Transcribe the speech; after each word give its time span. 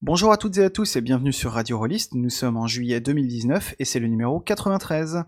Bonjour 0.00 0.30
à 0.30 0.36
toutes 0.36 0.56
et 0.58 0.64
à 0.64 0.70
tous 0.70 0.94
et 0.94 1.00
bienvenue 1.00 1.32
sur 1.32 1.50
Radio 1.50 1.76
Rollist. 1.76 2.14
Nous 2.14 2.30
sommes 2.30 2.56
en 2.56 2.68
juillet 2.68 3.00
2019 3.00 3.74
et 3.80 3.84
c'est 3.84 3.98
le 3.98 4.06
numéro 4.06 4.38
93. 4.38 5.24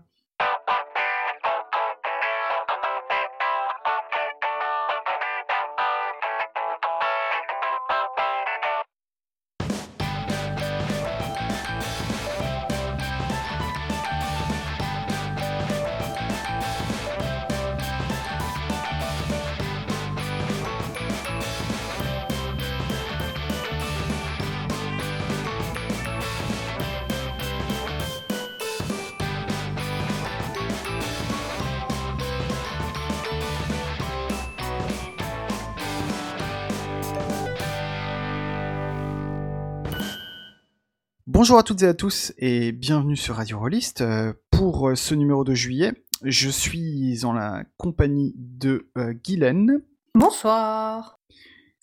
Bonjour 41.51 41.59
à 41.59 41.63
toutes 41.63 41.83
et 41.83 41.87
à 41.87 41.93
tous 41.93 42.31
et 42.37 42.71
bienvenue 42.71 43.17
sur 43.17 43.35
Radio 43.35 43.59
Rollist. 43.59 43.99
Euh, 43.99 44.31
pour 44.51 44.87
euh, 44.87 44.95
ce 44.95 45.13
numéro 45.13 45.43
de 45.43 45.53
juillet, 45.53 45.91
je 46.23 46.49
suis 46.49 47.25
en 47.25 47.33
la 47.33 47.65
compagnie 47.75 48.33
de 48.37 48.89
euh, 48.97 49.11
Guylaine, 49.11 49.81
Bonsoir. 50.15 51.19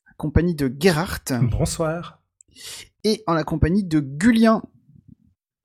la 0.06 0.12
compagnie 0.16 0.54
de 0.54 0.74
Gerhardt 0.80 1.34
Bonsoir. 1.50 2.22
et 3.04 3.22
en 3.26 3.34
la 3.34 3.44
compagnie 3.44 3.84
de 3.84 4.00
Gulien. 4.00 4.62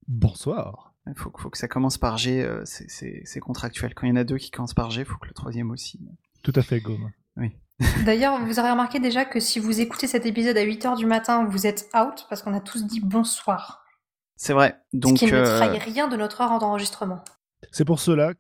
Bonsoir. 0.09 0.93
Il 1.07 1.13
faut, 1.15 1.31
faut 1.37 1.49
que 1.49 1.57
ça 1.57 1.69
commence 1.69 1.97
par 1.97 2.17
G, 2.17 2.43
euh, 2.43 2.61
c'est- 2.65 3.39
contractuel. 3.39 3.93
Quand 3.95 4.05
il 4.05 4.09
y 4.09 4.11
en 4.11 4.17
a 4.17 4.25
deux 4.25 4.37
qui 4.37 4.51
commencent 4.51 4.73
par 4.73 4.91
G, 4.91 5.03
il 5.03 5.05
faut 5.05 5.17
que 5.17 5.29
le 5.29 5.33
troisième 5.33 5.71
aussi. 5.71 6.01
Tout 6.41 6.51
à 6.57 6.61
fait, 6.61 6.81
Gaume. 6.81 7.09
D'ailleurs, 8.05 8.43
vous 8.45 8.59
aurez 8.59 8.71
remarqué 8.71 8.99
déjà 8.99 9.23
que 9.23 9.39
si 9.39 9.59
vous 9.59 9.79
écoutez 9.79 10.07
cet 10.07 10.25
épisode 10.25 10.57
à 10.57 10.65
8h 10.65 10.97
du 10.97 11.05
matin, 11.05 11.45
vous 11.45 11.65
êtes 11.65 11.89
out 11.95 12.25
parce 12.27 12.41
qu'on 12.43 12.53
a 12.53 12.59
tous 12.59 12.85
dit 12.85 12.99
bonsoir. 12.99 13.79
C'est 14.35 14.53
vrai. 14.53 14.75
Donc, 14.93 15.17
Ce 15.17 15.25
qui 15.25 15.31
ne 15.31 15.37
euh, 15.37 15.57
trahit 15.59 15.81
rien 15.81 16.07
de 16.07 16.17
notre 16.17 16.41
heure 16.41 16.57
d'enregistrement. 16.59 17.23
C'est 17.71 17.85
pour 17.85 17.99
cela 17.99 18.33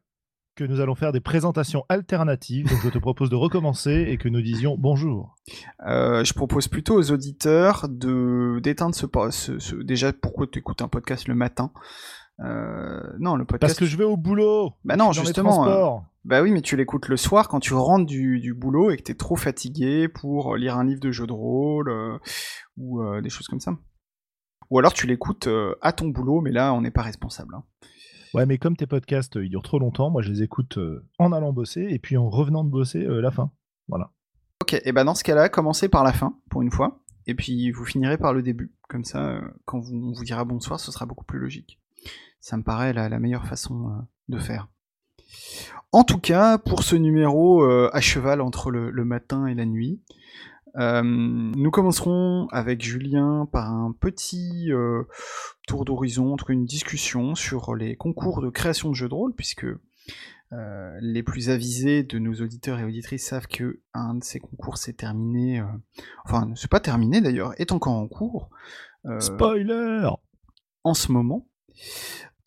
que 0.55 0.63
nous 0.63 0.79
allons 0.81 0.93
faire 0.95 1.11
des 1.11 1.19
présentations 1.21 1.83
alternatives. 1.89 2.69
Donc 2.69 2.79
je 2.83 2.89
te 2.89 2.99
propose 2.99 3.29
de 3.31 3.35
recommencer 3.35 4.05
et 4.09 4.17
que 4.17 4.29
nous 4.29 4.41
disions 4.41 4.75
bonjour. 4.77 5.35
euh, 5.87 6.23
je 6.23 6.33
propose 6.33 6.67
plutôt 6.67 6.95
aux 6.95 7.11
auditeurs 7.11 7.87
de 7.89 8.59
d'éteindre 8.61 8.93
ce, 8.93 9.07
po- 9.07 9.31
ce, 9.31 9.57
ce- 9.57 9.75
Déjà, 9.75 10.13
pourquoi 10.13 10.45
tu 10.45 10.59
écoutes 10.59 10.83
un 10.83 10.87
podcast 10.87 11.27
le 11.27 11.33
matin? 11.33 11.71
Euh, 12.41 13.01
Non, 13.19 13.35
le 13.35 13.45
podcast. 13.45 13.61
Parce 13.61 13.79
que 13.79 13.85
je 13.85 13.97
vais 13.97 14.03
au 14.03 14.17
boulot. 14.17 14.73
Bah 14.83 14.95
non, 14.95 15.11
justement, 15.11 15.63
transports. 15.63 16.05
Bah 16.25 16.41
oui, 16.41 16.51
mais 16.51 16.61
tu 16.61 16.75
l'écoutes 16.77 17.07
le 17.07 17.17
soir 17.17 17.47
quand 17.47 17.59
tu 17.59 17.73
rentres 17.73 18.05
du, 18.05 18.39
du 18.39 18.53
boulot 18.53 18.91
et 18.91 18.97
que 18.97 19.03
t'es 19.03 19.15
trop 19.15 19.35
fatigué 19.35 20.07
pour 20.07 20.55
lire 20.55 20.77
un 20.77 20.83
livre 20.85 20.99
de 21.01 21.11
jeu 21.11 21.25
de 21.27 21.33
rôle 21.33 21.89
euh, 21.89 22.17
ou 22.77 23.01
euh, 23.01 23.21
des 23.21 23.29
choses 23.29 23.47
comme 23.47 23.59
ça. 23.59 23.71
Ou 24.69 24.79
alors 24.79 24.93
tu 24.93 25.07
l'écoutes 25.07 25.47
euh, 25.47 25.75
à 25.81 25.93
ton 25.93 26.07
boulot, 26.07 26.41
mais 26.41 26.51
là 26.51 26.73
on 26.73 26.81
n'est 26.81 26.91
pas 26.91 27.01
responsable. 27.01 27.55
hein. 27.55 27.63
Ouais, 28.33 28.45
mais 28.45 28.57
comme 28.57 28.75
tes 28.75 28.87
podcasts 28.87 29.37
euh, 29.37 29.45
ils 29.45 29.49
durent 29.49 29.61
trop 29.63 29.79
longtemps, 29.79 30.09
moi 30.09 30.21
je 30.21 30.31
les 30.31 30.41
écoute 30.43 30.77
euh, 30.77 31.05
en 31.19 31.31
allant 31.31 31.53
bosser 31.53 31.85
et 31.89 31.99
puis 31.99 32.17
en 32.17 32.29
revenant 32.29 32.63
de 32.63 32.69
bosser 32.69 33.03
la 33.05 33.31
fin. 33.31 33.51
Voilà. 33.87 34.11
Ok, 34.61 34.79
et 34.83 34.91
bah 34.91 35.03
dans 35.03 35.15
ce 35.15 35.23
cas-là, 35.23 35.49
commencez 35.49 35.89
par 35.89 36.03
la 36.03 36.13
fin 36.13 36.39
pour 36.49 36.61
une 36.61 36.71
fois, 36.71 37.03
et 37.27 37.35
puis 37.35 37.69
vous 37.71 37.85
finirez 37.85 38.17
par 38.17 38.33
le 38.33 38.41
début. 38.41 38.73
Comme 38.87 39.03
ça, 39.03 39.41
quand 39.65 39.79
vous, 39.79 39.93
on 39.93 40.13
vous 40.13 40.23
dira 40.23 40.45
bonsoir, 40.45 40.79
ce 40.79 40.91
sera 40.91 41.05
beaucoup 41.05 41.25
plus 41.25 41.39
logique. 41.39 41.79
Ça 42.39 42.57
me 42.57 42.63
paraît 42.63 42.93
la, 42.93 43.09
la 43.09 43.19
meilleure 43.19 43.45
façon 43.45 44.05
de 44.29 44.39
faire. 44.39 44.69
En 45.91 46.03
tout 46.03 46.19
cas, 46.19 46.57
pour 46.57 46.83
ce 46.83 46.95
numéro 46.95 47.63
euh, 47.63 47.89
à 47.93 48.01
cheval 48.01 48.41
entre 48.41 48.71
le, 48.71 48.89
le 48.89 49.05
matin 49.05 49.47
et 49.47 49.53
la 49.55 49.65
nuit, 49.65 50.01
euh, 50.77 51.03
nous 51.03 51.71
commencerons 51.71 52.47
avec 52.51 52.83
Julien 52.83 53.47
par 53.51 53.71
un 53.71 53.95
petit 53.99 54.71
euh, 54.71 55.03
tour 55.67 55.85
d'horizon, 55.85 56.35
une 56.49 56.65
discussion 56.65 57.35
sur 57.35 57.75
les 57.75 57.95
concours 57.95 58.41
de 58.41 58.49
création 58.49 58.89
de 58.89 58.95
jeux 58.95 59.09
de 59.09 59.13
rôle, 59.13 59.33
puisque 59.35 59.65
euh, 60.51 60.97
les 61.01 61.23
plus 61.23 61.49
avisés 61.49 62.03
de 62.03 62.19
nos 62.19 62.33
auditeurs 62.35 62.79
et 62.79 62.83
auditrices 62.83 63.27
savent 63.27 63.47
que 63.47 63.81
un 63.93 64.15
de 64.15 64.23
ces 64.23 64.39
concours 64.39 64.77
s'est 64.77 64.93
terminé, 64.93 65.63
enfin, 66.25 66.51
c'est 66.55 66.69
pas 66.69 66.79
terminé 66.79 67.21
d'ailleurs, 67.21 67.53
est 67.59 67.71
encore 67.71 67.93
en 67.93 68.07
cours. 68.07 68.49
Spoiler 69.19 70.07
en 70.83 70.93
ce 70.93 71.11
moment. 71.11 71.47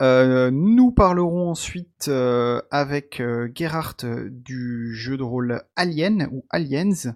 Euh, 0.03 0.51
nous 0.51 0.93
parlerons 0.93 1.51
ensuite 1.51 2.09
euh, 2.09 2.61
avec 2.71 3.21
euh, 3.21 3.49
Gerhardt 3.55 4.05
du 4.29 4.95
jeu 4.95 5.17
de 5.17 5.23
rôle 5.23 5.63
Alien 5.75 6.29
ou 6.33 6.45
Aliens 6.51 7.15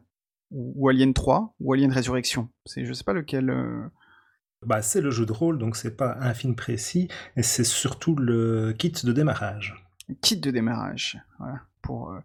ou, 0.50 0.72
ou 0.76 0.88
Alien 0.88 1.14
3 1.14 1.54
ou 1.60 1.72
Alien 1.72 1.92
Résurrection. 1.92 2.48
C'est 2.66 2.84
je 2.84 2.92
sais 2.92 3.04
pas 3.04 3.12
lequel. 3.12 3.50
euh, 3.50 3.82
Bah, 4.66 4.82
c'est 4.82 5.00
le 5.00 5.10
jeu 5.10 5.26
de 5.26 5.32
rôle, 5.32 5.58
donc 5.58 5.76
c'est 5.76 5.96
pas 5.96 6.16
un 6.20 6.34
film 6.34 6.54
précis, 6.54 7.08
et 7.36 7.42
c'est 7.42 7.64
surtout 7.64 8.14
le 8.16 8.72
kit 8.72 8.92
de 9.04 9.12
démarrage. 9.12 9.74
kit 10.20 10.36
de 10.38 10.50
démarrage. 10.50 11.18
Voilà 11.38 11.60
pour 11.82 12.10
euh, 12.10 12.18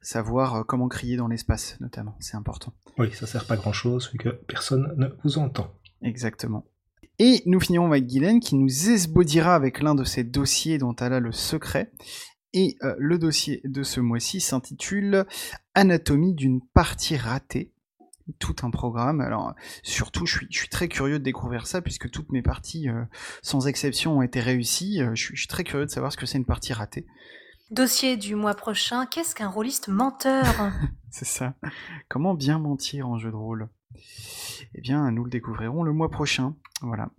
savoir 0.00 0.54
euh, 0.54 0.62
comment 0.62 0.88
crier 0.88 1.18
dans 1.18 1.28
l'espace 1.28 1.78
notamment. 1.80 2.16
C'est 2.18 2.36
important. 2.36 2.72
Oui, 2.98 3.12
ça 3.12 3.26
sert 3.26 3.46
pas 3.46 3.56
grand 3.56 3.74
chose 3.74 4.10
vu 4.10 4.16
que 4.18 4.30
personne 4.30 4.94
ne 4.96 5.08
vous 5.22 5.36
entend. 5.36 5.70
Exactement. 6.00 6.64
Et 7.18 7.42
nous 7.44 7.60
finirons 7.60 7.88
avec 7.88 8.06
Guylaine 8.06 8.40
qui 8.40 8.54
nous 8.56 8.88
esbaudira 8.90 9.54
avec 9.54 9.80
l'un 9.82 9.94
de 9.94 10.02
ses 10.04 10.24
dossiers 10.24 10.78
dont 10.78 10.96
elle 10.96 11.12
a 11.12 11.20
le 11.20 11.30
secret. 11.32 11.92
Et 12.58 12.78
euh, 12.82 12.94
le 12.98 13.18
dossier 13.18 13.60
de 13.64 13.82
ce 13.82 14.00
mois-ci 14.00 14.40
s'intitule 14.40 15.26
Anatomie 15.74 16.32
d'une 16.32 16.62
partie 16.62 17.18
ratée. 17.18 17.70
Tout 18.38 18.56
un 18.62 18.70
programme. 18.70 19.20
Alors, 19.20 19.54
surtout, 19.82 20.24
je 20.24 20.38
suis, 20.38 20.46
je 20.50 20.60
suis 20.60 20.68
très 20.70 20.88
curieux 20.88 21.18
de 21.18 21.24
découvrir 21.24 21.66
ça 21.66 21.82
puisque 21.82 22.10
toutes 22.10 22.32
mes 22.32 22.40
parties, 22.40 22.88
euh, 22.88 23.04
sans 23.42 23.68
exception, 23.68 24.16
ont 24.16 24.22
été 24.22 24.40
réussies. 24.40 25.02
Euh, 25.02 25.14
je, 25.14 25.26
suis, 25.26 25.36
je 25.36 25.40
suis 25.40 25.48
très 25.48 25.64
curieux 25.64 25.84
de 25.84 25.90
savoir 25.90 26.12
ce 26.12 26.16
que 26.16 26.24
c'est 26.24 26.38
une 26.38 26.46
partie 26.46 26.72
ratée. 26.72 27.06
Dossier 27.70 28.16
du 28.16 28.34
mois 28.34 28.54
prochain, 28.54 29.04
qu'est-ce 29.04 29.34
qu'un 29.34 29.50
rôliste 29.50 29.88
menteur 29.88 30.46
C'est 31.10 31.26
ça. 31.26 31.56
Comment 32.08 32.32
bien 32.32 32.58
mentir 32.58 33.06
en 33.06 33.18
jeu 33.18 33.30
de 33.30 33.36
rôle? 33.36 33.68
Eh 34.74 34.80
bien, 34.80 35.10
nous 35.10 35.24
le 35.24 35.30
découvrirons 35.30 35.82
le 35.82 35.92
mois 35.92 36.10
prochain. 36.10 36.56
Voilà. 36.80 37.10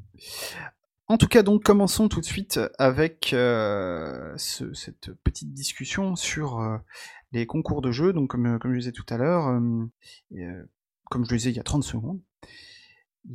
En 1.10 1.18
tout 1.18 1.28
cas, 1.28 1.42
donc, 1.44 1.64
commençons 1.64 2.10
tout 2.10 2.20
de 2.20 2.26
suite 2.26 2.60
avec 2.80 3.32
euh, 3.34 4.34
ce- 4.38 4.74
cette 4.74 5.14
petite 5.24 5.54
discussion 5.54 6.16
sur 6.16 6.60
euh, 6.60 6.78
les 7.32 7.46
concours 7.46 7.82
de 7.82 7.92
jeu. 7.92 8.12
Donc, 8.12 8.30
comme, 8.30 8.46
euh, 8.46 8.58
comme 8.60 8.74
je 8.74 8.80
disais 8.80 8.92
tout 8.92 9.06
à 9.10 9.18
l'heure, 9.18 9.48
euh, 9.48 10.64
comme 11.10 11.24
je 11.26 11.32
le 11.32 11.38
disais 11.38 11.52
il 11.52 11.56
y 11.56 11.60
a 11.60 11.64
30 11.64 11.84
secondes, 11.84 12.20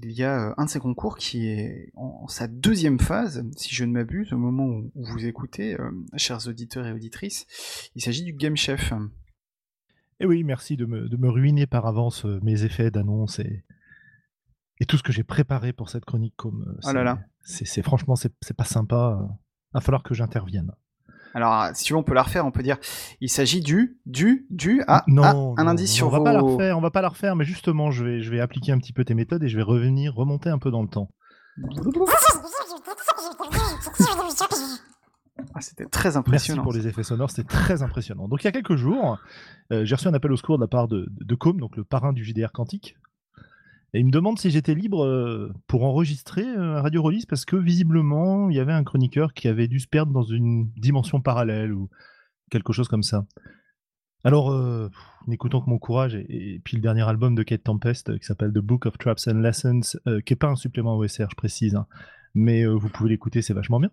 il 0.02 0.10
y 0.12 0.22
a 0.22 0.54
un 0.58 0.64
de 0.66 0.70
ces 0.70 0.80
concours 0.80 1.16
qui 1.16 1.46
est 1.48 1.90
en, 1.96 2.20
en 2.24 2.28
sa 2.28 2.46
deuxième 2.46 2.98
phase, 3.00 3.42
si 3.56 3.74
je 3.74 3.84
ne 3.84 3.92
m'abuse, 3.92 4.32
au 4.34 4.38
moment 4.38 4.64
où, 4.66 4.90
où 4.94 5.04
vous 5.06 5.24
écoutez, 5.24 5.76
chers 6.16 6.46
auditeurs 6.48 6.86
et 6.86 6.92
auditrices. 6.92 7.46
Il 7.94 8.02
s'agit 8.02 8.24
du 8.24 8.32
Game 8.34 8.56
Chef. 8.56 8.92
Et 10.20 10.26
oui, 10.26 10.44
merci 10.44 10.76
de 10.76 10.84
me, 10.86 11.08
de 11.08 11.16
me 11.16 11.28
ruiner 11.30 11.66
par 11.66 11.86
avance 11.86 12.24
mes 12.26 12.64
effets 12.64 12.90
d'annonce 12.90 13.38
et, 13.38 13.64
et 14.78 14.84
tout 14.86 14.96
ce 14.98 15.02
que 15.02 15.12
j'ai 15.12 15.24
préparé 15.24 15.72
pour 15.72 15.88
cette 15.90 16.04
chronique. 16.04 16.34
Comme, 16.36 16.62
euh, 16.68 16.72
Oh 16.84 16.92
là 16.92 16.92
c'est- 16.92 17.04
là. 17.04 17.18
C'est 17.44 17.82
franchement, 17.82 18.14
c'est 18.16 18.56
pas 18.56 18.64
sympa. 18.64 19.18
euh. 19.20 19.26
Va 19.74 19.80
falloir 19.80 20.02
que 20.02 20.14
j'intervienne. 20.14 20.72
Alors, 21.34 21.68
si 21.74 21.84
tu 21.84 21.94
veux, 21.94 21.98
on 21.98 22.02
peut 22.02 22.12
la 22.12 22.22
refaire. 22.22 22.44
On 22.44 22.50
peut 22.50 22.62
dire, 22.62 22.76
il 23.22 23.30
s'agit 23.30 23.62
du, 23.62 23.98
du, 24.04 24.46
du. 24.50 24.82
Ah, 24.86 25.02
non, 25.06 25.22
ah, 25.24 25.60
un 25.62 25.64
non, 25.64 25.70
indice 25.70 25.90
sur 25.92 26.08
on 26.08 26.10
va 26.10 26.18
vos. 26.18 26.24
pas 26.24 26.32
la 26.34 26.40
refaire, 26.42 26.76
on 26.76 26.82
va 26.82 26.90
pas 26.90 27.00
la 27.00 27.08
refaire, 27.08 27.36
mais 27.36 27.44
justement, 27.46 27.90
je 27.90 28.04
vais, 28.04 28.20
je 28.20 28.30
vais 28.30 28.38
appliquer 28.40 28.72
un 28.72 28.78
petit 28.78 28.92
peu 28.92 29.02
tes 29.04 29.14
méthodes 29.14 29.42
et 29.42 29.48
je 29.48 29.56
vais 29.56 29.62
revenir, 29.62 30.14
remonter 30.14 30.50
un 30.50 30.58
peu 30.58 30.70
dans 30.70 30.82
le 30.82 30.88
temps. 30.88 31.08
Ah, 35.54 35.60
C'était 35.60 35.86
très 35.86 36.08
Merci 36.10 36.18
impressionnant. 36.18 36.62
pour 36.62 36.72
les 36.72 36.86
effets 36.86 37.02
sonores, 37.02 37.30
c'était 37.30 37.48
très 37.48 37.82
impressionnant. 37.82 38.28
Donc 38.28 38.42
il 38.42 38.44
y 38.44 38.48
a 38.48 38.52
quelques 38.52 38.76
jours, 38.76 39.18
euh, 39.72 39.84
j'ai 39.84 39.94
reçu 39.94 40.08
un 40.08 40.14
appel 40.14 40.30
au 40.32 40.36
secours 40.36 40.58
de 40.58 40.62
la 40.62 40.68
part 40.68 40.88
de, 40.88 41.06
de, 41.10 41.24
de 41.24 41.34
Com, 41.34 41.58
donc 41.58 41.76
le 41.76 41.84
parrain 41.84 42.12
du 42.12 42.24
JDR 42.24 42.52
Quantique. 42.52 42.96
Et 43.94 44.00
il 44.00 44.06
me 44.06 44.10
demande 44.10 44.38
si 44.38 44.50
j'étais 44.50 44.74
libre 44.74 45.04
euh, 45.04 45.52
pour 45.66 45.84
enregistrer 45.84 46.44
euh, 46.44 46.78
un 46.78 46.82
Radio 46.82 47.02
Release 47.02 47.26
parce 47.26 47.44
que 47.44 47.56
visiblement, 47.56 48.48
il 48.48 48.56
y 48.56 48.60
avait 48.60 48.72
un 48.72 48.84
chroniqueur 48.84 49.34
qui 49.34 49.48
avait 49.48 49.68
dû 49.68 49.80
se 49.80 49.86
perdre 49.86 50.12
dans 50.12 50.22
une 50.22 50.70
dimension 50.76 51.20
parallèle 51.20 51.72
ou 51.72 51.90
quelque 52.50 52.72
chose 52.72 52.88
comme 52.88 53.02
ça. 53.02 53.26
Alors, 54.24 54.52
euh, 54.52 54.88
n'écoutons 55.26 55.60
que 55.60 55.68
mon 55.68 55.78
courage 55.78 56.14
et, 56.14 56.60
puis 56.64 56.76
le 56.76 56.82
dernier 56.82 57.02
album 57.02 57.34
de 57.34 57.42
Kate 57.42 57.64
Tempest 57.64 58.10
euh, 58.10 58.18
qui 58.18 58.24
s'appelle 58.24 58.52
The 58.52 58.58
Book 58.58 58.86
of 58.86 58.96
Traps 58.96 59.26
and 59.28 59.40
Lessons, 59.40 59.98
euh, 60.06 60.20
qui 60.20 60.32
n'est 60.32 60.36
pas 60.36 60.48
un 60.48 60.56
supplément 60.56 60.96
OSR, 60.96 61.26
je 61.30 61.36
précise, 61.36 61.74
hein, 61.74 61.86
mais 62.34 62.62
euh, 62.62 62.72
vous 62.72 62.88
pouvez 62.88 63.10
l'écouter, 63.10 63.42
c'est 63.42 63.54
vachement 63.54 63.80
bien. 63.80 63.90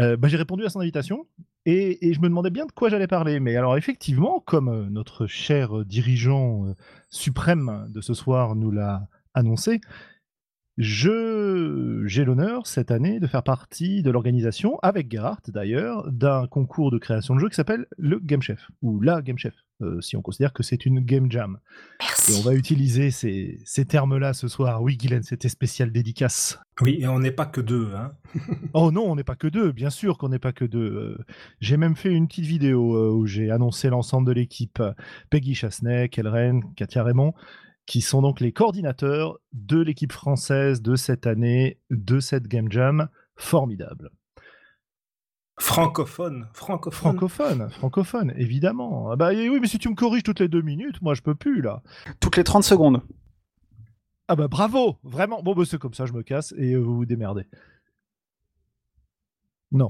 Euh, 0.00 0.16
bah, 0.16 0.28
j'ai 0.28 0.36
répondu 0.36 0.64
à 0.64 0.68
son 0.68 0.80
invitation 0.80 1.26
et, 1.66 2.12
je 2.14 2.20
me 2.20 2.28
demandais 2.28 2.50
bien 2.50 2.66
de 2.66 2.72
quoi 2.72 2.88
j'allais 2.88 3.06
parler. 3.06 3.40
Mais 3.40 3.56
alors, 3.56 3.76
effectivement, 3.76 4.42
comme 4.46 4.68
euh, 4.68 4.88
notre 4.90 5.26
cher 5.26 5.78
euh, 5.78 5.84
dirigeant 5.84 6.66
euh, 6.66 6.74
suprême 7.10 7.88
de 7.90 8.00
ce 8.00 8.14
soir 8.14 8.54
nous 8.54 8.70
l'a 8.70 9.08
annoncé, 9.34 9.80
Je, 10.80 12.04
j'ai 12.06 12.24
l'honneur 12.24 12.68
cette 12.68 12.92
année 12.92 13.18
de 13.18 13.26
faire 13.26 13.42
partie 13.42 14.02
de 14.04 14.12
l'organisation, 14.12 14.78
avec 14.80 15.10
Gerhardt 15.10 15.42
d'ailleurs, 15.48 16.08
d'un 16.12 16.46
concours 16.46 16.92
de 16.92 16.98
création 16.98 17.34
de 17.34 17.40
jeux 17.40 17.48
qui 17.48 17.56
s'appelle 17.56 17.86
le 17.98 18.20
Game 18.20 18.42
Chef, 18.42 18.70
ou 18.80 19.00
la 19.00 19.20
Game 19.20 19.38
Chef, 19.38 19.54
euh, 19.82 20.00
si 20.00 20.16
on 20.16 20.22
considère 20.22 20.52
que 20.52 20.62
c'est 20.62 20.86
une 20.86 21.00
Game 21.00 21.32
Jam. 21.32 21.58
Merci. 22.00 22.32
Et 22.32 22.36
on 22.38 22.42
va 22.42 22.54
utiliser 22.54 23.10
ces, 23.10 23.58
ces 23.64 23.86
termes-là 23.86 24.34
ce 24.34 24.46
soir. 24.46 24.80
Oui, 24.80 24.96
Guylaine, 24.96 25.24
c'était 25.24 25.48
spécial 25.48 25.90
dédicace. 25.90 26.60
Oui, 26.80 26.98
et 27.00 27.08
on 27.08 27.18
n'est 27.18 27.32
pas 27.32 27.46
que 27.46 27.60
deux. 27.60 27.90
Hein. 27.96 28.12
Oh 28.72 28.92
non, 28.92 29.10
on 29.10 29.16
n'est 29.16 29.24
pas 29.24 29.34
que 29.34 29.48
deux, 29.48 29.72
bien 29.72 29.90
sûr 29.90 30.16
qu'on 30.16 30.28
n'est 30.28 30.38
pas 30.38 30.52
que 30.52 30.64
deux. 30.64 30.78
Euh, 30.78 31.24
J'ai 31.60 31.76
même 31.76 31.96
fait 31.96 32.12
une 32.12 32.28
petite 32.28 32.44
vidéo 32.44 32.94
euh, 32.94 33.10
où 33.10 33.26
j'ai 33.26 33.50
annoncé 33.50 33.88
l'ensemble 33.88 34.28
de 34.28 34.32
l'équipe. 34.32 34.80
Peggy 35.30 35.54
Chasney, 35.56 36.08
Kelren, 36.08 36.62
Katia 36.76 37.02
Raymond, 37.02 37.34
qui 37.88 38.02
sont 38.02 38.20
donc 38.20 38.40
les 38.40 38.52
coordinateurs 38.52 39.38
de 39.52 39.80
l'équipe 39.80 40.12
française 40.12 40.82
de 40.82 40.94
cette 40.94 41.26
année, 41.26 41.80
de 41.90 42.20
cette 42.20 42.46
Game 42.46 42.70
Jam. 42.70 43.08
Formidable. 43.34 44.10
Francophone, 45.58 46.48
francophone. 46.52 47.16
Francophone, 47.16 47.70
francophone, 47.70 48.34
évidemment. 48.36 49.10
Ah 49.10 49.16
bah 49.16 49.32
eh 49.32 49.48
oui, 49.48 49.58
mais 49.60 49.66
si 49.66 49.78
tu 49.78 49.88
me 49.88 49.94
corriges 49.94 50.22
toutes 50.22 50.38
les 50.38 50.48
deux 50.48 50.60
minutes, 50.60 51.02
moi 51.02 51.14
je 51.14 51.22
peux 51.22 51.34
plus 51.34 51.62
là. 51.62 51.82
Toutes 52.20 52.36
les 52.36 52.44
30 52.44 52.62
secondes. 52.62 53.02
Ah 54.28 54.36
bah 54.36 54.48
bravo, 54.48 54.98
vraiment. 55.02 55.42
Bon, 55.42 55.54
bah, 55.54 55.64
c'est 55.66 55.78
comme 55.78 55.94
ça, 55.94 56.04
je 56.04 56.12
me 56.12 56.22
casse 56.22 56.54
et 56.58 56.74
euh, 56.74 56.78
vous 56.78 56.94
vous 56.94 57.06
démerdez. 57.06 57.46
Non, 59.70 59.88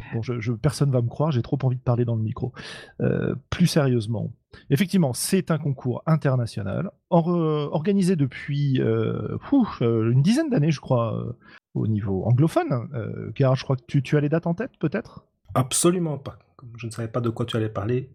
personne 0.60 0.90
va 0.90 1.02
me 1.02 1.08
croire, 1.08 1.30
j'ai 1.30 1.42
trop 1.42 1.58
envie 1.62 1.76
de 1.76 1.82
parler 1.82 2.04
dans 2.04 2.16
le 2.16 2.22
micro. 2.22 2.52
Euh, 3.00 3.36
plus 3.48 3.68
sérieusement, 3.68 4.32
effectivement, 4.70 5.12
c'est 5.12 5.52
un 5.52 5.58
concours 5.58 6.02
international 6.06 6.90
euh, 7.12 7.68
organisé 7.70 8.16
depuis 8.16 8.80
euh, 8.80 9.38
une 9.80 10.22
dizaine 10.22 10.50
d'années, 10.50 10.72
je 10.72 10.80
crois, 10.80 11.36
au 11.74 11.86
niveau 11.86 12.24
anglophone. 12.24 12.88
Car 13.36 13.54
je 13.54 13.62
crois 13.62 13.76
que 13.76 13.98
tu, 13.98 14.16
as 14.16 14.20
les 14.20 14.28
dates 14.28 14.48
en 14.48 14.54
tête, 14.54 14.72
peut-être? 14.80 15.24
Absolument 15.54 16.18
pas. 16.18 16.38
Je 16.76 16.86
ne 16.86 16.90
savais 16.90 17.08
pas 17.08 17.20
de 17.20 17.30
quoi 17.30 17.46
tu 17.46 17.56
allais 17.56 17.68
parler, 17.68 18.10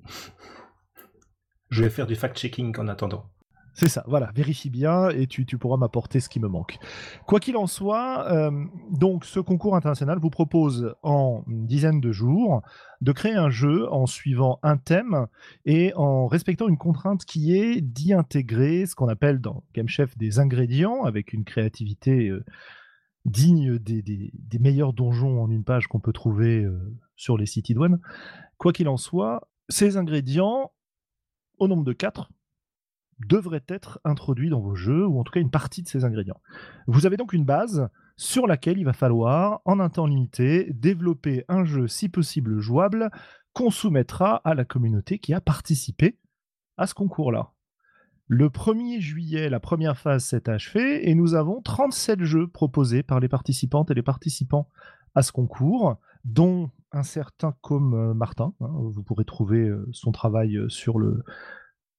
je 1.69 1.81
vais 1.81 1.89
faire 1.89 2.07
du 2.07 2.15
fact-checking 2.15 2.77
en 2.77 2.89
attendant. 2.89 3.29
C'est 3.73 3.89
ça, 3.89 4.03
voilà, 4.07 4.31
vérifie 4.35 4.69
bien 4.69 5.09
et 5.09 5.25
tu, 5.25 5.45
pourras 5.57 5.77
m'apporter 5.77 6.19
ce 6.19 6.29
qui 6.29 6.39
me 6.39 6.47
manque. 6.47 6.77
Quoi 7.25 7.39
qu'il 7.39 7.57
en 7.57 7.65
soit, 7.65 8.31
euh, 8.31 8.51
donc 8.91 9.25
ce 9.25 9.39
concours 9.39 9.75
international 9.75 10.19
vous 10.19 10.29
propose 10.29 10.95
en 11.01 11.43
une 11.47 11.65
dizaine 11.65 11.99
de 11.99 12.11
jours 12.11 12.61
de 13.01 13.11
créer 13.11 13.33
un 13.33 13.49
jeu 13.49 13.91
en 13.91 14.05
suivant 14.05 14.59
un 14.61 14.77
thème 14.77 15.25
et 15.65 15.91
en 15.95 16.27
respectant 16.27 16.67
une 16.67 16.77
contrainte 16.77 17.25
qui 17.25 17.57
est 17.57 17.81
d'y 17.81 18.13
intégrer 18.13 18.85
ce 18.85 18.95
qu'on 18.95 19.09
appelle 19.09 19.41
dans 19.41 19.63
Game 19.73 19.87
Chef 19.87 20.15
des 20.17 20.39
ingrédients 20.39 21.03
avec 21.03 21.33
une 21.33 21.43
créativité 21.43 22.29
euh, 22.29 22.45
digne 23.25 23.79
des 23.79 24.59
meilleurs 24.59 24.93
donjons 24.93 25.41
en 25.41 25.49
une 25.49 25.63
page 25.63 25.87
qu'on 25.87 25.99
peut 25.99 26.13
trouver 26.13 26.63
euh, 26.63 26.95
sur 27.15 27.37
les 27.37 27.45
sites 27.45 27.69
idoines. 27.69 27.99
Quoi 28.57 28.71
qu'il 28.71 28.87
en 28.87 28.97
soit, 28.97 29.49
ces 29.69 29.97
ingrédients, 29.97 30.71
au 31.57 31.67
nombre 31.67 31.83
de 31.83 31.93
quatre, 31.93 32.29
devraient 33.27 33.65
être 33.67 33.99
introduits 34.03 34.49
dans 34.49 34.59
vos 34.59 34.75
jeux, 34.75 35.05
ou 35.05 35.19
en 35.19 35.23
tout 35.23 35.31
cas 35.31 35.39
une 35.39 35.51
partie 35.51 35.83
de 35.83 35.87
ces 35.87 36.05
ingrédients. 36.05 36.39
Vous 36.87 37.05
avez 37.05 37.17
donc 37.17 37.33
une 37.33 37.45
base 37.45 37.89
sur 38.15 38.47
laquelle 38.47 38.77
il 38.77 38.85
va 38.85 38.93
falloir, 38.93 39.61
en 39.65 39.79
un 39.79 39.89
temps 39.89 40.05
limité, 40.05 40.71
développer 40.73 41.45
un 41.47 41.65
jeu 41.65 41.87
si 41.87 42.09
possible 42.09 42.59
jouable 42.59 43.09
qu'on 43.53 43.71
soumettra 43.71 44.37
à 44.43 44.53
la 44.53 44.65
communauté 44.65 45.19
qui 45.19 45.33
a 45.33 45.41
participé 45.41 46.17
à 46.77 46.87
ce 46.87 46.93
concours-là. 46.93 47.51
Le 48.27 48.49
1er 48.49 48.99
juillet, 48.99 49.49
la 49.49 49.59
première 49.59 49.97
phase 49.97 50.25
s'est 50.25 50.49
achevée 50.49 51.09
et 51.09 51.13
nous 51.13 51.35
avons 51.35 51.61
37 51.61 52.23
jeux 52.23 52.47
proposés 52.47 53.03
par 53.03 53.19
les 53.19 53.27
participantes 53.27 53.91
et 53.91 53.93
les 53.93 54.01
participants 54.01 54.69
à 55.13 55.21
ce 55.21 55.31
concours, 55.31 55.97
dont 56.23 56.71
un 56.91 57.03
certain 57.03 57.53
comme 57.61 57.93
euh, 57.93 58.13
Martin. 58.13 58.53
hein, 58.61 58.69
vous 58.71 59.03
pourrez 59.03 59.25
trouver 59.25 59.59
euh, 59.59 59.87
son 59.91 60.11
travail 60.11 60.57
euh, 60.57 60.69
sur 60.69 60.99
le, 60.99 61.23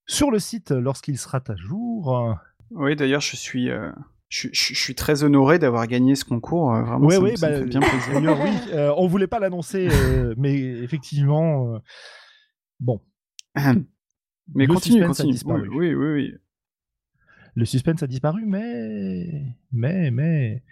sur 0.07 0.31
le 0.31 0.39
site 0.39 0.71
lorsqu'il 0.71 1.19
sera 1.19 1.41
à 1.47 1.57
jour. 1.57 2.37
Oui, 2.71 2.97
d'ailleurs, 2.97 3.21
je 3.21 3.37
suis, 3.37 3.71
euh, 3.71 3.91
je, 4.29 4.49
je- 4.53 4.75
je 4.75 4.79
suis 4.81 4.95
très 4.95 5.23
honoré 5.25 5.59
d'avoir 5.59 5.87
gagné 5.87 6.15
ce 6.15 6.25
concours. 6.25 6.75
euh, 6.75 6.83
Vraiment, 6.83 7.07
Ouais, 7.07 7.15
ça, 7.15 7.21
me- 7.21 7.25
ouais, 7.27 7.37
ça 7.37 7.49
me 7.49 7.53
bah, 7.53 7.59
fait 7.61 7.67
bien 7.67 7.81
plaisir. 7.81 8.39
Oui, 8.45 8.73
euh, 8.73 8.93
on 8.97 9.07
voulait 9.07 9.27
pas 9.27 9.39
l'annoncer, 9.39 9.89
euh, 9.91 10.35
mais 10.37 10.55
effectivement, 10.55 11.75
euh, 11.75 11.79
bon, 12.81 13.01
Mais 14.55 14.67
Le 14.67 14.75
continue, 14.75 14.99
suspense 14.99 15.21
a 15.21 15.23
continue. 15.23 15.33
disparu. 15.33 15.69
Oui, 15.71 15.95
oui, 15.95 15.95
oui. 15.95 16.13
oui. 16.33 16.35
le 17.55 17.65
suspense 17.65 18.03
a 18.03 18.07
disparu, 18.07 18.45
mais, 18.47 19.57
mais, 19.73 20.11
mais, 20.11 20.63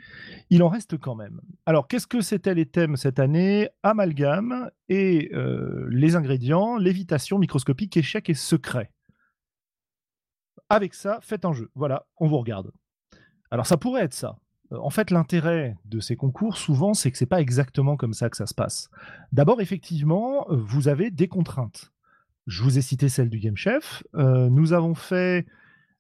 il 0.51 0.63
en 0.63 0.69
reste 0.69 0.99
quand 0.99 1.15
même. 1.15 1.41
Alors, 1.65 1.89
qu'est-ce 1.89 2.07
que 2.07 2.21
c'était 2.21 2.55
les 2.55 2.67
thèmes 2.67 2.97
cette 2.97 3.19
année? 3.19 3.69
Amalgame 3.83 4.71
et 4.91 5.31
euh, 5.33 5.87
les 5.91 6.17
ingrédients, 6.17 6.77
lévitation 6.77 7.39
microscopique, 7.39 7.97
échec 7.97 8.29
et 8.29 8.35
secret. 8.35 8.91
Avec 10.73 10.95
ça, 10.95 11.19
faites 11.21 11.45
un 11.45 11.53
jeu. 11.53 11.71
Voilà, 11.75 12.07
on 12.19 12.27
vous 12.29 12.39
regarde. 12.39 12.73
Alors, 13.51 13.67
ça 13.67 13.77
pourrait 13.77 14.05
être 14.05 14.15
ça. 14.15 14.39
Euh, 14.73 14.79
En 14.79 14.89
fait, 14.89 15.11
l'intérêt 15.11 15.77
de 15.85 16.01
ces 16.01 16.17
concours, 16.17 16.57
souvent, 16.57 16.95
c'est 16.95 17.11
que 17.11 17.19
c'est 17.19 17.27
pas 17.27 17.43
exactement 17.43 17.99
comme 17.99 18.15
ça 18.15 18.31
que 18.31 18.39
ça 18.39 18.47
se 18.47 18.55
passe. 18.55 18.89
D'abord, 19.33 19.61
effectivement, 19.61 20.47
euh, 20.49 20.57
vous 20.57 20.89
avez 20.89 21.11
des 21.11 21.29
contraintes. 21.29 21.93
Je 22.47 22.63
vous 22.63 22.79
ai 22.79 22.81
cité 22.81 23.11
celle 23.11 23.29
du 23.29 23.39
Game 23.39 23.55
Chef. 23.55 24.03
Euh, 24.15 24.49
nous 24.49 24.73
avons 24.73 24.95
fait 24.95 25.47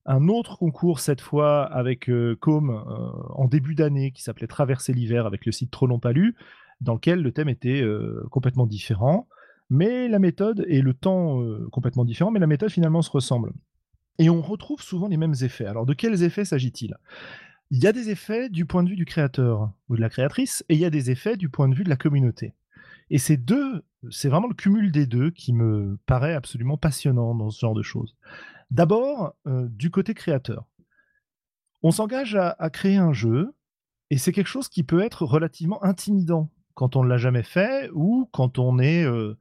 un 0.06 0.28
autre 0.28 0.56
concours 0.56 1.00
cette 1.00 1.20
fois 1.20 1.64
avec 1.64 2.08
euh, 2.08 2.34
Com 2.40 2.70
en 3.34 3.46
début 3.48 3.74
d'année 3.74 4.10
qui 4.10 4.22
s'appelait 4.22 4.46
Traverser 4.46 4.94
l'hiver 4.94 5.26
avec 5.26 5.44
le 5.44 5.52
site 5.52 5.70
Trop 5.70 5.86
long 5.86 5.98
pas 5.98 6.12
lu, 6.12 6.34
dans 6.80 6.94
lequel 6.94 7.20
le 7.20 7.30
thème 7.30 7.50
était 7.50 7.84
complètement 8.30 8.66
différent, 8.66 9.28
mais 9.70 10.08
la 10.08 10.18
méthode 10.18 10.64
et 10.66 10.80
le 10.80 10.94
temps 10.94 11.40
complètement 11.70 12.04
différents, 12.04 12.32
mais 12.32 12.40
la 12.40 12.48
méthode 12.48 12.70
finalement 12.70 13.02
se 13.02 13.10
ressemble. 13.12 13.52
Et 14.18 14.30
on 14.30 14.42
retrouve 14.42 14.82
souvent 14.82 15.08
les 15.08 15.16
mêmes 15.16 15.34
effets. 15.42 15.66
Alors 15.66 15.86
de 15.86 15.94
quels 15.94 16.22
effets 16.22 16.44
s'agit-il? 16.44 16.96
Il 17.70 17.82
y 17.82 17.86
a 17.86 17.92
des 17.92 18.10
effets 18.10 18.50
du 18.50 18.66
point 18.66 18.82
de 18.82 18.90
vue 18.90 18.96
du 18.96 19.06
créateur 19.06 19.72
ou 19.88 19.96
de 19.96 20.00
la 20.00 20.10
créatrice, 20.10 20.62
et 20.68 20.74
il 20.74 20.80
y 20.80 20.84
a 20.84 20.90
des 20.90 21.10
effets 21.10 21.36
du 21.36 21.48
point 21.48 21.68
de 21.68 21.74
vue 21.74 21.84
de 21.84 21.88
la 21.88 21.96
communauté. 21.96 22.54
Et 23.08 23.18
ces 23.18 23.36
deux, 23.36 23.82
c'est 24.10 24.28
vraiment 24.28 24.48
le 24.48 24.54
cumul 24.54 24.92
des 24.92 25.06
deux 25.06 25.30
qui 25.30 25.52
me 25.52 25.98
paraît 26.06 26.34
absolument 26.34 26.76
passionnant 26.76 27.34
dans 27.34 27.50
ce 27.50 27.60
genre 27.60 27.74
de 27.74 27.82
choses. 27.82 28.14
D'abord, 28.70 29.34
euh, 29.46 29.68
du 29.70 29.90
côté 29.90 30.14
créateur. 30.14 30.66
On 31.82 31.90
s'engage 31.90 32.36
à, 32.36 32.70
créer 32.70 32.96
un 32.96 33.12
jeu, 33.12 33.54
et 34.10 34.18
c'est 34.18 34.32
quelque 34.32 34.46
chose 34.46 34.68
qui 34.68 34.82
peut 34.82 35.00
être 35.00 35.24
relativement 35.24 35.82
intimidant 35.82 36.50
quand 36.74 36.96
on 36.96 37.04
ne 37.04 37.08
l'a 37.08 37.18
jamais 37.18 37.42
fait 37.42 37.90
ou 37.92 38.28
quand 38.32 38.58
on 38.58 38.78
est 38.78 39.04
euh, 39.04 39.36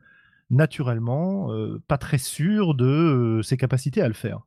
naturellement 0.49 1.51
euh, 1.53 1.81
pas 1.87 1.97
très 1.97 2.17
sûr 2.17 2.75
de 2.75 3.41
ses 3.43 3.57
capacités 3.57 4.01
à 4.01 4.07
le 4.07 4.13
faire. 4.13 4.41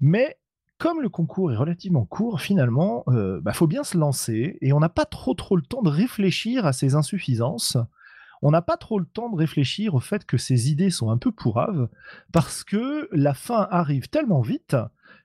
Mais 0.00 0.38
comme 0.78 1.00
le 1.00 1.08
concours 1.08 1.52
est 1.52 1.56
relativement 1.56 2.04
court, 2.04 2.40
finalement, 2.40 3.04
il 3.08 3.40
bah, 3.42 3.52
faut 3.52 3.66
bien 3.66 3.82
se 3.82 3.98
lancer 3.98 4.58
et 4.60 4.72
on 4.72 4.80
n'a 4.80 4.88
pas 4.88 5.04
trop 5.04 5.34
trop 5.34 5.56
le 5.56 5.62
temps 5.62 5.82
de 5.82 5.90
réfléchir 5.90 6.66
à 6.66 6.72
ses 6.72 6.94
insuffisances. 6.94 7.76
On 8.42 8.52
n'a 8.52 8.62
pas 8.62 8.76
trop 8.76 9.00
le 9.00 9.06
temps 9.06 9.28
de 9.28 9.36
réfléchir 9.36 9.94
au 9.94 10.00
fait 10.00 10.24
que 10.24 10.38
ses 10.38 10.70
idées 10.70 10.90
sont 10.90 11.10
un 11.10 11.18
peu 11.18 11.32
pourraves 11.32 11.88
parce 12.32 12.62
que 12.62 13.08
la 13.10 13.34
fin 13.34 13.66
arrive 13.70 14.08
tellement 14.08 14.40
vite 14.40 14.76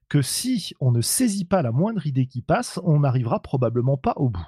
que 0.10 0.24
si 0.24 0.74
on 0.80 0.92
ne 0.92 1.02
saisit 1.02 1.46
pas 1.46 1.62
la 1.62 1.72
moindre 1.72 2.08
idée 2.08 2.26
qui 2.26 2.42
passe, 2.42 2.80
on 2.84 3.02
n'arrivera 3.02 3.40
probablement 3.42 3.98
pas 3.98 4.14
au 4.16 4.30
bout. 4.30 4.48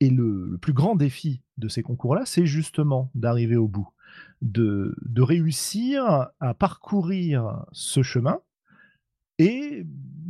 Et 0.00 0.08
le, 0.10 0.48
le 0.50 0.58
plus 0.58 0.72
grand 0.72 0.96
défi 0.96 1.42
de 1.58 1.68
ces 1.68 1.82
concours-là, 1.82 2.22
c'est 2.24 2.46
justement 2.46 3.10
d'arriver 3.14 3.56
au 3.56 3.68
bout, 3.68 3.88
de, 4.40 4.94
de 5.02 5.22
réussir 5.22 6.28
à 6.40 6.54
parcourir 6.54 7.64
ce 7.72 8.02
chemin 8.02 8.40
et 9.38 9.86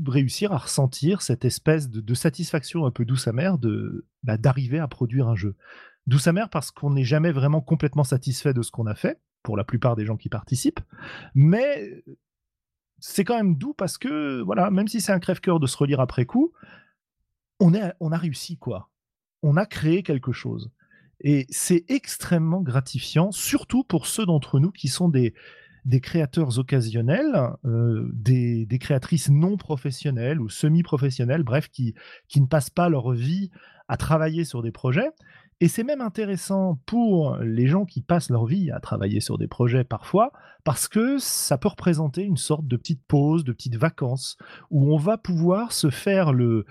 réussir 0.06 0.52
à 0.52 0.58
ressentir 0.58 1.22
cette 1.22 1.44
espèce 1.44 1.88
de, 1.88 2.14
satisfaction 2.14 2.86
un 2.86 2.90
peu 2.90 3.04
douce 3.04 3.28
amère 3.28 3.58
de 3.58 4.06
bah, 4.22 4.36
d'arriver 4.36 4.78
à 4.78 4.88
produire 4.88 5.28
un 5.28 5.36
jeu. 5.36 5.56
Douce 6.06 6.26
amère 6.28 6.48
parce 6.50 6.70
qu'on 6.70 6.90
n'est 6.90 7.04
jamais 7.04 7.32
vraiment 7.32 7.60
complètement 7.60 8.04
satisfait 8.04 8.54
de 8.54 8.62
ce 8.62 8.70
qu'on 8.70 8.86
a 8.86 8.94
fait, 8.94 9.20
pour 9.42 9.56
la 9.56 9.64
plupart 9.64 9.96
des 9.96 10.04
gens 10.04 10.16
qui 10.16 10.28
participent, 10.28 10.80
mais 11.34 12.02
c'est 12.98 13.24
quand 13.24 13.36
même 13.36 13.56
doux 13.56 13.74
parce 13.74 13.98
que, 13.98 14.40
voilà, 14.42 14.70
même 14.70 14.88
si 14.88 15.00
c'est 15.00 15.12
un 15.12 15.20
crève-cœur 15.20 15.60
de 15.60 15.66
se 15.66 15.76
relire 15.76 16.00
après 16.00 16.24
coup, 16.24 16.52
on, 17.60 17.74
est, 17.74 17.92
on 18.00 18.12
a 18.12 18.18
réussi, 18.18 18.56
quoi. 18.56 18.90
On 19.42 19.56
a 19.56 19.66
créé 19.66 20.02
quelque 20.02 20.32
chose. 20.32 20.70
Et 21.20 21.46
c'est 21.48 21.84
extrêmement 21.88 22.60
gratifiant, 22.60 23.32
surtout 23.32 23.84
pour 23.84 24.06
ceux 24.06 24.26
d'entre 24.26 24.60
nous 24.60 24.70
qui 24.70 24.88
sont 24.88 25.08
des, 25.08 25.34
des 25.86 26.00
créateurs 26.00 26.58
occasionnels, 26.58 27.52
euh, 27.64 28.10
des, 28.12 28.66
créatrices 28.78 29.30
non 29.30 29.56
professionnelles 29.56 30.40
ou 30.40 30.48
semi-professionnelles, 30.48 31.44
bref, 31.44 31.68
qui, 31.68 31.94
qui 32.28 32.40
ne 32.40 32.46
passent 32.46 32.70
pas 32.70 32.88
leur 32.88 33.12
vie 33.12 33.50
à 33.88 33.96
travailler 33.96 34.44
sur 34.44 34.62
des 34.62 34.72
projets. 34.72 35.10
Et 35.60 35.68
c'est 35.68 35.84
même 35.84 36.02
intéressant 36.02 36.78
pour 36.84 37.36
les 37.38 37.66
gens 37.66 37.86
qui 37.86 38.02
passent 38.02 38.30
leur 38.30 38.44
vie 38.44 38.70
à 38.70 38.80
travailler 38.80 39.20
sur 39.20 39.38
des 39.38 39.46
projets 39.46 39.84
parfois, 39.84 40.32
parce 40.64 40.88
que 40.88 41.16
ça 41.18 41.56
peut 41.56 41.68
représenter 41.68 42.24
une 42.24 42.36
sorte 42.36 42.66
de 42.66 42.76
petite 42.76 43.02
pause, 43.06 43.44
de 43.44 43.52
petite 43.52 43.76
vacances, 43.76 44.36
où 44.70 44.92
on 44.92 44.98
va 44.98 45.16
pouvoir 45.16 45.72
se 45.72 45.88
faire 45.88 46.32
le, 46.32 46.66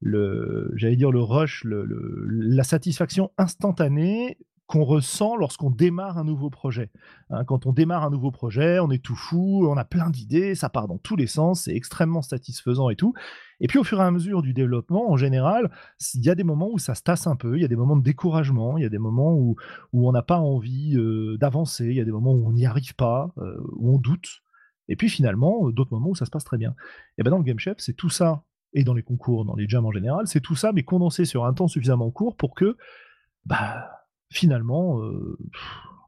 le 0.00 0.72
j'allais 0.76 0.96
dire 0.96 1.10
le 1.10 1.20
rush, 1.20 1.64
le- 1.64 1.84
la 2.28 2.62
satisfaction 2.62 3.30
instantanée 3.36 4.38
qu'on 4.70 4.84
ressent 4.84 5.34
lorsqu'on 5.34 5.68
démarre 5.68 6.16
un 6.16 6.22
nouveau 6.22 6.48
projet. 6.48 6.90
Hein, 7.30 7.44
quand 7.44 7.66
on 7.66 7.72
démarre 7.72 8.04
un 8.04 8.10
nouveau 8.10 8.30
projet, 8.30 8.78
on 8.78 8.88
est 8.92 9.02
tout 9.02 9.16
fou, 9.16 9.66
on 9.68 9.76
a 9.76 9.84
plein 9.84 10.10
d'idées, 10.10 10.54
ça 10.54 10.68
part 10.68 10.86
dans 10.86 10.98
tous 10.98 11.16
les 11.16 11.26
sens, 11.26 11.62
c'est 11.62 11.74
extrêmement 11.74 12.22
satisfaisant 12.22 12.88
et 12.88 12.94
tout. 12.94 13.12
Et 13.58 13.66
puis 13.66 13.80
au 13.80 13.84
fur 13.84 14.00
et 14.00 14.04
à 14.04 14.10
mesure 14.12 14.42
du 14.42 14.52
développement, 14.52 15.10
en 15.10 15.16
général, 15.16 15.72
il 16.14 16.24
y 16.24 16.30
a 16.30 16.36
des 16.36 16.44
moments 16.44 16.70
où 16.70 16.78
ça 16.78 16.94
se 16.94 17.02
tasse 17.02 17.26
un 17.26 17.34
peu, 17.34 17.56
il 17.56 17.62
y 17.62 17.64
a 17.64 17.68
des 17.68 17.74
moments 17.74 17.96
de 17.96 18.04
découragement, 18.04 18.78
il 18.78 18.82
y 18.84 18.86
a 18.86 18.88
des 18.88 18.98
moments 18.98 19.34
où, 19.34 19.56
où 19.92 20.08
on 20.08 20.12
n'a 20.12 20.22
pas 20.22 20.38
envie 20.38 20.96
euh, 20.96 21.36
d'avancer, 21.36 21.86
il 21.86 21.96
y 21.96 22.00
a 22.00 22.04
des 22.04 22.12
moments 22.12 22.32
où 22.32 22.46
on 22.46 22.52
n'y 22.52 22.64
arrive 22.64 22.94
pas, 22.94 23.32
euh, 23.38 23.56
où 23.72 23.96
on 23.96 23.98
doute. 23.98 24.44
Et 24.86 24.94
puis 24.94 25.08
finalement, 25.08 25.66
euh, 25.66 25.72
d'autres 25.72 25.92
moments 25.92 26.10
où 26.10 26.14
ça 26.14 26.26
se 26.26 26.30
passe 26.30 26.44
très 26.44 26.58
bien. 26.58 26.76
Et 27.18 27.24
ben 27.24 27.32
dans 27.32 27.38
le 27.38 27.44
Game 27.44 27.58
Chef, 27.58 27.78
c'est 27.78 27.94
tout 27.94 28.08
ça, 28.08 28.44
et 28.72 28.84
dans 28.84 28.94
les 28.94 29.02
concours, 29.02 29.44
dans 29.44 29.56
les 29.56 29.68
jams 29.68 29.84
en 29.86 29.90
général, 29.90 30.28
c'est 30.28 30.40
tout 30.40 30.54
ça, 30.54 30.70
mais 30.70 30.84
condensé 30.84 31.24
sur 31.24 31.44
un 31.44 31.54
temps 31.54 31.66
suffisamment 31.66 32.12
court 32.12 32.36
pour 32.36 32.54
que, 32.54 32.76
bah, 33.46 33.99
finalement, 34.30 35.00
euh, 35.02 35.36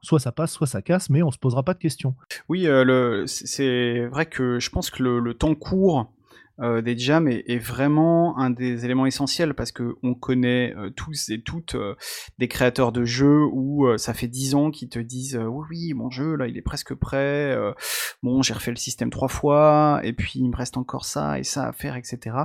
soit 0.01 0.19
ça 0.19 0.31
passe, 0.31 0.51
soit 0.51 0.67
ça 0.67 0.81
casse, 0.81 1.09
mais 1.09 1.23
on 1.23 1.31
se 1.31 1.37
posera 1.37 1.63
pas 1.63 1.73
de 1.73 1.79
questions. 1.79 2.15
Oui, 2.49 2.67
euh, 2.67 3.25
c'est- 3.27 4.05
vrai 4.07 4.25
que 4.25 4.59
je 4.59 4.69
pense 4.69 4.89
que 4.89 5.03
le 5.03 5.33
temps 5.33 5.55
court 5.55 6.11
euh, 6.59 6.81
des 6.81 6.97
jams 6.97 7.27
est, 7.27 7.43
est 7.47 7.57
vraiment 7.57 8.37
un 8.37 8.51
des 8.51 8.85
éléments 8.85 9.05
essentiels 9.05 9.53
parce 9.55 9.71
que 9.71 9.95
on 10.03 10.13
connaît 10.13 10.75
euh, 10.77 10.91
tous 10.91 11.29
et 11.29 11.41
toutes 11.41 11.75
euh, 11.75 11.95
des 12.37 12.47
créateurs 12.47 12.91
de 12.91 13.05
jeux 13.05 13.43
où 13.51 13.87
euh, 13.87 13.97
ça 13.97 14.13
fait 14.13 14.27
10 14.27 14.55
ans 14.55 14.71
qu'ils 14.71 14.89
te 14.89 14.99
disent 14.99 15.35
euh, 15.35 15.45
oui 15.45 15.65
oui 15.69 15.93
mon 15.93 16.11
jeu 16.11 16.35
là 16.35 16.47
il 16.47 16.57
est 16.57 16.61
presque 16.61 16.93
prêt, 16.93 17.55
euh, 17.55 17.73
bon 18.21 18.41
j'ai 18.43 18.53
refait 18.53 18.71
le 18.71 18.77
système 18.77 19.09
trois 19.09 19.27
fois 19.27 19.99
et 20.03 20.13
puis 20.13 20.33
il 20.35 20.49
me 20.49 20.55
reste 20.55 20.77
encore 20.77 21.05
ça 21.05 21.39
et 21.39 21.43
ça 21.43 21.67
à 21.67 21.73
faire 21.73 21.95
etc. 21.95 22.35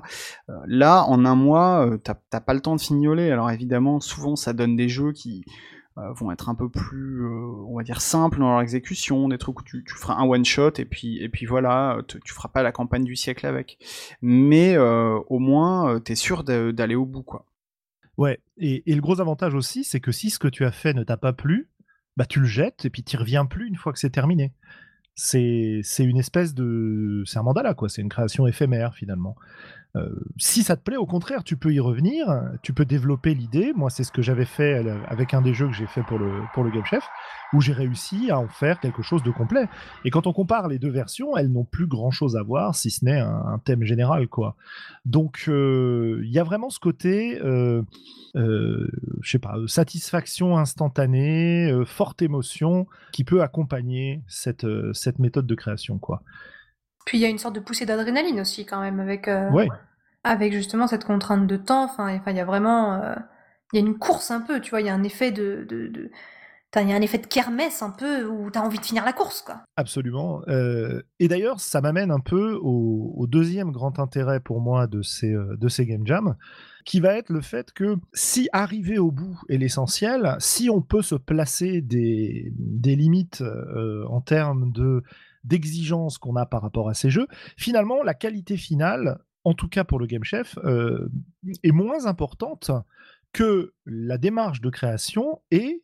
Là 0.67 1.05
en 1.05 1.25
un 1.25 1.35
mois 1.35 1.89
t'as 2.03 2.41
pas 2.41 2.55
le 2.55 2.61
temps 2.61 2.77
de 2.77 2.81
fignoler 2.81 3.31
alors 3.31 3.51
évidemment 3.51 4.01
souvent 4.01 4.37
ça 4.37 4.53
donne 4.53 4.77
des 4.77 4.89
jeux 4.89 5.13
qui 5.13 5.45
vont 6.15 6.31
être 6.31 6.49
un 6.49 6.55
peu 6.55 6.69
plus, 6.69 7.23
euh, 7.23 7.65
on 7.67 7.77
va 7.77 7.83
dire, 7.83 8.01
simples 8.01 8.39
dans 8.39 8.51
leur 8.51 8.61
exécution, 8.61 9.29
des 9.29 9.39
trucs 9.39 9.61
où 9.61 9.65
tu, 9.65 9.85
tu 9.85 9.95
feras 9.95 10.15
un 10.15 10.25
one 10.25 10.45
shot 10.45 10.73
et 10.79 10.85
puis 10.85 11.23
et 11.23 11.29
puis 11.29 11.47
voilà, 11.47 11.97
euh, 11.97 12.03
tu 12.03 12.33
feras 12.33 12.49
pas 12.49 12.63
la 12.63 12.73
campagne 12.73 13.05
du 13.05 13.17
siècle 13.17 13.47
avec. 13.47 13.79
Mais 14.23 14.77
euh, 14.77 15.19
au 15.29 15.39
moins, 15.39 15.95
euh, 15.95 15.99
t'es 15.99 16.15
sûr 16.15 16.45
d'aller 16.45 16.95
au 16.95 17.07
bout, 17.07 17.23
quoi. 17.23 17.47
Ouais, 18.17 18.41
et, 18.57 18.91
et 18.91 18.95
le 18.95 19.01
gros 19.01 19.21
avantage 19.21 19.55
aussi, 19.55 19.85
c'est 19.85 20.01
que 20.01 20.13
si 20.13 20.31
ce 20.31 20.39
que 20.39 20.49
tu 20.49 20.65
as 20.65 20.73
fait 20.73 20.93
ne 20.93 21.05
t'a 21.05 21.17
pas 21.17 21.33
plu, 21.33 21.69
bah 22.17 22.27
tu 22.27 22.41
le 22.41 22.47
jettes 22.47 22.85
et 22.85 22.91
puis 22.91 23.05
tu 23.05 23.17
reviens 23.17 23.47
plus 23.47 23.69
une 23.69 23.77
fois 23.77 23.93
que 23.93 23.99
c'est 23.99 24.11
terminé. 24.11 24.53
C'est 25.15 25.81
c'est 25.83 26.05
une 26.05 26.19
espèce 26.19 26.55
de... 26.55 27.23
C'est 27.27 27.39
un 27.39 27.43
mandala, 27.43 27.75
quoi. 27.75 27.89
C'est 27.89 28.03
une 28.03 28.09
création 28.09 28.47
éphémère, 28.47 28.95
finalement. 28.95 29.37
Euh, 29.97 30.09
si 30.37 30.63
ça 30.63 30.77
te 30.77 30.83
plaît, 30.83 30.97
au 30.97 31.07
contraire, 31.07 31.43
tu 31.45 31.57
peux 31.57 31.73
y 31.73 31.81
revenir, 31.81 32.27
tu 32.63 32.73
peux 32.73 32.85
développer 32.85 33.35
l'idée. 33.35 33.73
Moi, 33.75 33.89
c'est 33.91 34.05
ce 34.05 34.13
que 34.13 34.21
j'avais 34.21 34.45
fait 34.45 34.85
euh, 34.85 34.99
avec 35.09 35.33
un 35.33 35.41
des 35.41 35.55
jeux 35.55 35.67
que 35.67 35.73
j'ai 35.73 35.87
fait 35.87 36.03
pour 36.03 36.19
le, 36.19 36.43
pour 36.53 36.63
le 36.63 36.71
Game 36.71 36.85
Chef, 36.85 37.09
où 37.55 37.61
j'ai 37.61 37.73
réussi 37.73 38.31
à 38.31 38.39
en 38.39 38.49
faire 38.49 38.81
quelque 38.81 39.03
chose 39.03 39.23
de 39.23 39.31
complet. 39.31 39.67
Et 40.05 40.11
quand 40.11 40.27
on 40.27 40.33
compare 40.33 40.69
les 40.69 40.79
deux 40.79 40.91
versions, 40.91 41.37
elles 41.37 41.51
n'ont 41.51 41.65
plus 41.65 41.87
grand-chose 41.87 42.37
à 42.37 42.43
voir, 42.43 42.75
si 42.75 42.91
ce 42.91 43.05
n'est 43.05 43.19
un, 43.19 43.61
thème 43.65 43.83
général, 43.83 44.29
quoi. 44.29 44.57
Donc, 45.07 45.45
euh, 45.49 46.21
il 46.23 46.31
y 46.31 46.39
a 46.39 46.45
vraiment 46.45 46.71
ce 46.71 46.79
côté, 46.79 47.41
euh, 47.41 47.83
je 48.35 49.31
sais 49.31 49.39
pas, 49.39 49.57
satisfaction 49.67 50.59
instantanée, 50.59 51.73
forte 51.87 52.21
émotion, 52.23 52.87
qui 53.13 53.25
peut 53.25 53.43
accompagner 53.43 54.23
cette, 54.29 54.67
cette 54.93 55.19
méthode 55.19 55.47
de 55.47 55.55
création, 55.55 55.99
quoi. 55.99 56.23
Puis 57.09 57.17
il 57.17 57.23
y 57.23 57.25
a 57.25 57.29
une 57.31 57.39
sorte 57.39 57.55
de 57.55 57.61
poussée 57.61 57.87
d'adrénaline 57.87 58.39
aussi 58.39 58.67
quand 58.67 58.83
même 58.83 59.01
avec, 59.01 59.29
euh, 59.29 59.51
Ouais. 59.51 59.67
avec 60.25 60.53
justement 60.53 60.87
cette 60.87 61.05
contrainte 61.05 61.47
de 61.47 61.57
temps. 61.57 61.85
Enfin, 61.85 62.15
enfin, 62.15 62.33
il 62.33 62.37
y 62.37 62.41
a 62.41 62.45
vraiment, 62.45 62.93
euh, 63.03 63.15
il 63.73 63.81
y 63.81 63.83
a 63.83 63.87
une 63.87 63.97
course 63.97 64.31
un 64.31 64.43
peu, 64.43 64.61
tu 64.61 64.69
vois. 64.69 64.83
Il 64.83 64.87
y 64.89 64.91
a 64.91 64.95
un 64.95 65.03
effet 65.05 65.33
de, 65.33 65.65
de, 65.67 66.11
il 66.77 66.89
y 66.89 66.93
a 66.93 66.97
un 66.97 67.01
effet 67.01 67.17
de 67.17 67.27
kermesse 67.27 67.81
un 67.83 67.89
peu 67.89 68.27
où 68.27 68.51
t'as 68.51 68.61
envie 68.61 68.79
de 68.79 68.85
finir 68.85 69.07
la 69.07 69.15
course, 69.15 69.41
quoi. 69.41 69.63
Absolument. 69.77 70.43
Euh, 70.49 71.01
et 71.19 71.29
d'ailleurs, 71.29 71.61
ça 71.61 71.81
m'amène 71.81 72.11
un 72.11 72.21
peu 72.21 72.59
au, 72.61 73.15
au 73.17 73.27
deuxième 73.27 73.73
grand 73.73 73.99
intérêt 73.99 74.41
pour 74.41 74.61
moi 74.61 74.87
de 74.87 75.01
ces, 75.01 75.33
de 75.35 75.69
ces 75.69 75.87
game 75.87 76.07
jams, 76.07 76.37
qui 76.85 77.01
va 77.01 77.15
être 77.15 77.31
le 77.31 77.41
fait 77.41 77.73
que 77.73 77.97
si 78.13 78.51
arriver 78.53 78.99
au 78.99 79.11
bout 79.11 79.41
est 79.49 79.57
l'essentiel, 79.57 80.37
si 80.41 80.69
on 80.69 80.83
peut 80.83 81.01
se 81.03 81.15
placer 81.15 81.81
des, 81.81 82.53
des 82.59 82.97
limites 82.97 83.41
euh, 83.41 84.05
en 84.11 84.21
termes 84.21 84.71
de 84.71 85.03
d'exigence 85.45 86.19
qu'on 86.19 86.37
a 86.37 86.47
par 86.47 86.63
rapport 86.63 86.89
à 86.89 86.95
ces 86.95 87.11
jeux, 87.11 87.27
finalement, 87.57 88.03
la 88.03 88.15
qualité 88.15 88.57
finale, 88.57 89.19
en 89.45 89.55
tout 89.55 89.69
cas 89.69 89.85
pour 89.85 89.99
le 89.99 90.07
Game 90.07 90.25
Chef, 90.25 90.59
euh, 90.65 91.09
est 91.63 91.73
moins 91.73 92.07
importante 92.07 92.71
que 93.33 93.75
la 93.87 94.19
démarche 94.19 94.61
de 94.61 94.71
création 94.71 95.41
et 95.51 95.83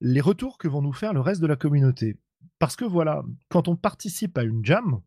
les 0.00 0.20
retours 0.20 0.58
que 0.58 0.68
vont 0.68 0.82
nous 0.82 0.92
faire 0.92 1.12
le 1.12 1.20
reste 1.20 1.40
de 1.40 1.46
la 1.46 1.56
communauté. 1.56 2.18
Parce 2.58 2.76
que 2.76 2.84
voilà, 2.84 3.22
quand 3.48 3.68
on 3.68 3.76
participe 3.76 4.36
à 4.38 4.42
une 4.42 4.64
jam, 4.64 5.00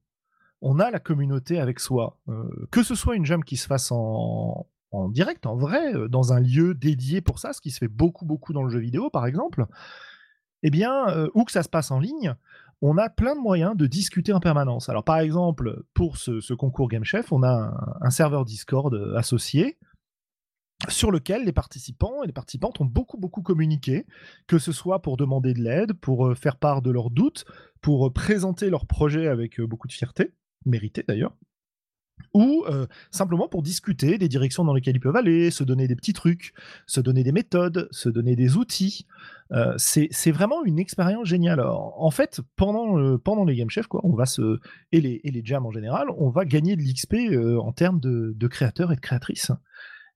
on 0.61 0.79
a 0.79 0.91
la 0.91 0.99
communauté 0.99 1.59
avec 1.59 1.79
soi. 1.79 2.19
Euh, 2.27 2.67
que 2.71 2.83
ce 2.83 2.95
soit 2.95 3.15
une 3.15 3.25
jam 3.25 3.43
qui 3.43 3.57
se 3.57 3.67
fasse 3.67 3.91
en, 3.91 4.67
direct, 5.09 5.45
en 5.45 5.55
vrai, 5.55 5.93
euh, 5.95 6.07
dans 6.07 6.33
un 6.33 6.39
lieu 6.39 6.73
dédié 6.73 7.21
pour 7.21 7.39
ça, 7.39 7.53
ce 7.53 7.61
qui 7.61 7.71
se 7.71 7.79
fait 7.79 7.87
beaucoup, 7.87 8.25
beaucoup 8.25 8.53
dans 8.53 8.63
le 8.63 8.69
jeu 8.69 8.79
vidéo, 8.79 9.09
par 9.09 9.25
exemple, 9.25 9.65
eh 10.61 10.69
bien, 10.69 11.29
ou 11.35 11.45
que 11.45 11.53
ça 11.53 11.63
se 11.63 11.69
passe 11.69 11.89
en 11.89 11.99
ligne, 11.99 12.35
on 12.81 12.97
a 12.97 13.09
plein 13.09 13.35
de 13.35 13.41
moyens 13.41 13.75
de 13.75 13.87
discuter 13.87 14.31
en 14.33 14.39
permanence. 14.39 14.89
Alors, 14.89 15.03
par 15.03 15.19
exemple, 15.19 15.83
pour 15.93 16.17
ce, 16.17 16.53
concours 16.53 16.87
Game 16.87 17.03
Chef, 17.03 17.31
on 17.31 17.43
a 17.43 17.97
un, 18.01 18.09
serveur 18.09 18.45
Discord 18.45 18.93
euh, 18.93 19.15
associé 19.17 19.77
sur 20.87 21.11
lequel 21.11 21.43
les 21.43 21.51
participants 21.51 22.23
et 22.23 22.27
les 22.27 22.33
participantes 22.33 22.79
ont 22.79 22.85
beaucoup 22.85 23.17
beaucoup 23.17 23.41
communiqué, 23.41 24.05
que 24.47 24.57
ce 24.57 24.71
soit 24.71 25.01
pour 25.01 25.17
demander 25.17 25.53
de 25.53 25.61
l'aide, 25.61 25.93
pour 25.93 26.27
euh, 26.27 26.35
faire 26.35 26.55
part 26.55 26.81
de 26.81 26.89
leurs 26.89 27.09
doutes, 27.09 27.43
pour 27.81 28.07
euh, 28.07 28.13
présenter 28.13 28.69
leur 28.69 28.85
projet 28.85 29.27
avec 29.27 29.59
beaucoup 29.59 29.87
de 29.87 29.93
fierté, 29.93 30.33
mérité 30.65 31.03
d'ailleurs, 31.05 31.35
ou 32.33 32.63
euh, 32.67 32.85
simplement 33.11 33.47
pour 33.47 33.63
discuter 33.63 34.17
des 34.17 34.27
directions 34.27 34.63
dans 34.63 34.73
lesquelles 34.73 34.95
ils 34.95 35.01
peuvent 35.01 35.15
aller, 35.15 35.51
se 35.51 35.63
donner 35.63 35.87
des 35.87 35.95
petits 35.95 36.13
trucs, 36.13 36.53
se 36.85 37.01
donner 37.01 37.23
des 37.23 37.31
méthodes, 37.31 37.87
se 37.91 38.09
donner 38.09 38.35
des 38.35 38.57
outils. 38.57 39.05
Euh, 39.51 39.73
c'est 39.77 40.31
vraiment 40.31 40.63
une 40.63 40.77
expérience 40.77 41.27
géniale. 41.27 41.61
En 41.61 42.11
fait, 42.11 42.41
pendant, 42.55 42.99
euh, 42.99 43.45
les 43.47 43.55
Game 43.55 43.69
Chefs, 43.69 43.87
quoi, 43.87 44.01
on 44.03 44.15
va 44.15 44.25
se, 44.25 44.59
et, 44.91 45.01
les, 45.01 45.41
jams 45.43 45.65
en 45.65 45.71
général, 45.71 46.07
on 46.17 46.29
va 46.29 46.45
gagner 46.45 46.75
de 46.75 46.81
l'XP 46.81 47.15
en 47.59 47.71
termes 47.71 47.99
de, 47.99 48.47
créateurs 48.47 48.91
et 48.91 48.95
de 48.95 49.01
créatrices. 49.01 49.51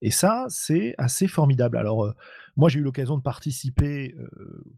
Et 0.02 0.12
ça, 0.12 0.46
c'est 0.50 0.94
assez 0.98 1.28
formidable. 1.28 1.78
Alors, 1.78 2.14
moi, 2.58 2.70
j'ai 2.70 2.80
eu 2.80 2.84
l'occasion 2.84 3.18
de 3.18 3.24
participer, 3.24 4.14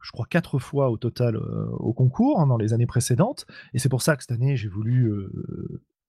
je 0.03 0.12
crois, 0.12 0.27
quatre 0.29 0.60
fois 0.60 0.91
au 0.91 0.98
total 0.98 1.36
au 1.36 1.94
concours 1.94 2.39
hein, 2.39 2.48
dans 2.48 2.58
les 2.58 2.74
années 2.74 2.86
précédentes. 2.86 3.46
Et 3.74 3.79
c'est 3.79 3.89
pour 3.89 4.03
ça 4.03 4.15
que 4.15 4.24
cette 4.24 4.32
année, 4.32 4.55
j'ai 4.55 4.70
voulu, 4.70 5.27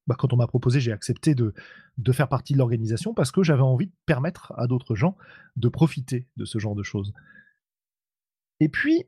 bah, 0.07 0.15
quand 0.19 0.33
on 0.33 0.37
m'a 0.37 0.47
proposé, 0.47 0.81
j'ai 0.81 0.93
accepté 0.93 1.35
de, 1.35 1.53
faire 2.13 2.29
partie 2.29 2.53
de 2.53 2.59
l'organisation 2.59 3.15
parce 3.15 3.33
que 3.33 3.43
j'avais 3.43 3.63
envie 3.63 3.87
de 3.87 3.93
permettre 4.07 4.53
à 4.57 4.67
d'autres 4.67 4.95
gens 4.95 5.17
de 5.57 5.69
profiter 5.69 6.29
de 6.37 6.45
ce 6.45 6.59
genre 6.59 6.75
de 6.75 6.83
choses. 6.83 7.13
Et 8.61 8.69
puis, 8.69 9.05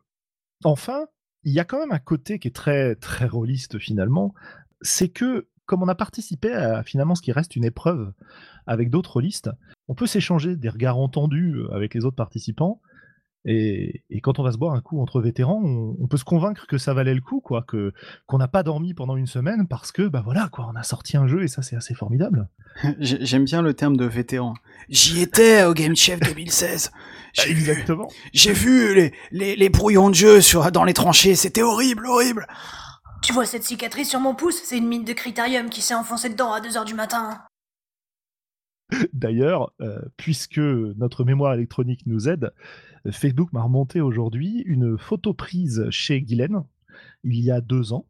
enfin, 0.65 1.07
il 1.45 1.53
y 1.53 1.61
a 1.61 1.65
quand 1.65 1.79
même 1.79 1.93
un 1.93 1.99
côté 1.99 2.39
qui 2.39 2.49
est 2.49 2.55
très, 2.55 2.97
très 2.97 3.27
rôliste 3.27 3.79
finalement. 3.79 4.35
C'est 4.83 5.09
que, 5.09 5.49
comme 5.67 5.83
on 5.83 5.89
a 5.89 5.95
participé 5.95 6.53
à 6.53 6.83
finalement 6.83 7.15
ce 7.15 7.23
qui 7.23 7.33
reste 7.33 7.57
une 7.57 7.65
épreuve 7.65 8.13
avec 8.67 8.91
d'autres 8.91 9.21
listes, 9.21 9.51
on 9.87 9.95
peut 9.95 10.07
s'échanger 10.07 10.57
des 10.57 10.69
regards 10.69 10.99
entendus 10.99 11.55
euh, 11.57 11.73
avec 11.73 11.95
les 11.95 12.05
autres 12.05 12.17
participants. 12.17 12.81
Et, 13.45 14.03
et 14.11 14.21
quand 14.21 14.39
on 14.39 14.43
va 14.43 14.53
se 14.53 14.59
boire 14.59 14.75
un 14.75 14.81
coup 14.81 15.01
entre 15.01 15.21
vétérans, 15.21 15.61
on, 15.65 15.97
on 16.01 16.07
peut 16.09 16.17
se 16.17 16.25
convaincre 16.25 16.67
que 16.67 16.77
ça 16.77 16.93
valait 16.93 17.15
le 17.15 17.21
coup, 17.21 17.41
quoi, 17.41 17.63
que 17.63 17.93
qu'on 18.27 18.39
n'a 18.39 18.49
pas 18.49 18.63
dormi 18.63 18.95
pendant 18.95 19.17
une 19.17 19.27
semaine 19.29 19.67
parce 19.69 19.93
que, 19.93 20.03
bah 20.09 20.21
voilà, 20.25 20.49
quoi, 20.51 20.69
on 20.71 20.77
a 20.77 20.83
sorti 20.83 21.17
un 21.17 21.27
jeu 21.27 21.43
et 21.45 21.49
ça 21.49 21.63
c'est 21.63 21.77
assez 21.77 21.95
formidable. 21.95 22.49
J'ai- 22.99 23.25
J'aime 23.25 23.45
bien 23.45 23.63
le 23.63 23.75
terme 23.75 23.97
de 23.97 24.05
vétéran. 24.05 24.55
J'y 24.89 25.23
étais 25.23 25.65
au 25.65 25.73
Game 25.73 25.97
Chef 25.97 26.21
2016. 26.21 26.91
J'ai 27.35 27.53
vu, 27.55 27.61
Exactement. 27.71 28.09
j'ai 28.33 28.53
vu 28.55 28.95
les, 28.95 29.13
les, 29.31 29.55
les 29.55 29.69
brouillons 29.69 30.09
de 30.11 30.15
jeu 30.15 30.41
sur, 30.41 30.73
dans 30.73 30.85
les 30.85 30.95
tranchées, 30.95 31.35
c'était 31.37 31.63
horrible, 31.63 32.07
horrible. 32.07 32.47
Tu 33.23 33.33
vois 33.33 33.45
cette 33.47 33.65
cicatrice 33.65 34.09
sur 34.11 34.19
mon 34.21 34.35
pouce? 34.35 34.61
C'est 34.65 34.79
une 34.79 34.89
mine 34.89 35.05
de 35.05 35.13
critérium 35.13 35.69
qui 35.69 35.81
s'est 35.83 35.95
enfoncée 35.95 36.31
dedans 36.31 36.53
à 36.53 36.61
2h 36.61 36.85
du 36.87 36.95
matin. 36.95 37.39
D'ailleurs, 39.13 39.73
euh, 39.83 40.01
puisque 40.17 40.57
notre 40.59 41.25
mémoire 41.25 41.53
électronique 41.53 42.01
nous 42.07 42.29
aide, 42.29 42.45
euh, 42.45 42.51
Facebook 43.11 43.53
m'a 43.53 43.63
remonté 43.63 44.01
aujourd'hui 44.01 44.63
une 44.67 44.99
photo 44.99 45.35
prise 45.35 45.87
chez 45.91 46.21
Guylaine 46.21 46.63
il 47.25 47.41
y 47.41 47.51
a 47.51 47.61
deux 47.61 47.93
ans, 47.93 48.07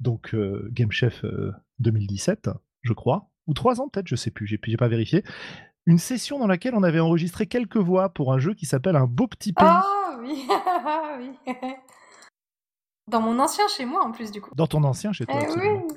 donc 0.00 0.34
euh, 0.34 0.68
Game 0.72 0.90
Chef 0.90 1.24
euh, 1.24 1.52
2017, 1.78 2.50
je 2.82 2.92
crois, 2.92 3.30
ou 3.46 3.54
trois 3.54 3.80
ans 3.80 3.88
peut-être, 3.88 4.08
je 4.08 4.16
sais 4.16 4.30
plus, 4.30 4.46
j'ai 4.46 4.58
j'ai 4.62 4.76
pas 4.76 4.88
vérifié. 4.88 5.24
Une 5.86 5.98
session 5.98 6.38
dans 6.38 6.46
laquelle 6.46 6.74
on 6.74 6.82
avait 6.82 7.00
enregistré 7.00 7.46
quelques 7.46 7.76
voix 7.76 8.08
pour 8.08 8.32
un 8.32 8.38
jeu 8.38 8.54
qui 8.54 8.66
s'appelle 8.66 8.96
Un 8.96 9.06
beau 9.06 9.26
petit 9.26 9.52
pays. 9.52 9.66
Ah 9.68 10.16
oui, 10.20 10.46
oui. 11.18 11.54
Dans 13.08 13.20
mon 13.20 13.38
ancien 13.40 13.66
chez 13.68 13.84
moi 13.84 14.04
en 14.04 14.12
plus 14.12 14.30
du 14.30 14.40
coup. 14.40 14.54
Dans 14.54 14.68
ton 14.68 14.84
ancien 14.84 15.12
chez 15.12 15.26
toi. 15.26 15.40
Eh 15.42 15.58
oui. 15.58 15.94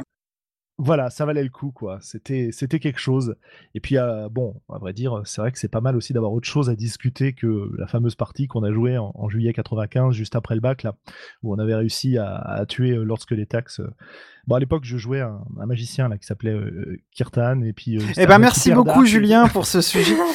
Voilà, 0.77 1.10
ça 1.10 1.25
valait 1.25 1.44
le 1.44 1.50
coup, 1.50 1.72
quoi. 1.72 2.00
C'était, 2.01 2.50
c'était 2.51 2.79
quelque 2.79 3.00
chose. 3.00 3.36
Et 3.75 3.79
puis, 3.79 3.98
euh, 3.98 4.27
bon, 4.29 4.62
à 4.74 4.77
vrai 4.77 4.91
dire, 4.91 5.22
c'est 5.24 5.39
vrai 5.39 5.51
que 5.53 5.58
c'est 5.58 5.70
pas 5.70 5.79
mal 5.79 5.96
aussi 5.96 6.12
d'avoir 6.12 6.34
autre 6.34 6.48
chose 6.48 6.70
à 6.70 6.75
discuter 6.75 7.32
que 7.32 7.72
la 7.77 7.88
fameuse 7.88 8.15
partie 8.15 8.48
qu'on 8.48 8.63
a 8.63 8.72
jouée 8.72 8.98
en, 8.98 9.29
juillet 9.29 9.53
95, 9.53 10.13
juste 10.13 10.36
après 10.36 10.53
le 10.53 10.62
bac, 10.62 10.84
là, 10.84 10.96
où 11.44 11.53
on 11.53 11.60
avait 11.60 11.75
réussi 11.75 12.17
à, 12.17 12.65
tuer 12.67 12.91
euh, 12.91 13.03
Lord 13.03 13.22
Skeletax. 13.22 13.82
Bon, 14.48 14.55
à 14.55 14.60
l'époque, 14.60 14.84
je 14.84 14.98
jouais 14.98 15.22
un, 15.22 15.39
magicien 15.65 16.10
là 16.10 16.17
qui 16.17 16.25
s'appelait 16.25 16.53
euh, 16.53 17.00
Kirtan, 17.12 17.62
et 17.62 17.72
puis. 17.72 17.98
eh 18.17 18.27
ben, 18.27 18.38
merci 18.38 18.72
beaucoup, 18.72 19.05
Julien, 19.05 19.48
pour 19.48 19.65
ce 19.65 19.79
sujet. 19.79 20.15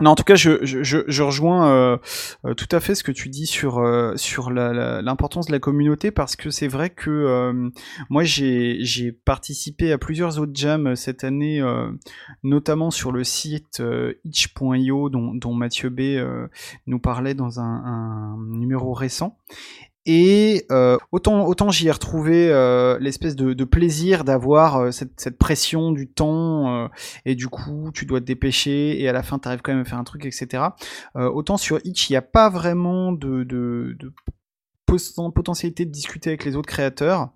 Non, 0.00 0.10
en 0.10 0.14
tout 0.14 0.22
cas, 0.22 0.36
je, 0.36 0.64
je, 0.64 0.98
je 1.06 1.22
rejoins 1.22 1.70
euh, 1.70 1.96
euh, 2.44 2.54
tout 2.54 2.68
à 2.70 2.78
fait 2.78 2.94
ce 2.94 3.02
que 3.02 3.10
tu 3.10 3.28
dis 3.28 3.46
sur 3.46 3.78
euh, 3.78 4.14
sur 4.16 4.50
l'importance 4.50 5.46
de 5.46 5.52
la 5.52 5.58
communauté 5.58 6.12
parce 6.12 6.36
que 6.36 6.50
c'est 6.50 6.68
vrai 6.68 6.90
que 6.90 7.52
moi 8.08 8.22
j'ai 8.22 9.12
participé 9.24 9.92
à 9.92 9.98
plusieurs 9.98 10.38
autres 10.38 10.52
jams 10.54 10.94
cette 10.94 11.24
année, 11.24 11.62
notamment 12.42 12.90
sur 12.90 13.10
le 13.10 13.24
site 13.24 13.82
itch.io 14.24 15.10
dont, 15.10 15.34
dont 15.34 15.54
Mathieu 15.54 15.90
B 15.90 16.00
nous 16.86 16.98
parlait 16.98 17.34
dans 17.34 17.60
un, 17.60 17.84
un 17.84 18.36
numéro 18.50 18.92
récent. 18.92 19.36
Et 20.10 20.64
euh, 20.70 20.96
autant, 21.12 21.70
j'y 21.70 21.88
ai 21.88 21.90
retrouvé 21.90 22.48
euh, 22.50 22.98
l'espèce 22.98 23.36
de, 23.36 23.64
plaisir 23.64 24.24
d'avoir 24.24 24.76
euh, 24.76 24.90
cette, 24.90 25.36
pression 25.36 25.92
du 25.92 26.08
temps, 26.08 26.88
et 27.26 27.34
du 27.34 27.48
coup 27.48 27.90
tu 27.92 28.06
dois 28.06 28.20
te 28.20 28.24
dépêcher, 28.24 29.02
et 29.02 29.06
à 29.06 29.12
la 29.12 29.22
fin 29.22 29.38
tu 29.38 29.46
arrives 29.46 29.60
quand 29.60 29.72
même 29.72 29.82
à 29.82 29.84
faire 29.84 29.98
un 29.98 30.04
truc, 30.04 30.24
etc. 30.24 30.64
Autant 31.14 31.58
sur 31.58 31.78
Itch, 31.84 32.08
il 32.08 32.14
n'y 32.14 32.16
a 32.16 32.22
pas 32.22 32.48
vraiment 32.48 33.12
de, 33.12 33.44
de, 33.44 33.96
potentialité 34.86 35.84
de 35.84 35.90
discuter 35.90 36.30
avec 36.30 36.46
les 36.46 36.56
autres 36.56 36.68
créateurs. 36.68 37.28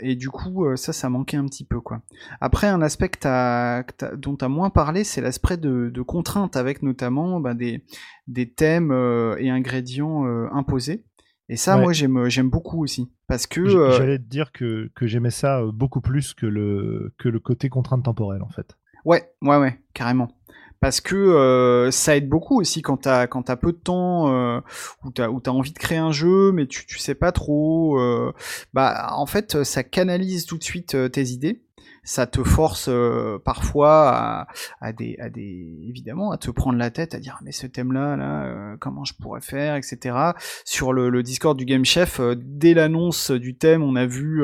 Et 0.00 0.14
du 0.14 0.30
coup 0.30 0.64
ça 0.76 0.92
ça 0.92 1.08
manquait 1.08 1.36
un 1.36 1.46
petit 1.46 1.64
peu 1.64 1.80
quoi. 1.80 2.02
Après 2.40 2.68
un 2.68 2.80
aspect 2.80 3.10
dont 4.16 4.36
tu 4.36 4.44
as 4.44 4.48
moins 4.48 4.70
parlé 4.70 5.02
c'est 5.02 5.20
l'aspect 5.20 5.56
de, 5.56 5.90
de 5.92 6.02
contraintes 6.02 6.56
avec 6.56 6.82
notamment 6.82 7.40
bah, 7.40 7.54
des 7.54 8.52
thèmes 8.52 8.92
et 9.38 9.50
ingrédients 9.50 10.24
imposés 10.52 11.04
et 11.50 11.56
ça, 11.56 11.76
moi, 11.76 11.92
j'aime, 11.92 12.28
j'aime 12.28 12.48
beaucoup 12.48 12.80
aussi. 12.80 13.10
Parce 13.26 13.48
que. 13.48 13.60
Euh, 13.60 13.90
j'allais 13.90 14.18
te 14.18 14.24
dire 14.24 14.52
que, 14.52 14.88
que 14.94 15.08
j'aimais 15.08 15.30
ça 15.30 15.58
euh, 15.58 15.72
beaucoup 15.72 16.00
plus 16.00 16.32
que 16.32 16.46
le, 16.46 17.12
que 17.18 17.28
le 17.28 17.40
côté 17.40 17.68
contrainte 17.68 18.04
temporelle, 18.04 18.42
en 18.42 18.48
fait. 18.48 18.76
Ouais, 19.04 19.32
ouais, 19.42 19.56
ouais, 19.56 19.80
carrément. 19.92 20.28
Parce 20.78 21.00
que 21.00 21.16
euh, 21.16 21.90
ça 21.90 22.16
aide 22.16 22.28
beaucoup 22.28 22.60
aussi 22.60 22.82
quand 22.82 22.98
t'as 22.98 23.26
quand 23.26 23.50
as 23.50 23.56
peu 23.56 23.72
de 23.72 23.78
temps 23.78 24.32
euh, 24.32 24.60
ou 25.04 25.10
t'as 25.10 25.28
ou 25.28 25.40
t'as 25.40 25.50
envie 25.50 25.72
de 25.72 25.78
créer 25.78 25.98
un 25.98 26.12
jeu 26.12 26.52
mais 26.52 26.66
tu 26.66 26.86
tu 26.86 26.98
sais 26.98 27.14
pas 27.14 27.32
trop 27.32 28.00
bah 28.72 29.10
en 29.12 29.26
fait 29.26 29.62
ça 29.62 29.82
canalise 29.82 30.46
tout 30.46 30.56
de 30.56 30.64
suite 30.64 30.96
tes 31.12 31.24
idées 31.24 31.66
ça 32.02 32.26
te 32.26 32.42
force 32.42 32.88
euh, 32.88 33.38
parfois 33.44 34.46
à, 34.80 34.92
des, 34.92 35.16
à 35.18 35.28
des, 35.28 35.78
évidemment, 35.88 36.32
à 36.32 36.38
te 36.38 36.50
prendre 36.50 36.78
la 36.78 36.90
tête, 36.90 37.14
à 37.14 37.18
dire 37.18 37.38
mais 37.42 37.52
ce 37.52 37.66
thème-là, 37.66 38.16
là, 38.16 38.44
euh, 38.44 38.76
comment 38.78 39.04
je 39.04 39.14
pourrais 39.14 39.40
faire, 39.40 39.76
etc. 39.76 40.16
Sur 40.64 40.92
le, 40.92 41.20
Discord 41.22 41.56
du 41.56 41.64
Game 41.66 41.84
Chef, 41.84 42.18
euh, 42.18 42.34
dès 42.36 42.72
l'annonce 42.72 43.30
du 43.30 43.54
thème, 43.54 43.82
on 43.82 43.94
a 43.96 44.06
vu 44.06 44.42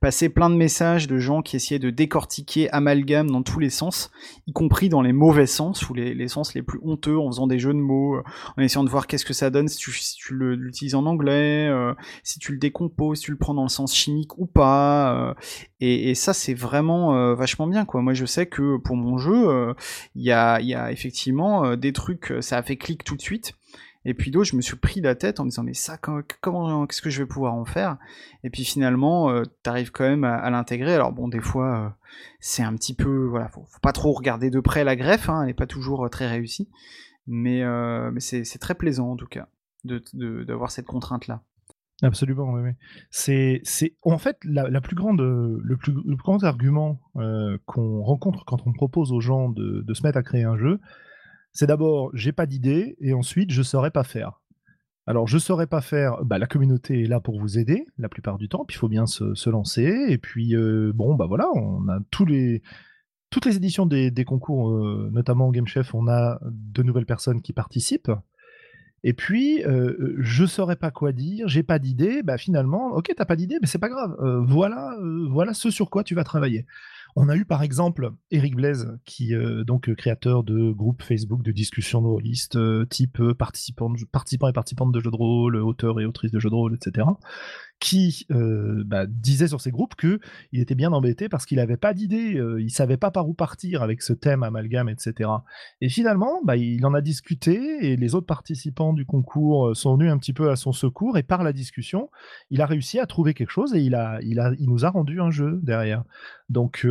passer 0.00 0.28
plein 0.28 0.50
de 0.50 0.56
messages 0.56 1.06
de 1.06 1.18
gens 1.18 1.42
qui 1.42 1.56
essayaient 1.56 1.78
de 1.78 1.90
décortiquer 1.90 2.68
amalgame 2.70 3.30
dans 3.30 3.42
tous 3.42 3.60
les 3.60 3.70
sens, 3.70 4.10
y 4.46 4.52
compris 4.52 4.88
dans 4.88 5.02
les 5.02 5.12
mauvais 5.12 5.46
sens 5.46 5.88
ou 5.88 5.94
les, 5.94 6.14
les 6.14 6.28
sens 6.28 6.54
les 6.54 6.62
plus 6.62 6.80
honteux, 6.82 7.18
en 7.18 7.30
faisant 7.30 7.46
des 7.46 7.58
jeux 7.58 7.74
de 7.74 7.78
mots, 7.78 8.20
en 8.56 8.62
essayant 8.62 8.84
de 8.84 8.90
voir 8.90 9.06
qu'est-ce 9.06 9.24
que 9.24 9.34
ça 9.34 9.50
donne 9.50 9.68
si 9.68 9.78
tu, 9.78 9.92
l'utilises 10.30 10.94
en 10.94 11.06
anglais, 11.06 11.70
si 12.24 12.38
tu 12.38 12.52
le 12.52 12.58
décomposes, 12.58 13.18
si 13.18 13.24
tu 13.24 13.30
le 13.30 13.38
prends 13.38 13.54
dans 13.54 13.62
le 13.62 13.68
sens 13.68 13.94
chimique 13.94 14.36
ou 14.38 14.46
pas. 14.46 15.34
Et 15.80 16.14
ça, 16.14 16.32
c'est 16.32 16.54
vraiment 16.54 16.95
euh, 16.96 17.34
vachement 17.34 17.66
bien, 17.66 17.84
quoi. 17.84 18.02
Moi, 18.02 18.14
je 18.14 18.26
sais 18.26 18.46
que 18.46 18.76
pour 18.76 18.96
mon 18.96 19.18
jeu, 19.18 19.48
euh, 19.48 19.74
il 20.14 20.22
y, 20.22 20.32
a, 20.32 20.60
y, 20.60 20.74
a, 20.74 20.92
effectivement 20.92 21.64
euh, 21.64 21.76
des 21.76 21.92
trucs, 21.92 22.32
ça 22.40 22.58
a 22.58 22.62
fait 22.62 22.76
clic 22.76 23.04
tout 23.04 23.16
de 23.16 23.22
suite. 23.22 23.54
Et 24.04 24.14
puis 24.14 24.30
d'autres, 24.30 24.50
je 24.50 24.56
me 24.56 24.62
suis 24.62 24.76
pris 24.76 25.00
la 25.00 25.16
tête 25.16 25.40
en 25.40 25.44
me 25.44 25.50
disant 25.50 25.64
mais 25.64 25.74
ça, 25.74 25.98
comment, 26.40 26.86
qu'est-ce 26.86 27.02
que 27.02 27.10
je 27.10 27.22
vais 27.22 27.26
pouvoir 27.26 27.54
en 27.54 27.64
faire? 27.64 27.96
Et 28.44 28.50
puis 28.50 28.64
finalement, 28.64 29.42
t'arrives 29.64 29.90
quand 29.90 30.04
même 30.04 30.22
à, 30.22 30.48
l'intégrer. 30.48 30.94
Alors 30.94 31.10
bon, 31.10 31.26
des 31.26 31.40
fois, 31.40 31.96
c'est 32.38 32.62
un 32.62 32.72
petit 32.76 32.94
peu, 32.94 33.26
voilà, 33.26 33.48
faut, 33.48 33.64
pas 33.82 33.90
trop 33.90 34.12
regarder 34.12 34.48
de 34.48 34.60
près 34.60 34.84
la 34.84 34.94
greffe, 34.94 35.28
hein, 35.28 35.40
elle 35.40 35.48
n'est 35.48 35.54
pas 35.54 35.66
toujours 35.66 36.08
très 36.08 36.28
réussie, 36.28 36.68
mais, 37.26 37.64
c'est 38.20 38.60
très 38.60 38.76
plaisant 38.76 39.10
en 39.10 39.16
tout 39.16 39.26
cas 39.26 39.48
d'avoir 39.84 40.70
cette 40.70 40.86
contrainte 40.86 41.26
là. 41.26 41.42
Absolument, 42.02 42.52
oui. 42.52 42.62
oui. 42.62 42.70
C'est, 43.10 43.60
c'est, 43.64 43.96
en 44.02 44.18
fait, 44.18 44.38
la, 44.44 44.80
plus 44.80 44.96
grande, 44.96 45.20
le, 45.20 45.76
plus, 45.76 45.92
le 45.92 46.16
plus 46.16 46.24
grand 46.24 46.42
argument 46.44 47.00
euh, 47.16 47.56
qu'on 47.64 48.02
rencontre 48.02 48.44
quand 48.44 48.66
on 48.66 48.72
propose 48.72 49.12
aux 49.12 49.20
gens 49.20 49.48
de, 49.48 49.84
se 49.94 50.02
mettre 50.02 50.18
à 50.18 50.22
créer 50.22 50.44
un 50.44 50.58
jeu, 50.58 50.78
c'est 51.52 51.66
d'abord, 51.66 52.10
j'ai 52.12 52.32
pas 52.32 52.46
d'idée, 52.46 52.96
et 53.00 53.14
ensuite, 53.14 53.50
je 53.50 53.62
saurais 53.62 53.90
pas 53.90 54.04
faire. 54.04 54.42
Alors, 55.06 55.26
je 55.26 55.38
saurais 55.38 55.68
pas 55.68 55.80
faire, 55.80 56.22
bah, 56.24 56.38
la 56.38 56.46
communauté 56.46 57.02
est 57.02 57.06
là 57.06 57.20
pour 57.20 57.40
vous 57.40 57.58
aider, 57.58 57.86
la 57.96 58.08
plupart 58.08 58.36
du 58.36 58.48
temps, 58.48 58.64
puis 58.66 58.76
il 58.76 58.78
faut 58.78 58.88
bien 58.88 59.06
se, 59.06 59.48
lancer, 59.48 60.06
et 60.08 60.18
puis, 60.18 60.54
euh, 60.54 60.92
bon, 60.94 61.14
bah 61.14 61.26
voilà, 61.26 61.48
on 61.54 61.88
a 61.88 62.00
tous 62.10 62.26
les, 62.26 62.62
toutes 63.30 63.46
les 63.46 63.56
éditions 63.56 63.86
des, 63.86 64.24
concours, 64.26 64.70
euh, 64.70 65.08
notamment 65.12 65.48
au 65.48 65.50
Game 65.50 65.66
Chef, 65.66 65.94
on 65.94 66.08
a 66.08 66.38
de 66.42 66.82
nouvelles 66.82 67.06
personnes 67.06 67.40
qui 67.40 67.52
participent. 67.52 68.10
Et 69.04 69.12
puis, 69.12 69.64
euh, 69.64 70.14
je 70.18 70.44
saurais 70.46 70.76
pas 70.76 70.90
quoi 70.90 71.12
dire, 71.12 71.48
j'ai 71.48 71.62
pas 71.62 71.78
d'idée. 71.78 72.22
Bah 72.22 72.38
finalement, 72.38 72.88
ok, 72.88 73.12
t'as 73.16 73.24
pas 73.24 73.36
d'idée, 73.36 73.58
mais 73.60 73.66
c'est 73.66 73.78
pas 73.78 73.88
grave. 73.88 74.16
Euh, 74.20 74.40
voilà, 74.40 74.96
euh, 75.00 75.26
voilà 75.30 75.54
ce 75.54 75.70
sur 75.70 75.90
quoi 75.90 76.02
tu 76.02 76.14
vas 76.14 76.24
travailler. 76.24 76.66
On 77.18 77.30
a 77.30 77.36
eu 77.36 77.46
par 77.46 77.62
exemple 77.62 78.10
Eric 78.30 78.56
Blaise, 78.56 78.98
qui 79.06 79.34
euh, 79.34 79.64
donc 79.64 79.94
créateur 79.94 80.42
de 80.42 80.70
groupes 80.72 81.02
Facebook 81.02 81.42
de 81.42 81.52
discussion 81.52 82.02
de 82.02 82.84
type 82.84 83.32
participant, 83.32 83.92
participants 84.12 84.48
et 84.48 84.52
participantes 84.52 84.92
de 84.92 85.00
jeux 85.00 85.10
de 85.10 85.16
rôle, 85.16 85.56
auteurs 85.56 85.98
et 86.00 86.04
autrices 86.04 86.32
de 86.32 86.40
jeux 86.40 86.50
de 86.50 86.54
rôle, 86.54 86.74
etc 86.74 87.06
qui 87.78 88.26
euh, 88.30 88.82
bah, 88.86 89.06
disait 89.06 89.48
sur 89.48 89.60
ses 89.60 89.70
groupes 89.70 89.94
que 89.96 90.18
il 90.52 90.60
était 90.60 90.74
bien 90.74 90.92
embêté 90.92 91.28
parce 91.28 91.44
qu'il 91.44 91.58
n'avait 91.58 91.76
pas 91.76 91.92
d'idée, 91.92 92.36
euh, 92.36 92.60
il 92.60 92.70
savait 92.70 92.96
pas 92.96 93.10
par 93.10 93.28
où 93.28 93.34
partir 93.34 93.82
avec 93.82 94.02
ce 94.02 94.12
thème 94.12 94.42
amalgame, 94.42 94.88
etc. 94.88 95.30
Et 95.80 95.88
finalement, 95.88 96.40
bah, 96.44 96.56
il 96.56 96.84
en 96.86 96.94
a 96.94 97.00
discuté 97.00 97.92
et 97.92 97.96
les 97.96 98.14
autres 98.14 98.26
participants 98.26 98.92
du 98.92 99.04
concours 99.04 99.68
euh, 99.68 99.74
sont 99.74 99.96
venus 99.96 100.10
un 100.10 100.18
petit 100.18 100.32
peu 100.32 100.50
à 100.50 100.56
son 100.56 100.72
secours 100.72 101.18
et 101.18 101.22
par 101.22 101.42
la 101.42 101.52
discussion, 101.52 102.10
il 102.50 102.62
a 102.62 102.66
réussi 102.66 102.98
à 102.98 103.06
trouver 103.06 103.34
quelque 103.34 103.50
chose 103.50 103.74
et 103.74 103.80
il 103.80 103.94
a, 103.94 104.20
il 104.22 104.66
nous 104.66 104.84
a 104.84 104.90
rendu 104.90 105.20
un 105.20 105.30
jeu 105.30 105.60
derrière. 105.62 106.04
Donc 106.48 106.86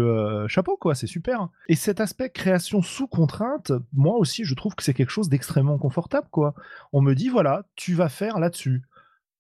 chapeau 0.48 0.78
quoi, 0.78 0.96
c'est 0.96 1.08
super. 1.08 1.50
Et 1.70 1.76
cet 1.76 2.00
aspect 2.00 2.30
création 2.30 2.82
sous 2.82 3.08
contrainte, 3.08 3.72
moi 3.94 4.18
aussi, 4.18 4.44
je 4.44 4.54
trouve 4.54 4.76
que 4.76 4.84
c'est 4.84 4.94
quelque 4.94 5.10
chose 5.10 5.30
d'extrêmement 5.30 5.78
confortable 5.78 6.28
quoi. 6.30 6.54
On 6.94 7.02
me 7.02 7.16
dit 7.16 7.30
voilà, 7.30 7.64
tu 7.76 7.94
vas 7.94 8.10
faire 8.10 8.40
là-dessus. 8.40 8.84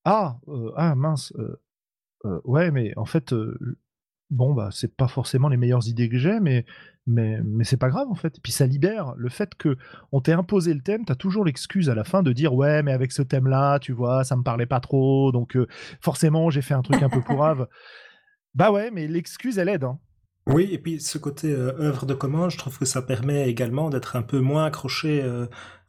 Ah, 0.05 0.39
ah 0.77 0.95
mince, 0.95 1.33
ouais, 2.45 2.71
mais 2.71 2.93
en 2.97 3.05
fait, 3.05 3.33
bon, 4.31 4.53
bah, 4.53 4.69
c'est 4.71 4.95
pas 4.95 5.07
forcément 5.07 5.49
les 5.49 5.57
meilleures 5.57 5.87
idées 5.87 6.09
que 6.09 6.17
j'ai, 6.17 6.39
mais 6.39 6.65
mais 7.07 7.39
mais 7.43 7.63
c'est 7.63 7.77
pas 7.77 7.89
grave, 7.89 8.07
en 8.09 8.15
fait. 8.15 8.37
Et 8.37 8.41
puis 8.41 8.51
ça 8.51 8.65
libère 8.67 9.13
le 9.17 9.29
fait 9.29 9.55
que 9.55 9.77
on 10.11 10.21
t'ait 10.21 10.33
imposé 10.33 10.73
le 10.73 10.81
thème, 10.81 11.05
tu 11.05 11.11
as 11.11 11.15
toujours 11.15 11.45
l'excuse 11.45 11.89
à 11.89 11.95
la 11.95 12.03
fin 12.03 12.23
de 12.23 12.33
dire: 12.33 12.53
«Ouais, 12.55 12.83
mais 12.83 12.91
avec 12.93 13.11
ce 13.11 13.21
thème-là, 13.21 13.79
tu 13.79 13.93
vois, 13.93 14.23
ça 14.23 14.35
me 14.35 14.43
parlait 14.43 14.65
pas 14.65 14.79
trop, 14.79 15.31
donc 15.31 15.57
forcément, 16.01 16.49
j'ai 16.49 16.61
fait 16.63 16.73
un 16.73 16.81
truc 16.81 17.01
un 17.03 17.09
peu 17.09 17.21
pourrave». 17.23 17.67
Bah, 18.55 18.71
ouais, 18.71 18.91
mais 18.91 19.07
l'excuse, 19.07 19.59
elle 19.59 19.69
aide, 19.69 19.83
hein. 19.85 19.99
Oui, 20.47 20.69
et 20.71 20.77
puis 20.77 21.01
ce 21.01 21.17
côté 21.17 21.51
œuvre 21.51 22.05
de 22.05 22.13
commande, 22.13 22.51
je 22.51 22.57
trouve 22.57 22.77
que 22.77 22.85
ça 22.85 23.01
permet 23.01 23.49
également 23.49 23.89
d'être 23.89 24.15
un 24.15 24.21
peu 24.21 24.39
moins 24.39 24.65
accroché 24.65 25.23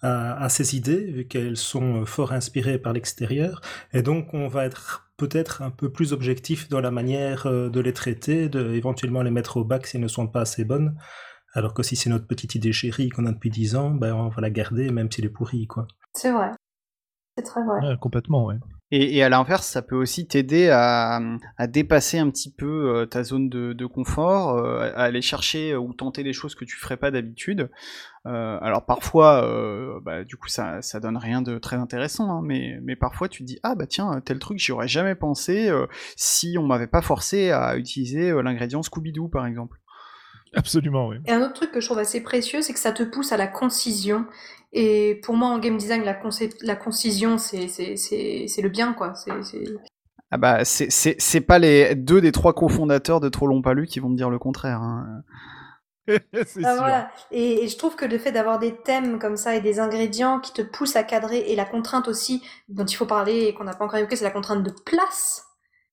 à, 0.02 0.48
ces 0.48 0.76
idées, 0.76 1.04
vu 1.10 1.26
qu'elles 1.26 1.56
sont 1.56 2.02
euh, 2.02 2.04
fort 2.04 2.32
inspirées 2.32 2.78
par 2.78 2.92
l'extérieur. 2.92 3.60
Et 3.92 4.02
donc, 4.02 4.34
on 4.34 4.48
va 4.48 4.64
être 4.64 5.10
peut-être 5.16 5.62
un 5.62 5.70
peu 5.70 5.90
plus 5.90 6.12
objectif 6.12 6.68
dans 6.68 6.80
la 6.80 6.90
manière 6.90 7.46
euh, 7.46 7.70
de 7.70 7.80
les 7.80 7.92
traiter, 7.92 8.48
de 8.48 8.74
éventuellement 8.74 9.22
les 9.22 9.30
mettre 9.30 9.56
au 9.56 9.64
bac 9.64 9.86
s'ils 9.86 10.00
ne 10.00 10.08
sont 10.08 10.28
pas 10.28 10.42
assez 10.42 10.64
bonnes. 10.64 10.96
Alors 11.54 11.72
que 11.72 11.82
si 11.82 11.96
c'est 11.96 12.10
notre 12.10 12.26
petite 12.26 12.54
idée 12.54 12.72
chérie 12.72 13.08
qu'on 13.08 13.24
a 13.24 13.32
depuis 13.32 13.50
10 13.50 13.76
ans, 13.76 13.90
ben 13.90 14.14
on 14.14 14.28
va 14.28 14.42
la 14.42 14.50
garder 14.50 14.90
même 14.90 15.10
s'il 15.10 15.24
est 15.24 15.30
pourri, 15.30 15.66
quoi. 15.66 15.86
C'est 16.12 16.32
vrai. 16.32 16.50
C'est 17.36 17.44
très 17.44 17.64
vrai. 17.64 17.96
complètement, 17.98 18.46
ouais. 18.46 18.56
Et, 18.92 19.20
à 19.24 19.28
l'inverse, 19.28 19.66
ça 19.66 19.82
peut 19.82 19.96
aussi 19.96 20.28
t'aider 20.28 20.68
à, 20.70 21.20
dépasser 21.68 22.18
un 22.18 22.30
petit 22.30 22.52
peu 22.52 22.94
euh, 22.94 23.06
ta 23.06 23.24
zone 23.24 23.48
de, 23.48 23.86
confort, 23.86 24.56
euh, 24.58 24.92
à 24.94 25.04
aller 25.04 25.22
chercher 25.22 25.74
ou 25.74 25.92
tenter 25.92 26.22
des 26.22 26.32
choses 26.32 26.54
que 26.54 26.64
tu 26.64 26.76
ferais 26.76 26.96
pas 26.96 27.10
d'habitude. 27.10 27.68
Euh, 28.26 28.58
alors 28.60 28.86
parfois, 28.86 30.00
bah, 30.02 30.22
du 30.22 30.36
coup, 30.36 30.48
ça, 30.48 30.82
ça 30.82 31.00
donne 31.00 31.16
rien 31.16 31.42
de 31.42 31.58
très 31.58 31.76
intéressant, 31.76 32.30
hein, 32.30 32.42
mais, 32.44 32.78
mais 32.82 32.94
parfois 32.94 33.28
tu 33.28 33.42
te 33.42 33.48
dis 33.48 33.58
ah 33.62 33.74
bah 33.74 33.86
tiens 33.86 34.20
tel 34.24 34.38
truc 34.38 34.58
j'y 34.58 34.72
aurais 34.72 34.88
jamais 34.88 35.14
pensé 35.14 35.70
si 36.16 36.56
on 36.58 36.66
m'avait 36.66 36.86
pas 36.88 37.02
forcé 37.02 37.50
à 37.50 37.76
utiliser 37.76 38.30
l'ingrédient 38.42 38.82
Scooby-Doo 38.82 39.28
par 39.28 39.46
exemple. 39.46 39.78
Absolument, 40.54 41.08
oui. 41.08 41.16
Et 41.26 41.32
un 41.32 41.42
autre 41.42 41.54
truc 41.54 41.72
que 41.72 41.80
je 41.80 41.86
trouve 41.86 41.98
assez 41.98 42.22
précieux, 42.22 42.62
c'est 42.62 42.72
que 42.72 42.78
ça 42.78 42.92
te 42.92 43.02
pousse 43.02 43.32
à 43.32 43.36
la 43.36 43.46
concision. 43.46 44.26
Et 44.72 45.20
pour 45.22 45.34
moi, 45.34 45.48
en 45.48 45.58
game 45.58 45.76
design, 45.76 46.02
la, 46.02 46.18
la 46.62 46.76
concision, 46.76 47.38
c'est 47.38 47.58
le 47.58 48.68
bien, 48.68 48.92
quoi. 48.92 49.14
Ah 50.30 50.38
bah, 50.38 50.64
c'est 50.64 51.40
pas 51.40 51.58
les 51.58 51.94
deux 51.94 52.20
des 52.20 52.32
trois 52.32 52.52
cofondateurs 52.52 53.20
de 53.20 53.28
Trop 53.28 53.46
Long 53.46 53.62
Pas 53.62 53.74
Lu 53.74 53.86
qui 53.86 54.00
vont 54.00 54.08
me 54.08 54.16
dire 54.16 54.30
le 54.30 54.38
contraire. 54.38 54.80
Hein. 54.80 55.22
Ah, 56.64 57.08
et, 57.32 57.66
je 57.66 57.76
trouve 57.76 57.96
que 57.96 58.04
le 58.04 58.18
fait 58.18 58.30
d'avoir 58.30 58.60
des 58.60 58.76
thèmes 58.76 59.18
comme 59.18 59.36
ça 59.36 59.56
et 59.56 59.60
des 59.60 59.80
ingrédients 59.80 60.38
qui 60.38 60.52
te 60.52 60.62
poussent 60.62 60.94
à 60.94 61.02
cadrer 61.02 61.38
et 61.38 61.56
la 61.56 61.64
contrainte 61.64 62.06
aussi 62.06 62.44
dont 62.68 62.84
il 62.84 62.94
faut 62.94 63.06
parler 63.06 63.46
et 63.46 63.54
qu'on 63.54 63.64
n'a 63.64 63.74
pas 63.74 63.84
encore 63.84 63.98
évoqué, 63.98 64.14
c'est 64.14 64.24
la 64.24 64.30
contrainte 64.30 64.62
de 64.62 64.70
place. 64.70 65.44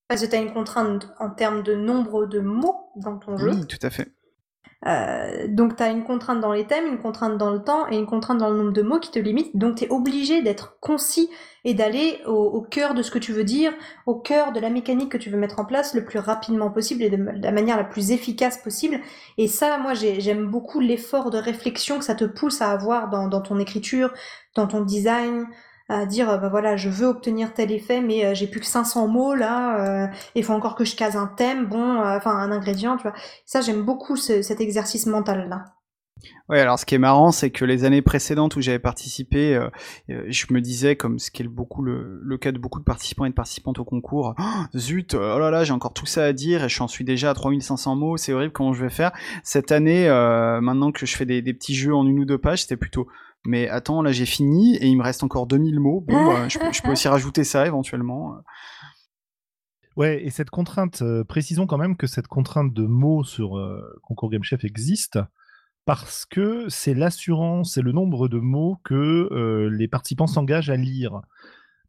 Parce 0.08 0.22
que 0.22 0.28
tu 0.28 0.36
as 0.36 0.40
une 0.40 0.54
contrainte 0.54 1.12
en 1.20 1.32
termes 1.32 1.64
de 1.64 1.74
nombre 1.74 2.28
de 2.28 2.40
mots 2.40 2.92
dans 2.96 3.18
ton 3.18 3.38
jeu. 3.38 3.52
Oui, 3.52 3.66
tout 3.66 3.80
à 3.82 3.90
fait. 3.90 4.12
Euh, 4.86 5.48
donc 5.48 5.78
tu 5.78 5.84
as 5.84 5.90
une 5.90 6.04
contrainte 6.04 6.42
dans 6.42 6.52
les 6.52 6.66
thèmes, 6.66 6.86
une 6.88 6.98
contrainte 6.98 7.38
dans 7.38 7.52
le 7.52 7.64
temps 7.64 7.88
et 7.90 7.96
une 7.96 8.06
contrainte 8.06 8.40
dans 8.40 8.50
le 8.50 8.58
nombre 8.58 8.74
de 8.74 8.82
mots 8.82 9.00
qui 9.00 9.12
te 9.12 9.20
limite. 9.20 9.56
Donc 9.56 9.78
tu 9.78 9.86
es 9.86 9.90
obligé 9.90 10.42
d'être 10.42 10.78
concis 10.82 11.30
et 11.64 11.74
d'aller 11.74 12.20
au, 12.26 12.62
cœur 12.62 12.94
de 12.94 13.02
ce 13.02 13.10
que 13.10 13.20
tu 13.20 13.32
veux 13.32 13.46
dire, 13.46 13.72
au 14.06 14.16
cœur 14.16 14.52
de 14.52 14.60
la 14.60 14.70
mécanique 14.70 15.10
que 15.10 15.18
tu 15.18 15.30
veux 15.30 15.38
mettre 15.38 15.60
en 15.60 15.66
place 15.66 15.94
le 15.94 16.04
plus 16.04 16.20
rapidement 16.20 16.70
possible 16.70 17.04
et 17.04 17.10
de 17.10 17.18
la 17.42 17.52
manière 17.52 17.78
la 17.78 17.86
plus 17.86 18.12
efficace 18.12 18.58
possible. 18.58 19.00
Et 19.38 19.48
ça, 19.48 19.78
moi, 19.78 19.94
j'aime 19.94 20.48
beaucoup 20.48 20.82
l'effort 20.82 21.30
de 21.30 21.38
réflexion 21.38 22.00
que 22.00 22.06
ça 22.06 22.16
te 22.16 22.26
pousse 22.26 22.62
à 22.62 22.72
avoir 22.72 23.10
dans 23.10 23.42
ton 23.42 23.60
écriture, 23.60 24.14
dans 24.56 24.68
ton 24.68 24.82
design, 24.82 25.48
à 25.90 26.06
dire 26.06 26.40
bah 26.40 26.50
voilà 26.50 26.78
je 26.78 26.90
veux 26.90 27.08
obtenir 27.08 27.54
tel 27.54 27.72
effet 27.72 28.02
mais 28.02 28.26
euh, 28.26 28.34
j'ai 28.34 28.48
plus 28.48 28.60
que 28.60 28.66
500 28.66 29.08
mots 29.08 29.36
là 29.36 30.06
euh, 30.06 30.08
il 30.36 30.44
faut 30.44 30.54
encore 30.54 30.76
que 30.76 30.86
je 30.86 30.96
case 30.96 31.18
un 31.18 31.28
thème 31.28 31.66
bon 31.66 32.00
enfin 32.00 32.32
un 32.32 32.52
ingrédient 32.52 32.96
tu 32.98 33.04
vois. 33.04 33.14
Ça 33.46 33.62
j'aime 33.62 33.84
beaucoup 33.84 34.16
cet 34.16 34.62
exercice 34.62 35.06
mental 35.06 35.50
là 35.50 35.66
Ouais, 36.48 36.60
alors 36.62 36.80
ce 36.80 36.86
qui 36.86 36.96
est 36.96 37.00
marrant, 37.00 37.32
c'est 37.32 37.50
que 37.50 37.66
les 37.66 37.84
années 37.84 38.02
précédentes 38.02 38.56
où 38.56 38.62
j'avais 38.62 38.80
participé, 38.80 39.60
je 40.08 40.46
me 40.52 40.62
disais, 40.62 40.96
comme 40.96 41.20
ce 41.20 41.32
qui 41.32 41.42
est 41.42 41.48
beaucoup 41.48 41.82
le, 41.82 42.38
cas 42.38 42.54
de 42.54 42.60
beaucoup 42.60 42.80
de 42.80 42.86
participants 42.86 43.26
et 43.26 43.30
de 43.30 43.34
participantes 43.34 43.80
au 43.80 43.84
concours, 43.84 44.34
oh, 44.40 44.78
zut, 44.78 45.16
oh 45.16 45.40
là 45.40 45.50
là, 45.52 45.66
j'ai 45.66 45.74
encore 45.74 45.92
tout 45.92 46.06
ça 46.06 46.24
à 46.24 46.32
dire 46.32 46.64
et 46.64 46.70
je 46.70 46.82
suis 46.88 47.04
déjà 47.04 47.32
à 47.32 47.34
3500 47.34 47.96
mots, 47.98 48.16
c'est 48.16 48.32
horrible, 48.32 48.54
comment 48.54 48.72
je 48.72 48.86
vais 48.86 48.90
faire? 48.90 49.12
Cette 49.44 49.74
année, 49.74 50.08
maintenant 50.62 50.94
que 50.94 51.06
je 51.06 51.14
fais 51.18 51.26
des, 51.26 51.42
petits 51.54 51.76
jeux 51.76 51.94
en 51.94 52.08
une 52.08 52.20
ou 52.20 52.26
deux 52.26 52.38
pages, 52.38 52.62
c'était 52.62 52.78
plutôt 52.78 53.08
mais 53.46 53.68
attends, 53.68 54.02
là 54.02 54.12
j'ai 54.12 54.26
fini 54.26 54.76
et 54.78 54.88
il 54.88 54.98
me 54.98 55.04
reste 55.04 55.24
encore 55.24 55.48
2000 55.48 55.80
mots. 55.80 56.02
Bon, 56.08 56.28
bah, 56.28 56.48
je, 56.48 56.58
peux, 56.58 56.92
aussi 56.92 57.08
rajouter 57.10 57.44
ça 57.44 57.66
éventuellement. 57.66 58.38
Ouais, 59.96 60.24
et 60.24 60.32
cette 60.32 60.50
contrainte, 60.50 61.02
euh, 61.04 61.24
précisons 61.24 61.68
quand 61.68 61.78
même 61.78 61.96
que 61.96 62.08
cette 62.08 62.28
contrainte 62.28 62.74
de 62.74 62.86
mots 62.86 63.24
sur 63.24 63.58
euh, 63.58 64.00
Concours 64.02 64.32
Game 64.32 64.44
Chef 64.44 64.64
existe 64.64 65.20
parce 65.86 66.26
que 66.26 66.68
c'est 66.70 66.94
l'assurance 66.94 67.78
et 67.78 67.82
le 67.82 67.92
nombre 67.92 68.28
de 68.28 68.40
mots 68.40 68.80
que 68.84 69.30
euh, 69.32 69.70
les 69.70 69.88
participants 69.88 70.28
s'engagent 70.28 70.70
à 70.70 70.78
lire 70.78 71.22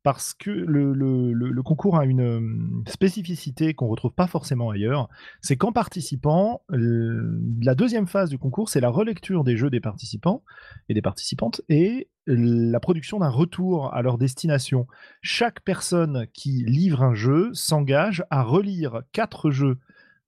parce 0.04 0.34
que 0.34 0.50
le, 0.50 1.62
concours 1.62 1.96
a 1.96 2.04
une 2.04 2.84
spécificité 2.86 3.72
qu'on 3.72 3.86
ne 3.86 3.90
retrouve 3.90 4.12
pas 4.12 4.26
forcément 4.26 4.68
ailleurs, 4.68 5.08
c'est 5.40 5.56
qu'en 5.56 5.72
participant, 5.72 6.60
la 6.68 7.74
deuxième 7.74 8.06
phase 8.06 8.28
du 8.28 8.36
concours, 8.38 8.68
c'est 8.68 8.82
la 8.82 8.90
relecture 8.90 9.44
des 9.44 9.56
jeux 9.56 9.70
des 9.70 9.80
participants 9.80 10.44
et 10.90 10.94
des 10.94 11.00
participantes 11.00 11.62
et 11.70 12.10
la 12.26 12.80
production 12.80 13.18
d'un 13.18 13.30
retour 13.30 13.94
à 13.94 14.02
leur 14.02 14.18
destination. 14.18 14.86
Chaque 15.22 15.62
personne 15.62 16.26
qui 16.34 16.64
livre 16.66 17.02
un 17.02 17.14
jeu 17.14 17.50
s'engage 17.54 18.24
à 18.28 18.42
relire 18.42 19.02
quatre 19.12 19.50
jeux 19.50 19.78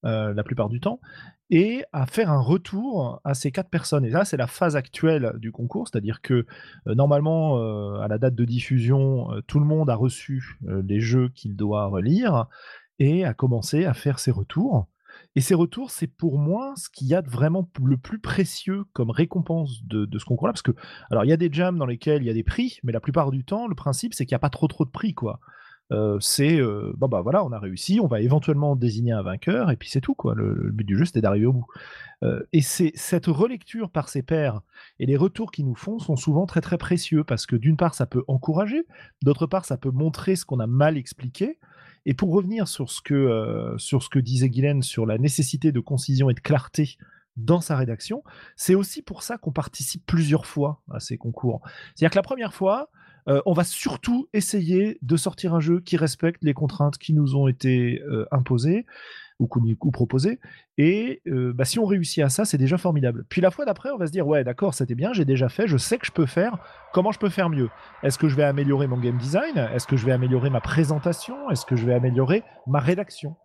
euh, 0.06 0.32
la 0.32 0.42
plupart 0.42 0.70
du 0.70 0.80
temps, 0.80 1.00
et 1.50 1.84
à 1.92 2.06
faire 2.06 2.30
un 2.30 2.40
retour 2.40 3.20
à 3.24 3.34
ces 3.34 3.52
quatre 3.52 3.70
personnes. 3.70 4.04
Et 4.04 4.10
là, 4.10 4.24
c'est 4.24 4.36
la 4.36 4.46
phase 4.46 4.76
actuelle 4.76 5.32
du 5.38 5.52
concours, 5.52 5.88
c'est-à-dire 5.88 6.20
que 6.20 6.46
euh, 6.86 6.94
normalement, 6.94 7.58
euh, 7.58 8.00
à 8.00 8.08
la 8.08 8.18
date 8.18 8.34
de 8.34 8.44
diffusion, 8.44 9.28
tout 9.46 9.60
le 9.60 9.66
monde 9.66 9.90
a 9.90 9.94
reçu 9.94 10.58
les 10.62 11.00
jeux 11.00 11.28
qu'il 11.28 11.56
doit 11.56 11.86
relire 11.86 12.46
et 12.98 13.24
a 13.24 13.34
commencé 13.34 13.84
à 13.84 13.94
faire 13.94 14.18
ses 14.18 14.30
retours. 14.30 14.88
Et 15.34 15.40
ces 15.40 15.54
retours, 15.54 15.90
c'est 15.90 16.06
pour 16.06 16.38
moi 16.38 16.74
ce 16.76 16.88
qu'il 16.88 17.06
y 17.08 17.14
a 17.14 17.22
de 17.22 17.28
vraiment 17.28 17.68
le 17.82 17.96
plus 17.96 18.18
précieux 18.18 18.84
comme 18.92 19.10
récompense 19.10 19.84
de, 19.84 20.04
de 20.04 20.18
ce 20.18 20.24
concours-là. 20.24 20.52
Parce 20.52 20.62
que, 20.62 20.72
alors, 21.10 21.24
il 21.24 21.28
y 21.28 21.32
a 21.32 21.36
des 21.36 21.50
jams 21.52 21.78
dans 21.78 21.86
lesquels 21.86 22.22
il 22.22 22.26
y 22.26 22.30
a 22.30 22.34
des 22.34 22.42
prix, 22.42 22.78
mais 22.82 22.92
la 22.92 23.00
plupart 23.00 23.30
du 23.30 23.44
temps, 23.44 23.66
le 23.66 23.74
principe, 23.74 24.14
c'est 24.14 24.24
qu'il 24.24 24.34
n'y 24.34 24.36
a 24.36 24.40
pas 24.40 24.50
trop 24.50 24.66
trop 24.66 24.84
de 24.84 24.90
prix, 24.90 25.14
quoi 25.14 25.40
c'est 26.20 26.60
bon 26.96 27.08
bah 27.08 27.20
voilà, 27.20 27.44
on 27.44 27.52
a 27.52 27.58
réussi, 27.58 28.00
on 28.00 28.06
va 28.06 28.20
éventuellement 28.20 28.76
désigner 28.76 29.12
un 29.12 29.22
vainqueur 29.22 29.70
et 29.70 29.76
puis 29.76 29.88
c'est 29.88 30.00
tout 30.00 30.14
quoi. 30.14 30.34
Le, 30.34 30.70
but 30.72 30.84
du 30.84 30.98
jeu 30.98 31.04
c'était 31.04 31.20
d'arriver 31.20 31.46
au 31.46 31.52
bout. 31.52 31.66
et 32.52 32.62
c'est 32.62 32.92
cette 32.94 33.26
relecture 33.26 33.90
par 33.90 34.08
ses 34.08 34.22
pairs 34.22 34.62
et 34.98 35.06
les 35.06 35.16
retours 35.16 35.50
qu'ils 35.50 35.66
nous 35.66 35.74
font 35.74 35.98
sont 35.98 36.16
souvent 36.16 36.46
très 36.46 36.60
très 36.60 36.78
précieux 36.78 37.24
parce 37.24 37.46
que 37.46 37.56
d'une 37.56 37.76
part 37.76 37.94
ça 37.94 38.06
peut 38.06 38.24
encourager, 38.28 38.86
d'autre 39.22 39.46
part 39.46 39.64
ça 39.64 39.76
peut 39.76 39.90
montrer 39.90 40.36
ce 40.36 40.44
qu'on 40.44 40.60
a 40.60 40.66
mal 40.66 40.96
expliqué. 40.96 41.58
Et 42.08 42.14
pour 42.14 42.32
revenir 42.32 42.68
sur 42.68 42.90
ce 42.90 43.00
que 43.00 43.74
sur 43.78 44.02
ce 44.02 44.08
que 44.08 44.20
disait 44.20 44.48
Guylaine 44.48 44.82
sur 44.82 45.06
la 45.06 45.18
nécessité 45.18 45.72
de 45.72 45.80
concision 45.80 46.30
et 46.30 46.34
de 46.34 46.40
clarté 46.40 46.96
dans 47.36 47.60
sa 47.60 47.76
rédaction, 47.76 48.22
c'est 48.56 48.74
aussi 48.74 49.02
pour 49.02 49.22
ça 49.22 49.38
qu'on 49.38 49.52
participe 49.52 50.04
plusieurs 50.06 50.46
fois 50.46 50.82
à 50.90 51.00
ces 51.00 51.18
concours. 51.18 51.60
C'est-à-dire 51.94 52.10
que 52.10 52.16
la 52.16 52.22
première 52.22 52.54
fois, 52.54 52.90
euh, 53.28 53.40
on 53.46 53.52
va 53.52 53.64
surtout 53.64 54.28
essayer 54.32 54.98
de 55.02 55.16
sortir 55.16 55.54
un 55.54 55.60
jeu 55.60 55.80
qui 55.80 55.96
respecte 55.96 56.42
les 56.44 56.54
contraintes 56.54 56.98
qui 56.98 57.12
nous 57.12 57.36
ont 57.36 57.48
été 57.48 58.00
euh, 58.02 58.26
imposées 58.30 58.86
ou, 59.38 59.48
proposées. 59.90 60.40
Et 60.78 61.20
euh, 61.26 61.52
bah, 61.52 61.64
si 61.64 61.78
on 61.78 61.84
réussit 61.84 62.24
à 62.24 62.28
ça, 62.28 62.44
c'est 62.44 62.58
déjà 62.58 62.78
formidable. 62.78 63.26
Puis 63.28 63.40
la 63.40 63.50
fois 63.50 63.64
d'après, 63.64 63.90
on 63.90 63.98
va 63.98 64.06
se 64.06 64.12
dire 64.12 64.26
ouais, 64.26 64.44
d'accord, 64.44 64.74
c'était 64.74 64.94
bien, 64.94 65.12
j'ai 65.12 65.24
déjà 65.24 65.48
fait, 65.48 65.66
je 65.66 65.76
sais 65.76 65.98
que 65.98 66.06
je 66.06 66.12
peux 66.12 66.26
faire. 66.26 66.58
Comment 66.92 67.12
je 67.12 67.18
peux 67.18 67.28
faire 67.28 67.50
mieux? 67.50 67.68
Est-ce 68.02 68.18
que 68.18 68.28
je 68.28 68.36
vais 68.36 68.44
améliorer 68.44 68.86
mon 68.86 68.98
game 68.98 69.18
design? 69.18 69.58
Est-ce 69.58 69.86
que 69.86 69.96
je 69.96 70.06
vais 70.06 70.12
améliorer 70.12 70.50
ma 70.50 70.60
présentation? 70.60 71.50
Est-ce 71.50 71.66
que 71.66 71.76
je 71.76 71.84
vais 71.84 71.94
améliorer 71.94 72.44
ma 72.66 72.80
rédaction? 72.80 73.36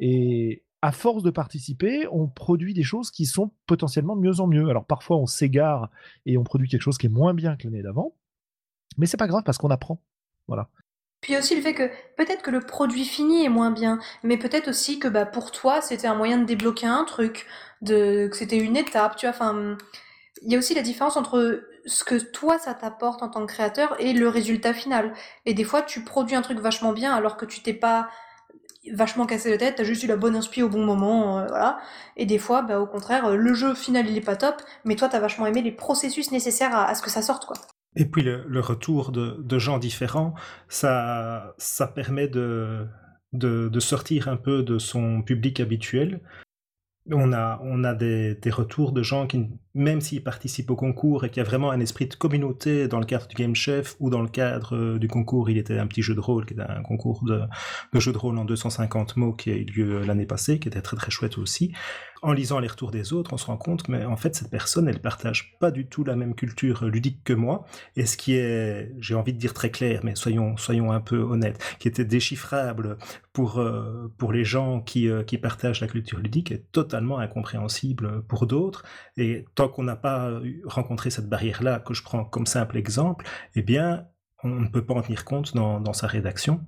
Et 0.00 0.64
à 0.82 0.92
force 0.92 1.22
de 1.22 1.30
participer, 1.30 2.06
on 2.12 2.28
produit 2.28 2.74
des 2.74 2.84
choses 2.84 3.10
qui 3.10 3.26
sont 3.26 3.50
potentiellement 3.66 4.16
de 4.16 4.20
mieux 4.20 4.40
en 4.40 4.46
mieux. 4.46 4.68
Alors 4.68 4.84
parfois 4.84 5.16
on 5.16 5.26
s'égare 5.26 5.90
et 6.26 6.36
on 6.38 6.44
produit 6.44 6.68
quelque 6.68 6.82
chose 6.82 6.98
qui 6.98 7.06
est 7.06 7.10
moins 7.10 7.34
bien 7.34 7.56
que 7.56 7.64
l'année 7.64 7.82
d'avant, 7.82 8.14
mais 8.98 9.06
c'est 9.06 9.16
pas 9.16 9.26
grave 9.28 9.42
parce 9.44 9.58
qu'on 9.58 9.70
apprend. 9.70 10.00
Voilà. 10.48 10.68
Puis 11.20 11.36
aussi 11.36 11.56
le 11.56 11.62
fait 11.62 11.74
que 11.74 11.90
peut-être 12.16 12.42
que 12.42 12.50
le 12.50 12.60
produit 12.60 13.04
fini 13.04 13.44
est 13.44 13.48
moins 13.48 13.70
bien, 13.70 13.98
mais 14.22 14.36
peut-être 14.36 14.68
aussi 14.68 14.98
que 14.98 15.08
bah, 15.08 15.26
pour 15.26 15.50
toi 15.50 15.80
c'était 15.80 16.06
un 16.06 16.14
moyen 16.14 16.38
de 16.38 16.44
débloquer 16.44 16.86
un 16.86 17.04
truc, 17.04 17.46
de, 17.82 18.28
que 18.28 18.36
c'était 18.36 18.58
une 18.58 18.76
étape, 18.76 19.16
tu 19.16 19.26
vois. 19.26 19.34
Enfin, 19.34 19.76
il 20.42 20.52
y 20.52 20.54
a 20.54 20.58
aussi 20.58 20.74
la 20.74 20.82
différence 20.82 21.16
entre 21.16 21.64
ce 21.86 22.04
que 22.04 22.16
toi 22.16 22.58
ça 22.58 22.74
t'apporte 22.74 23.22
en 23.22 23.28
tant 23.28 23.40
que 23.46 23.52
créateur 23.52 23.96
et 24.00 24.12
le 24.12 24.28
résultat 24.28 24.72
final. 24.74 25.12
Et 25.46 25.54
des 25.54 25.64
fois 25.64 25.82
tu 25.82 26.04
produis 26.04 26.36
un 26.36 26.42
truc 26.42 26.60
vachement 26.60 26.92
bien 26.92 27.12
alors 27.14 27.36
que 27.36 27.46
tu 27.46 27.62
t'es 27.62 27.74
pas 27.74 28.08
vachement 28.92 29.26
cassé 29.26 29.50
la 29.50 29.58
tête, 29.58 29.76
t'as 29.76 29.84
juste 29.84 30.02
eu 30.04 30.06
la 30.06 30.16
bonne 30.16 30.36
inspi 30.36 30.62
au 30.62 30.68
bon 30.68 30.84
moment, 30.84 31.40
euh, 31.40 31.46
voilà. 31.48 31.78
Et 32.16 32.26
des 32.26 32.38
fois, 32.38 32.62
bah, 32.62 32.80
au 32.80 32.86
contraire, 32.86 33.30
le 33.36 33.54
jeu 33.54 33.74
final 33.74 34.08
il 34.08 34.16
est 34.16 34.20
pas 34.22 34.36
top, 34.36 34.62
mais 34.84 34.96
toi 34.96 35.08
t'as 35.08 35.18
vachement 35.20 35.46
aimé 35.46 35.62
les 35.62 35.72
processus 35.72 36.30
nécessaires 36.32 36.74
à, 36.74 36.86
à 36.88 36.94
ce 36.94 37.02
que 37.02 37.10
ça 37.10 37.22
sorte, 37.22 37.46
quoi. 37.46 37.56
Et 37.98 38.04
puis 38.04 38.22
le, 38.22 38.60
retour 38.60 39.10
de, 39.10 39.58
gens 39.58 39.78
différents, 39.78 40.32
ça, 40.68 41.56
permet 41.96 42.28
de, 42.28 42.86
sortir 43.80 44.28
un 44.28 44.36
peu 44.36 44.62
de 44.62 44.78
son 44.78 45.20
public 45.22 45.58
habituel. 45.58 46.20
On 47.10 47.32
a, 47.32 47.94
des 47.94 48.50
retours 48.52 48.92
de 48.92 49.02
gens 49.02 49.26
qui, 49.26 49.48
même 49.74 50.00
s'ils 50.00 50.22
participent 50.22 50.70
au 50.70 50.76
concours 50.76 51.24
et 51.24 51.30
qu'il 51.30 51.42
y 51.42 51.46
a 51.46 51.48
vraiment 51.48 51.72
un 51.72 51.80
esprit 51.80 52.06
de 52.06 52.14
communauté 52.14 52.86
dans 52.86 53.00
le 53.00 53.06
cadre 53.06 53.26
du 53.26 53.34
Game 53.34 53.56
Chef 53.56 53.96
ou 53.98 54.10
dans 54.10 54.22
le 54.22 54.28
cadre 54.28 54.76
euh, 54.76 54.98
du 54.98 55.08
concours, 55.08 55.50
il 55.50 55.58
était 55.58 55.78
un 55.78 55.86
petit 55.86 56.02
jeu 56.02 56.14
de 56.14 56.20
rôle, 56.20 56.46
qui 56.46 56.52
était 56.54 56.62
un 56.62 56.82
concours 56.82 57.24
de, 57.24 57.40
de 57.92 58.00
jeu 58.00 58.12
de 58.12 58.18
rôle 58.18 58.38
en 58.38 58.44
250 58.44 59.16
mots 59.16 59.32
qui 59.32 59.50
a 59.50 59.54
eu 59.54 59.64
lieu 59.64 60.02
l'année 60.02 60.26
passée, 60.26 60.60
qui 60.60 60.68
était 60.68 60.82
très 60.82 60.96
très 60.96 61.10
chouette 61.10 61.38
aussi 61.38 61.72
en 62.22 62.32
lisant 62.32 62.58
les 62.58 62.68
retours 62.68 62.90
des 62.90 63.12
autres, 63.12 63.32
on 63.32 63.36
se 63.36 63.46
rend 63.46 63.56
compte 63.56 63.88
mais 63.88 64.04
en 64.04 64.16
fait, 64.16 64.34
cette 64.34 64.50
personne, 64.50 64.88
elle 64.88 65.00
partage 65.00 65.56
pas 65.58 65.70
du 65.70 65.86
tout 65.86 66.04
la 66.04 66.16
même 66.16 66.34
culture 66.34 66.84
ludique 66.84 67.22
que 67.24 67.32
moi. 67.32 67.64
Et 67.96 68.06
ce 68.06 68.16
qui 68.16 68.34
est, 68.34 68.92
j'ai 68.98 69.14
envie 69.14 69.32
de 69.32 69.38
dire 69.38 69.54
très 69.54 69.70
clair, 69.70 70.00
mais 70.04 70.14
soyons, 70.14 70.56
soyons 70.56 70.92
un 70.92 71.00
peu 71.00 71.18
honnêtes, 71.18 71.62
qui 71.78 71.88
était 71.88 72.04
déchiffrable 72.04 72.98
pour, 73.32 73.58
euh, 73.60 74.12
pour 74.18 74.32
les 74.32 74.44
gens 74.44 74.80
qui, 74.80 75.08
euh, 75.08 75.22
qui 75.22 75.38
partagent 75.38 75.80
la 75.80 75.88
culture 75.88 76.18
ludique 76.18 76.50
est 76.50 76.70
totalement 76.72 77.18
incompréhensible 77.18 78.22
pour 78.22 78.46
d'autres. 78.46 78.84
Et 79.16 79.44
tant 79.54 79.68
qu'on 79.68 79.84
n'a 79.84 79.96
pas 79.96 80.30
rencontré 80.64 81.10
cette 81.10 81.28
barrière-là, 81.28 81.80
que 81.80 81.94
je 81.94 82.02
prends 82.02 82.24
comme 82.24 82.46
simple 82.46 82.76
exemple, 82.76 83.26
eh 83.54 83.62
bien, 83.62 84.06
on 84.42 84.48
ne 84.48 84.68
peut 84.68 84.84
pas 84.84 84.94
en 84.94 85.02
tenir 85.02 85.24
compte 85.24 85.54
dans, 85.54 85.80
dans 85.80 85.92
sa 85.92 86.06
rédaction. 86.06 86.64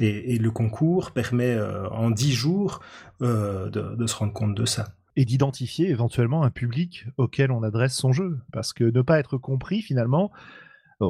Et, 0.00 0.38
le 0.38 0.50
concours 0.50 1.10
permet 1.10 1.54
euh, 1.54 1.88
en 1.90 2.10
dix 2.10 2.32
jours 2.32 2.80
euh, 3.20 3.68
de, 3.68 4.06
se 4.06 4.16
rendre 4.16 4.32
compte 4.32 4.54
de 4.54 4.64
ça. 4.64 4.94
Et 5.16 5.26
d'identifier 5.26 5.90
éventuellement 5.90 6.42
un 6.42 6.50
public 6.50 7.06
auquel 7.18 7.52
on 7.52 7.62
adresse 7.62 7.94
son 7.94 8.12
jeu. 8.12 8.38
Parce 8.52 8.72
que 8.72 8.84
ne 8.84 9.02
pas 9.02 9.18
être 9.18 9.36
compris, 9.36 9.82
finalement, 9.82 10.32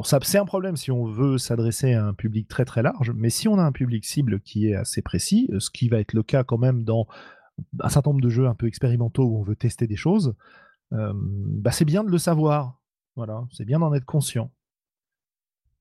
c'est 0.04 0.38
un 0.38 0.44
problème 0.44 0.76
si 0.76 0.90
on 0.90 1.04
veut 1.04 1.38
s'adresser 1.38 1.92
à 1.94 2.06
un 2.06 2.14
public 2.14 2.48
très 2.48 2.64
très 2.64 2.82
large, 2.82 3.12
mais 3.14 3.30
si 3.30 3.46
on 3.46 3.58
a 3.58 3.62
un 3.62 3.72
public 3.72 4.04
cible 4.04 4.40
qui 4.40 4.68
est 4.68 4.74
assez 4.74 5.02
précis, 5.02 5.50
ce 5.58 5.70
qui 5.70 5.88
va 5.88 6.00
être 6.00 6.14
le 6.14 6.22
cas 6.22 6.44
quand 6.44 6.56
même 6.56 6.82
dans 6.82 7.06
un 7.80 7.88
certain 7.88 8.10
nombre 8.10 8.22
de 8.22 8.30
jeux 8.30 8.46
un 8.46 8.54
peu 8.54 8.66
expérimentaux 8.66 9.24
où 9.24 9.38
on 9.38 9.42
veut 9.42 9.56
tester 9.56 9.86
des 9.86 9.96
choses, 9.96 10.34
euh, 10.92 11.12
bah 11.14 11.72
c'est 11.72 11.84
bien 11.84 12.04
de 12.04 12.10
le 12.10 12.18
savoir. 12.18 12.80
Voilà, 13.16 13.44
c'est 13.52 13.64
bien 13.64 13.78
d'en 13.78 13.92
être 13.94 14.04
conscient. 14.04 14.50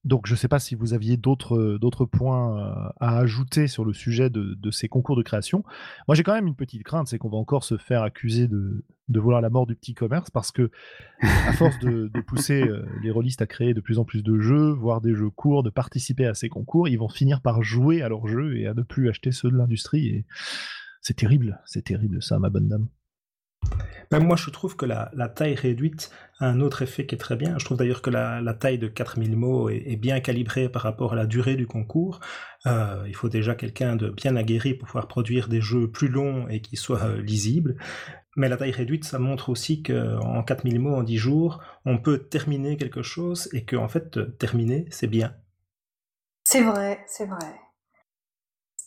Donc 0.04 0.26
je 0.26 0.34
ne 0.34 0.38
sais 0.38 0.48
pas 0.48 0.60
si 0.60 0.74
vous 0.74 0.94
aviez 0.94 1.16
d'autres 1.16 1.78
d'autres 1.80 2.06
points 2.06 2.58
euh, 2.60 2.90
à 3.00 3.20
ajouter 3.20 3.68
sur 3.68 3.86
le 3.86 3.94
sujet 3.94 4.30
de, 4.32 4.72
ces 4.72 4.88
concours 4.88 5.16
de 5.16 5.22
création. 5.22 5.64
Moi 6.08 6.16
j'ai 6.16 6.24
quand 6.24 6.34
même 6.34 6.48
une 6.48 6.56
petite 6.56 6.84
crainte, 6.84 7.08
c'est 7.08 7.20
qu'on 7.20 7.30
va 7.30 7.38
encore 7.38 7.64
se 7.64 7.78
faire 7.78 8.02
accuser 8.02 8.48
de, 8.48 8.84
vouloir 9.10 9.42
la 9.42 9.50
mort 9.50 9.68
du 9.68 9.76
petit 9.76 9.94
commerce 9.94 10.32
parce 10.32 10.52
que 10.52 10.72
à 11.22 11.54
force 11.54 11.78
de, 11.80 12.10
pousser 12.26 12.64
euh, 12.64 12.86
les 13.04 13.12
rôlistes 13.12 13.42
à 13.42 13.48
créer 13.48 13.74
de 13.74 13.82
plus 13.82 14.00
en 14.00 14.06
plus 14.06 14.24
de 14.24 14.40
jeux, 14.40 14.72
voire 14.72 15.02
des 15.02 15.14
jeux 15.14 15.30
courts, 15.30 15.62
de 15.62 15.70
participer 15.70 16.26
à 16.26 16.34
ces 16.34 16.50
concours, 16.50 16.88
ils 16.88 16.98
vont 16.98 17.10
finir 17.10 17.42
par 17.42 17.62
jouer 17.62 18.02
à 18.02 18.10
leurs 18.10 18.28
jeux 18.28 18.58
et 18.58 18.66
à 18.68 18.74
ne 18.74 18.82
plus 18.82 19.10
acheter 19.10 19.32
ceux 19.32 19.52
de 19.52 19.58
l'industrie. 19.58 20.26
C'est 21.02 21.16
terrible, 21.16 21.60
c'est 21.66 21.84
terrible 21.84 22.24
ça, 22.24 22.40
ma 22.40 22.50
bonne 22.50 22.70
dame. 22.70 22.88
Moi, 24.19 24.36
je 24.36 24.50
trouve 24.50 24.76
que 24.76 24.86
la, 24.86 25.10
taille 25.34 25.56
réduite 25.56 26.12
a 26.39 26.47
un 26.47 26.60
autre 26.60 26.82
effet 26.82 27.06
qui 27.06 27.15
est 27.15 27.17
très 27.17 27.38
bien. 27.38 27.58
Je 27.58 27.63
trouve 27.65 27.78
d'ailleurs 27.78 28.02
que 28.02 28.10
la, 28.10 28.54
taille 28.54 28.78
de 28.78 28.88
4000 28.88 29.38
mots 29.38 29.69
est, 29.69 29.95
bien 29.95 30.19
calibrée 30.19 30.67
par 30.67 30.82
rapport 30.82 31.13
à 31.13 31.15
la 31.15 31.26
durée 31.26 31.56
du 31.56 31.65
concours. 31.65 32.19
Euh, 32.65 33.06
il 33.08 33.15
faut 33.15 33.30
déjà 33.30 33.56
quelqu'un 33.56 33.95
de 33.95 34.10
bien 34.10 34.36
aguerri 34.36 34.74
pour 34.74 34.88
pouvoir 34.88 35.08
produire 35.08 35.47
des 35.47 35.62
jeux 35.62 35.89
plus 35.89 36.10
longs 36.10 36.47
et 36.50 36.62
qui 36.62 36.76
soient 36.76 37.04
euh, 37.04 37.21
lisibles. 37.21 37.78
Mais 38.36 38.50
la 38.50 38.58
taille 38.58 38.71
réduite, 38.71 39.06
ça 39.06 39.17
montre 39.17 39.50
aussi 39.50 39.82
qu'en 39.82 40.43
4000 40.43 40.80
mots, 40.80 40.95
en 40.95 41.04
10 41.04 41.17
jours, 41.17 41.62
on 41.86 41.97
peut 41.97 42.17
terminer 42.17 42.76
quelque 42.78 43.02
chose 43.02 43.50
et 43.54 43.65
qu'en 43.65 43.84
en 43.84 43.88
fait, 43.88 44.38
terminer, 44.38 44.86
c'est 44.89 45.08
bien. 45.08 45.34
C'est 46.43 46.63
vrai, 46.63 47.04
c'est 47.08 47.26
vrai. 47.26 47.60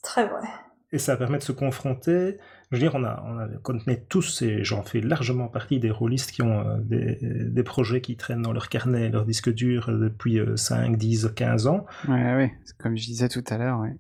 Très 0.03 0.27
vrai. 0.27 0.49
Et 0.95 0.99
ça 0.99 1.17
permet 1.17 1.39
de 1.39 1.43
se 1.43 1.53
confronter 1.53 2.39
je 2.75 2.77
veux 2.77 2.81
dire, 2.81 2.95
on 2.95 3.05
a, 3.05 3.23
on 3.27 3.39
a 3.39 3.47
connaît 3.63 4.05
tous, 4.09 4.43
et 4.43 4.65
j'en 4.65 4.83
fais 4.83 5.01
largement 5.01 5.49
partie, 5.49 5.79
des 5.79 5.91
rôlistes 5.91 6.33
qui 6.33 6.43
ont 6.43 6.61
euh, 6.61 6.79
des, 6.81 7.19
des, 7.23 7.63
projets 7.63 8.01
qui 8.01 8.17
traînent 8.17 8.43
dans 8.43 8.53
leur 8.53 8.69
carnet, 8.69 9.11
leur 9.11 9.25
disque 9.25 9.53
dur 9.53 9.89
euh, 9.89 9.99
depuis 9.99 10.41
5, 10.57 10.97
10, 10.97 11.31
15 11.35 11.67
ans. 11.67 11.87
Ouais, 12.09 12.35
ouais, 12.35 12.55
comme 12.79 12.97
je 12.97 13.05
disais 13.05 13.29
tout 13.29 13.45
à 13.49 13.59
l'heure, 13.59 13.81
ouais. 13.81 13.97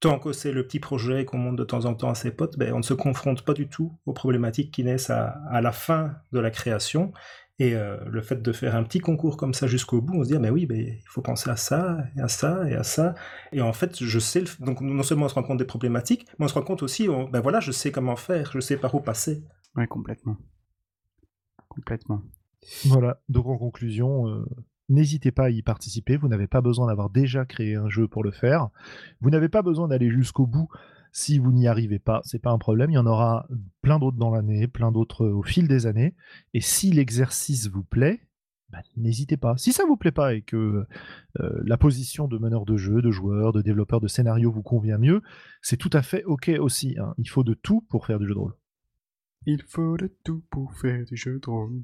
Tant 0.00 0.20
que 0.20 0.32
c'est 0.32 0.52
le 0.52 0.64
petit 0.64 0.78
projet 0.78 1.24
qu'on 1.24 1.38
monte 1.38 1.56
de 1.56 1.64
temps 1.64 1.84
en 1.84 1.94
temps 1.94 2.10
à 2.10 2.14
ses 2.14 2.30
potes, 2.30 2.56
ben, 2.56 2.72
on 2.72 2.78
ne 2.78 2.82
se 2.82 2.94
confronte 2.94 3.42
pas 3.44 3.52
du 3.52 3.68
tout 3.68 3.92
aux 4.06 4.12
problématiques 4.12 4.72
qui 4.72 4.84
naissent 4.84 5.10
à, 5.10 5.40
à 5.50 5.60
la 5.60 5.72
fin 5.72 6.14
de 6.32 6.38
la 6.38 6.50
création 6.50 7.12
et 7.60 7.74
euh, 7.74 7.96
le 8.06 8.20
fait 8.22 8.40
de 8.40 8.52
faire 8.52 8.76
un 8.76 8.84
petit 8.84 9.00
concours 9.00 9.36
comme 9.36 9.52
ça 9.52 9.66
jusqu'au 9.66 10.00
bout, 10.00 10.14
on 10.14 10.22
se 10.22 10.28
dit, 10.28 10.36
ah, 10.36 10.38
mais 10.38 10.50
oui, 10.50 10.66
mais 10.68 11.00
il 11.00 11.08
faut 11.08 11.22
penser 11.22 11.50
à 11.50 11.56
ça, 11.56 11.98
et 12.16 12.20
à 12.20 12.28
ça, 12.28 12.68
et 12.70 12.74
à 12.74 12.84
ça. 12.84 13.14
Et 13.52 13.60
en 13.60 13.72
fait, 13.72 14.02
je 14.02 14.18
sais, 14.18 14.44
donc 14.60 14.80
non 14.80 15.02
seulement 15.02 15.26
on 15.26 15.28
se 15.28 15.34
rend 15.34 15.42
compte 15.42 15.58
des 15.58 15.64
problématiques, 15.64 16.26
mais 16.38 16.44
on 16.44 16.48
se 16.48 16.54
rend 16.54 16.62
compte 16.62 16.82
aussi, 16.82 17.08
ben 17.08 17.40
voilà, 17.40 17.58
je 17.58 17.72
sais 17.72 17.90
comment 17.90 18.16
faire, 18.16 18.52
je 18.52 18.60
sais 18.60 18.76
par 18.76 18.94
où 18.94 19.00
passer. 19.00 19.44
Oui, 19.74 19.86
complètement. 19.88 20.36
Complètement. 21.68 22.22
Voilà, 22.84 23.20
donc 23.28 23.46
en 23.46 23.58
conclusion, 23.58 24.28
euh, 24.28 24.44
n'hésitez 24.88 25.32
pas 25.32 25.44
à 25.44 25.50
y 25.50 25.62
participer, 25.62 26.16
vous 26.16 26.28
n'avez 26.28 26.46
pas 26.46 26.60
besoin 26.60 26.86
d'avoir 26.86 27.10
déjà 27.10 27.44
créé 27.44 27.74
un 27.74 27.88
jeu 27.88 28.06
pour 28.06 28.22
le 28.22 28.30
faire, 28.30 28.68
vous 29.20 29.30
n'avez 29.30 29.48
pas 29.48 29.62
besoin 29.62 29.88
d'aller 29.88 30.10
jusqu'au 30.10 30.46
bout 30.46 30.68
si 31.12 31.38
vous 31.38 31.52
n'y 31.52 31.66
arrivez 31.66 31.98
pas, 31.98 32.20
c'est 32.24 32.38
pas 32.38 32.50
un 32.50 32.58
problème. 32.58 32.90
Il 32.90 32.94
y 32.94 32.98
en 32.98 33.06
aura 33.06 33.46
plein 33.82 33.98
d'autres 33.98 34.16
dans 34.16 34.30
l'année, 34.30 34.66
plein 34.68 34.92
d'autres 34.92 35.26
au 35.26 35.42
fil 35.42 35.68
des 35.68 35.86
années. 35.86 36.14
Et 36.54 36.60
si 36.60 36.90
l'exercice 36.92 37.68
vous 37.68 37.82
plaît, 37.82 38.20
bah, 38.70 38.82
n'hésitez 38.96 39.36
pas. 39.38 39.56
Si 39.56 39.72
ça 39.72 39.84
vous 39.86 39.96
plaît 39.96 40.12
pas 40.12 40.34
et 40.34 40.42
que 40.42 40.84
euh, 41.40 41.60
la 41.64 41.78
position 41.78 42.28
de 42.28 42.36
meneur 42.36 42.66
de 42.66 42.76
jeu, 42.76 43.00
de 43.00 43.10
joueur, 43.10 43.52
de 43.52 43.62
développeur 43.62 44.00
de 44.00 44.08
scénario 44.08 44.50
vous 44.50 44.62
convient 44.62 44.98
mieux, 44.98 45.22
c'est 45.62 45.78
tout 45.78 45.90
à 45.92 46.02
fait 46.02 46.24
ok 46.24 46.50
aussi. 46.60 46.96
Hein. 46.98 47.14
Il 47.16 47.28
faut 47.28 47.44
de 47.44 47.54
tout 47.54 47.80
pour 47.88 48.06
faire 48.06 48.18
du 48.18 48.26
jeu 48.26 48.34
de 48.34 48.38
rôle. 48.38 48.54
Il 49.46 49.62
faut 49.62 49.96
de 49.96 50.12
tout 50.24 50.42
pour 50.50 50.74
faire 50.74 51.04
du 51.06 51.16
jeu 51.16 51.38
de 51.38 51.50
rôle. 51.50 51.82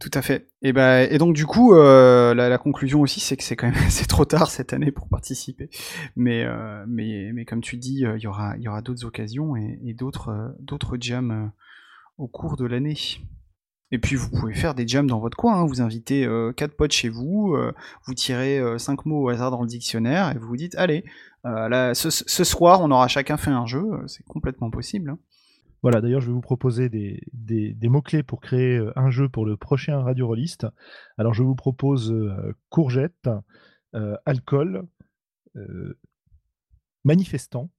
Tout 0.00 0.10
à 0.14 0.22
fait. 0.22 0.48
Et, 0.62 0.72
bah, 0.72 1.02
et 1.02 1.18
donc 1.18 1.34
du 1.34 1.44
coup, 1.44 1.74
euh, 1.74 2.32
la, 2.32 2.56
conclusion 2.56 3.02
aussi, 3.02 3.20
c'est 3.20 3.36
que 3.36 3.44
c'est 3.44 3.54
quand 3.54 3.70
même 3.70 3.88
trop 4.08 4.24
tard 4.24 4.50
cette 4.50 4.72
année 4.72 4.90
pour 4.90 5.08
participer. 5.08 5.68
Mais, 6.16 6.42
euh, 6.42 6.84
mais, 6.88 7.44
comme 7.44 7.60
tu 7.60 7.76
dis, 7.76 8.06
euh, 8.06 8.16
il 8.16 8.22
y 8.22 8.26
aura, 8.26 8.56
d'autres 8.80 9.04
occasions 9.04 9.56
et, 9.56 9.94
d'autres, 9.94 10.30
jams 10.98 11.52
au 12.16 12.28
cours 12.28 12.56
de 12.56 12.64
l'année. 12.64 12.96
Et 13.92 13.98
puis 13.98 14.16
vous 14.16 14.30
pouvez 14.30 14.54
faire 14.54 14.74
des 14.74 14.88
jams 14.88 15.06
dans 15.06 15.20
votre 15.20 15.36
coin. 15.36 15.60
Hein. 15.60 15.66
Vous 15.66 15.82
invitez 15.82 16.26
quatre 16.56 16.76
potes 16.76 16.92
chez 16.92 17.10
vous, 17.10 17.54
vous 18.06 18.14
tirez 18.14 18.78
cinq 18.78 19.04
mots 19.04 19.24
au 19.24 19.28
hasard 19.28 19.50
dans 19.50 19.60
le 19.60 19.68
dictionnaire 19.68 20.30
et 20.30 20.38
vous 20.38 20.46
vous 20.46 20.56
dites 20.56 20.76
allez, 20.76 21.04
ce, 21.44 22.44
soir 22.44 22.80
on 22.80 22.90
aura 22.90 23.08
chacun 23.08 23.36
fait 23.36 23.50
un 23.50 23.66
jeu. 23.66 23.84
C'est 24.06 24.24
complètement 24.24 24.70
possible. 24.70 25.10
Hein. 25.10 25.18
Voilà, 25.82 26.00
d'ailleurs, 26.00 26.20
je 26.20 26.26
vais 26.26 26.32
vous 26.32 26.40
proposer 26.40 26.88
des, 26.88 27.88
mots-clés 27.88 28.22
pour 28.22 28.40
créer 28.40 28.76
euh, 28.76 28.92
un 28.96 29.10
jeu 29.10 29.28
pour 29.28 29.46
le 29.46 29.56
prochain 29.56 30.00
Radio 30.02 30.26
Rolliste. 30.26 30.66
Alors, 31.16 31.32
je 31.32 31.42
vous 31.42 31.54
propose 31.54 32.12
euh, 32.12 32.54
courgette, 32.68 33.28
euh, 33.94 34.16
alcool, 34.26 34.86
manifestant 37.04 37.70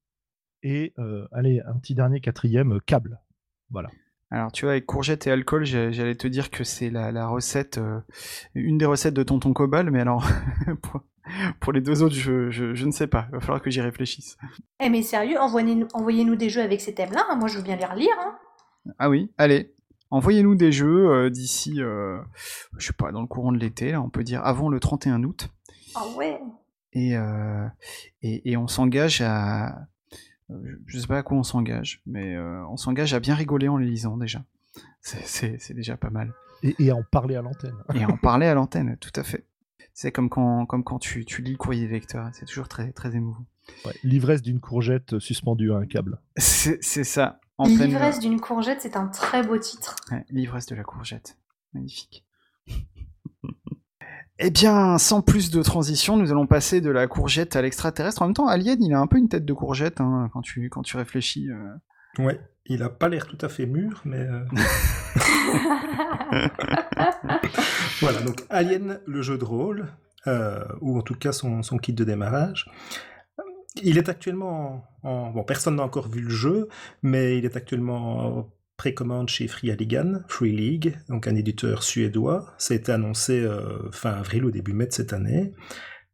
et, 0.61 0.93
allez, 1.31 1.61
un 1.61 1.77
petit 1.79 1.95
dernier 1.95 2.19
quatrième, 2.19 2.81
câble. 2.81 3.21
Voilà. 3.69 3.89
Alors, 4.29 4.51
tu 4.51 4.65
vois, 4.65 4.73
avec 4.73 4.85
courgette 4.85 5.25
et 5.25 5.31
alcool, 5.31 5.63
j'allais 5.63 6.15
te 6.15 6.27
dire 6.27 6.51
que 6.51 6.65
c'est 6.65 6.89
la, 6.89 7.27
recette, 7.27 7.79
une 8.55 8.77
des 8.77 8.85
recettes 8.85 9.13
de 9.13 9.23
Tonton 9.23 9.53
Cobal, 9.53 9.89
mais 9.89 10.01
alors, 10.01 10.27
les 11.73 11.81
deux 11.81 12.03
autres, 12.03 12.15
je, 12.15 12.49
je, 12.49 12.73
je, 12.73 12.86
ne 12.86 12.91
sais 12.91 13.07
pas. 13.07 13.27
Il 13.29 13.36
va 13.36 13.39
falloir 13.39 13.62
que 13.62 13.69
j'y 13.69 13.81
réfléchisse. 13.81 14.38
Eh 14.79 14.89
mais 14.89 15.01
sérieux, 15.01 15.39
envoyez-nous 15.39 15.88
envoyez 15.93 16.25
des 16.36 16.49
jeux 16.49 16.62
avec 16.62 16.81
ces 16.81 16.93
thèmes-là. 16.93 17.25
Hein. 17.29 17.36
Moi, 17.36 17.47
je 17.47 17.57
veux 17.57 17.63
bien 17.63 17.75
les 17.75 17.86
relire. 17.86 18.15
Hein. 18.19 18.36
Ah 18.99 19.10
oui, 19.10 19.31
allez. 19.38 19.73
Envoyez-nous 20.10 20.55
des 20.55 20.71
jeux 20.71 21.10
euh, 21.10 21.29
d'ici, 21.29 21.81
euh, 21.81 22.19
je 22.77 22.88
sais 22.88 22.93
pas, 22.93 23.12
dans 23.12 23.21
le 23.21 23.27
courant 23.27 23.53
de 23.53 23.57
l'été, 23.57 23.95
on 23.95 24.10
peut 24.10 24.23
dire 24.23 24.45
avant 24.45 24.67
le 24.67 24.79
31 24.79 25.23
août. 25.23 25.47
Ah 25.95 26.03
ouais. 26.17 26.39
Et, 26.93 27.15
euh, 27.15 27.65
et, 28.21 28.51
et, 28.51 28.57
on 28.57 28.67
s'engage 28.67 29.21
à... 29.21 29.88
Je 30.86 30.99
sais 30.99 31.07
pas 31.07 31.19
à 31.19 31.23
quoi 31.23 31.38
on 31.38 31.43
s'engage, 31.43 32.01
mais 32.05 32.36
euh, 32.36 32.65
on 32.67 32.75
s'engage 32.75 33.13
à 33.13 33.21
bien 33.21 33.36
rigoler 33.36 33.69
en 33.69 33.77
les 33.77 33.88
lisant 33.88 34.17
déjà. 34.17 34.43
C'est 34.99 35.73
déjà 35.73 35.95
pas 35.95 36.10
mal. 36.10 36.34
Et, 36.62 36.75
et 36.77 36.89
à 36.89 36.95
en 36.95 37.03
parler 37.03 37.38
à 37.38 37.41
l'antenne. 37.41 37.77
et 37.95 38.03
à 38.03 38.10
en 38.10 38.17
parler 38.17 38.47
à 38.47 38.53
l'antenne, 38.53 38.97
tout 38.97 39.13
à 39.15 39.23
fait. 39.23 39.45
C'est 39.93 40.12
comme 40.12 40.30
quand, 40.30 40.65
comme 40.65 40.84
quand 40.84 40.99
tu, 40.99 41.25
tu 41.25 41.41
lis 41.41 41.51
le 41.51 41.58
courrier 41.58 41.88
lecteur, 41.88 42.30
c'est 42.34 42.45
toujours 42.45 42.67
très, 42.67 42.91
très 42.91 43.15
émouvant. 43.15 43.45
Ouais, 43.86 43.93
L'ivresse 44.04 44.41
d'une 44.41 44.60
courgette 44.60 45.19
suspendue 45.19 45.71
à 45.71 45.75
un 45.75 45.86
câble. 45.86 46.21
C'est 46.38 46.82
ça. 46.82 47.39
L'ivresse 47.65 48.19
d'une 48.19 48.39
courgette, 48.39 48.82
c'est 48.82 48.95
un 48.95 49.08
très 49.08 49.43
beau 49.45 49.58
titre. 49.58 49.95
Ouais, 50.12 50.25
L'ivresse 50.30 50.65
de 50.65 50.75
la 50.75 50.84
courgette. 50.84 51.38
Magnifique. 51.73 52.25
Eh 54.43 54.49
bien, 54.49 54.97
sans 54.97 55.21
plus 55.21 55.51
de 55.51 55.62
transition, 55.62 56.17
nous 56.17 56.32
allons 56.32 56.47
passer 56.47 56.82
de 56.82 56.89
la 56.89 57.06
courgette 57.06 57.56
à 57.56 57.62
l'extraterrestre. 57.62 58.23
En 58.23 58.25
même 58.25 58.34
temps, 58.34 58.47
Alien, 58.47 58.82
il 58.82 58.91
a 58.91 58.99
un 58.99 59.06
peu 59.06 59.19
une 59.19 59.30
tête 59.30 59.45
de 59.45 59.54
courgette 59.54 60.01
hein, 60.01 60.32
quand, 60.34 60.41
tu, 60.41 60.67
quand 60.69 60.82
tu 60.82 60.97
réfléchis. 60.97 61.47
Euh... 61.51 61.75
Ouais, 62.17 62.39
il 62.65 62.84
a 62.84 62.89
pas 62.89 63.10
l'air 63.10 63.28
tout 63.28 63.38
à 63.41 63.50
fait 63.50 63.65
mûr, 63.65 64.02
mais. 64.06 64.19
Euh... 64.19 64.43
voilà, 68.02 68.21
donc 68.21 68.43
Alien, 68.50 69.00
le 69.06 69.21
jeu 69.21 69.38
de 69.38 69.45
rôle, 69.45 69.88
euh, 70.28 70.63
ou 70.82 70.97
en 70.97 71.02
tout 71.02 71.15
cas 71.15 71.32
son, 71.32 71.63
son, 71.63 71.78
kit 71.78 71.93
de 71.93 72.04
démarrage. 72.04 72.69
Il 73.82 73.97
est 73.97 74.10
actuellement 74.10 74.86
en... 75.04 75.32
Bon, 75.32 75.43
personne 75.43 75.78
n'a 75.78 75.84
encore 75.84 76.10
vu 76.10 76.21
le 76.21 76.30
jeu, 76.30 76.67
mais 77.02 77.38
il 77.38 77.45
est 77.45 77.56
actuellement 77.56 78.39
en 78.39 78.54
précommande 78.78 79.30
chez 79.30 79.47
Free 79.47 79.71
Alligan, 79.71 80.21
Free 80.28 80.52
League, 80.52 80.97
donc 81.08 81.28
un 81.28 81.36
éditeur 81.36 81.84
suédois. 81.84 82.54
Ça 82.58 82.74
a 82.74 82.78
été 82.78 82.91
annoncé 82.91 83.39
euh, 83.39 83.89
fin 83.91 84.12
avril 84.12 84.43
ou 84.45 84.52
début 84.52 84.74
mai 84.74 84.88
de 84.88 84.93
cette 84.93 85.13
année. 85.13 85.54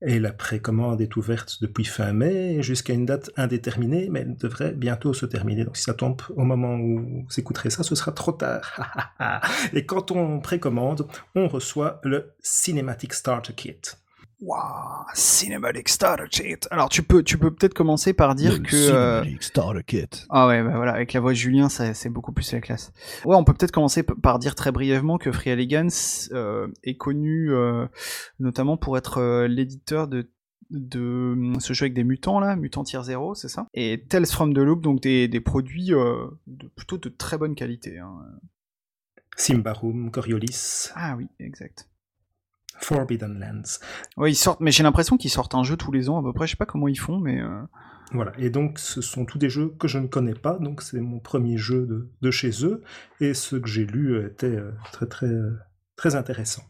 Et 0.01 0.19
la 0.19 0.31
précommande 0.31 1.01
est 1.01 1.15
ouverte 1.15 1.57
depuis 1.61 1.83
fin 1.83 2.13
mai 2.13 2.61
jusqu'à 2.61 2.93
une 2.93 3.05
date 3.05 3.31
indéterminée, 3.35 4.09
mais 4.11 4.19
elle 4.21 4.37
devrait 4.37 4.73
bientôt 4.73 5.13
se 5.13 5.25
terminer. 5.25 5.65
Donc 5.65 5.75
si 5.75 5.83
ça 5.83 5.95
tombe 5.95 6.21
au 6.35 6.43
moment 6.43 6.75
où 6.75 7.25
vous 7.27 7.39
écouterez 7.39 7.71
ça, 7.71 7.81
ce 7.81 7.95
sera 7.95 8.11
trop 8.11 8.31
tard. 8.31 9.11
Et 9.73 9.87
quand 9.87 10.11
on 10.11 10.39
précommande, 10.39 11.07
on 11.33 11.47
reçoit 11.47 11.99
le 12.03 12.33
Cinematic 12.41 13.13
Starter 13.13 13.53
Kit. 13.53 13.81
Waouh, 14.39 15.05
Cinematic 15.15 15.89
Starter 15.89 16.27
Kit. 16.29 16.59
Alors 16.69 16.89
tu 16.89 17.01
peux, 17.01 17.23
tu 17.23 17.39
peux 17.39 17.51
peut-être 17.51 17.73
commencer 17.73 18.13
par 18.13 18.35
dire 18.35 18.53
Le 18.53 18.59
que. 18.59 18.75
Cinematic 18.77 19.43
Starter 19.43 19.83
Kit. 19.83 20.25
Ah 20.29 20.47
ouais, 20.47 20.61
bah 20.61 20.73
voilà, 20.75 20.93
avec 20.93 21.13
la 21.13 21.19
voix 21.19 21.31
de 21.31 21.37
Julien, 21.37 21.69
c'est 21.69 22.09
beaucoup 22.09 22.31
plus 22.31 22.51
la 22.51 22.61
classe. 22.61 22.91
Ouais, 23.25 23.35
on 23.35 23.43
peut 23.43 23.53
peut-être 23.53 23.71
commencer 23.71 24.03
par 24.03 24.37
dire 24.37 24.53
très 24.53 24.71
brièvement 24.71 25.17
que 25.17 25.31
Free 25.31 25.49
Elegance 25.49 26.29
euh, 26.33 26.67
est 26.83 26.97
connu 26.97 27.51
euh, 27.51 27.87
notamment 28.39 28.77
pour 28.77 28.97
être 28.97 29.17
euh, 29.19 29.47
l'éditeur 29.47 30.07
de 30.07 30.29
de 30.69 31.53
ce 31.59 31.73
jeu 31.73 31.85
avec 31.85 31.93
des 31.93 32.03
mutants 32.03 32.39
là, 32.39 32.55
Mutant 32.55 32.83
Tier 32.83 33.01
0, 33.01 33.35
c'est 33.35 33.47
ça? 33.47 33.67
Et 33.73 34.03
Tales 34.09 34.25
from 34.25 34.53
the 34.53 34.57
Loop, 34.57 34.81
donc 34.81 35.01
des, 35.01 35.27
des 35.27 35.39
produits 35.39 35.93
euh, 35.93 36.27
de, 36.47 36.67
plutôt 36.67 36.97
de 36.97 37.09
très 37.09 37.37
bonne 37.37 37.55
qualité. 37.55 37.99
Hein. 37.99 38.17
Simbarum, 39.35 40.11
Coriolis. 40.11 40.89
Ah 40.95 41.15
oui, 41.15 41.27
exact. 41.39 41.87
Forbidden 42.79 43.39
Lands. 43.39 43.79
Ouais, 44.17 44.31
ils 44.31 44.35
sortent, 44.35 44.61
mais 44.61 44.71
j'ai 44.71 44.83
l'impression 44.83 45.17
qu'ils 45.17 45.31
sortent 45.31 45.55
un 45.55 45.63
jeu 45.63 45.77
tous 45.77 45.91
les 45.91 46.09
ans 46.09 46.19
à 46.19 46.23
peu 46.23 46.33
près. 46.33 46.47
Je 46.47 46.51
sais 46.51 46.57
pas 46.57 46.65
comment 46.65 46.87
ils 46.87 46.99
font, 46.99 47.19
mais. 47.19 47.41
Euh... 47.41 47.61
Voilà, 48.13 48.31
et 48.37 48.49
donc 48.49 48.79
ce 48.79 49.01
sont 49.01 49.25
tous 49.25 49.37
des 49.37 49.49
jeux 49.49 49.73
que 49.79 49.87
je 49.87 49.99
ne 49.99 50.07
connais 50.07 50.33
pas, 50.33 50.57
donc 50.59 50.81
c'est 50.81 51.01
mon 51.01 51.19
premier 51.19 51.57
jeu 51.57 51.85
de, 51.85 52.09
de, 52.21 52.31
chez 52.31 52.65
eux, 52.65 52.81
et 53.19 53.33
ce 53.33 53.57
que 53.57 53.67
j'ai 53.67 53.85
lu 53.85 54.25
était 54.25 54.47
euh, 54.47 54.71
très 54.93 55.07
très 55.07 55.29
très 55.97 56.15
intéressant. 56.15 56.63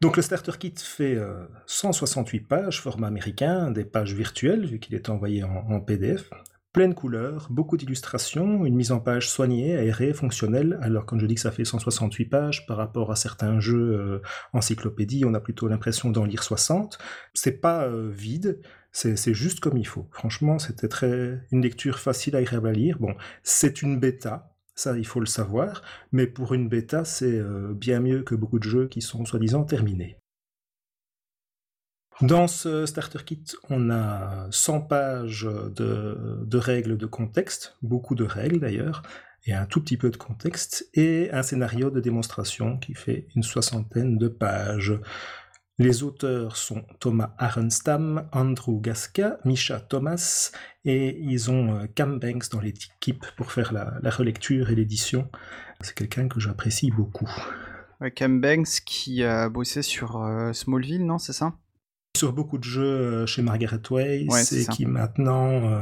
Donc 0.00 0.16
le 0.16 0.22
starter 0.22 0.52
kit 0.58 0.72
fait 0.76 1.18
168 1.66 2.40
pages, 2.40 2.80
format 2.80 3.08
américain, 3.08 3.70
des 3.70 3.84
pages 3.84 4.14
virtuelles, 4.14 4.64
vu 4.64 4.78
qu'il 4.78 4.94
est 4.94 5.10
envoyé 5.10 5.42
en 5.44 5.80
PDF 5.80 6.30
pleine 6.72 6.94
couleur, 6.94 7.48
beaucoup 7.50 7.76
d'illustrations, 7.76 8.64
une 8.64 8.76
mise 8.76 8.92
en 8.92 9.00
page 9.00 9.28
soignée, 9.28 9.76
aérée, 9.76 10.12
fonctionnelle. 10.12 10.78
Alors 10.82 11.04
quand 11.04 11.18
je 11.18 11.26
dis 11.26 11.34
que 11.34 11.40
ça 11.40 11.50
fait 11.50 11.64
168 11.64 12.26
pages 12.26 12.66
par 12.66 12.76
rapport 12.76 13.10
à 13.10 13.16
certains 13.16 13.58
jeux 13.58 13.98
euh, 13.98 14.22
encyclopédie, 14.52 15.24
on 15.24 15.34
a 15.34 15.40
plutôt 15.40 15.66
l'impression 15.66 16.10
d'en 16.10 16.24
lire 16.24 16.42
60. 16.42 16.98
C'est 17.34 17.60
pas 17.60 17.86
euh, 17.86 18.08
vide, 18.12 18.60
c'est 18.92 19.34
juste 19.34 19.60
comme 19.60 19.76
il 19.76 19.86
faut. 19.86 20.08
Franchement, 20.12 20.58
c'était 20.58 20.88
très 20.88 21.40
une 21.50 21.62
lecture 21.62 21.98
facile, 21.98 22.36
agréable 22.36 22.68
à 22.68 22.72
lire. 22.72 22.98
Bon, 22.98 23.14
c'est 23.42 23.82
une 23.82 23.98
bêta, 23.98 24.54
ça 24.74 24.96
il 24.96 25.06
faut 25.06 25.20
le 25.20 25.26
savoir, 25.26 25.82
mais 26.12 26.26
pour 26.26 26.54
une 26.54 26.68
bêta, 26.68 27.04
c'est 27.04 27.38
euh, 27.38 27.72
bien 27.74 28.00
mieux 28.00 28.22
que 28.22 28.34
beaucoup 28.34 28.58
de 28.58 28.68
jeux 28.68 28.88
qui 28.88 29.00
sont 29.00 29.24
soi-disant 29.24 29.64
terminés. 29.64 30.16
Dans 32.22 32.48
ce 32.48 32.84
starter 32.84 33.20
kit, 33.24 33.44
on 33.70 33.88
a 33.90 34.46
100 34.50 34.82
pages 34.82 35.48
de, 35.48 36.58
règles 36.58 36.98
de 36.98 37.06
contexte, 37.06 37.78
beaucoup 37.80 38.14
de 38.14 38.24
règles 38.24 38.60
d'ailleurs, 38.60 39.02
et 39.46 39.54
un 39.54 39.64
tout 39.64 39.80
petit 39.80 39.96
peu 39.96 40.10
de 40.10 40.18
contexte, 40.18 40.90
et 40.92 41.30
un 41.32 41.42
scénario 41.42 41.90
de 41.90 41.98
démonstration 41.98 42.76
qui 42.76 42.92
fait 42.92 43.26
une 43.34 43.42
soixantaine 43.42 44.18
de 44.18 44.28
pages. 44.28 44.92
Les 45.78 46.02
auteurs 46.02 46.58
sont 46.58 46.84
Thomas 46.98 47.34
Arenstam, 47.38 48.28
Andrew 48.32 48.82
Gasca, 48.82 49.38
Misha 49.46 49.80
Thomas, 49.80 50.52
et 50.84 51.18
ils 51.20 51.50
ont 51.50 51.74
euh, 51.74 51.86
Cam 51.94 52.18
Banks 52.18 52.50
dans 52.50 52.60
l'équipe 52.60 53.24
pour 53.38 53.50
faire 53.50 53.72
la, 53.72 54.10
relecture 54.10 54.68
et 54.68 54.74
l'édition. 54.74 55.30
C'est 55.80 55.94
quelqu'un 55.94 56.28
que 56.28 56.38
j'apprécie 56.38 56.90
beaucoup. 56.90 57.30
Cam 58.14 58.42
Banks 58.42 58.80
qui 58.84 59.24
a 59.24 59.48
bossé 59.48 59.80
sur 59.80 60.22
euh, 60.22 60.52
Smallville, 60.52 61.06
non, 61.06 61.16
c'est 61.16 61.32
ça? 61.32 61.54
Sur 62.16 62.32
beaucoup 62.32 62.58
de 62.58 62.64
jeux 62.64 62.82
euh, 62.82 63.26
chez 63.26 63.42
Margaret 63.42 63.80
Way, 63.90 64.26
et 64.26 64.66
qui 64.66 64.86
maintenant 64.86 65.50
euh, 65.52 65.80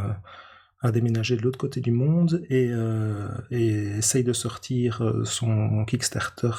a 0.83 0.93
déménagé 0.93 1.37
de 1.37 1.43
l'autre 1.43 1.59
côté 1.59 1.81
du 1.81 1.91
monde 1.91 2.45
et, 2.51 2.69
euh, 2.71 3.29
essaye 3.51 4.25
de 4.25 4.33
sortir 4.33 5.03
son 5.25 5.85
Kickstarter 5.85 6.51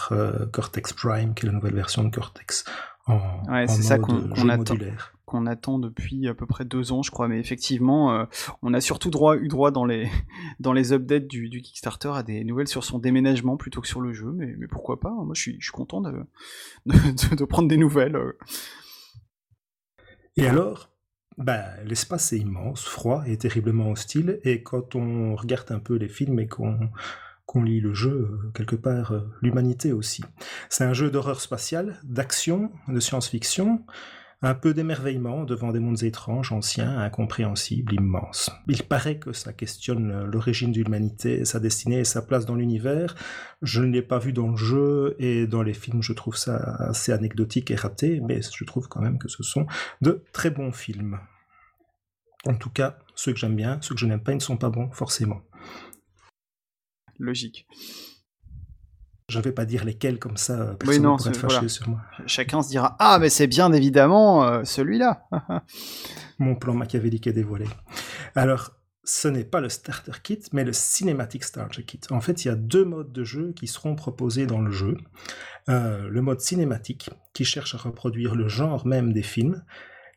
Cortex 0.52 0.94
Prime, 0.94 1.34
qui 1.34 1.46
est 1.46 1.50
la 1.50 1.54
nouvelle 1.54 1.76
version 1.76 2.04
de 2.04 2.10
Cortex, 2.10 2.66
en, 3.08 3.44
ouais, 3.52 3.68
c'est 3.68 3.82
ça 3.82 3.98
qu'on 3.98 4.50
attend 4.50 4.76
qu'on 5.26 5.46
attend 5.46 5.78
depuis 5.78 6.28
à 6.28 6.34
peu 6.34 6.48
près 6.48 6.66
deux 6.66 6.92
ans, 6.92 7.04
je 7.04 7.12
crois. 7.12 7.28
Mais 7.28 7.40
effectivement, 7.40 8.26
on 8.64 8.74
a 8.74 8.82
surtout 8.82 9.12
droit, 9.12 9.38
eu 9.38 9.48
droit 9.48 9.70
dans 9.70 9.86
les, 9.86 10.10
dans 10.60 10.74
les 10.74 10.92
updates 10.92 11.28
du, 11.28 11.50
Kickstarter 11.62 12.10
à 12.16 12.24
des 12.24 12.44
nouvelles 12.44 12.68
sur 12.68 12.84
son 12.84 12.98
déménagement 12.98 13.56
plutôt 13.56 13.80
que 13.80 13.88
sur 13.88 14.02
le 14.02 14.12
jeu. 14.12 14.32
Mais, 14.36 14.56
mais 14.58 14.68
pourquoi 14.68 15.00
pas 15.00 15.12
Moi, 15.12 15.34
je 15.36 15.42
suis, 15.42 15.56
je 15.60 15.66
suis 15.66 15.72
content 15.72 16.02
de, 16.02 16.26
de, 16.88 17.36
de 17.36 17.46
prendre 17.46 17.68
des 17.68 17.78
nouvelles. 17.78 18.18
Et 20.40 20.48
alors, 20.48 20.90
bah, 21.38 21.66
l'espace 21.84 22.32
est 22.32 22.38
immense, 22.38 22.86
froid 22.86 23.24
et 23.28 23.38
terriblement 23.38 23.92
hostile, 23.92 24.40
et 24.44 24.64
quand 24.64 24.96
on 24.96 25.36
regarde 25.36 25.70
un 25.74 25.80
peu 25.80 25.96
les 25.96 26.08
films 26.08 26.40
et 26.40 26.48
qu'on 26.48 27.64
lit 27.64 27.82
le 27.82 27.94
jeu, 27.94 28.30
euh, 28.32 28.52
quelque 28.54 28.78
part, 28.78 29.12
euh, 29.12 29.30
l'humanité 29.42 29.92
aussi. 29.92 30.24
C'est 30.70 30.86
un 30.86 30.94
jeu 30.94 31.12
d'horreur 31.12 31.42
spatiale, 31.42 32.00
d'action, 32.04 32.72
de 32.88 33.02
science-fiction, 33.02 33.84
un 34.42 34.54
peu 34.54 34.74
d'émerveillement 34.74 35.44
devant 35.44 35.72
des 35.72 35.80
mondes 35.80 36.04
étranges, 36.04 36.54
anciens, 36.54 36.98
incompréhensibles, 37.00 37.94
immenses. 37.94 38.50
Il 38.68 38.84
paraît 38.84 39.20
que 39.20 39.34
ça 39.34 39.52
questionne 39.52 40.26
l'origine 40.26 40.72
de 40.72 40.78
l'humanité, 40.78 41.44
sa 41.44 41.60
destinée 41.60 42.00
et 42.00 42.06
sa 42.06 42.22
place 42.22 42.46
dans 42.46 42.56
l'univers. 42.56 43.16
Je 43.62 43.82
ne 43.82 43.92
l'ai 43.92 44.02
pas 44.02 44.18
vu 44.18 44.32
dans 44.32 44.50
le 44.50 44.56
jeu 44.56 45.16
et 45.20 45.46
dans 45.46 45.62
les 45.62 45.74
films, 45.74 46.02
je 46.02 46.14
trouve 46.14 46.38
ça 46.38 46.56
assez 46.56 47.12
anecdotique 47.12 47.70
et 47.70 47.76
raté, 47.76 48.22
mais 48.22 48.40
je 48.42 48.64
trouve 48.64 48.88
quand 48.88 49.02
même 49.02 49.18
que 49.18 49.28
ce 49.28 49.44
sont 49.44 49.68
de 50.02 50.24
très 50.32 50.52
bons 50.52 50.72
films. 50.72 51.20
En 52.46 52.56
tout 52.56 52.70
cas, 52.70 52.98
ceux 53.16 53.34
que 53.34 53.40
j'aime 53.40 53.58
bien, 53.58 53.80
ceux 53.82 53.94
que 53.94 54.00
je 54.00 54.06
n'aime 54.06 54.24
pas, 54.24 54.32
ils 54.32 54.36
ne 54.36 54.42
sont 54.42 54.58
pas 54.58 54.70
bons, 54.70 54.90
forcément. 54.92 55.42
Logique. 57.18 57.68
Je 59.30 59.38
ne 59.38 59.44
vais 59.44 59.52
pas 59.52 59.66
dire 59.66 59.86
lesquels 59.86 60.20
comme 60.20 60.38
ça, 60.38 60.76
personne 60.80 61.04
ne 61.04 61.08
pourrait 61.16 61.30
être 61.30 61.38
fâché 61.38 61.70
sur 61.70 61.88
moi. 61.88 62.02
Chacun 62.26 62.62
se 62.62 62.70
dira 62.70 62.96
Ah, 63.00 63.20
mais 63.20 63.30
c'est 63.30 63.48
bien 63.48 63.72
évidemment 63.72 64.44
euh, 64.44 64.64
celui-là 64.64 65.28
Mon 66.40 66.56
plan 66.56 66.74
machiavélique 66.74 67.28
est 67.28 67.34
dévoilé. 67.34 67.66
Alors, 68.36 68.72
ce 69.04 69.28
n'est 69.28 69.44
pas 69.44 69.62
le 69.62 69.70
starter 69.70 70.12
kit, 70.24 70.40
mais 70.52 70.64
le 70.64 70.74
cinématique 70.74 71.44
starter 71.44 71.84
kit. 71.84 72.00
En 72.10 72.22
fait, 72.22 72.44
il 72.44 72.48
y 72.48 72.52
a 72.52 72.56
deux 72.56 72.86
modes 72.86 73.12
de 73.12 73.24
jeu 73.24 73.54
qui 73.56 73.68
seront 73.68 73.96
proposés 73.96 74.46
dans 74.46 74.62
le 74.62 74.72
jeu. 74.72 74.98
Euh, 75.68 76.08
le 76.10 76.22
mode 76.22 76.42
cinématique, 76.42 77.10
qui 77.34 77.46
cherche 77.46 77.76
à 77.76 77.78
reproduire 77.78 78.36
le 78.36 78.48
genre 78.48 78.86
même 78.88 79.14
des 79.14 79.24
films, 79.24 79.64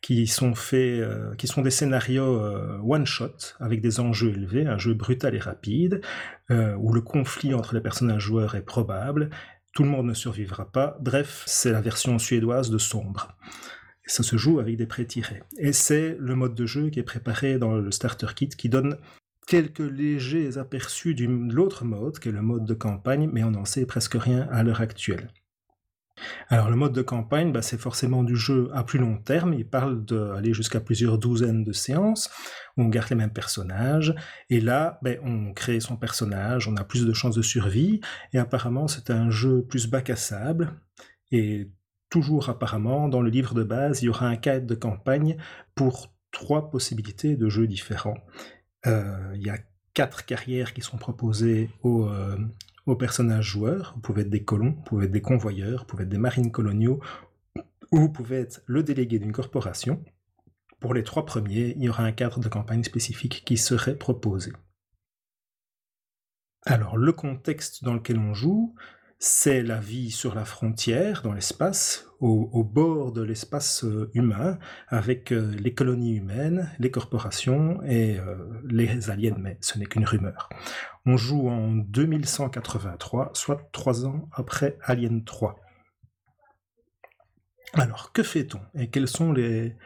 qui 0.03 0.27
sont 0.27 0.55
faits, 0.55 1.01
euh, 1.01 1.35
qui 1.37 1.47
sont 1.47 1.62
des 1.62 1.71
scénarios 1.71 2.41
euh, 2.41 2.79
one 2.83 3.07
shot 3.07 3.55
avec 3.61 3.81
des 3.81 4.01
enjeux 4.01 4.31
élevés, 4.31 4.67
un 4.67 4.77
jeu 4.77 4.95
brutal 4.95 5.35
et 5.37 5.38
rapide 5.38 6.03
euh, 6.51 6.75
où 6.75 6.93
le 6.93 7.01
conflit 7.01 7.55
entre 7.55 7.75
les 7.75 7.81
personnages 7.81 8.23
joueurs 8.23 8.57
est 8.57 8.65
probable. 8.65 9.31
Tout 9.73 9.85
le 9.85 9.88
monde 9.88 10.07
ne 10.07 10.15
survivra 10.15 10.71
pas. 10.71 10.99
Bref, 11.01 11.45
c'est 11.47 11.71
la 11.71 11.81
version 11.81 12.19
suédoise 12.19 12.69
de 12.69 12.79
Sombre. 12.79 13.37
Ça 14.05 14.25
se 14.25 14.37
joue 14.37 14.59
avec 14.59 14.77
des 14.77 14.87
pré-tirés. 14.87 15.45
Et 15.57 15.73
c'est 15.73 16.17
le 16.19 16.35
mode 16.35 16.57
de 16.57 16.67
jeu 16.67 16.91
qui 16.91 16.99
est 16.99 17.05
préparé 17.05 17.59
dans 17.59 17.77
le 17.77 17.91
starter 17.93 18.27
kit 18.35 18.49
qui 18.49 18.69
donne 18.69 18.99
quelques 19.47 19.79
légers 19.79 20.59
aperçus 20.59 21.15
de 21.15 21.27
l'autre 21.27 21.85
mode, 21.85 22.19
qui 22.19 22.29
est 22.29 22.33
le 22.33 22.43
mode 22.43 22.65
de 22.65 22.75
campagne, 22.75 23.31
mais 23.33 23.45
on 23.45 23.53
n'en 23.53 23.65
sait 23.65 23.87
presque 23.87 24.15
rien 24.15 24.49
à 24.51 24.65
l'heure 24.65 24.81
actuelle. 24.81 25.29
Alors 26.48 26.70
le 26.70 26.77
mode 26.77 26.92
de 26.92 27.03
campagne, 27.03 27.53
bah, 27.53 27.62
c'est 27.62 27.79
forcément 27.79 28.22
du 28.22 28.37
jeu 28.37 28.70
à 28.75 28.85
plus 28.85 28.98
long 28.98 29.16
terme. 29.16 29.55
Il 29.55 29.66
parle 29.66 30.05
d'aller 30.05 30.53
jusqu'à 30.53 30.81
plusieurs 30.81 31.18
douzaines 31.18 31.64
de 31.64 31.72
séances 31.72 32.31
où 32.77 32.83
on 32.83 32.88
garde 32.88 33.11
les 33.11 33.16
mêmes 33.16 33.33
personnages. 33.33 34.14
Et 34.51 34.61
là, 34.61 34.98
ben, 35.03 35.18
on 35.25 35.53
crée 35.53 35.81
son 35.81 35.96
personnage, 35.96 36.68
on 36.68 36.77
a 36.77 36.85
plus 36.85 37.07
de 37.07 37.12
chances 37.12 37.37
de 37.37 37.42
survie. 37.42 38.01
Et 38.33 38.38
apparemment, 38.38 38.88
c'est 38.88 39.11
un 39.11 39.31
jeu 39.31 39.62
plus 39.62 39.88
bac 39.88 40.11
à 40.11 40.16
sable. 40.16 40.75
Et 41.31 41.70
toujours 42.11 42.51
apparemment, 42.51 43.09
dans 43.09 43.22
le 43.22 43.31
livre 43.31 43.55
de 43.55 43.62
base, 43.62 44.03
il 44.03 44.07
y 44.07 44.09
aura 44.09 44.27
un 44.27 44.37
cadre 44.37 44.66
de 44.66 44.75
campagne 44.75 45.37
pour 45.75 46.14
trois 46.31 46.70
possibilités 46.70 47.37
de 47.37 47.48
jeux 47.48 47.66
différents. 47.66 48.18
Euh, 48.87 49.33
il 49.35 49.42
y 49.42 49.51
a 49.51 49.59
quatre 49.94 50.25
carrières 50.25 50.75
qui 50.75 50.83
sont 50.83 50.96
proposées 50.98 51.70
aux, 51.83 52.09
euh, 52.09 52.37
aux 52.87 52.97
personnages 52.97 53.47
joueurs. 53.47 53.92
Vous 53.95 54.01
pouvez 54.01 54.23
être 54.23 54.31
des 54.31 54.45
colons, 54.45 54.75
vous 54.77 54.83
pouvez 54.83 55.07
être 55.07 55.12
des 55.12 55.21
convoyeurs, 55.21 55.81
vous 55.81 55.87
pouvez 55.87 56.05
être 56.05 56.09
des 56.09 56.18
marines 56.18 56.51
coloniaux, 56.51 57.01
ou 57.90 57.99
vous 57.99 58.09
pouvez 58.09 58.40
être 58.40 58.62
le 58.66 58.83
délégué 58.83 59.18
d'une 59.18 59.33
corporation. 59.33 60.05
Pour 60.81 60.95
les 60.95 61.05
trois 61.05 61.25
premiers, 61.25 61.75
il 61.77 61.85
y 61.85 61.88
aura 61.88 62.05
un 62.05 62.12
cadre 62.12 62.40
de 62.40 62.49
campagne 62.49 62.83
spécifique 62.83 63.45
qui 63.45 63.57
serait 63.57 63.97
proposé. 63.97 64.53
Alors, 66.64 66.97
le 66.97 67.12
contexte 67.12 67.85
dans 67.85 67.95
lequel 67.95 68.18
on 68.18 68.35
joue, 68.35 68.75
c'est 69.25 69.63
la 69.63 69.79
vie 69.79 70.11
sur 70.11 70.35
la 70.35 70.45
frontière, 70.45 71.23
dans 71.23 71.33
l'espace, 71.33 72.09
au, 72.19 72.65
bord 72.65 73.13
de 73.13 73.23
l'espace 73.23 73.85
euh, 73.85 74.11
humain, 74.15 74.59
avec 74.89 75.31
euh, 75.31 75.55
les 75.61 75.73
colonies 75.75 76.17
humaines, 76.17 76.69
les 76.81 76.91
corporations 76.91 77.81
et 77.85 78.19
euh, 78.19 78.35
les 78.69 79.11
aliens, 79.11 79.37
mais 79.39 79.59
ce 79.61 79.79
n'est 79.79 79.87
qu'une 79.87 80.05
rumeur. 80.05 80.49
On 81.07 81.17
joue 81.17 81.49
en 81.49 81.71
2183, 81.71 83.31
soit 83.35 83.69
trois 83.71 84.07
ans 84.07 84.29
après 84.33 84.77
Alien 84.83 85.23
3. 85.23 85.55
Alors, 87.75 88.11
que 88.11 88.25
fait-on 88.25 88.61
Et 88.75 88.91
quels 88.91 89.07
sont 89.07 89.33
les, 89.33 89.77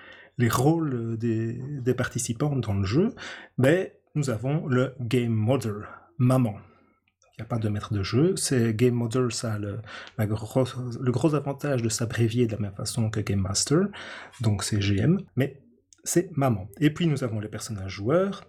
rôles 0.48 1.18
des, 1.18 1.94
participants 1.94 2.56
dans 2.56 2.72
le 2.72 2.86
jeu? 2.86 3.14
Ben, 3.58 3.90
Nous 4.14 4.30
avons 4.30 4.66
le 4.66 4.94
Game 4.98 5.34
Mother, 5.34 5.90
maman. 6.16 6.54
Il 7.38 7.42
n'y 7.42 7.46
a 7.46 7.48
pas 7.48 7.58
de 7.58 7.68
maître 7.68 7.92
de 7.92 8.02
jeu. 8.02 8.34
C'est 8.36 8.74
Game 8.74 8.94
Model, 8.94 9.30
ça 9.30 9.54
a 9.54 9.58
le, 9.58 9.80
le 10.18 11.12
gros 11.12 11.34
avantage 11.34 11.82
de 11.82 11.88
s'abrévier 11.90 12.46
de 12.46 12.52
la 12.52 12.58
même 12.58 12.74
façon 12.74 13.10
que 13.10 13.20
Game 13.20 13.40
Master, 13.40 13.88
donc 14.40 14.64
c'est 14.64 14.78
GM, 14.78 15.18
mais 15.36 15.60
c'est 16.02 16.34
maman. 16.36 16.68
Et 16.80 16.90
puis 16.90 17.06
nous 17.06 17.24
avons 17.24 17.40
les 17.40 17.48
personnages 17.48 17.92
joueurs 17.92 18.46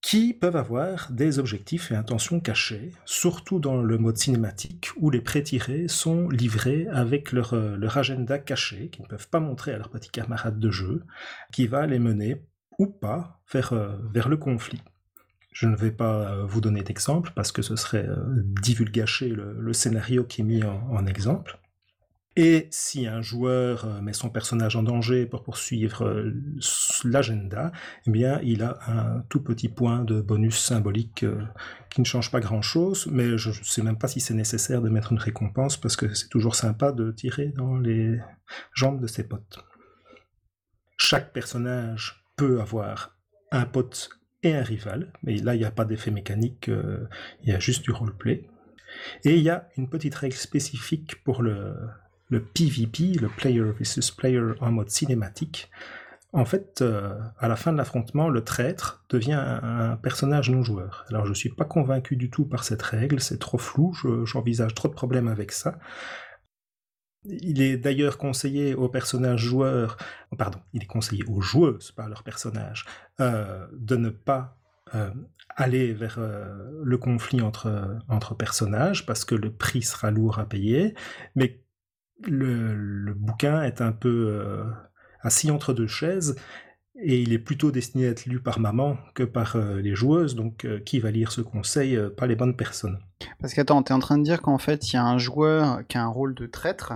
qui 0.00 0.34
peuvent 0.34 0.56
avoir 0.56 1.10
des 1.12 1.38
objectifs 1.38 1.90
et 1.90 1.96
intentions 1.96 2.38
cachés, 2.38 2.90
surtout 3.06 3.58
dans 3.58 3.80
le 3.82 3.96
mode 3.96 4.18
cinématique 4.18 4.90
où 4.96 5.08
les 5.10 5.22
pré-tirés 5.22 5.88
sont 5.88 6.28
livrés 6.28 6.86
avec 6.92 7.32
leur, 7.32 7.54
euh, 7.54 7.76
leur 7.76 7.96
agenda 7.96 8.38
caché, 8.38 8.90
qu'ils 8.90 9.04
ne 9.04 9.08
peuvent 9.08 9.28
pas 9.28 9.40
montrer 9.40 9.72
à 9.72 9.78
leurs 9.78 9.88
petits 9.88 10.10
camarades 10.10 10.58
de 10.58 10.70
jeu, 10.70 11.04
qui 11.52 11.66
va 11.66 11.86
les 11.86 11.98
mener 11.98 12.42
ou 12.78 12.86
pas 12.86 13.40
vers, 13.50 13.72
euh, 13.72 13.96
vers 14.12 14.28
le 14.28 14.36
conflit. 14.36 14.82
Je 15.54 15.68
ne 15.68 15.76
vais 15.76 15.92
pas 15.92 16.32
euh, 16.32 16.44
vous 16.44 16.60
donner 16.60 16.82
d'exemple 16.82 17.30
parce 17.34 17.52
que 17.52 17.62
ce 17.62 17.76
serait 17.76 18.08
euh, 18.08 18.42
divulgacher 18.60 19.28
le, 19.28 19.72
scénario 19.72 20.24
qui 20.24 20.40
est 20.40 20.44
mis 20.44 20.64
en, 20.64 21.06
exemple. 21.06 21.60
Et 22.34 22.66
si 22.72 23.06
un 23.06 23.22
joueur 23.22 23.84
euh, 23.84 24.00
met 24.00 24.12
son 24.12 24.30
personnage 24.30 24.74
en 24.74 24.82
danger 24.82 25.26
pour 25.26 25.44
poursuivre 25.44 26.32
l'agenda, 27.04 27.70
eh 28.04 28.10
bien, 28.10 28.40
il 28.42 28.64
a 28.64 28.80
un 28.88 29.20
tout 29.28 29.40
petit 29.40 29.68
point 29.68 30.02
de 30.02 30.20
bonus 30.20 30.58
symbolique 30.58 31.24
qui 31.88 32.00
ne 32.00 32.04
change 32.04 32.32
pas 32.32 32.40
grand-chose, 32.40 33.06
mais 33.06 33.38
je 33.38 33.50
ne 33.50 33.64
sais 33.64 33.82
même 33.82 33.96
pas 33.96 34.08
si 34.08 34.18
c'est 34.18 34.34
nécessaire 34.34 34.82
de 34.82 34.88
mettre 34.88 35.12
une 35.12 35.18
récompense 35.18 35.76
parce 35.76 35.94
que 35.94 36.12
c'est 36.14 36.28
toujours 36.28 36.56
sympa 36.56 36.90
de 36.90 37.12
tirer 37.12 37.52
dans 37.56 37.76
les 37.76 38.18
jambes 38.72 39.00
de 39.00 39.06
ses 39.06 39.28
potes. 39.28 39.64
Chaque 40.96 41.32
personnage 41.32 42.24
peut 42.36 42.60
avoir 42.60 43.16
un 43.52 43.66
pote 43.66 44.10
et 44.44 44.54
un 44.54 44.62
rival, 44.62 45.12
mais 45.22 45.36
là, 45.36 45.54
il 45.54 45.58
n'y 45.58 45.64
a 45.64 45.70
pas 45.70 45.84
d'effet 45.84 46.10
mécanique, 46.10 46.70
il 47.42 47.48
y 47.48 47.52
a 47.52 47.58
juste 47.58 47.82
du 47.82 47.90
roleplay. 47.90 48.48
Et 49.24 49.36
il 49.36 49.42
y 49.42 49.50
a 49.50 49.68
une 49.76 49.88
petite 49.88 50.14
règle 50.14 50.36
spécifique 50.36 51.22
pour 51.24 51.42
le, 51.42 51.74
le 52.28 52.42
PvP, 52.42 53.14
le 53.20 53.28
Player 53.28 53.72
versus 53.78 54.10
Player 54.10 54.52
en 54.60 54.70
mode 54.70 54.90
cinématique, 54.90 55.70
en 56.34 56.44
fait, 56.44 56.82
euh, 56.82 57.16
à 57.38 57.46
la 57.46 57.54
fin 57.54 57.72
de 57.72 57.78
l'affrontement, 57.78 58.28
le 58.28 58.42
traître 58.42 59.04
devient 59.08 59.38
un, 59.38 59.96
personnage 59.96 60.50
non 60.50 60.64
joueur. 60.64 61.04
Alors 61.08 61.26
je 61.26 61.30
ne 61.30 61.34
suis 61.34 61.48
pas 61.48 61.64
convaincu 61.64 62.16
du 62.16 62.28
tout 62.28 62.44
par 62.44 62.64
cette 62.64 62.82
règle, 62.82 63.20
c'est 63.20 63.38
trop 63.38 63.56
flou, 63.56 63.94
j'envisage 64.24 64.74
trop 64.74 64.88
de 64.88 64.94
problèmes 64.94 65.28
avec 65.28 65.52
ça. 65.52 65.78
Il 67.24 67.62
est 67.62 67.76
d'ailleurs 67.76 68.18
conseillé 68.18 68.74
aux 68.74 68.88
personnages 68.88 69.40
joueurs, 69.40 69.96
pardon, 70.36 70.58
il 70.72 70.82
est 70.82 70.86
conseillé 70.86 71.24
aux 71.24 71.40
joueuses 71.40 71.90
par 71.92 72.08
leur 72.08 72.22
personnage, 72.22 72.84
euh, 73.20 73.66
de 73.72 73.96
ne 73.96 74.10
pas 74.10 74.58
euh, 74.94 75.10
aller 75.56 75.92
vers 75.92 76.18
le 76.20 76.98
conflit 76.98 77.40
entre, 77.40 78.34
personnages 78.36 79.06
parce 79.06 79.24
que 79.24 79.34
le 79.34 79.52
prix 79.52 79.82
sera 79.82 80.10
lourd 80.10 80.38
à 80.38 80.46
payer, 80.46 80.94
mais 81.34 81.64
le, 82.22 83.14
bouquin 83.14 83.62
est 83.62 83.80
un 83.80 83.92
peu 83.92 84.26
euh, 84.28 84.64
assis 85.22 85.50
entre 85.50 85.72
deux 85.72 85.86
chaises 85.86 86.36
et 86.96 87.20
il 87.20 87.32
est 87.32 87.38
plutôt 87.38 87.72
destiné 87.72 88.06
à 88.06 88.10
être 88.10 88.26
lu 88.26 88.40
par 88.40 88.60
maman 88.60 88.96
que 89.14 89.24
par 89.24 89.56
euh, 89.56 89.80
les 89.80 89.96
joueuses, 89.96 90.36
donc 90.36 90.64
euh, 90.64 90.78
qui 90.78 91.00
va 91.00 91.10
lire 91.10 91.32
ce 91.32 91.40
conseil 91.40 91.98
Pas 92.16 92.26
les 92.26 92.36
bonnes 92.36 92.56
personnes. 92.56 93.00
Parce 93.40 93.52
qu'attends, 93.52 93.82
t'es 93.82 93.92
en 93.92 93.98
train 93.98 94.18
de 94.18 94.22
dire 94.22 94.40
qu'en 94.42 94.58
fait 94.58 94.92
il 94.92 94.94
y 94.94 94.98
a 94.98 95.04
un 95.04 95.18
joueur 95.18 95.86
qui 95.88 95.98
a 95.98 96.04
un 96.04 96.08
rôle 96.08 96.34
de 96.34 96.46
traître 96.46 96.92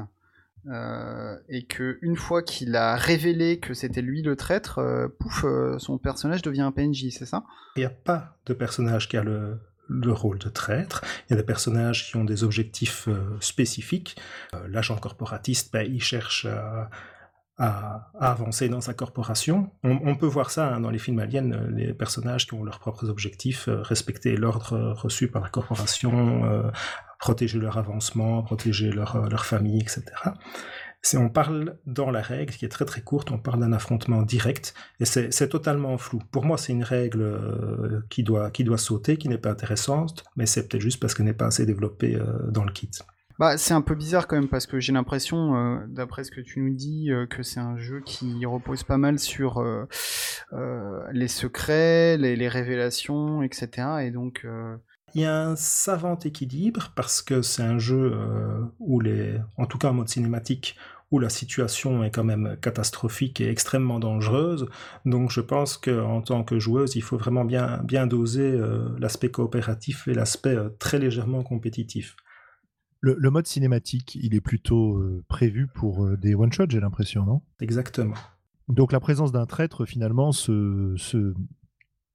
et 1.49 1.65
que 1.67 1.99
une 2.03 2.17
fois 2.17 2.43
qu'il 2.43 2.77
a 2.77 2.97
révélé 2.97 3.59
que 3.59 3.75
c'était 3.75 4.03
lui 4.03 4.23
le 4.23 4.37
traître, 4.37 4.81
pouf, 5.19 5.45
son 5.79 5.99
personnage 5.99 6.43
devient 6.43 6.63
un 6.63 6.73
PNJ, 6.73 7.07
c'est 7.11 7.27
ça? 7.27 7.45
Il 7.77 7.81
n'y 7.81 7.87
a 7.87 7.91
pas 7.91 8.37
de 8.47 8.55
personnage 8.55 9.09
qui 9.09 9.17
a 9.17 9.23
le, 9.23 9.59
le 9.89 10.13
rôle 10.13 10.39
de 10.39 10.49
traître. 10.49 11.03
Il 11.27 11.33
y 11.33 11.35
a 11.35 11.37
des 11.37 11.47
personnages 11.47 12.07
qui 12.07 12.17
ont 12.17 12.25
des 12.25 12.45
objectifs 12.45 13.09
euh, 13.09 13.37
spécifiques. 13.41 14.17
Euh, 14.55 14.69
l'agent 14.69 14.97
corporatiste, 14.97 15.73
ben, 15.73 15.87
il 15.91 16.03
cherche 16.03 16.47
à, 16.47 16.91
avancer 18.21 18.69
dans 18.69 18.81
sa 18.81 18.95
corporation. 18.95 19.73
On, 19.83 20.15
peut 20.15 20.27
voir 20.27 20.53
ça 20.53 20.73
hein, 20.75 20.81
dans 20.81 20.91
les 20.91 20.99
films 21.01 21.19
aliens, 21.19 21.51
euh, 21.51 21.69
les 21.73 21.93
personnages 21.93 22.47
qui 22.47 22.55
ont 22.55 22.63
leurs 22.63 22.79
propres 22.79 23.09
objectifs, 23.09 23.69
respecter 23.69 24.37
l'ordre 24.37 24.93
reçu 24.93 25.27
par 25.27 25.43
la 25.43 25.49
corporation, 25.49 26.71
protéger 27.19 27.59
leur 27.59 27.79
avancement, 27.79 28.43
protéger 28.43 28.91
leur, 28.91 29.29
leur 29.29 29.47
famille, 29.47 29.81
etc 29.81 30.05
on 31.17 31.29
parle 31.29 31.79
dans 31.87 32.11
la 32.11 32.21
règle, 32.21 32.53
qui 32.53 32.65
est 32.65 32.69
très 32.69 32.85
très 32.85 33.01
courte, 33.01 33.31
on 33.31 33.39
parle 33.39 33.61
d'un 33.61 33.73
affrontement 33.73 34.23
direct, 34.23 34.75
et 35.01 35.05
c'est 35.05 35.49
totalement 35.49 35.97
flou. 35.97 36.21
Pour 36.31 36.45
moi, 36.45 36.59
c'est 36.59 36.73
une 36.73 36.83
règle 36.83 37.23
euh, 37.23 38.01
qui, 38.11 38.23
doit, 38.23 38.51
qui 38.51 38.65
doit 38.65 38.79
sauter, 38.79 39.17
qui 39.17 39.29
n'est 39.29 39.39
pas 39.39 39.51
intéressante, 39.51 40.25
mais 40.37 40.47
c'est 40.47 40.69
peut-être 40.69 40.83
juste 40.83 41.01
parce 41.01 41.15
qu'elle 41.15 41.27
n'est 41.27 41.33
pas 41.33 41.47
assez 41.47 41.65
développée 41.65 42.17
euh, 42.17 42.51
dans 42.51 42.65
le 42.65 42.73
kit. 42.73 42.91
Bah, 43.39 43.57
c'est 43.57 43.73
un 43.73 43.83
peu 43.83 43.95
bizarre 43.95 44.27
quand 44.27 44.35
même 44.35 44.49
parce 44.49 44.67
que 44.67 44.81
j'ai 44.81 44.93
l'impression, 44.93 45.55
euh, 45.55 45.79
d'après 45.87 46.25
ce 46.25 46.33
que 46.33 46.41
tu 46.41 46.61
nous 46.61 46.75
dis, 46.75 47.11
que 47.31 47.45
c'est 47.45 47.61
un 47.61 47.77
jeu 47.77 48.01
qui 48.05 48.45
repose 48.45 48.83
pas 48.83 48.99
mal 48.99 49.21
sur 49.21 49.65
les 51.13 51.29
secrets, 51.29 52.19
les, 52.19 52.35
les, 52.35 52.49
révélations, 52.49 53.43
etc. 53.43 53.69
Et 54.03 54.11
donc, 54.11 54.45
il 55.15 55.23
y 55.23 55.25
a 55.25 55.49
un 55.49 55.57
savant 55.57 56.19
équilibre 56.19 56.93
parce 56.95 57.23
que 57.23 57.43
c'est 57.43 57.63
un 57.63 57.79
jeu 57.79 58.17
où 58.79 59.01
les, 59.01 59.41
en 59.57 59.67
tout 59.67 59.79
cas 59.79 59.91
en 59.91 59.95
mode 59.95 60.09
cinématique, 60.09 60.77
où 61.11 61.19
la 61.19 61.31
situation 61.31 62.05
est 62.05 62.11
quand 62.11 62.25
même 62.25 62.57
catastrophique 62.61 63.41
et 63.41 63.49
extrêmement 63.49 63.99
dangereuse. 63.99 64.67
Donc 65.07 65.31
je 65.31 65.41
pense 65.41 65.77
qu'en 65.77 66.21
tant 66.21 66.45
que 66.45 66.59
joueuse, 66.59 66.97
il 66.97 67.03
faut 67.03 67.17
vraiment 67.17 67.45
bien, 67.45 67.79
bien 67.83 68.07
doser 68.07 68.51
euh, 68.51 68.89
l'aspect 68.99 69.31
coopératif 69.31 70.07
et 70.09 70.15
l'aspect 70.15 70.57
euh, 70.57 70.69
très 70.79 70.99
légèrement 70.99 71.43
compétitif. 71.43 72.17
Le, 73.01 73.31
mode 73.31 73.47
cinématique, 73.47 74.17
il 74.17 74.35
est 74.35 74.41
plutôt 74.41 74.97
euh, 74.97 75.25
prévu 75.29 75.69
pour 75.69 76.17
des 76.19 76.35
one-shots, 76.35 76.71
j'ai 76.71 76.81
l'impression, 76.81 77.25
non? 77.25 77.43
Exactement. 77.61 78.17
Donc 78.69 78.91
la 78.91 78.99
présence 78.99 79.31
d'un 79.31 79.47
traître, 79.47 79.87
finalement, 79.87 80.33
se, 80.33 80.95
se, 80.97 81.33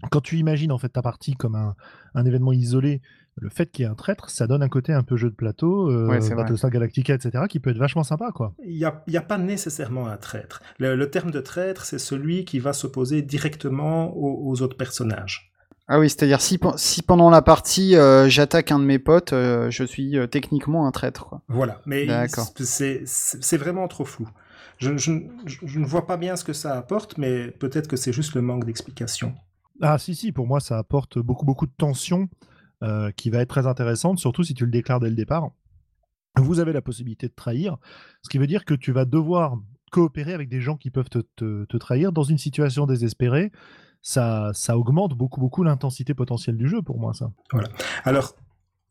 quand 0.10 0.22
tu 0.22 0.38
imagines 0.38 0.72
en 0.72 0.78
fait 0.78 0.89
ta 0.89 1.01
partie 1.01 1.36
comme 1.36 1.56
un, 1.56 1.76
un 2.16 2.26
événement 2.26 2.54
isolé, 2.54 3.01
le 3.36 3.49
fait 3.49 3.72
qu'il 3.72 3.84
y 3.84 3.88
ait 3.88 3.91
un 3.91 3.95
traître, 3.95 4.30
ça 4.30 4.47
donne 4.47 4.62
un 4.62 4.70
côté 4.70 4.93
un 4.93 5.04
peu 5.04 5.18
jeu 5.18 5.30
de 5.30 5.36
plateau, 5.36 5.89
euh, 5.89 6.20
Battlestar 6.36 6.70
Galactica, 6.70 7.14
etc., 7.14 7.45
qui 7.49 7.60
peut 7.60 7.72
être 7.72 7.78
vachement 7.78 8.04
sympa, 8.04 8.32
quoi. 8.32 8.54
Il 8.64 8.76
n'y 8.76 8.86
a, 8.86 9.04
y 9.08 9.18
a, 9.18 9.22
pas 9.22 9.38
nécessairement 9.38 10.08
un 10.08 10.18
traître. 10.18 10.62
Le, 10.80 11.04
terme 11.10 11.32
de 11.32 11.39
traître, 11.39 11.86
c'est 11.86 11.99
celui 11.99 12.45
qui 12.45 12.60
va 12.60 12.74
s'opposer 12.74 13.22
directement 13.22 14.16
aux, 14.16 14.62
autres 14.62 14.78
personnages. 14.78 15.51
Ah 15.88 15.99
oui, 15.99 16.10
c'est-à-dire 16.10 16.39
si, 16.39 16.60
si, 16.78 17.01
pendant 17.01 17.30
la 17.30 17.41
partie 17.41 17.97
euh, 17.97 18.30
j'attaque 18.30 18.72
un 18.72 18.80
de 18.80 18.86
mes 18.86 18.99
potes, 18.99 19.34
euh, 19.34 19.70
je 19.70 19.84
suis 19.84 20.18
euh, 20.18 20.28
techniquement 20.28 20.88
un 20.88 20.91
traître. 20.91 21.26
Quoi. 21.26 21.41
Voilà, 21.49 21.82
mais 21.86 22.08
c'est 22.56 23.58
vraiment 23.58 23.88
trop 23.88 24.06
flou. 24.06 24.30
Je, 24.78 24.97
je, 24.97 25.12
je, 25.45 25.80
ne 25.80 25.86
vois 25.86 26.08
pas 26.08 26.18
bien 26.18 26.36
ce 26.36 26.43
que 26.43 26.54
ça 26.54 26.78
apporte, 26.78 27.18
mais 27.18 27.51
peut-être 27.51 27.88
que 27.88 27.95
c'est 27.95 28.14
juste 28.14 28.34
le 28.34 28.41
manque 28.41 28.66
d'explication. 28.66 29.36
Ah 29.84 29.99
si, 29.99 30.15
si, 30.15 30.31
pour 30.31 30.47
moi 30.47 30.59
ça 30.59 30.79
apporte 30.79 31.19
beaucoup, 31.19 31.45
beaucoup 31.45 31.67
de 31.67 31.73
tension. 31.77 32.29
Euh, 32.84 33.11
qui 33.11 33.29
va 33.29 33.39
être 33.39 33.47
très 33.47 33.65
intéressante, 33.65 34.19
surtout 34.19 34.43
si 34.43 34.53
tu 34.53 34.65
le 34.65 34.71
déclares 34.71 34.99
dès 34.99 35.09
le 35.09 35.15
départ. 35.15 35.51
Vous 36.36 36.59
avez 36.59 36.73
la 36.73 36.81
possibilité 36.81 37.29
de 37.29 37.34
trahir, 37.34 37.77
ce 38.23 38.29
qui 38.29 38.38
veut 38.38 38.47
dire 38.47 38.65
que 38.65 38.73
tu 38.73 38.91
vas 38.91 39.05
devoir 39.05 39.57
coopérer 39.89 40.34
avec 40.34 40.49
des 40.49 40.59
gens 40.59 40.75
qui 40.75 40.89
peuvent 40.89 41.09
te, 41.09 41.77
trahir 41.77 42.11
dans 42.11 42.23
une 42.23 42.38
situation 42.38 42.86
désespérée. 42.86 43.53
Ça, 44.01 44.51
ça 44.53 44.77
augmente 44.77 45.13
beaucoup, 45.13 45.39
beaucoup 45.39 45.63
l'intensité 45.63 46.13
potentielle 46.13 46.57
du 46.57 46.67
jeu 46.67 46.81
pour 46.81 46.99
moi, 46.99 47.13
ça. 47.13 47.31
Voilà. 47.53 47.69
Alors, 48.03 48.36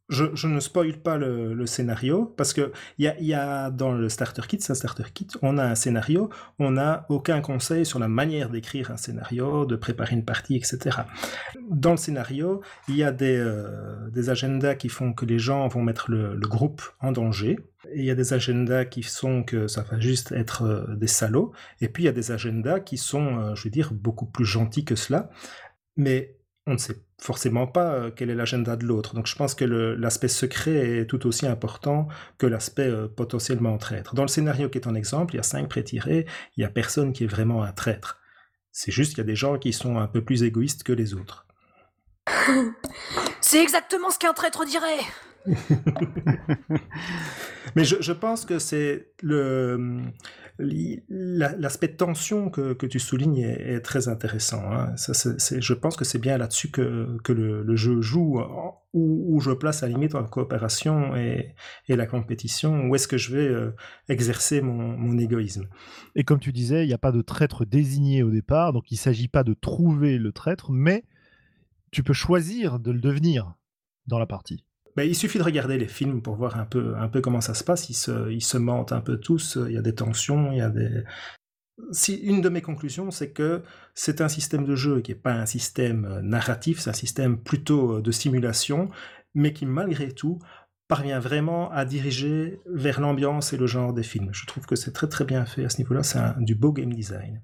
je, 0.08 0.46
ne 0.46 0.60
spoil 0.60 0.98
pas 0.98 1.16
le, 1.16 1.64
scénario 1.66 2.26
parce 2.36 2.52
que 2.52 2.72
a, 3.00 3.20
y 3.20 3.34
a, 3.34 3.70
dans 3.70 3.92
le 3.92 4.08
starter 4.08 4.42
kit, 4.46 4.58
un 4.68 4.74
starter 4.74 5.04
kit, 5.14 5.28
on 5.40 5.58
a 5.58 5.64
un 5.64 5.74
scénario, 5.74 6.28
on 6.58 6.72
n'a 6.72 7.06
aucun 7.08 7.40
conseil 7.40 7.86
sur 7.86 7.98
la 7.98 8.08
manière 8.08 8.50
d'écrire 8.50 8.90
un 8.90 8.96
scénario, 8.96 9.64
de 9.64 9.76
préparer 9.76 10.14
une 10.14 10.24
partie, 10.24 10.56
etc. 10.56 10.98
Dans 11.70 11.92
le 11.92 11.96
scénario, 11.96 12.60
il 12.88 12.96
y 12.96 13.04
a 13.04 13.12
des, 13.12 13.36
euh, 13.36 14.10
des 14.10 14.28
agendas 14.28 14.74
qui 14.74 14.88
font 14.88 15.12
que 15.12 15.24
les 15.24 15.38
gens 15.38 15.66
vont 15.68 15.82
mettre 15.82 16.10
le, 16.10 16.38
groupe 16.42 16.82
en 17.00 17.12
danger. 17.12 17.58
Il 17.94 18.04
y 18.04 18.10
a 18.10 18.14
des 18.14 18.34
agendas 18.34 18.84
qui 18.84 19.02
sont 19.02 19.42
que 19.44 19.68
ça 19.68 19.82
va 19.82 19.98
juste 19.98 20.32
être 20.32 20.64
euh, 20.64 20.94
des 20.96 21.06
salauds. 21.06 21.52
Et 21.80 21.88
puis 21.88 22.02
il 22.02 22.06
y 22.06 22.08
a 22.08 22.12
des 22.12 22.32
agendas 22.32 22.80
qui 22.80 22.98
sont, 22.98 23.38
euh, 23.38 23.54
je 23.54 23.64
veux 23.64 23.70
dire, 23.70 23.92
beaucoup 23.92 24.26
plus 24.26 24.44
gentils 24.44 24.84
que 24.84 24.96
cela. 24.96 25.30
Mais 25.96 26.36
on 26.66 26.74
ne 26.74 26.78
sait 26.78 26.96
forcément 27.20 27.66
pas 27.66 27.92
euh, 27.92 28.10
quel 28.14 28.30
est 28.30 28.34
l'agenda 28.34 28.76
de 28.76 28.84
l'autre. 28.84 29.14
Donc 29.14 29.26
je 29.26 29.34
pense 29.34 29.54
que 29.54 29.64
l'aspect 29.64 30.28
secret 30.28 31.00
est 31.00 31.06
tout 31.06 31.26
aussi 31.26 31.46
important 31.46 32.08
que 32.38 32.46
l'aspect 32.46 32.88
euh, 32.88 33.08
potentiellement 33.08 33.76
traître. 33.78 34.14
Dans 34.14 34.22
le 34.22 34.28
scénario 34.28 34.68
qui 34.68 34.78
est 34.78 34.86
en 34.86 34.94
exemple, 34.94 35.34
il 35.34 35.38
y 35.38 35.40
a 35.40 35.44
cinq 35.44 35.68
pré-tirés, 35.68 36.26
il 36.56 36.60
n'y 36.60 36.64
a 36.64 36.70
personne 36.70 37.12
qui 37.12 37.24
est 37.24 37.28
vraiment 37.28 37.62
un 37.62 37.72
traître. 37.72 38.18
C'est 38.70 38.92
juste 38.92 39.10
qu'il 39.10 39.18
y 39.18 39.22
a 39.22 39.24
des 39.24 39.36
gens 39.36 39.58
qui 39.58 39.72
sont 39.72 39.98
un 39.98 40.06
peu 40.06 40.24
plus 40.24 40.44
égoïstes 40.44 40.82
que 40.82 40.92
les 40.92 41.14
autres. 41.14 41.46
C'est 43.40 43.62
exactement 43.62 44.10
ce 44.10 44.18
qu'un 44.18 44.32
traître 44.32 44.64
dirait 44.64 45.00
Mais 47.76 47.84
je, 47.84 48.12
pense 48.12 48.44
que 48.44 48.58
c'est 48.58 49.12
le 49.22 50.02
l'aspect 50.58 51.88
de 51.88 51.96
tension 51.96 52.50
que, 52.50 52.86
tu 52.86 52.98
soulignes 52.98 53.38
est, 53.38 53.80
très 53.80 54.08
intéressant. 54.08 54.62
Hein. 54.70 54.94
je 54.96 55.74
pense 55.74 55.96
que 55.96 56.04
c'est 56.04 56.18
bien 56.18 56.36
là-dessus 56.36 56.70
que, 56.70 57.18
le, 57.28 57.76
jeu 57.76 58.00
joue, 58.00 58.40
où, 58.92 59.40
je 59.40 59.50
place 59.52 59.82
la 59.82 59.88
limite 59.88 60.14
la 60.14 60.22
coopération 60.22 61.16
et, 61.16 61.54
la 61.88 62.06
compétition, 62.06 62.88
où 62.88 62.94
est-ce 62.94 63.08
que 63.08 63.16
je 63.16 63.34
vais 63.34 63.48
euh, 63.48 63.74
exercer 64.08 64.60
mon, 64.60 64.96
mon, 64.96 65.18
égoïsme. 65.18 65.66
Et 66.14 66.24
comme 66.24 66.40
tu 66.40 66.52
disais, 66.52 66.84
il 66.84 66.88
n'y 66.88 66.94
a 66.94 66.98
pas 66.98 67.12
de 67.12 67.22
traître 67.22 67.64
désigné 67.64 68.22
au 68.22 68.30
départ, 68.30 68.72
donc 68.72 68.90
il 68.90 68.94
ne 68.94 69.00
s'agit 69.00 69.28
pas 69.28 69.44
de 69.44 69.54
trouver 69.54 70.18
le 70.18 70.32
traître, 70.32 70.70
mais 70.70 71.04
tu 71.90 72.02
peux 72.02 72.12
choisir 72.12 72.78
de 72.78 72.90
le 72.90 73.00
devenir 73.00 73.54
dans 74.06 74.18
la 74.18 74.26
partie. 74.26 74.64
Ben, 74.96 75.04
il 75.04 75.14
suffit 75.14 75.38
de 75.38 75.42
regarder 75.42 75.78
les 75.78 75.88
films 75.88 76.20
pour 76.20 76.36
voir 76.36 76.58
un 76.58 76.66
peu, 76.66 77.20
comment 77.22 77.40
ça 77.40 77.54
se 77.54 77.64
passe. 77.64 77.88
Ils 77.88 77.94
se, 78.42 78.56
mentent 78.58 78.92
un 78.92 79.00
peu 79.00 79.18
tous. 79.18 79.58
Il 79.66 79.72
y 79.72 79.78
a 79.78 79.82
des 79.82 79.94
tensions, 79.94 80.52
il 80.52 80.58
y 80.58 80.62
a 80.62 80.70
des. 80.70 81.04
Une 82.22 82.42
de 82.42 82.48
mes 82.48 82.60
conclusions, 82.60 83.10
c'est 83.10 83.30
que 83.30 83.62
c'est 83.94 84.20
un 84.20 84.28
système 84.28 84.64
de 84.64 84.76
jeu 84.76 85.00
qui 85.00 85.10
n'est 85.10 85.18
pas 85.18 85.32
un 85.32 85.46
système 85.46 86.20
narratif, 86.22 86.80
c'est 86.80 86.90
un 86.90 86.94
système 86.94 87.38
plutôt 87.38 88.00
de 88.00 88.10
simulation, 88.12 88.90
mais 89.34 89.52
qui 89.52 89.66
malgré 89.66 90.12
tout 90.12 90.38
parvient 90.86 91.20
vraiment 91.20 91.70
à 91.72 91.86
diriger 91.86 92.60
vers 92.66 93.00
l'ambiance 93.00 93.54
et 93.54 93.56
le 93.56 93.66
genre 93.66 93.94
des 93.94 94.02
films. 94.02 94.28
Je 94.32 94.44
trouve 94.44 94.66
que 94.66 94.76
c'est 94.76 94.92
très 94.92 95.08
très 95.08 95.24
bien 95.24 95.46
fait 95.46 95.64
à 95.64 95.70
ce 95.70 95.78
niveau-là, 95.78 96.02
c'est 96.02 96.20
du 96.38 96.54
beau 96.54 96.70
game 96.70 96.92
design. 96.92 97.40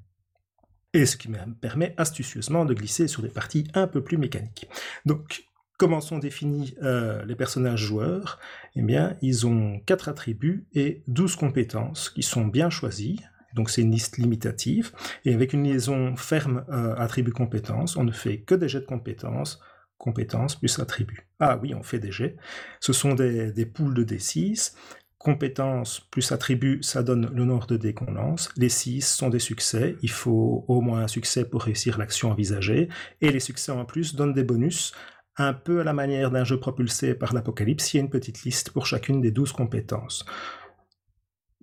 Et 0.93 1.07
ce 1.07 1.17
qui 1.17 1.31
me 1.31 1.39
permet 1.55 1.95
astucieusement 1.97 2.65
de 2.65 2.75
glisser 2.75 3.09
sur 3.09 3.23
des 3.23 3.29
parties 3.29 3.67
un 3.75 3.87
peu 3.87 4.03
plus 4.03 4.19
mécaniques. 4.19 4.69
Donc, 5.07 5.45
comment 5.79 6.01
sont 6.03 6.19
définis 6.19 6.75
euh, 6.83 7.25
les 7.25 7.37
personnages 7.37 7.81
joueurs? 7.81 8.39
Eh 8.77 8.83
bien, 8.83 9.17
ils 9.23 9.47
ont 9.47 9.81
quatre 9.87 10.09
attributs 10.09 10.67
et 10.75 11.03
12 11.07 11.37
compétences 11.37 12.11
qui 12.11 12.23
sont 12.23 12.45
bien 12.45 12.69
choisies. 12.69 13.21
Donc 13.55 13.71
c'est 13.71 13.81
une 13.81 13.93
liste 13.93 14.19
limitative. 14.19 14.93
Et 15.25 15.33
avec 15.33 15.55
une 15.55 15.65
liaison 15.65 16.17
ferme 16.17 16.65
euh, 16.69 16.95
attribut-compétence, 16.97 17.97
on 17.97 18.05
ne 18.05 18.13
fait 18.13 18.41
que 18.41 18.55
des 18.55 18.69
jets 18.69 18.81
de 18.81 18.87
compétences 18.87 19.61
compétences 19.97 20.55
plus 20.55 20.79
attributs. 20.79 21.29
Ah 21.41 21.59
oui, 21.61 21.75
on 21.75 21.83
fait 21.83 21.99
des 21.99 22.13
jets. 22.13 22.37
Ce 22.79 22.93
sont 22.93 23.15
des, 23.15 23.53
des 23.53 23.67
poules 23.67 23.95
de 23.95 24.05
D6. 24.05 24.75
Compétences 25.19 25.99
plus 26.13 26.31
attributs, 26.31 26.79
ça 26.83 27.03
donne 27.03 27.29
le 27.35 27.45
nombre 27.45 27.67
de 27.67 27.77
dés 27.77 27.93
qu'on 27.93 28.13
lance. 28.13 28.51
Les 28.57 28.69
6 28.69 29.01
sont 29.01 29.31
des 29.31 29.41
succès. 29.41 29.97
Il 30.03 30.11
faut 30.11 30.65
au 30.69 30.81
moins 30.81 31.01
un 31.01 31.09
succès 31.09 31.45
pour 31.45 31.63
réussir 31.63 31.99
l'action 31.99 32.31
envisagée. 32.31 32.89
Et 33.21 33.33
les 33.33 33.41
succès 33.41 33.73
en 33.73 33.85
plus 33.85 34.15
donnent 34.15 34.33
des 34.33 34.45
bonus. 34.45 34.93
Un 35.39 35.53
peu 35.55 35.81
à 35.81 35.85
la 35.85 35.93
manière 35.93 36.31
d'un 36.31 36.45
jeu 36.45 36.59
propulsé 36.59 37.15
par 37.15 37.33
l'Apocalypse, 37.33 37.95
il 37.95 37.97
y 37.97 38.01
a 38.01 38.03
une 38.03 38.11
petite 38.11 38.43
liste 38.43 38.71
pour 38.71 38.87
chacune 38.87 39.21
des 39.21 39.31
12 39.31 39.53
compétences. 39.53 40.27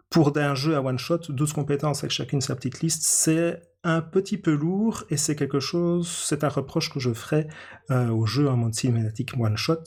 Pour 0.09 0.37
un 0.37 0.55
jeu 0.55 0.75
à 0.75 0.81
one-shot, 0.81 1.19
12 1.29 1.51
compétences 1.51 1.99
avec 1.99 2.11
chacune 2.11 2.39
sa 2.39 2.55
petite 2.55 2.79
liste, 2.79 3.03
c'est 3.03 3.61
un 3.83 4.01
petit 4.01 4.37
peu 4.37 4.53
lourd 4.53 5.03
et 5.09 5.17
c'est 5.17 5.35
quelque 5.35 5.59
chose, 5.59 6.07
c'est 6.07 6.45
un 6.45 6.49
reproche 6.49 6.89
que 6.89 7.01
je 7.01 7.13
ferai 7.13 7.47
euh, 7.91 8.09
au 8.09 8.25
jeu 8.25 8.47
en 8.47 8.55
mode 8.55 8.73
cinématique 8.73 9.33
one 9.37 9.57
shot. 9.57 9.83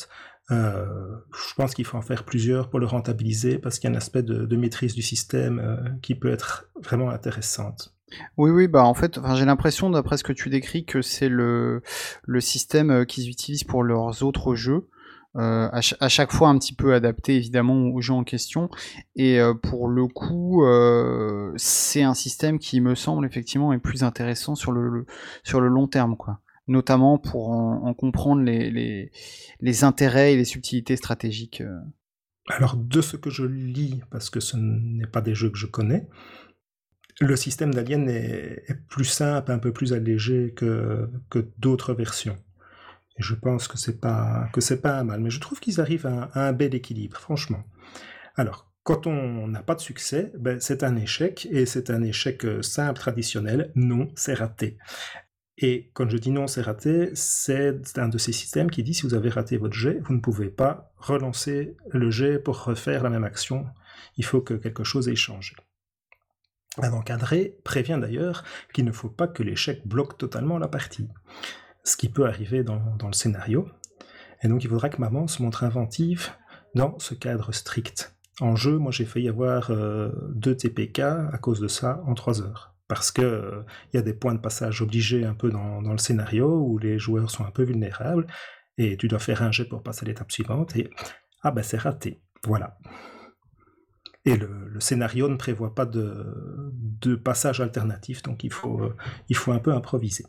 Euh, 0.50 0.86
je 1.34 1.54
pense 1.54 1.74
qu'il 1.74 1.84
faut 1.84 1.96
en 1.96 2.02
faire 2.02 2.24
plusieurs 2.24 2.70
pour 2.70 2.80
le 2.80 2.86
rentabiliser 2.86 3.58
parce 3.58 3.78
qu'il 3.78 3.88
y 3.88 3.92
a 3.92 3.96
un 3.96 3.98
aspect 3.98 4.22
de, 4.22 4.56
maîtrise 4.56 4.94
du 4.94 5.02
système 5.02 5.58
euh, 5.60 5.76
qui 6.02 6.14
peut 6.14 6.30
être 6.30 6.70
vraiment 6.82 7.10
intéressante. 7.10 7.97
Oui, 8.36 8.50
oui, 8.50 8.68
bah 8.68 8.84
en 8.84 8.94
fait, 8.94 9.18
j'ai 9.34 9.44
l'impression, 9.44 9.90
d'après 9.90 10.16
ce 10.16 10.24
que 10.24 10.32
tu 10.32 10.48
décris, 10.48 10.84
que 10.84 11.02
c'est 11.02 11.28
le, 11.28 11.82
le 12.24 12.40
système 12.40 13.06
qu'ils 13.06 13.28
utilisent 13.28 13.64
pour 13.64 13.82
leurs 13.82 14.22
autres 14.22 14.54
jeux. 14.54 14.88
Euh, 15.36 15.68
à, 15.70 16.08
chaque 16.08 16.32
fois 16.32 16.48
un 16.48 16.58
petit 16.58 16.74
peu 16.74 16.94
adapté 16.94 17.36
évidemment 17.36 17.88
aux 17.88 18.00
gens 18.00 18.18
en 18.18 18.24
question. 18.24 18.70
Et 19.14 19.38
euh, 19.38 19.54
pour 19.54 19.88
le 19.88 20.06
coup, 20.08 20.64
euh, 20.64 21.52
c'est 21.56 22.02
un 22.02 22.14
système 22.14 22.58
qui 22.58 22.80
me 22.80 22.94
semble 22.94 23.26
effectivement 23.26 23.72
est 23.72 23.78
plus 23.78 24.02
intéressant 24.02 24.54
sur 24.54 24.72
le, 24.72 25.06
sur 25.44 25.60
le 25.60 25.68
long 25.68 25.86
terme, 25.86 26.16
quoi. 26.16 26.40
Notamment 26.66 27.18
pour 27.18 27.50
en, 27.50 27.94
comprendre 27.94 28.42
les, 28.42 28.70
les, 28.70 29.10
les, 29.60 29.84
intérêts 29.84 30.34
et 30.34 30.36
les 30.36 30.44
subtilités 30.44 30.96
stratégiques. 30.96 31.62
Alors 32.48 32.76
de 32.76 33.00
ce 33.00 33.16
que 33.16 33.30
je 33.30 33.46
lis, 33.46 34.02
parce 34.10 34.28
que 34.28 34.40
ce 34.40 34.58
n'est 34.58 35.06
pas 35.06 35.22
des 35.22 35.34
jeux 35.34 35.48
que 35.48 35.56
je 35.56 35.66
connais, 35.66 36.06
le 37.20 37.36
système 37.36 37.74
d'Alien 37.74 38.08
est, 38.08 38.64
plus 38.88 39.04
simple, 39.04 39.50
un 39.50 39.58
peu 39.58 39.72
plus 39.72 39.92
allégé 39.92 40.52
que, 40.54 41.10
que 41.30 41.48
d'autres 41.58 41.94
versions. 41.94 42.38
Et 43.18 43.22
je 43.22 43.34
pense 43.34 43.66
que 43.66 43.76
c'est 43.76 44.00
pas 44.00 44.48
que 44.52 44.60
c'est 44.60 44.80
pas 44.80 45.02
mal, 45.02 45.20
mais 45.20 45.30
je 45.30 45.40
trouve 45.40 45.58
qu'ils 45.58 45.80
arrivent 45.80 46.06
à, 46.06 46.30
un 46.34 46.52
bel 46.52 46.74
équilibre, 46.74 47.18
franchement. 47.18 47.64
Alors, 48.36 48.70
quand 48.84 49.06
on 49.06 49.48
n'a 49.48 49.62
pas 49.62 49.74
de 49.74 49.80
succès, 49.80 50.32
ben, 50.38 50.60
c'est 50.60 50.84
un 50.84 50.96
échec, 50.96 51.48
et 51.50 51.66
c'est 51.66 51.90
un 51.90 52.02
échec 52.02 52.44
euh, 52.44 52.62
simple, 52.62 52.98
traditionnel. 52.98 53.72
Non, 53.74 54.08
c'est 54.14 54.34
raté. 54.34 54.78
Et 55.58 55.90
quand 55.92 56.08
je 56.08 56.16
dis 56.16 56.30
non, 56.30 56.46
c'est 56.46 56.62
raté, 56.62 57.10
c'est 57.14 57.98
un 57.98 58.08
de 58.08 58.18
ces 58.18 58.32
systèmes 58.32 58.70
qui 58.70 58.84
dit 58.84 58.94
si 58.94 59.02
vous 59.02 59.14
avez 59.14 59.28
raté 59.28 59.56
votre 59.56 59.74
jet, 59.74 59.98
vous 60.04 60.14
ne 60.14 60.20
pouvez 60.20 60.50
pas 60.50 60.92
relancer 60.96 61.76
le 61.90 62.10
jet 62.12 62.38
pour 62.38 62.62
refaire 62.62 63.02
la 63.02 63.10
même 63.10 63.24
action. 63.24 63.66
Il 64.16 64.24
faut 64.24 64.40
que 64.40 64.54
quelque 64.54 64.84
chose 64.84 65.08
ait 65.08 65.16
changé. 65.16 65.56
Un 66.82 66.92
encadré 66.92 67.56
prévient 67.64 67.98
d'ailleurs 68.00 68.44
qu'il 68.72 68.84
ne 68.84 68.92
faut 68.92 69.08
pas 69.08 69.28
que 69.28 69.42
l'échec 69.42 69.86
bloque 69.86 70.18
totalement 70.18 70.58
la 70.58 70.68
partie 70.68 71.08
ce 71.88 71.96
qui 71.96 72.08
peut 72.08 72.26
arriver 72.26 72.62
dans, 72.62 72.80
le 73.04 73.12
scénario. 73.12 73.68
Et 74.42 74.48
donc 74.48 74.62
il 74.62 74.70
faudra 74.70 74.88
que 74.88 75.00
maman 75.00 75.26
se 75.26 75.42
montre 75.42 75.64
inventive 75.64 76.30
dans 76.74 76.98
ce 76.98 77.14
cadre 77.14 77.52
strict. 77.52 78.14
En 78.40 78.54
jeu, 78.54 78.78
moi 78.78 78.92
j'ai 78.92 79.04
failli 79.04 79.28
avoir 79.28 79.70
euh, 79.70 80.10
deux 80.30 80.56
TPK 80.56 81.00
à 81.00 81.38
cause 81.40 81.60
de 81.60 81.66
ça 81.66 82.02
en 82.06 82.14
trois 82.14 82.40
heures. 82.42 82.74
Parce 82.86 83.10
que 83.10 83.22
euh, 83.22 83.62
y 83.92 83.98
a 83.98 84.02
des 84.02 84.14
points 84.14 84.34
de 84.34 84.40
passage 84.40 84.80
obligés 84.80 85.24
un 85.24 85.34
peu 85.34 85.50
dans, 85.50 85.80
le 85.80 85.98
scénario 85.98 86.60
où 86.60 86.78
les 86.78 86.98
joueurs 86.98 87.30
sont 87.30 87.44
un 87.44 87.50
peu 87.50 87.64
vulnérables 87.64 88.26
et 88.76 88.96
tu 88.96 89.08
dois 89.08 89.18
faire 89.18 89.42
un 89.42 89.50
jet 89.50 89.64
pour 89.64 89.82
passer 89.82 90.04
à 90.04 90.08
l'étape 90.08 90.30
suivante 90.30 90.76
et 90.76 90.90
ah 91.42 91.50
ben 91.50 91.62
c'est 91.62 91.78
raté. 91.78 92.22
Voilà. 92.44 92.78
Et 94.28 94.36
le, 94.36 94.78
scénario 94.78 95.26
ne 95.28 95.36
prévoit 95.36 95.74
pas 95.74 95.86
de, 95.86 96.70
de 97.00 97.16
passage 97.16 97.62
alternatif, 97.62 98.22
donc 98.22 98.44
il 98.44 98.52
faut, 98.52 98.78
euh, 98.82 98.94
il 99.30 99.36
faut 99.36 99.52
un 99.52 99.58
peu 99.58 99.72
improviser. 99.72 100.26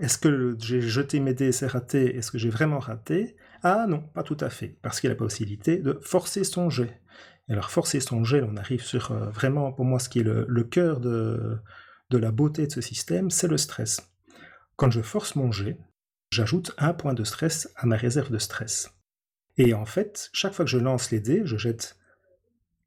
Est-ce 0.00 0.18
que 0.18 0.56
j'ai 0.58 0.80
jeté 0.80 1.20
mes 1.20 1.34
dés 1.34 1.46
et 1.46 1.52
c'est 1.52 1.68
raté 1.68 2.16
Est-ce 2.16 2.32
que 2.32 2.38
j'ai 2.38 2.50
vraiment 2.50 2.80
raté? 2.80 3.36
Ah 3.62 3.86
non, 3.88 4.00
pas 4.00 4.24
tout 4.24 4.36
à 4.40 4.50
fait, 4.50 4.76
parce 4.82 5.00
qu'il 5.00 5.06
y 5.06 5.12
a 5.12 5.14
la 5.14 5.18
possibilité 5.18 5.78
de 5.78 6.00
forcer 6.02 6.42
son 6.42 6.68
jet. 6.68 7.00
Et 7.48 7.52
alors 7.52 7.70
forcer 7.70 8.00
son 8.00 8.24
jet, 8.24 8.42
on 8.42 8.56
arrive 8.56 8.82
sur 8.82 9.12
euh, 9.12 9.30
vraiment 9.30 9.72
pour 9.72 9.84
moi 9.84 10.00
ce 10.00 10.08
qui 10.08 10.18
est 10.18 10.24
le, 10.24 10.64
cœur 10.64 10.98
de, 10.98 11.56
de 12.10 12.18
la 12.18 12.32
beauté 12.32 12.66
de 12.66 12.72
ce 12.72 12.80
système, 12.80 13.30
c'est 13.30 13.46
le 13.46 13.56
stress. 13.56 14.00
Quand 14.74 14.90
je 14.90 15.00
force 15.00 15.36
mon 15.36 15.52
jet, 15.52 15.78
j'ajoute 16.30 16.74
un 16.76 16.92
point 16.92 17.14
de 17.14 17.22
stress 17.22 17.72
à 17.76 17.86
ma 17.86 17.96
réserve 17.96 18.32
de 18.32 18.38
stress. 18.38 18.90
Et 19.58 19.74
en 19.74 19.86
fait, 19.86 20.28
chaque 20.32 20.54
fois 20.54 20.64
que 20.64 20.70
je 20.72 20.78
lance 20.78 21.12
les 21.12 21.20
dés, 21.20 21.42
je 21.44 21.56
jette 21.56 21.96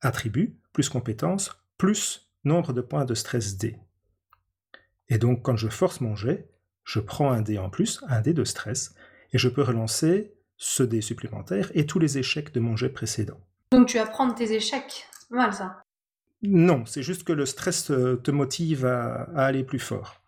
attribut, 0.01 0.57
plus 0.73 0.89
compétence, 0.89 1.51
plus 1.77 2.29
nombre 2.43 2.73
de 2.73 2.81
points 2.81 3.05
de 3.05 3.13
stress 3.13 3.57
D. 3.57 3.77
Et 5.09 5.17
donc 5.17 5.43
quand 5.43 5.57
je 5.57 5.67
force 5.67 6.01
mon 6.01 6.15
jet, 6.15 6.49
je 6.83 6.99
prends 6.99 7.31
un 7.31 7.41
dé 7.41 7.57
en 7.57 7.69
plus, 7.69 8.03
un 8.07 8.21
dé 8.21 8.33
de 8.33 8.43
stress, 8.43 8.95
et 9.33 9.37
je 9.37 9.49
peux 9.49 9.61
relancer 9.61 10.33
ce 10.57 10.83
dé 10.83 11.01
supplémentaire 11.01 11.71
et 11.73 11.85
tous 11.85 11.99
les 11.99 12.17
échecs 12.17 12.53
de 12.53 12.59
mon 12.59 12.75
jet 12.75 12.89
précédent. 12.89 13.39
Donc 13.71 13.87
tu 13.87 13.97
vas 13.97 14.05
prendre 14.05 14.35
tes 14.35 14.53
échecs. 14.53 15.05
Mal 15.29 15.53
ça. 15.53 15.83
Non, 16.41 16.85
c'est 16.85 17.03
juste 17.03 17.23
que 17.23 17.33
le 17.33 17.45
stress 17.45 17.91
euh, 17.91 18.15
te 18.15 18.31
motive 18.31 18.85
à, 18.85 19.23
aller 19.35 19.63
plus 19.63 19.79
fort. 19.79 20.21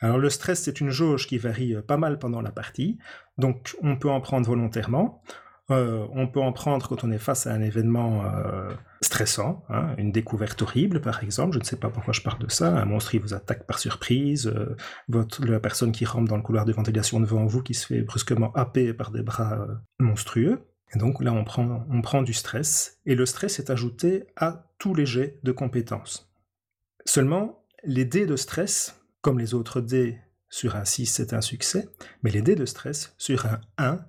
Alors 0.00 0.18
le 0.18 0.30
stress, 0.30 0.62
c'est 0.62 0.80
une 0.80 0.90
jauge 0.90 1.26
qui 1.26 1.38
varie 1.38 1.74
euh, 1.74 1.82
pas 1.82 1.96
mal 1.96 2.18
pendant 2.18 2.40
la 2.40 2.52
partie, 2.52 2.98
donc 3.36 3.76
on 3.82 3.96
peut 3.96 4.10
en 4.10 4.20
prendre 4.20 4.46
volontairement. 4.46 5.22
Euh, 5.70 6.06
on 6.12 6.26
peut 6.26 6.40
en 6.40 6.52
prendre 6.52 6.88
quand 6.88 7.04
on 7.04 7.10
est 7.10 7.18
face 7.18 7.46
à 7.46 7.52
un 7.52 7.60
événement 7.60 8.24
euh, 8.24 8.72
stressant, 9.02 9.66
hein, 9.68 9.94
une 9.98 10.12
découverte 10.12 10.62
horrible 10.62 11.02
par 11.02 11.22
exemple, 11.22 11.52
je 11.52 11.58
ne 11.58 11.64
sais 11.64 11.76
pas 11.76 11.90
pourquoi 11.90 12.14
je 12.14 12.22
parle 12.22 12.38
de 12.38 12.50
ça, 12.50 12.68
un 12.68 12.86
monstre 12.86 13.10
qui 13.10 13.18
vous 13.18 13.34
attaque 13.34 13.66
par 13.66 13.78
surprise, 13.78 14.46
euh, 14.46 14.76
votre, 15.08 15.44
la 15.44 15.60
personne 15.60 15.92
qui 15.92 16.06
rentre 16.06 16.26
dans 16.26 16.38
le 16.38 16.42
couloir 16.42 16.64
de 16.64 16.72
ventilation 16.72 17.20
devant 17.20 17.44
vous 17.44 17.62
qui 17.62 17.74
se 17.74 17.86
fait 17.86 18.00
brusquement 18.00 18.50
happer 18.54 18.94
par 18.94 19.10
des 19.10 19.22
bras 19.22 19.66
monstrueux. 19.98 20.64
Et 20.94 20.98
donc 20.98 21.22
là 21.22 21.34
on 21.34 21.44
prend, 21.44 21.84
on 21.90 22.00
prend 22.00 22.22
du 22.22 22.32
stress, 22.32 22.98
et 23.04 23.14
le 23.14 23.26
stress 23.26 23.58
est 23.58 23.68
ajouté 23.68 24.24
à 24.36 24.64
tous 24.78 24.94
les 24.94 25.04
jets 25.04 25.38
de 25.42 25.52
compétences. 25.52 26.32
Seulement, 27.04 27.62
les 27.84 28.06
dés 28.06 28.24
de 28.24 28.36
stress, 28.36 29.02
comme 29.20 29.38
les 29.38 29.52
autres 29.52 29.82
dés 29.82 30.18
sur 30.48 30.76
un 30.76 30.86
6 30.86 31.04
c'est 31.04 31.34
un 31.34 31.42
succès, 31.42 31.90
mais 32.22 32.30
les 32.30 32.40
dés 32.40 32.54
de 32.54 32.64
stress 32.64 33.14
sur 33.18 33.44
un 33.44 33.60
1 33.76 34.00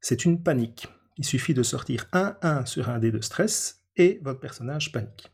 c'est 0.00 0.24
une 0.24 0.40
panique. 0.40 0.88
Il 1.20 1.26
suffit 1.26 1.52
de 1.52 1.62
sortir 1.62 2.06
un 2.14 2.34
1 2.40 2.64
sur 2.64 2.88
un 2.88 2.98
dé 2.98 3.12
de 3.12 3.20
stress 3.20 3.82
et 3.94 4.20
votre 4.22 4.40
personnage 4.40 4.90
panique. 4.90 5.30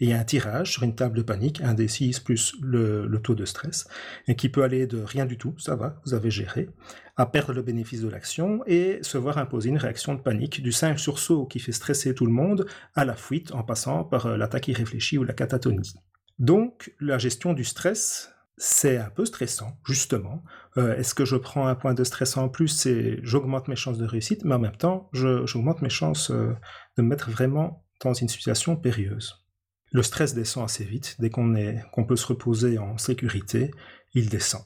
Et 0.00 0.06
il 0.06 0.10
y 0.10 0.12
a 0.12 0.18
un 0.18 0.24
tirage 0.24 0.72
sur 0.72 0.82
une 0.82 0.96
table 0.96 1.16
de 1.16 1.22
panique, 1.22 1.60
un 1.60 1.74
d 1.74 1.86
6 1.86 2.18
plus 2.18 2.56
le, 2.60 3.08
taux 3.22 3.36
de 3.36 3.44
stress, 3.44 3.86
et 4.26 4.34
qui 4.34 4.48
peut 4.48 4.64
aller 4.64 4.88
de 4.88 5.00
rien 5.00 5.26
du 5.26 5.38
tout, 5.38 5.54
ça 5.56 5.76
va, 5.76 6.00
vous 6.04 6.14
avez 6.14 6.32
géré, 6.32 6.68
à 7.16 7.24
perdre 7.24 7.52
le 7.52 7.62
bénéfice 7.62 8.00
de 8.00 8.08
l'action 8.08 8.64
et 8.66 8.98
se 9.02 9.16
voir 9.16 9.38
imposer 9.38 9.68
une 9.68 9.78
réaction 9.78 10.14
de 10.14 10.20
panique, 10.20 10.60
du 10.60 10.72
5 10.72 10.98
sursaut 10.98 11.46
qui 11.46 11.60
fait 11.60 11.70
stresser 11.70 12.16
tout 12.16 12.26
le 12.26 12.32
monde, 12.32 12.66
à 12.96 13.04
la 13.04 13.14
fuite 13.14 13.52
en 13.52 13.62
passant 13.62 14.02
par 14.02 14.26
euh, 14.26 14.36
l'attaque 14.36 14.66
irréfléchie 14.66 15.18
ou 15.18 15.22
la 15.22 15.34
catatonie. 15.34 15.94
Donc, 16.40 16.92
la 16.98 17.18
gestion 17.18 17.52
du 17.52 17.62
stress, 17.62 18.32
c'est 18.58 18.96
un 18.98 19.08
peu 19.08 19.24
stressant, 19.24 19.78
justement. 19.86 20.42
Euh, 20.76 20.96
est-ce 20.96 21.14
que 21.14 21.24
je 21.24 21.36
prends 21.36 21.68
un 21.68 21.76
point 21.76 21.94
de 21.94 22.02
stress 22.02 22.36
en 22.36 22.48
plus 22.48 22.68
C'est 22.68 23.20
j'augmente 23.22 23.68
mes 23.68 23.76
chances 23.76 23.98
de 23.98 24.04
réussite, 24.04 24.44
mais 24.44 24.56
en 24.56 24.58
même 24.58 24.76
temps, 24.76 25.08
j'augmente 25.12 25.80
mes 25.80 25.88
chances 25.88 26.30
euh, 26.30 26.52
de 26.96 27.02
me 27.02 27.08
mettre 27.08 27.30
vraiment 27.30 27.84
dans 28.02 28.14
une 28.14 28.28
situation 28.28 28.76
périlleuse. 28.76 29.46
Le 29.92 30.02
stress 30.02 30.34
descend 30.34 30.64
assez 30.64 30.84
vite. 30.84 31.16
Dès 31.20 31.30
qu'on 31.30 32.04
peut 32.06 32.16
se 32.16 32.26
reposer 32.26 32.78
en 32.78 32.98
sécurité, 32.98 33.70
il 34.12 34.28
descend. 34.28 34.62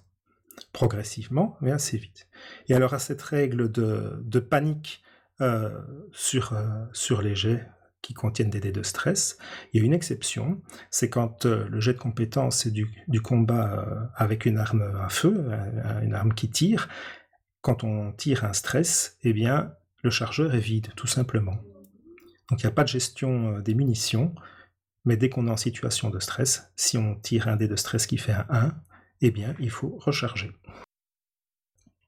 Progressivement, 0.72 1.56
mais 1.60 1.70
assez 1.70 1.98
vite. 1.98 2.28
Et 2.68 2.74
alors 2.74 2.94
à 2.94 2.98
cette 2.98 3.22
règle 3.22 3.70
de, 3.70 4.38
panique 4.40 5.02
euh, 5.40 5.80
sur, 6.12 6.58
sur 6.92 7.22
les 7.22 7.34
jets, 7.34 7.68
qui 8.02 8.14
contiennent 8.14 8.50
des 8.50 8.60
dés 8.60 8.72
de 8.72 8.82
stress. 8.82 9.38
Il 9.72 9.80
y 9.80 9.82
a 9.82 9.86
une 9.86 9.94
exception, 9.94 10.60
c'est 10.90 11.08
quand 11.08 11.46
euh, 11.46 11.66
le 11.68 11.80
jet 11.80 11.94
de 11.94 11.98
compétence 11.98 12.58
c'est 12.58 12.70
du, 12.70 12.88
combat 13.22 13.78
euh, 13.78 14.06
avec 14.16 14.44
une 14.44 14.58
arme 14.58 14.82
à 15.00 15.08
feu, 15.08 15.48
une 16.02 16.14
arme 16.14 16.34
qui 16.34 16.50
tire. 16.50 16.88
Quand 17.60 17.84
on 17.84 18.12
tire 18.12 18.44
un 18.44 18.52
stress, 18.52 19.16
eh 19.22 19.32
bien, 19.32 19.72
le 20.02 20.10
chargeur 20.10 20.54
est 20.54 20.60
vide, 20.60 20.88
tout 20.96 21.06
simplement. 21.06 21.56
Donc 22.50 22.60
il 22.60 22.66
n'y 22.66 22.72
a 22.72 22.74
pas 22.74 22.82
de 22.82 22.88
gestion 22.88 23.60
des 23.60 23.74
munitions, 23.74 24.34
mais 25.04 25.16
dès 25.16 25.28
qu'on 25.28 25.46
est 25.46 25.50
en 25.50 25.56
situation 25.56 26.10
de 26.10 26.18
stress, 26.18 26.72
si 26.76 26.98
on 26.98 27.14
tire 27.14 27.48
un 27.48 27.56
dé 27.56 27.68
de 27.68 27.76
stress 27.76 28.06
qui 28.06 28.18
fait 28.18 28.32
un 28.32 28.46
1, 28.50 28.74
eh 29.22 29.30
bien, 29.30 29.54
il 29.60 29.70
faut 29.70 29.96
recharger. 30.00 30.52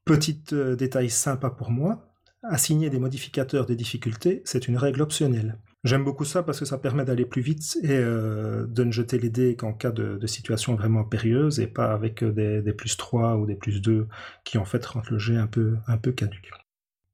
Petit 0.04 0.42
détail 0.76 1.08
sympa 1.08 1.50
pour 1.50 1.70
moi, 1.70 2.12
assigner 2.42 2.90
des 2.90 2.98
modificateurs 2.98 3.66
de 3.66 3.74
difficulté, 3.74 4.42
c'est 4.44 4.68
une 4.68 4.76
règle 4.76 5.02
optionnelle. 5.02 5.58
J'aime 5.84 6.02
beaucoup 6.02 6.24
ça 6.24 6.42
parce 6.42 6.58
que 6.58 6.64
ça 6.64 6.78
permet 6.78 7.04
d'aller 7.04 7.26
plus 7.26 7.42
vite 7.42 7.78
et 7.82 7.90
euh, 7.90 8.66
de 8.66 8.84
ne 8.84 8.90
jeter 8.90 9.18
les 9.18 9.28
dés 9.28 9.54
qu'en 9.54 9.74
cas 9.74 9.90
de, 9.90 10.26
situation 10.26 10.74
vraiment 10.74 11.04
périlleuse 11.04 11.60
et 11.60 11.66
pas 11.66 11.92
avec 11.92 12.24
des, 12.24 12.72
plus 12.72 12.96
3 12.96 13.36
ou 13.36 13.44
des 13.44 13.54
plus 13.54 13.82
2 13.82 14.08
qui 14.44 14.56
en 14.56 14.64
fait 14.64 14.84
rendent 14.86 15.10
le 15.10 15.18
jet 15.18 15.36
un 15.36 15.46
peu, 15.46 16.12
caduque. 16.12 16.50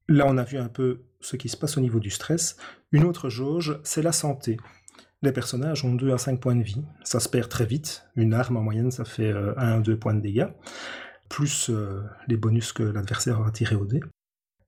Là, 0.07 0.25
on 0.25 0.37
a 0.37 0.43
vu 0.43 0.57
un 0.57 0.69
peu 0.69 1.01
ce 1.19 1.35
qui 1.35 1.49
se 1.49 1.57
passe 1.57 1.77
au 1.77 1.81
niveau 1.81 1.99
du 1.99 2.09
stress. 2.09 2.55
Une 2.93 3.03
autre 3.03 3.29
jauge, 3.29 3.77
c'est 3.83 4.01
la 4.01 4.13
santé. 4.13 4.57
Les 5.21 5.33
personnages 5.33 5.83
ont 5.83 5.93
2 5.93 6.13
à 6.13 6.17
5 6.17 6.39
points 6.39 6.55
de 6.55 6.63
vie. 6.63 6.81
Ça 7.03 7.19
se 7.19 7.27
perd 7.27 7.49
très 7.49 7.65
vite. 7.65 8.05
Une 8.15 8.33
arme, 8.33 8.55
en 8.55 8.61
moyenne, 8.61 8.89
ça 8.89 9.03
fait 9.03 9.31
1 9.31 9.35
euh, 9.35 9.53
à 9.57 9.79
2 9.81 9.97
points 9.97 10.13
de 10.13 10.21
dégâts, 10.21 10.47
plus 11.29 11.69
euh, 11.69 12.03
les 12.27 12.37
bonus 12.37 12.71
que 12.71 12.83
l'adversaire 12.83 13.39
aura 13.39 13.51
tiré 13.51 13.75
au 13.75 13.85
dé. 13.85 13.99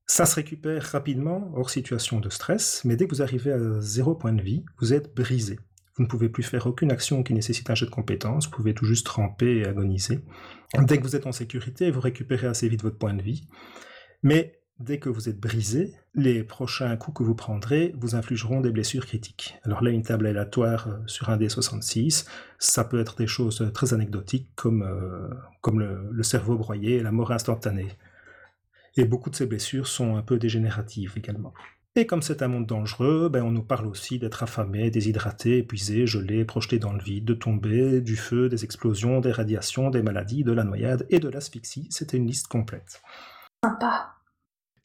Ça 0.06 0.26
se 0.26 0.36
récupère 0.36 0.84
rapidement 0.84 1.52
hors 1.56 1.70
situation 1.70 2.20
de 2.20 2.30
stress, 2.30 2.84
mais 2.86 2.96
dès 2.96 3.08
que 3.08 3.16
vous 3.16 3.22
arrivez 3.22 3.52
à 3.52 3.60
0 3.80 4.16
point 4.16 4.34
de 4.34 4.42
vie, 4.42 4.66
vous 4.80 4.94
êtes 4.94 5.16
brisé. 5.16 5.60
Vous 5.96 6.04
ne 6.04 6.08
pouvez 6.08 6.30
plus 6.30 6.44
faire 6.44 6.66
aucune 6.68 6.92
action 6.92 7.24
qui 7.24 7.34
nécessite 7.34 7.70
un 7.70 7.76
jet 7.76 7.86
de 7.86 7.92
compétence, 7.92 8.46
vous 8.46 8.52
pouvez 8.52 8.74
tout 8.74 8.86
juste 8.86 9.08
ramper 9.08 9.58
et 9.58 9.66
agoniser. 9.66 10.20
Dès 10.80 10.98
que 10.98 11.04
vous 11.04 11.16
êtes 11.16 11.28
en 11.28 11.32
sécurité, 11.32 11.92
vous 11.92 12.02
récupérez 12.02 12.48
assez 12.48 12.68
vite 12.68 12.82
votre 12.82 12.98
point 12.98 13.14
de 13.14 13.22
vie. 13.22 13.48
Mais 14.24 14.64
Dès 14.80 14.98
que 14.98 15.08
vous 15.08 15.30
êtes 15.30 15.40
brisé, 15.40 15.94
les 16.16 16.44
prochains 16.44 16.98
coups 16.98 17.20
que 17.20 17.24
vous 17.24 17.36
prendrez 17.36 17.94
vous 18.00 18.16
infligeront 18.16 18.60
des 18.60 18.72
blessures 18.72 19.06
critiques. 19.06 19.56
Alors 19.64 19.84
là, 19.84 19.92
une 19.92 20.02
table 20.02 20.26
aléatoire 20.26 20.88
euh, 20.88 20.98
sur 21.06 21.30
un 21.30 21.38
D66, 21.38 22.26
ça 22.58 22.84
peut 22.84 23.00
être 23.00 23.16
des 23.16 23.28
choses 23.28 23.70
très 23.74 23.94
anecdotiques 23.94 24.50
comme, 24.56 24.82
euh, 24.82 25.30
comme 25.62 25.80
le, 25.80 26.24
cerveau 26.24 26.58
broyé 26.58 26.96
et 26.96 27.04
la 27.04 27.12
mort 27.12 27.32
instantanée. 27.32 27.90
Et 28.96 29.06
beaucoup 29.06 29.30
de 29.30 29.36
ces 29.36 29.46
blessures 29.46 29.88
sont 29.88 30.16
un 30.16 30.22
peu 30.22 30.38
dégénératives 30.38 31.14
également. 31.18 31.54
Et 31.96 32.08
comme 32.08 32.24
c'est 32.24 32.42
un 32.42 32.48
monde 32.48 32.66
dangereux, 32.66 33.30
ben 33.30 33.44
on 33.44 33.52
nous 33.52 33.64
parle 33.64 33.86
aussi 33.86 34.18
d'être 34.18 34.42
affamé, 34.42 34.90
déshydraté, 34.90 35.60
épuisé, 35.60 36.08
gelé, 36.08 36.44
projeté 36.44 36.80
dans 36.80 36.92
le 36.92 37.04
vide, 37.04 37.26
de 37.26 37.36
tomber, 37.36 38.02
du 38.02 38.16
feu, 38.16 38.50
des 38.50 38.64
explosions, 38.64 39.22
des 39.22 39.32
radiations, 39.32 39.92
des 39.92 40.02
maladies, 40.02 40.44
de 40.44 40.52
la 40.52 40.64
noyade 40.64 41.06
et 41.12 41.20
de 41.20 41.30
l'asphyxie. 41.30 41.88
C'était 41.92 42.18
une 42.18 42.26
liste 42.26 42.48
complète. 42.48 43.02
Sympa. 43.64 44.16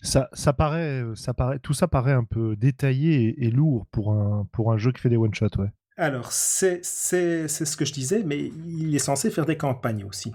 Ça, 0.02 0.28
ça, 0.34 0.52
paraît, 0.52 1.02
ça 1.14 1.32
paraît, 1.32 1.59
tout 1.59 1.72
ça 1.72 1.88
paraît 1.88 2.12
un 2.12 2.24
peu 2.24 2.56
détaillé 2.56 3.34
et, 3.44 3.50
lourd 3.50 3.86
pour 3.90 4.12
un, 4.12 4.46
pour 4.52 4.70
un 4.70 4.76
jeu 4.76 4.92
qui 4.92 5.00
fait 5.00 5.09
des 5.09 5.16
one-shots, 5.16 5.59
ouais. 5.59 5.72
Alors, 5.96 6.30
c'est 6.30 6.84
ce 6.84 7.76
que 7.76 7.84
je 7.84 7.92
disais, 7.92 8.22
mais 8.22 8.52
il 8.66 8.94
est 8.94 9.00
censé 9.00 9.30
faire 9.30 9.46
des 9.46 9.56
campagnes 9.56 10.04
aussi. 10.04 10.32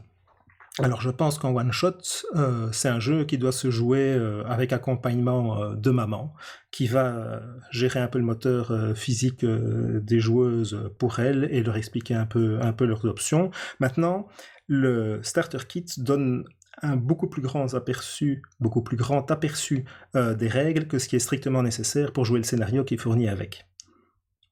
Alors, 0.79 1.01
je 1.01 1.11
pense 1.11 1.37
qu'en 1.37 1.55
one-shot, 1.55 2.25
euh, 2.35 2.69
c'est 2.71 2.89
un 2.89 2.99
jeu 2.99 3.25
qui 3.25 3.37
doit 3.37 3.51
se 3.51 3.69
jouer 3.69 4.15
euh, 4.15 4.43
avec 4.45 4.73
accompagnement 4.73 5.75
de 5.75 5.91
maman, 5.91 6.33
qui 6.71 6.87
va 6.87 7.41
gérer 7.69 7.99
un 7.99 8.07
peu 8.07 8.17
le 8.17 8.25
moteur 8.25 8.73
physique 8.95 9.45
des 9.45 10.19
joueuses 10.19 10.89
pour 10.97 11.19
elles 11.19 11.47
et 11.51 11.61
leur 11.61 11.77
expliquer 11.77 12.15
un 12.15 12.25
peu, 12.25 12.59
un 12.61 12.73
peu 12.73 12.85
leurs 12.85 13.05
options. 13.05 13.51
Maintenant, 13.79 14.27
le 14.67 15.21
starter 15.21 15.59
kit 15.67 15.85
donne 15.97 16.45
un 16.81 16.95
beaucoup 16.95 17.27
plus 17.27 17.41
grand 17.41 17.73
aperçu, 17.73 18.41
beaucoup 18.59 18.81
plus 18.81 18.97
grand 18.97 19.29
aperçu 19.31 19.85
euh, 20.15 20.33
des 20.33 20.47
règles 20.47 20.87
que 20.87 20.99
ce 20.99 21.07
qui 21.07 21.15
est 21.15 21.19
strictement 21.19 21.63
nécessaire 21.63 22.11
pour 22.11 22.25
jouer 22.25 22.39
le 22.39 22.43
scénario 22.43 22.83
qui 22.83 22.95
est 22.95 22.97
fourni 22.97 23.27
avec. 23.27 23.65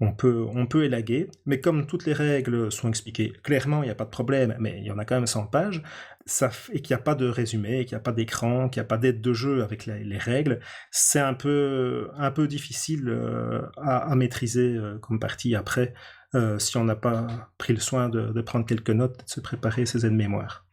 On 0.03 0.13
peut, 0.13 0.83
élaguer, 0.83 1.29
mais 1.45 1.61
comme 1.61 1.85
toutes 1.85 2.07
les 2.07 2.13
règles 2.13 2.71
sont 2.71 2.89
expliquées 2.89 3.33
clairement, 3.43 3.83
il 3.83 3.85
n'y 3.85 3.91
a 3.91 3.95
pas 3.95 4.05
de 4.05 4.09
problème, 4.09 4.55
mais 4.59 4.79
il 4.79 4.85
y 4.85 4.91
en 4.91 4.97
a 4.97 5.05
quand 5.05 5.13
même 5.13 5.27
100 5.27 5.45
pages, 5.45 5.83
et 6.73 6.81
qu'il 6.81 6.95
n'y 6.95 6.99
a 6.99 7.03
pas 7.03 7.13
de 7.13 7.27
résumé, 7.27 7.85
qu'il 7.85 7.95
n'y 7.95 7.99
a 7.99 8.03
pas 8.03 8.11
d'écran, 8.11 8.67
qu'il 8.67 8.81
n'y 8.81 8.85
a 8.85 8.87
pas 8.87 8.97
d'aide 8.97 9.21
de 9.21 9.33
jeu 9.33 9.63
avec 9.63 9.85
les, 9.85 10.17
règles, 10.17 10.59
c'est 10.89 11.19
un 11.19 11.35
peu, 11.35 12.09
difficile 12.49 13.09
euh, 13.09 13.61
à, 13.77 14.15
maîtriser 14.15 14.75
euh, 14.75 14.97
comme 14.97 15.19
partie 15.19 15.55
après, 15.55 15.93
si 16.57 16.77
on 16.77 16.85
n'a 16.85 16.95
pas 16.95 17.27
pris 17.59 17.73
le 17.73 17.79
soin 17.79 18.09
de, 18.09 18.31
de 18.31 18.41
prendre 18.41 18.65
quelques 18.65 18.89
notes, 18.89 19.23
de 19.23 19.29
se 19.29 19.39
préparer 19.39 19.85
ses 19.85 20.05
aides-mémoire. 20.05 20.65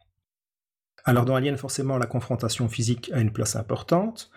Alors 1.05 1.25
dans 1.25 1.35
Alien, 1.35 1.57
forcément, 1.57 1.97
la 1.97 2.05
confrontation 2.05 2.67
physique 2.67 3.09
a 3.13 3.19
une 3.19 3.31
place 3.31 3.55
importante. 3.55 4.31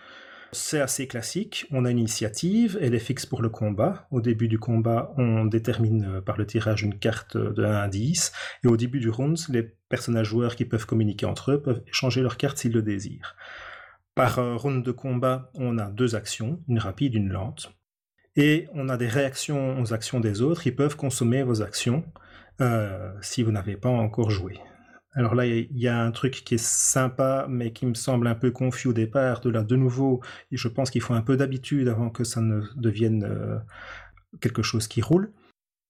C'est 0.53 0.79
assez 0.79 1.07
classique, 1.07 1.65
on 1.71 1.83
a 1.83 1.91
une 1.91 1.97
initiative, 1.97 2.77
elle 2.79 2.93
est 2.93 2.99
fixe 2.99 3.25
pour 3.25 3.41
le 3.41 3.49
combat. 3.49 4.07
Au 4.11 4.21
début 4.21 4.47
du 4.47 4.59
combat, 4.59 5.13
on 5.17 5.45
détermine 5.45 6.05
euh, 6.05 6.21
par 6.21 6.37
le 6.37 6.45
tirage 6.45 6.83
une 6.83 6.97
carte 6.97 7.35
de 7.35 7.63
1 7.63 7.75
à 7.75 7.87
10, 7.87 8.31
et 8.63 8.67
au 8.67 8.77
début 8.77 8.99
du 8.99 9.09
round, 9.09 9.37
les 9.49 9.63
personnages 9.89 10.27
joueurs 10.27 10.55
qui 10.55 10.65
peuvent 10.65 10.85
communiquer 10.85 11.25
entre 11.25 11.51
eux 11.53 11.61
peuvent 11.61 11.83
échanger 11.87 12.21
leurs 12.21 12.37
cartes 12.37 12.57
s'ils 12.57 12.71
le 12.71 12.83
désirent. 12.83 13.35
Par 14.15 14.37
euh, 14.37 14.55
round 14.55 14.85
de 14.85 14.91
combat, 14.91 15.51
on 15.55 15.79
a 15.79 15.89
deux 15.89 16.15
actions, 16.15 16.61
une 16.67 16.79
rapide, 16.79 17.15
une 17.15 17.29
lente, 17.29 17.73
et 18.35 18.67
on 18.73 18.89
a 18.89 18.97
des 18.97 19.07
réactions 19.07 19.81
aux 19.81 19.93
actions 19.93 20.19
des 20.19 20.41
autres 20.41 20.61
qui 20.61 20.71
peuvent 20.71 20.95
consommer 20.95 21.43
vos 21.43 21.61
actions 21.61 22.03
euh, 22.61 23.11
si 23.21 23.41
vous 23.41 23.51
n'avez 23.51 23.75
pas 23.75 23.89
encore 23.89 24.29
joué. 24.29 24.59
Alors 25.15 25.35
là, 25.35 25.45
il 25.45 25.77
y 25.77 25.87
a 25.87 25.99
un 25.99 26.11
truc 26.11 26.43
qui 26.43 26.55
est 26.55 26.63
sympa, 26.63 27.45
mais 27.47 27.71
qui 27.71 27.85
me 27.85 27.93
semble 27.93 28.27
un 28.27 28.35
peu 28.35 28.51
confus 28.51 28.87
au 28.87 28.93
départ. 28.93 29.41
De 29.41 29.49
là, 29.49 29.63
de 29.63 29.75
nouveau, 29.75 30.21
je 30.51 30.67
pense 30.67 30.89
qu'il 30.89 31.01
faut 31.01 31.13
un 31.13 31.21
peu 31.21 31.37
d'habitude 31.37 31.87
avant 31.87 32.09
que 32.09 32.23
ça 32.23 32.41
ne 32.41 32.61
devienne 32.75 33.23
euh, 33.23 33.59
quelque 34.41 34.63
chose 34.63 34.87
qui 34.87 35.01
roule. 35.01 35.31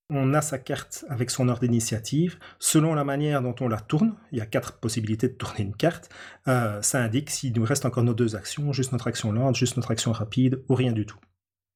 On 0.09 0.33
a 0.33 0.41
sa 0.41 0.59
carte 0.59 1.05
avec 1.07 1.29
son 1.29 1.47
ordre 1.47 1.61
d'initiative. 1.61 2.37
Selon 2.59 2.93
la 2.93 3.05
manière 3.05 3.41
dont 3.41 3.55
on 3.61 3.69
la 3.69 3.79
tourne, 3.79 4.15
il 4.33 4.39
y 4.39 4.41
a 4.41 4.45
quatre 4.45 4.73
possibilités 4.79 5.29
de 5.29 5.33
tourner 5.33 5.61
une 5.61 5.75
carte, 5.75 6.09
euh, 6.49 6.81
ça 6.81 7.01
indique 7.01 7.29
s'il 7.29 7.53
nous 7.53 7.63
reste 7.63 7.85
encore 7.85 8.03
nos 8.03 8.13
deux 8.13 8.35
actions, 8.35 8.73
juste 8.73 8.91
notre 8.91 9.07
action 9.07 9.31
lente, 9.31 9.55
juste 9.55 9.77
notre 9.77 9.91
action 9.91 10.11
rapide, 10.11 10.61
ou 10.67 10.75
rien 10.75 10.91
du 10.91 11.05
tout. 11.05 11.19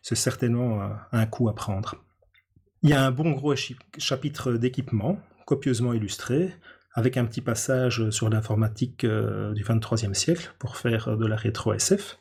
C'est 0.02 0.16
certainement 0.16 0.82
euh, 0.82 0.90
un 1.14 1.26
coup 1.26 1.48
à 1.48 1.56
prendre. 1.56 1.96
Il 2.84 2.90
y 2.90 2.94
a 2.94 3.04
un 3.04 3.12
bon 3.12 3.32
gros 3.32 3.56
chapitre 3.98 4.54
d'équipement, 4.54 5.20
copieusement 5.46 5.94
illustré, 5.94 6.54
avec 6.98 7.16
un 7.16 7.26
petit 7.26 7.42
passage 7.42 8.10
sur 8.10 8.28
l'informatique 8.28 9.04
euh, 9.04 9.54
du 9.54 9.64
23e 9.64 10.16
siècle 10.16 10.56
pour 10.58 10.78
faire 10.78 11.16
de 11.16 11.28
la 11.28 11.36
rétro-SF. 11.36 12.18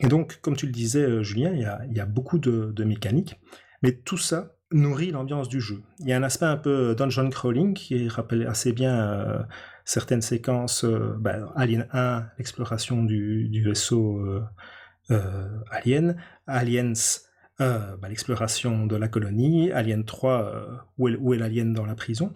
Et 0.00 0.08
donc, 0.08 0.40
comme 0.42 0.56
tu 0.56 0.66
le 0.66 0.72
disais, 0.72 1.04
euh, 1.04 1.22
Julien, 1.22 1.52
il 1.52 1.96
y 1.96 2.00
a, 2.00 2.06
beaucoup 2.06 2.40
de, 2.40 2.84
mécaniques, 2.84 3.38
mais 3.80 3.92
tout 3.92 4.18
ça 4.18 4.56
nourrit 4.72 5.12
l'ambiance 5.12 5.48
du 5.48 5.60
jeu. 5.60 5.80
Il 6.00 6.08
y 6.08 6.12
a 6.12 6.16
un 6.16 6.24
aspect 6.24 6.46
un 6.46 6.56
peu 6.56 6.96
dungeon 6.96 7.30
crawling 7.30 7.72
qui 7.74 8.08
rappelle 8.08 8.48
assez 8.48 8.72
bien 8.72 8.98
euh, 9.00 9.38
certaines 9.84 10.22
séquences, 10.22 10.84
bah, 11.20 11.52
Alien 11.54 11.86
1, 11.92 12.30
l'exploration 12.38 13.04
du, 13.04 13.62
vaisseau 13.64 14.20
Alien, 15.70 16.16
Aliens, 16.48 16.94
bah, 17.60 18.08
l'exploration 18.08 18.86
de 18.86 18.96
la 18.96 19.06
colonie, 19.06 19.70
Alien 19.70 20.04
3, 20.04 20.66
où 20.98 21.32
est 21.32 21.38
l'alien 21.38 21.72
dans 21.72 21.86
la 21.86 21.94
prison. 21.94 22.32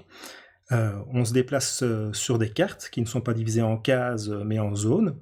Euh, 0.72 0.98
on 1.12 1.24
se 1.24 1.32
déplace 1.32 1.82
euh, 1.82 2.12
sur 2.12 2.38
des 2.38 2.50
cartes 2.50 2.88
qui 2.90 3.00
ne 3.00 3.06
sont 3.06 3.20
pas 3.20 3.34
divisées 3.34 3.62
en 3.62 3.76
cases 3.76 4.28
euh, 4.28 4.42
mais 4.44 4.58
en 4.58 4.74
zones, 4.74 5.16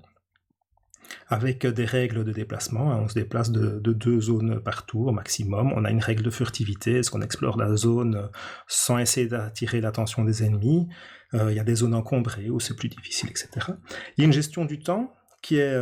avec 1.28 1.66
des 1.66 1.84
règles 1.84 2.24
de 2.24 2.32
déplacement. 2.32 2.92
Hein. 2.92 3.00
On 3.04 3.08
se 3.08 3.14
déplace 3.14 3.50
de, 3.50 3.78
deux 3.78 4.20
zones 4.20 4.60
par 4.60 4.86
tour 4.86 5.12
maximum. 5.12 5.72
On 5.74 5.84
a 5.84 5.90
une 5.90 6.00
règle 6.00 6.22
de 6.22 6.30
furtivité, 6.30 6.98
est-ce 6.98 7.10
qu'on 7.10 7.20
explore 7.20 7.58
la 7.58 7.76
zone 7.76 8.30
sans 8.68 8.98
essayer 8.98 9.26
d'attirer 9.26 9.82
l'attention 9.82 10.24
des 10.24 10.44
ennemis 10.44 10.88
Il 11.34 11.52
y 11.52 11.58
a 11.58 11.64
des 11.64 11.74
zones 11.74 11.94
encombrées 11.94 12.48
où 12.48 12.58
c'est 12.58 12.74
plus 12.74 12.88
difficile, 12.88 13.28
etc. 13.28 13.48
Il 14.16 14.20
y 14.20 14.22
a 14.22 14.26
une 14.26 14.32
gestion 14.32 14.64
du 14.64 14.78
temps 14.78 15.12
qui 15.42 15.58
est 15.58 15.76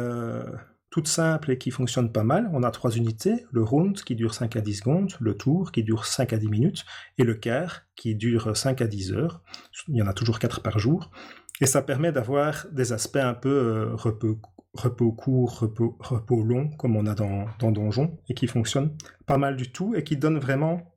toute 0.93 1.09
simple 1.09 1.51
et 1.51 1.59
qui 1.59 1.71
fonctionne 1.71 2.13
pas 2.13 2.23
mal. 2.23 2.49
On 2.53 2.63
a 2.63 2.71
trois 2.71 2.91
unités, 2.91 3.47
le 3.51 3.63
round 3.63 3.99
qui 4.03 4.15
dure 4.15 4.35
5 4.35 4.57
à 4.57 4.61
10 4.61 4.75
secondes, 4.75 5.13
le 5.21 5.35
tour 5.35 5.73
qui 5.73 5.83
dure 5.83 6.05
5 6.05 6.35
à 6.35 6.37
10 6.37 6.49
minutes, 6.49 6.85
et 7.17 7.25
le 7.25 7.35
quart 7.35 7.81
qui 7.97 8.15
dure 8.15 8.55
5 8.55 8.83
à 8.83 8.87
10 8.87 9.15
heures. 9.15 9.41
Il 9.89 9.97
y 9.97 10.03
en 10.03 10.07
a 10.07 10.13
toujours 10.13 10.39
4 10.39 10.61
par 10.61 10.79
jour. 10.79 11.11
Et 11.63 11.67
ça 11.67 11.81
permet 11.81 12.13
d'avoir 12.13 12.67
des 12.73 12.93
aspects 12.93 13.17
un 13.17 13.33
peu 13.33 13.49
euh, 13.49 13.95
repos, 13.95 15.13
court, 15.13 15.59
repos, 15.61 15.97
repos, 15.99 16.43
long, 16.43 16.69
comme 16.77 16.95
on 16.95 17.07
a 17.07 17.15
dans, 17.15 17.47
dans 17.59 17.73
Donjon, 17.73 18.19
et 18.29 18.35
qui 18.35 18.47
fonctionne 18.47 18.95
pas 19.25 19.39
mal 19.39 19.57
du 19.57 19.73
tout, 19.73 19.95
et 19.95 20.05
qui 20.05 20.19
donne 20.19 20.39
vraiment 20.39 20.93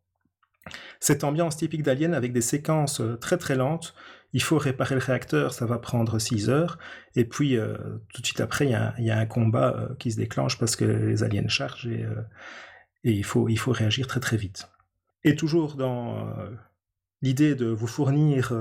cette 0.99 1.23
ambiance 1.23 1.55
typique 1.55 1.83
d'Alien 1.83 2.13
avec 2.13 2.33
des 2.33 2.41
séquences 2.41 2.99
euh, 2.99 3.15
très 3.15 3.37
très 3.37 3.55
lentes 3.55 3.95
il 4.33 4.43
faut 4.43 4.57
réparer 4.57 4.95
le 4.95 5.01
réacteur, 5.01 5.53
ça 5.53 5.65
va 5.65 5.79
prendre 5.79 6.19
6 6.19 6.49
heures, 6.49 6.77
et 7.15 7.25
puis 7.25 7.57
euh, 7.57 7.77
tout 8.13 8.21
de 8.21 8.25
suite 8.25 8.41
après, 8.41 8.65
il 8.65 8.71
y, 9.05 9.11
a, 9.11 9.17
un 9.17 9.25
combat 9.25 9.75
euh, 9.75 9.95
qui 9.95 10.11
se 10.11 10.17
déclenche 10.17 10.57
parce 10.57 10.75
que 10.75 10.85
les 10.85 11.23
aliens 11.23 11.47
chargent, 11.47 11.87
et, 11.87 12.03
euh, 12.03 12.21
il, 13.03 13.23
faut, 13.23 13.49
il 13.49 13.57
faut 13.57 13.71
réagir 13.71 14.07
très 14.07 14.19
très 14.19 14.37
vite. 14.37 14.69
Et 15.23 15.35
toujours 15.35 15.75
dans 15.75 16.27
l'idée 17.21 17.55
de 17.55 17.65
vous 17.65 17.87
fournir 17.87 18.53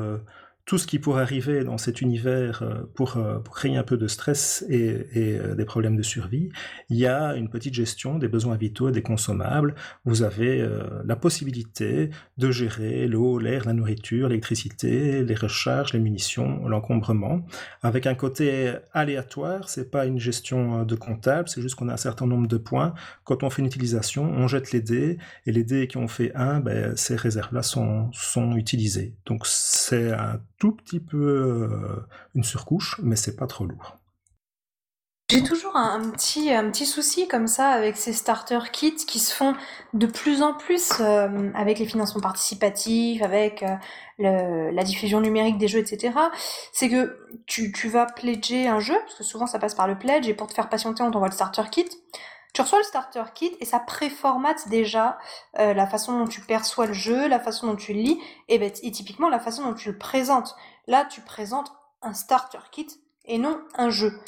tout 0.67 0.79
ce 0.79 0.87
qui 0.87 0.99
pourrait 0.99 1.23
arriver 1.23 1.63
dans 1.63 1.77
cet 1.77 2.01
univers 2.01 2.63
euh, 2.63 2.85
pour, 2.95 3.19
euh, 3.19 3.39
pour 3.39 3.55
créer 3.55 3.77
un 3.77 3.83
peu 3.83 3.99
de 3.99 4.09
stress 4.09 4.65
et, 4.71 5.07
euh, 5.17 5.55
des 5.55 5.65
problèmes 5.67 5.97
de 5.97 6.03
survie, 6.03 6.49
il 6.89 6.97
y 6.97 7.07
a 7.07 7.35
une 7.35 7.51
petite 7.51 7.75
gestion 7.75 8.19
des 8.19 8.29
besoins 8.29 8.57
vitaux 8.57 8.89
et 8.89 8.93
des 8.93 9.03
consommables. 9.03 9.75
Vous 10.05 10.23
avez 10.23 10.67
la 11.05 11.17
possibilité 11.17 12.11
de 12.39 12.51
gérer 12.51 13.07
l'eau, 13.07 13.39
l'air, 13.39 13.65
la 13.67 13.73
nourriture, 13.73 14.29
l'électricité, 14.29 15.23
les 15.23 15.35
recharges, 15.35 15.93
les 15.93 15.99
munitions, 15.99 16.67
l'encombrement, 16.67 17.45
avec 17.83 18.07
un 18.07 18.15
côté 18.15 18.73
aléatoire. 18.93 19.69
C'est 19.69 19.91
pas 19.91 20.07
une 20.07 20.19
gestion 20.19 20.85
de 20.85 20.95
comptable, 20.95 21.49
c'est 21.49 21.63
juste 21.63 21.75
qu'on 21.75 21.89
a 21.89 21.95
un 21.95 21.99
certain 21.99 22.27
nombre 22.27 22.47
de 22.47 22.57
points. 22.57 22.95
Quand 23.25 23.43
on 23.43 23.51
fait 23.51 23.63
une 23.63 23.67
utilisation, 23.67 24.25
on 24.25 24.49
jette 24.49 24.73
les 24.73 24.81
dés 24.81 25.19
et 25.47 25.53
les 25.53 25.65
dés 25.65 25.87
qui 25.89 25.97
ont 25.97 26.09
fait 26.09 26.33
un, 26.35 26.61
ben, 26.61 26.97
ces 26.97 27.17
réserves-là 27.17 27.63
sont, 27.63 28.11
sont 28.13 28.57
utilisées. 28.57 29.15
Donc 29.27 29.47
c'est 29.47 30.13
un 30.13 30.41
tout 30.59 30.73
petit 30.73 31.01
peu 31.01 31.17
euh, 31.17 32.07
une 32.35 32.45
surcouche, 32.45 33.01
mais 33.03 33.17
c'est 33.17 33.37
pas 33.37 33.47
trop 33.47 33.67
lourd. 33.67 33.99
J'ai 35.31 35.43
toujours 35.43 35.75
un, 35.75 36.11
petit, 36.11 36.53
un 36.53 36.71
petit 36.71 36.85
souci 36.85 37.27
comme 37.27 37.47
ça 37.47 37.71
avec 37.71 37.97
ces 37.97 38.13
starter 38.13 38.59
kits 38.71 38.95
qui 38.95 39.19
se 39.19 39.35
font 39.35 39.55
de 39.95 40.07
plus 40.07 40.43
en 40.43 40.53
plus 40.53 40.93
euh, 41.01 41.51
avec 41.55 41.79
les 41.79 41.87
financements 41.87 42.21
participatifs, 42.21 43.23
avec 43.23 43.65
euh, 44.21 44.71
la 44.71 44.85
diffusion 44.85 45.23
numérique 45.23 45.57
des 45.57 45.67
jeux, 45.67 45.79
etc. 45.79 46.13
C'est 46.73 46.91
que 46.91 47.19
tu, 47.47 47.73
tu 47.73 47.89
vas 47.89 48.05
pledger 48.05 48.69
un 48.69 48.81
jeu, 48.81 48.97
parce 49.01 49.15
que 49.15 49.25
souvent 49.25 49.47
ça 49.47 49.59
passe 49.59 49.75
par 49.75 49.89
le 49.89 49.99
pledge, 49.99 50.29
et 50.29 50.35
pour 50.35 50.47
te 50.47 50.53
faire 50.53 50.69
patienter, 50.69 51.03
on 51.03 51.11
t'envoie 51.11 51.29
le 51.29 51.35
starter 51.35 51.65
kit. 51.71 51.89
Tu 52.55 52.61
reçois 52.61 52.79
le 52.79 52.85
starter 52.85 53.25
kit 53.35 53.57
et 53.59 53.65
ça 53.65 53.81
préformate 53.81 54.69
déjà 54.69 55.19
euh, 55.59 55.75
la 55.75 55.89
façon 55.89 56.17
dont 56.19 56.29
tu 56.29 56.41
perçois 56.41 56.87
le 56.87 56.93
jeu, 56.93 57.27
la 57.27 57.41
façon 57.41 57.67
dont 57.67 57.77
tu 57.77 57.93
le 57.93 58.01
lis 58.01 58.21
et, 58.49 58.61
ben, 58.61 58.71
et 58.83 58.91
typiquement 58.93 59.29
la 59.29 59.41
façon 59.41 59.65
dont 59.65 59.75
tu 59.75 59.91
le 59.91 59.99
présentes. 59.99 60.55
Là, 60.87 61.05
tu 61.05 61.21
présentes 61.21 61.73
un 62.01 62.15
starter 62.15 62.59
kit 62.71 62.87
et 63.25 63.39
non 63.39 63.61
un 63.75 63.91
jeu. 63.91 64.21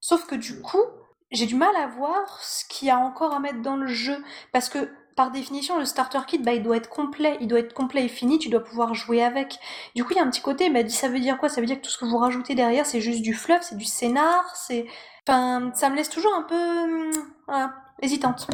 Sauf 0.00 0.26
que 0.26 0.34
du 0.34 0.60
coup, 0.60 0.84
j'ai 1.30 1.46
du 1.46 1.54
mal 1.54 1.74
à 1.74 1.86
voir 1.86 2.38
ce 2.42 2.66
qu'il 2.66 2.88
y 2.88 2.90
a 2.90 2.98
encore 2.98 3.32
à 3.32 3.40
mettre 3.40 3.62
dans 3.62 3.76
le 3.76 3.86
jeu 3.86 4.22
parce 4.52 4.68
que 4.68 4.90
par 5.16 5.30
définition, 5.30 5.78
le 5.78 5.84
starter 5.84 6.20
kit, 6.26 6.38
bah, 6.38 6.52
il 6.52 6.62
doit 6.62 6.76
être 6.76 6.88
complet, 6.88 7.36
il 7.40 7.48
doit 7.48 7.58
être 7.58 7.74
complet 7.74 8.04
et 8.04 8.08
fini, 8.08 8.38
tu 8.38 8.48
dois 8.48 8.64
pouvoir 8.64 8.94
jouer 8.94 9.22
avec. 9.22 9.58
Du 9.94 10.04
coup, 10.04 10.12
il 10.12 10.16
y 10.16 10.18
a 10.18 10.22
un 10.22 10.30
petit 10.30 10.40
côté, 10.40 10.70
mais 10.70 10.88
ça 10.88 11.08
veut 11.08 11.20
dire 11.20 11.36
quoi? 11.38 11.48
Ça 11.48 11.60
veut 11.60 11.66
dire 11.66 11.76
que 11.76 11.82
tout 11.82 11.90
ce 11.90 11.98
que 11.98 12.06
vous 12.06 12.16
rajoutez 12.16 12.54
derrière, 12.54 12.86
c'est 12.86 13.00
juste 13.00 13.20
du 13.22 13.34
fluff, 13.34 13.60
c'est 13.62 13.76
du 13.76 13.84
scénar, 13.84 14.44
c'est 14.54 14.86
Ça 15.30 15.90
me 15.90 15.94
laisse 15.96 16.10
toujours 16.10 16.34
un 16.34 16.42
peu 16.42 16.54
hum, 16.54 17.70
hésitante. 18.02 18.48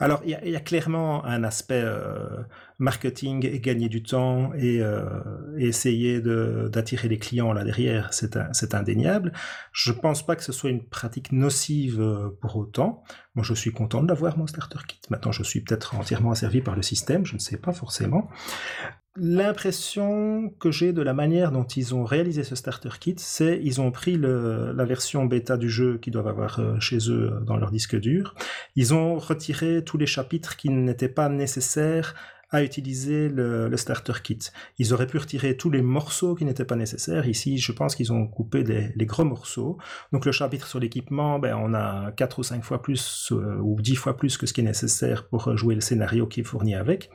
Alors, 0.00 0.20
il 0.24 0.30
y, 0.30 0.54
a 0.54 0.60
clairement 0.60 1.24
un 1.24 1.42
aspect 1.42 1.82
euh, 1.82 2.44
marketing 2.78 3.44
et 3.44 3.58
gagner 3.58 3.88
du 3.88 4.04
temps 4.04 4.52
et, 4.54 4.80
euh, 4.80 5.02
essayer 5.56 6.20
d'attirer 6.20 7.08
les 7.08 7.18
clients 7.18 7.52
là 7.52 7.64
derrière, 7.64 8.12
c'est 8.12 8.74
indéniable. 8.74 9.32
Je 9.72 9.90
pense 9.90 10.24
pas 10.24 10.36
que 10.36 10.44
ce 10.44 10.52
soit 10.52 10.70
une 10.70 10.84
pratique 10.84 11.32
nocive 11.32 12.00
euh, 12.00 12.28
pour 12.40 12.56
autant. 12.56 13.02
Moi, 13.34 13.44
je 13.44 13.54
suis 13.54 13.72
content 13.72 14.04
d'avoir 14.04 14.38
mon 14.38 14.46
starter 14.46 14.78
kit. 14.86 15.00
Maintenant, 15.10 15.32
je 15.32 15.42
suis 15.42 15.62
peut-être 15.62 15.96
entièrement 15.96 16.30
asservi 16.30 16.60
par 16.60 16.76
le 16.76 16.82
système, 16.82 17.26
je 17.26 17.34
ne 17.34 17.40
sais 17.40 17.56
pas 17.56 17.72
forcément. 17.72 18.28
L'impression 19.16 20.50
que 20.60 20.70
j'ai 20.70 20.92
de 20.92 21.02
la 21.02 21.12
manière 21.12 21.50
dont 21.50 21.64
ils 21.64 21.94
ont 21.94 22.04
réalisé 22.04 22.44
ce 22.44 22.54
starter 22.54 22.90
kit, 23.00 23.16
c'est 23.18 23.58
ils 23.62 23.80
ont 23.80 23.90
pris 23.90 24.16
la 24.16 24.84
version 24.84 25.24
bêta 25.24 25.56
du 25.56 25.68
jeu 25.68 25.98
qu'ils 25.98 26.12
doivent 26.12 26.28
avoir 26.28 26.60
euh, 26.60 26.78
chez 26.78 27.10
eux 27.10 27.32
dans 27.44 27.56
leur 27.56 27.70
disque 27.70 27.98
dur. 27.98 28.34
Ils 28.76 28.94
ont 28.94 29.18
retiré 29.18 29.82
tous 29.84 29.98
les 29.98 30.06
chapitres 30.06 30.56
qui 30.56 30.70
n'étaient 30.70 31.08
pas 31.08 31.28
nécessaires 31.28 32.14
à 32.50 32.62
utiliser 32.62 33.28
le, 33.28 33.76
starter 33.76 34.14
kit. 34.22 34.38
Ils 34.78 34.94
auraient 34.94 35.06
pu 35.06 35.18
retirer 35.18 35.56
tous 35.56 35.70
les 35.70 35.82
morceaux 35.82 36.34
qui 36.34 36.44
n'étaient 36.44 36.64
pas 36.64 36.76
nécessaires. 36.76 37.28
Ici, 37.28 37.58
je 37.58 37.72
pense 37.72 37.94
qu'ils 37.94 38.12
ont 38.12 38.26
coupé 38.26 38.64
les, 38.64 39.06
gros 39.06 39.24
morceaux. 39.24 39.78
Donc 40.12 40.24
le 40.24 40.32
chapitre 40.32 40.66
sur 40.66 40.78
l'équipement, 40.78 41.38
ben, 41.38 41.56
on 41.56 41.74
a 41.74 42.12
4 42.12 42.38
ou 42.38 42.42
5 42.42 42.64
fois 42.64 42.80
plus 42.80 43.32
euh, 43.32 43.58
ou 43.58 43.80
10 43.80 43.96
fois 43.96 44.16
plus 44.16 44.38
que 44.38 44.46
ce 44.46 44.52
qui 44.52 44.62
est 44.62 44.64
nécessaire 44.64 45.28
pour 45.28 45.56
jouer 45.56 45.74
le 45.74 45.80
scénario 45.80 46.26
qui 46.26 46.40
est 46.40 46.44
fourni 46.44 46.74
avec. 46.74 47.10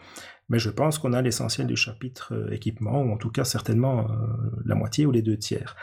Mais 0.49 0.59
je 0.59 0.69
pense 0.69 0.97
qu'on 0.99 1.13
a 1.13 1.21
l'essentiel 1.21 1.67
du 1.67 1.75
chapitre 1.75 2.33
euh, 2.33 2.51
équipement, 2.51 3.01
ou 3.01 3.11
en 3.11 3.17
tout 3.17 3.31
cas 3.31 3.43
certainement 3.43 4.07
euh, 4.09 4.15
la 4.65 4.75
moitié 4.75 5.05
ou 5.05 5.11
les 5.11 5.21
deux 5.21 5.37
tiers. 5.37 5.75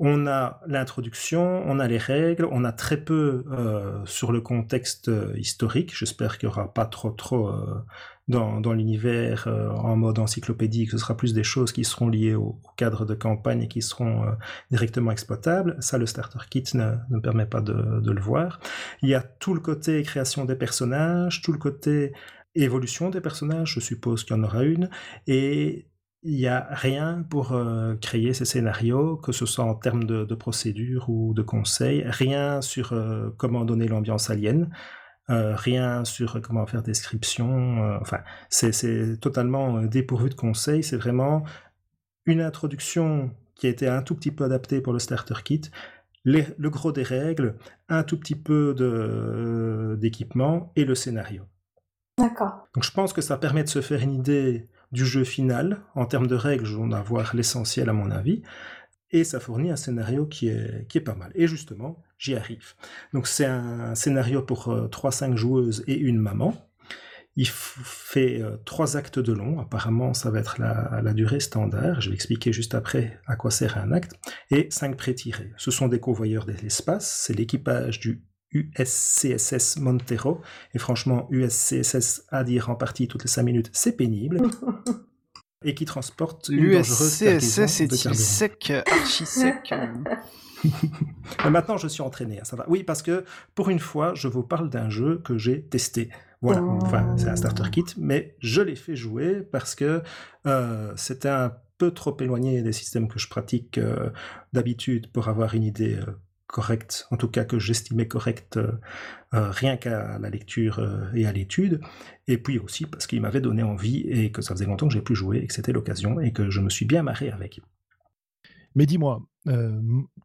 On 0.00 0.28
a 0.28 0.60
l'introduction, 0.68 1.64
on 1.66 1.80
a 1.80 1.88
les 1.88 1.98
règles, 1.98 2.46
on 2.52 2.62
a 2.62 2.70
très 2.70 2.98
peu 2.98 3.44
euh, 3.50 3.98
sur 4.04 4.30
le 4.30 4.40
contexte 4.40 5.10
historique. 5.34 5.92
J'espère 5.96 6.38
qu'il 6.38 6.48
n'y 6.48 6.54
aura 6.54 6.72
pas 6.72 6.86
trop 6.86 7.10
trop 7.10 7.52
dans, 8.28 8.60
dans 8.60 8.72
l'univers 8.72 9.48
en 9.48 9.96
mode 9.96 10.20
encyclopédie, 10.20 10.84
que 10.84 10.92
ce 10.92 10.98
sera 10.98 11.16
plus 11.16 11.34
des 11.34 11.42
choses 11.42 11.72
qui 11.72 11.82
seront 11.82 12.08
liées 12.08 12.36
au, 12.36 12.60
cadre 12.76 13.06
de 13.06 13.14
campagne 13.14 13.62
et 13.62 13.66
qui 13.66 13.82
seront 13.82 14.24
directement 14.70 15.10
exploitables. 15.10 15.76
Ça, 15.80 15.98
le 15.98 16.06
starter 16.06 16.38
kit 16.48 16.62
ne, 16.74 16.92
ne 17.10 17.18
permet 17.18 17.46
pas 17.46 17.60
de, 17.60 18.00
le 18.08 18.20
voir. 18.20 18.60
Il 19.02 19.08
y 19.08 19.16
a 19.16 19.20
tout 19.20 19.52
le 19.52 19.58
côté 19.58 20.00
création 20.04 20.44
des 20.44 20.54
personnages, 20.54 21.42
tout 21.42 21.50
le 21.50 21.58
côté 21.58 22.12
évolution 22.54 23.10
des 23.10 23.20
personnages, 23.20 23.74
je 23.74 23.80
suppose 23.80 24.24
qu'il 24.24 24.36
y 24.36 24.38
en 24.38 24.44
aura 24.44 24.64
une, 24.64 24.90
et 25.26 25.88
il 26.22 26.34
n'y 26.34 26.46
a 26.46 26.66
rien 26.70 27.24
pour 27.30 27.52
euh, 27.52 27.94
créer 27.96 28.34
ces 28.34 28.44
scénarios, 28.44 29.16
que 29.16 29.32
ce 29.32 29.46
soit 29.46 29.64
en 29.64 29.74
termes 29.74 30.04
de, 30.04 30.34
procédure 30.34 31.08
ou 31.08 31.32
de 31.34 31.42
conseils, 31.42 32.02
rien 32.06 32.60
sur 32.60 32.92
euh, 32.92 33.30
comment 33.36 33.64
donner 33.64 33.86
l'ambiance 33.88 34.30
alien, 34.30 34.68
euh, 35.30 35.54
rien 35.54 36.04
sur 36.04 36.40
comment 36.42 36.66
faire 36.66 36.82
description, 36.82 37.98
enfin, 38.00 38.20
c'est 38.48 39.20
totalement 39.20 39.82
dépourvu 39.82 40.30
de 40.30 40.34
conseils, 40.34 40.82
c'est 40.82 40.96
vraiment 40.96 41.44
une 42.26 42.40
introduction 42.40 43.30
qui 43.54 43.66
a 43.66 43.70
été 43.70 43.88
un 43.88 44.02
tout 44.02 44.14
petit 44.14 44.30
peu 44.30 44.44
adaptée 44.44 44.80
pour 44.80 44.92
le 44.92 44.98
starter 44.98 45.42
kit, 45.44 45.62
le 46.24 46.68
gros 46.68 46.92
des 46.92 47.02
règles, 47.02 47.56
un 47.88 48.02
tout 48.02 48.18
petit 48.18 48.36
peu 48.36 48.74
d'équipement 49.98 50.72
et 50.76 50.84
le 50.84 50.94
scénario. 50.94 51.44
D'accord. 52.18 52.68
Donc 52.74 52.84
je 52.84 52.90
pense 52.90 53.12
que 53.12 53.20
ça 53.20 53.36
permet 53.36 53.64
de 53.64 53.68
se 53.68 53.80
faire 53.80 54.02
une 54.02 54.12
idée 54.12 54.68
du 54.92 55.06
jeu 55.06 55.24
final. 55.24 55.82
En 55.94 56.06
termes 56.06 56.26
de 56.26 56.34
règles, 56.34 56.64
je 56.64 56.76
vais 56.76 56.94
avoir 56.94 57.34
l'essentiel 57.34 57.88
à 57.88 57.92
mon 57.92 58.10
avis. 58.10 58.42
Et 59.10 59.24
ça 59.24 59.40
fournit 59.40 59.70
un 59.70 59.76
scénario 59.76 60.26
qui 60.26 60.48
est, 60.48 60.86
qui 60.88 60.98
est 60.98 61.02
pas 61.02 61.14
mal. 61.14 61.30
Et 61.34 61.46
justement, 61.46 62.02
j'y 62.18 62.34
arrive. 62.34 62.74
Donc 63.14 63.26
c'est 63.26 63.46
un 63.46 63.94
scénario 63.94 64.42
pour 64.42 64.68
3-5 64.68 65.32
euh, 65.32 65.36
joueuses 65.36 65.84
et 65.86 65.96
une 65.96 66.18
maman. 66.18 66.54
Il 67.36 67.48
fait 67.48 68.42
euh, 68.42 68.56
trois 68.64 68.96
actes 68.96 69.20
de 69.20 69.32
long. 69.32 69.60
Apparemment, 69.60 70.12
ça 70.12 70.30
va 70.30 70.40
être 70.40 70.60
la, 70.60 71.00
la, 71.02 71.14
durée 71.14 71.40
standard. 71.40 72.00
Je 72.00 72.10
vais 72.10 72.14
expliquer 72.14 72.52
juste 72.52 72.74
après 72.74 73.20
à 73.26 73.36
quoi 73.36 73.52
sert 73.52 73.78
un 73.78 73.92
acte. 73.92 74.12
Et 74.50 74.66
5 74.70 74.96
pré-tirés. 74.96 75.52
Ce 75.56 75.70
sont 75.70 75.88
des 75.88 76.00
convoyeurs 76.00 76.46
de 76.46 76.52
l'espace. 76.52 77.08
C'est 77.08 77.34
l'équipage 77.34 78.00
du 78.00 78.24
USCSS 78.52 79.78
Montero. 79.78 80.40
Et 80.74 80.78
franchement, 80.78 81.26
USCSS 81.30 82.24
à 82.28 82.44
dire 82.44 82.70
en 82.70 82.74
partie 82.74 83.08
toutes 83.08 83.24
les 83.24 83.28
5 83.28 83.42
minutes, 83.42 83.70
c'est 83.72 83.96
pénible. 83.96 84.42
et 85.64 85.74
qui 85.74 85.84
transporte 85.84 86.48
l'USCSS 86.48 87.58
est 87.80 88.14
sec, 88.14 88.72
archi 88.86 89.26
sec. 89.26 89.74
Mais 91.44 91.50
maintenant, 91.50 91.76
je 91.76 91.88
suis 91.88 92.02
entraîné, 92.02 92.40
hein, 92.40 92.44
ça 92.44 92.56
va. 92.56 92.64
Oui, 92.68 92.82
parce 92.84 93.02
que 93.02 93.24
pour 93.54 93.68
une 93.68 93.78
fois, 93.78 94.14
je 94.14 94.28
vous 94.28 94.42
parle 94.42 94.70
d'un 94.70 94.88
jeu 94.88 95.20
que 95.24 95.38
j'ai 95.38 95.62
testé. 95.62 96.10
Voilà, 96.40 96.62
enfin, 96.62 97.16
c'est 97.16 97.28
un 97.28 97.34
starter 97.34 97.68
kit, 97.70 97.84
mais 97.96 98.36
je 98.38 98.62
l'ai 98.62 98.76
fait 98.76 98.94
jouer 98.94 99.42
parce 99.42 99.74
que 99.74 100.02
euh, 100.46 100.92
c'était 100.94 101.28
un 101.28 101.52
peu 101.78 101.90
trop 101.90 102.16
éloigné 102.20 102.62
des 102.62 102.72
systèmes 102.72 103.08
que 103.08 103.18
je 103.18 103.28
pratique 103.28 103.78
euh, 103.78 104.10
d'habitude 104.52 105.10
pour 105.10 105.28
avoir 105.28 105.54
une 105.54 105.64
idée 105.64 105.96
euh, 105.96 106.12
correcte, 106.48 107.06
en 107.10 107.16
tout 107.16 107.28
cas 107.28 107.44
que 107.44 107.58
j'estimais 107.58 108.08
correcte 108.08 108.56
euh, 108.56 108.72
euh, 109.34 109.50
rien 109.50 109.76
qu'à 109.76 110.18
la 110.18 110.30
lecture 110.30 110.80
euh, 110.80 111.12
et 111.14 111.26
à 111.26 111.32
l'étude, 111.32 111.80
et 112.26 112.38
puis 112.38 112.58
aussi 112.58 112.86
parce 112.86 113.06
qu'il 113.06 113.20
m'avait 113.20 113.42
donné 113.42 113.62
envie 113.62 114.00
et 114.08 114.32
que 114.32 114.42
ça 114.42 114.54
faisait 114.54 114.64
longtemps 114.64 114.88
que 114.88 114.94
j'ai 114.94 115.02
pu 115.02 115.14
jouer 115.14 115.38
et 115.38 115.46
que 115.46 115.52
c'était 115.52 115.72
l'occasion 115.72 116.18
et 116.20 116.32
que 116.32 116.50
je 116.50 116.60
me 116.60 116.70
suis 116.70 116.86
bien 116.86 117.02
marré 117.02 117.30
avec. 117.30 117.60
Mais 118.74 118.86
dis-moi, 118.86 119.22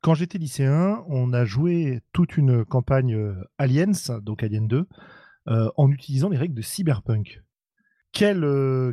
quand 0.02 0.16
j'étais 0.16 0.38
lycéen, 0.38 1.04
on 1.08 1.32
a 1.32 1.46
joué 1.46 2.02
toute 2.12 2.36
une 2.36 2.66
campagne 2.66 3.18
Aliens, 3.58 4.20
donc 4.22 4.44
Alien 4.44 4.68
2, 4.68 4.86
en 5.48 5.92
utilisant 5.92 6.30
les 6.30 6.38
règles 6.38 6.54
de 6.54 6.62
Cyberpunk. 6.62 7.42
Quel, 8.12 8.46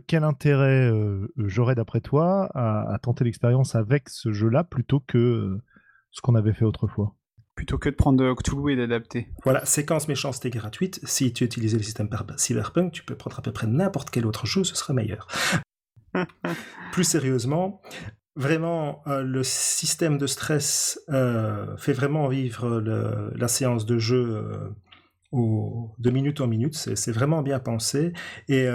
quel 0.06 0.22
intérêt 0.22 0.90
j'aurais 1.36 1.74
d'après 1.74 2.00
toi 2.00 2.48
à, 2.54 2.94
à 2.94 2.98
tenter 3.00 3.24
l'expérience 3.24 3.74
avec 3.74 4.08
ce 4.08 4.32
jeu-là 4.32 4.62
plutôt 4.62 5.00
que 5.00 5.58
ce 6.10 6.20
qu'on 6.20 6.36
avait 6.36 6.54
fait 6.54 6.64
autrefois? 6.64 7.16
Plutôt 7.60 7.76
que 7.76 7.90
de 7.90 7.94
prendre 7.94 8.34
Cthulhu 8.36 8.72
et 8.72 8.76
d'adapter. 8.76 9.28
Voilà, 9.44 9.66
séquence 9.66 10.08
méchanceté 10.08 10.48
gratuite. 10.48 10.98
Si 11.02 11.30
tu 11.34 11.44
utilisais 11.44 11.76
le 11.76 11.82
système 11.82 12.08
Cyberpunk, 12.38 12.90
tu 12.90 13.02
peux 13.02 13.14
prendre 13.14 13.38
à 13.38 13.42
peu 13.42 13.52
près 13.52 13.66
n'importe 13.66 14.08
quel 14.08 14.24
autre 14.24 14.46
jeu, 14.46 14.64
ce 14.64 14.74
serait 14.74 14.94
meilleur. 14.94 15.28
Plus 16.92 17.04
sérieusement, 17.04 17.82
vraiment, 18.34 19.02
euh, 19.08 19.22
le 19.22 19.42
système 19.42 20.16
de 20.16 20.26
stress 20.26 21.02
euh, 21.10 21.76
fait 21.76 21.92
vraiment 21.92 22.28
vivre 22.28 22.80
la 22.80 23.48
séance 23.48 23.84
de 23.84 23.98
jeu 23.98 24.42
euh, 25.34 25.86
de 25.98 26.10
minute 26.10 26.40
en 26.40 26.46
minute. 26.46 26.74
C'est 26.74 27.12
vraiment 27.12 27.42
bien 27.42 27.58
pensé. 27.58 28.14
Et 28.48 28.66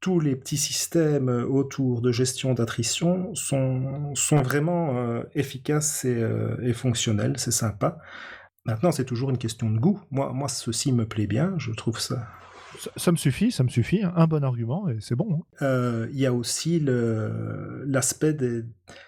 tous 0.00 0.20
les 0.20 0.36
petits 0.36 0.56
systèmes 0.56 1.28
autour 1.28 2.00
de 2.00 2.12
gestion 2.12 2.54
d'attrition 2.54 3.34
sont, 3.34 4.14
sont 4.14 4.42
vraiment 4.42 5.22
efficaces 5.34 6.04
et, 6.04 6.24
et 6.62 6.72
fonctionnels, 6.72 7.34
c'est 7.36 7.50
sympa. 7.50 7.98
Maintenant, 8.64 8.92
c'est 8.92 9.06
toujours 9.06 9.30
une 9.30 9.38
question 9.38 9.70
de 9.70 9.78
goût. 9.78 10.00
Moi, 10.10 10.32
moi, 10.32 10.48
ceci 10.48 10.92
me 10.92 11.06
plaît 11.06 11.26
bien, 11.26 11.54
je 11.56 11.72
trouve 11.72 11.98
ça. 11.98 12.28
Ça, 12.96 13.12
me 13.12 13.16
suffit, 13.16 13.50
ça 13.50 13.64
me 13.64 13.68
suffit. 13.68 14.02
Un 14.02 14.26
bon 14.26 14.44
argument 14.44 14.88
et 14.88 14.98
c'est 15.00 15.14
bon. 15.14 15.32
Hein. 15.32 15.64
Euh, 15.64 16.08
il 16.12 16.18
y 16.18 16.26
a 16.26 16.32
aussi 16.32 16.78
l'aspect 16.84 18.34
des. 18.34 18.64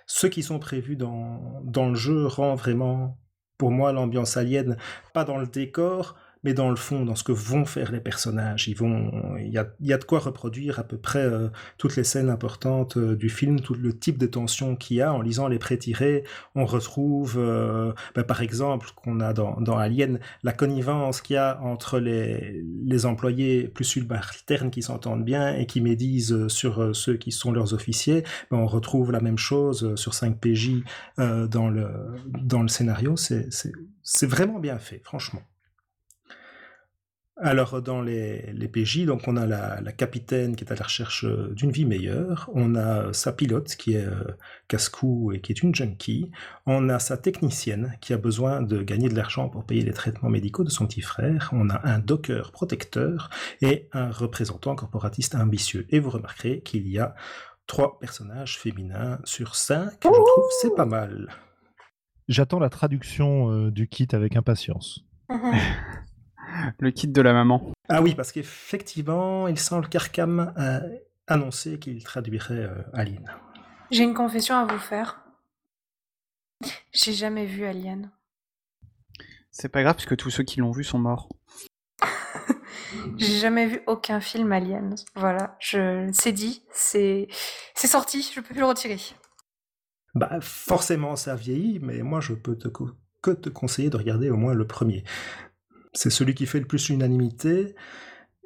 Ceux 0.06 0.28
qui 0.28 0.42
sont 0.42 0.58
prévus 0.58 0.96
dans, 0.96 1.60
dans 1.62 1.90
le 1.90 1.94
jeu 1.94 2.26
rend 2.26 2.54
vraiment, 2.54 3.18
pour 3.58 3.70
moi, 3.70 3.92
l'ambiance 3.92 4.36
alien, 4.36 4.76
pas 5.12 5.24
dans 5.24 5.38
le 5.38 5.46
décor, 5.46 6.16
mais 6.42 6.54
dans 6.54 6.70
le 6.70 6.76
fond, 6.76 7.04
dans 7.04 7.14
ce 7.14 7.24
que 7.24 7.32
vont 7.32 7.64
faire 7.64 7.92
les 7.92 8.00
personnages. 8.00 8.68
Il 8.68 8.76
y 9.50 9.58
a, 9.58 9.98
de 9.98 10.04
quoi 10.04 10.20
reproduire 10.20 10.78
à 10.78 10.84
peu 10.84 10.96
près 10.96 11.24
euh, 11.24 11.48
toutes 11.76 11.96
les 11.96 12.04
scènes 12.04 12.30
importantes 12.30 12.96
euh, 12.96 13.14
du 13.14 13.28
film, 13.28 13.60
tout 13.60 13.74
le 13.74 13.96
type 13.96 14.18
de 14.18 14.26
tension 14.26 14.76
qu'il 14.76 14.98
y 14.98 15.02
a. 15.02 15.12
En 15.12 15.20
lisant 15.20 15.48
les 15.48 15.58
pré-tirés, 15.58 16.24
on 16.54 16.64
retrouve, 16.64 17.36
euh, 17.38 17.92
ben, 18.14 18.24
par 18.24 18.40
exemple, 18.40 18.90
qu'on 18.96 19.20
a 19.20 19.32
dans, 19.32 19.76
Alien, 19.76 20.18
la 20.42 20.52
connivence 20.52 21.20
qu'il 21.20 21.34
y 21.34 21.38
a 21.38 21.60
entre 21.62 21.98
les, 21.98 22.64
employés 23.04 23.68
plus 23.68 23.84
subalternes 23.84 24.70
qui 24.70 24.82
s'entendent 24.82 25.24
bien 25.24 25.54
et 25.54 25.66
qui 25.66 25.80
médisent 25.80 26.48
sur 26.48 26.94
ceux 26.94 27.16
qui 27.16 27.32
sont 27.32 27.52
leurs 27.52 27.72
officiers. 27.72 28.24
Ben, 28.50 28.58
on 28.58 28.66
retrouve 28.66 29.10
la 29.10 29.20
même 29.20 29.38
chose 29.38 29.94
sur 29.94 30.12
5 30.12 30.38
PJ 30.38 30.82
dans, 31.16 31.70
le, 31.70 31.88
dans 32.26 32.62
le 32.62 32.68
scénario. 32.68 33.14
C'est 33.16 34.26
vraiment 34.26 34.58
bien 34.58 34.78
fait, 34.78 35.00
franchement. 35.02 35.40
Alors 37.42 37.80
dans 37.80 38.02
les, 38.02 38.52
les, 38.52 38.68
PJ, 38.68 39.06
donc 39.06 39.26
on 39.26 39.36
a 39.36 39.46
la, 39.46 39.92
capitaine 39.92 40.56
qui 40.56 40.64
est 40.64 40.72
à 40.72 40.74
la 40.74 40.84
recherche 40.84 41.24
euh, 41.24 41.54
d'une 41.54 41.70
vie 41.70 41.86
meilleure, 41.86 42.50
on 42.52 42.74
a 42.74 43.14
sa 43.14 43.32
pilote 43.32 43.76
qui 43.76 43.94
est 43.94 44.04
euh, 44.04 44.36
casse-cou 44.68 45.32
et 45.32 45.40
qui 45.40 45.52
est 45.52 45.62
une 45.62 45.74
junkie, 45.74 46.30
on 46.66 46.90
a 46.90 46.98
sa 46.98 47.16
technicienne 47.16 47.96
qui 48.02 48.12
a 48.12 48.18
besoin 48.18 48.60
de 48.60 48.82
gagner 48.82 49.08
de 49.08 49.16
l'argent 49.16 49.48
pour 49.48 49.64
payer 49.64 49.80
les 49.82 49.94
traitements 49.94 50.28
médicaux 50.28 50.64
de 50.64 50.70
son 50.70 50.86
petit 50.86 51.00
frère, 51.00 51.48
on 51.52 51.70
a 51.70 51.80
un 51.88 51.98
docker 51.98 52.52
protecteur 52.52 53.30
et 53.62 53.88
un 53.92 54.10
représentant 54.10 54.74
corporatiste 54.74 55.34
ambitieux. 55.34 55.86
Et 55.88 55.98
vous 55.98 56.10
remarquerez 56.10 56.60
qu'il 56.60 56.86
y 56.88 56.98
a 56.98 57.14
trois 57.66 57.98
personnages 57.98 58.58
féminins 58.58 59.18
sur 59.24 59.54
cinq, 59.54 59.94
je 60.04 60.08
trouve 60.08 60.44
c'est 60.60 60.74
pas 60.74 60.84
mal. 60.84 61.30
J'attends 62.28 62.58
la 62.58 62.68
traduction 62.68 63.50
euh, 63.50 63.70
du 63.70 63.88
kit 63.88 64.08
avec 64.12 64.36
impatience. 64.36 65.00
le 66.78 66.90
kit 66.90 67.08
de 67.08 67.22
la 67.22 67.32
maman. 67.32 67.72
Ah 67.88 68.02
oui, 68.02 68.14
parce 68.14 68.32
qu'effectivement, 68.32 69.48
il 69.48 69.58
semble 69.58 69.88
qu'Arkham 69.88 70.52
a 70.56 70.80
annoncé 71.26 71.78
qu'il 71.78 72.02
traduirait 72.02 72.54
euh, 72.54 72.82
Alien. 72.92 73.30
J'ai 73.90 74.04
une 74.04 74.14
confession 74.14 74.56
à 74.56 74.64
vous 74.64 74.78
faire. 74.78 75.20
J'ai 76.92 77.12
jamais 77.12 77.46
vu 77.46 77.64
Alien. 77.64 78.10
C'est 79.50 79.68
pas 79.68 79.82
grave 79.82 79.96
puisque 79.96 80.16
tous 80.16 80.30
ceux 80.30 80.44
qui 80.44 80.60
l'ont 80.60 80.70
vu 80.70 80.84
sont 80.84 80.98
morts. 80.98 81.28
J'ai 83.16 83.38
jamais 83.38 83.66
vu 83.66 83.82
aucun 83.86 84.20
film 84.20 84.52
Alien. 84.52 84.94
Voilà, 85.14 85.56
je 85.58 86.08
c'est 86.12 86.32
dit, 86.32 86.62
c'est 86.72 87.28
c'est 87.74 87.88
sorti, 87.88 88.22
je 88.22 88.40
peux 88.40 88.46
plus 88.46 88.60
le 88.60 88.66
retirer. 88.66 88.98
Bah 90.14 90.38
forcément 90.40 91.16
ça 91.16 91.34
vieillit, 91.34 91.78
mais 91.80 92.02
moi 92.02 92.20
je 92.20 92.34
peux 92.34 92.56
te 92.56 92.68
que 93.22 93.30
te 93.32 93.48
conseiller 93.48 93.90
de 93.90 93.96
regarder 93.96 94.30
au 94.30 94.36
moins 94.36 94.54
le 94.54 94.66
premier 94.66 95.04
c'est 95.92 96.10
celui 96.10 96.34
qui 96.34 96.46
fait 96.46 96.60
le 96.60 96.66
plus 96.66 96.88
l'unanimité. 96.88 97.74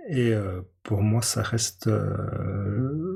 Et 0.08 0.32
euh, 0.32 0.60
pour 0.82 1.02
moi, 1.02 1.22
ça 1.22 1.42
reste 1.42 1.86
euh, 1.86 2.12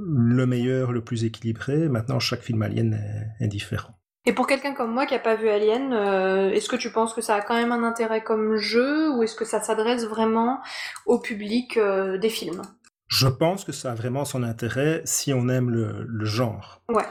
le 0.07 0.47
meilleur, 0.47 0.93
le 0.93 1.03
plus 1.03 1.25
équilibré. 1.25 1.89
Maintenant, 1.89 2.19
chaque 2.19 2.41
film 2.41 2.63
Alien 2.63 2.99
est, 3.41 3.49
différent. 3.49 3.95
Et 4.25 4.33
pour 4.33 4.47
quelqu'un 4.47 4.75
comme 4.75 4.93
moi 4.93 5.07
qui 5.07 5.15
n'a 5.15 5.21
pas 5.21 5.37
vu 5.37 5.49
Alien, 5.49 5.93
euh, 5.93 6.51
est-ce 6.51 6.69
que 6.69 6.77
tu 6.77 6.91
penses 6.91 7.15
que 7.15 7.21
ça 7.21 7.37
a 7.37 7.41
quand 7.41 7.55
même 7.55 7.73
un 7.73 7.83
intérêt 7.83 8.23
comme 8.23 8.57
jeu 8.57 9.11
ou 9.13 9.23
est-ce 9.23 9.37
que 9.37 9.45
ça 9.45 9.61
s'adresse 9.61 10.07
vraiment 10.07 10.61
au 11.07 11.19
public 11.19 11.79
des 12.21 12.31
films? 12.31 12.63
Je 13.07 13.27
pense 13.27 13.65
que 13.65 13.73
ça 13.73 13.93
a 13.93 13.95
vraiment 13.95 14.27
son 14.27 14.43
intérêt 14.43 15.01
si 15.05 15.33
on 15.33 15.49
aime 15.49 15.71
le, 15.71 16.25
genre. 16.25 16.83
Ouais. 16.91 17.07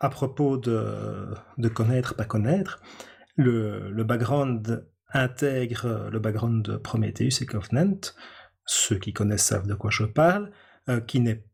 À 0.00 0.08
propos 0.08 0.56
de, 0.56 1.28
de 1.56 1.68
connaître, 1.68 2.14
pas 2.14 2.24
connaître, 2.24 2.80
le, 3.36 3.90
le 3.90 4.04
background 4.04 4.84
intègre 5.12 6.08
le 6.10 6.18
background 6.18 6.64
de 6.64 6.76
Prometheus 6.76 7.42
et 7.42 7.46
Covenant, 7.46 8.00
ceux 8.64 8.98
qui 8.98 9.12
connaissent 9.12 9.44
savent 9.44 9.66
de 9.66 9.74
quoi 9.74 9.90
je 9.90 10.04
parle, 10.04 10.50
euh, 10.88 11.00
qui 11.00 11.20
n'est 11.20 11.44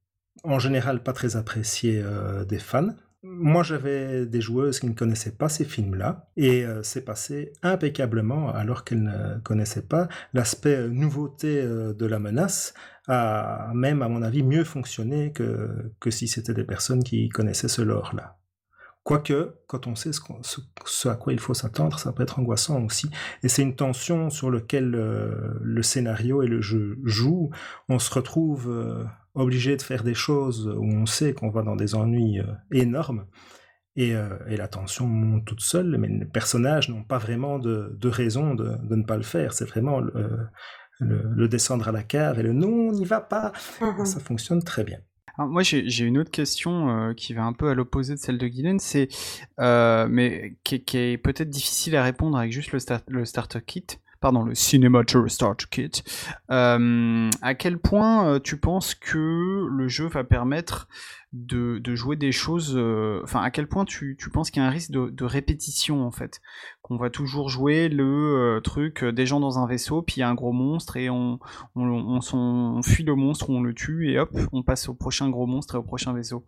en 0.42 0.58
général 0.58 1.02
pas 1.02 1.12
très 1.12 1.36
apprécié 1.36 2.02
euh, 2.02 2.44
des 2.44 2.58
fans. 2.58 2.94
Moi, 3.22 3.62
j'avais 3.62 4.26
des 4.26 4.42
joueuses 4.42 4.80
qui 4.80 4.86
ne 4.86 4.94
connaissaient 4.94 5.36
pas 5.36 5.48
ces 5.48 5.64
films-là, 5.64 6.28
et 6.36 6.66
euh, 6.66 6.82
c'est 6.82 7.04
passé 7.04 7.52
impeccablement 7.62 8.52
alors 8.52 8.84
qu'elles 8.84 9.02
ne 9.02 9.38
connaissaient 9.40 9.86
pas. 9.86 10.08
L'aspect 10.34 10.88
nouveauté 10.88 11.62
de 11.62 12.06
la 12.06 12.18
menace 12.18 12.74
a 13.06 13.70
même, 13.74 14.02
à 14.02 14.08
mon 14.08 14.22
avis, 14.22 14.42
mieux 14.42 14.64
fonctionné 14.64 15.32
que, 15.32 15.92
que 16.00 16.10
si 16.10 16.28
c'était 16.28 16.54
des 16.54 16.64
personnes 16.64 17.02
qui 17.02 17.28
connaissaient 17.28 17.68
ce 17.68 17.80
lore-là. 17.80 18.36
Quoique, 19.04 19.54
quand 19.66 19.86
on 19.86 19.94
sait 19.94 20.12
ce, 20.12 21.08
à 21.08 21.14
quoi 21.14 21.34
il 21.34 21.38
faut 21.38 21.52
s'attendre, 21.52 21.98
ça 21.98 22.10
peut 22.12 22.22
être 22.22 22.38
angoissant 22.38 22.82
aussi. 22.82 23.10
Et 23.42 23.48
c'est 23.48 23.60
une 23.60 23.76
tension 23.76 24.30
sur 24.30 24.50
laquelle 24.50 24.94
euh, 24.94 25.58
le 25.60 25.82
scénario 25.82 26.42
et 26.42 26.46
le 26.46 26.62
jeu 26.62 26.98
jouent. 27.04 27.50
On 27.90 27.98
se 27.98 28.12
retrouve 28.12 28.70
euh, 28.70 29.04
obligé 29.34 29.76
de 29.76 29.82
faire 29.82 30.04
des 30.04 30.14
choses 30.14 30.68
où 30.68 30.84
on 30.84 31.04
sait 31.04 31.34
qu'on 31.34 31.50
va 31.50 31.62
dans 31.62 31.76
des 31.76 31.94
ennuis 31.94 32.40
euh, 32.40 32.46
énormes. 32.72 33.26
Et, 33.96 34.14
la 34.48 34.66
tension 34.66 35.06
monte 35.06 35.44
toute 35.44 35.60
seule, 35.60 35.98
mais 35.98 36.08
les 36.08 36.24
personnages 36.24 36.88
n'ont 36.88 37.04
pas 37.04 37.18
vraiment 37.18 37.60
de, 37.60 37.96
raison 38.08 38.56
de, 38.56 38.76
ne 38.90 39.04
pas 39.04 39.16
le 39.16 39.22
faire. 39.22 39.52
C'est 39.52 39.66
vraiment 39.66 40.00
le, 40.00 41.46
descendre 41.46 41.86
à 41.86 41.92
la 41.92 42.02
cave 42.02 42.40
et 42.40 42.42
le 42.42 42.52
non, 42.52 42.88
on 42.88 42.92
n'y 42.92 43.04
va 43.04 43.20
pas. 43.20 43.52
Mmh 43.80 44.04
ça 44.04 44.18
fonctionne 44.18 44.64
très 44.64 44.82
bien 44.82 44.98
moi, 45.38 45.62
j'ai 45.62 46.04
une 46.04 46.18
autre 46.18 46.30
question 46.30 46.88
euh, 46.88 47.14
qui 47.14 47.34
va 47.34 47.44
un 47.44 47.52
peu 47.52 47.68
à 47.68 47.74
l'opposé 47.74 48.14
de 48.14 48.18
celle 48.18 48.38
de 48.38 48.46
Guylaine, 48.46 48.78
c'est 48.78 49.08
euh, 49.60 50.06
mais 50.08 50.56
qui, 50.64 50.76
est 50.94 51.18
peut-être 51.18 51.50
difficile 51.50 51.96
à 51.96 52.02
répondre 52.02 52.38
avec 52.38 52.52
juste 52.52 52.72
le, 52.72 52.78
le 53.08 53.24
starter 53.24 53.60
kit 53.66 53.86
pardon, 54.24 54.44
le 54.44 54.54
Cinemature 54.54 55.30
Starter 55.30 55.66
Kit. 55.70 56.02
Euh, 56.50 57.28
à 57.42 57.54
quel 57.54 57.76
point 57.76 58.40
tu 58.40 58.56
penses 58.56 58.94
que 58.94 59.68
le 59.70 59.86
jeu 59.86 60.06
va 60.06 60.24
permettre 60.24 60.88
de, 61.34 61.82
jouer 61.94 62.16
des 62.16 62.32
choses. 62.32 62.74
Enfin, 63.22 63.42
à 63.42 63.50
quel 63.50 63.66
point 63.66 63.84
tu, 63.84 64.16
penses 64.32 64.50
qu'il 64.50 64.62
y 64.62 64.64
a 64.64 64.68
un 64.68 64.70
risque 64.70 64.92
de, 64.92 65.24
répétition 65.26 66.06
en 66.06 66.10
fait? 66.10 66.40
Qu'on 66.80 66.96
va 66.96 67.10
toujours 67.10 67.50
jouer 67.50 67.90
le 67.90 68.60
truc 68.64 69.04
des 69.04 69.26
gens 69.26 69.40
dans 69.40 69.58
un 69.58 69.66
vaisseau, 69.66 70.00
puis 70.00 70.16
il 70.16 70.20
y 70.20 70.22
a 70.22 70.28
un 70.30 70.34
gros 70.34 70.52
monstre 70.52 70.96
et 70.96 71.10
on, 71.10 71.38
on, 71.76 72.20
on, 72.32 72.82
fuit 72.82 73.04
le 73.04 73.16
monstre 73.16 73.50
on 73.50 73.60
le 73.60 73.74
tue 73.74 74.10
et 74.10 74.18
hop, 74.18 74.34
on 74.52 74.62
passe 74.62 74.88
au 74.88 74.94
prochain 74.94 75.28
gros 75.28 75.46
monstre 75.46 75.74
et 75.74 75.78
au 75.78 75.82
prochain 75.82 76.14
vaisseau. 76.14 76.46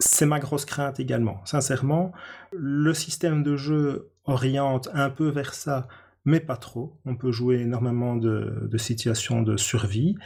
C'est 0.00 0.24
ma 0.24 0.40
grosse 0.40 0.64
crainte 0.64 0.98
également. 0.98 1.42
Sincèrement, 1.44 2.12
le 2.52 2.94
système 2.94 3.42
de 3.42 3.54
jeu 3.56 4.08
oriente 4.24 4.88
un 4.94 5.10
peu 5.10 5.28
vers 5.28 5.52
ça 5.52 5.88
mais 6.24 6.40
pas 6.40 6.56
trop. 6.56 7.00
On 7.04 7.16
peut 7.16 7.32
jouer 7.32 7.60
énormément 7.60 8.16
de, 8.16 8.68
situations 8.76 9.42
de 9.42 9.56
survie 9.56 10.16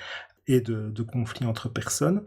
et 0.47 0.61
de, 0.61 1.03
conflits 1.03 1.47
entre 1.47 1.69
personnes. 1.69 2.23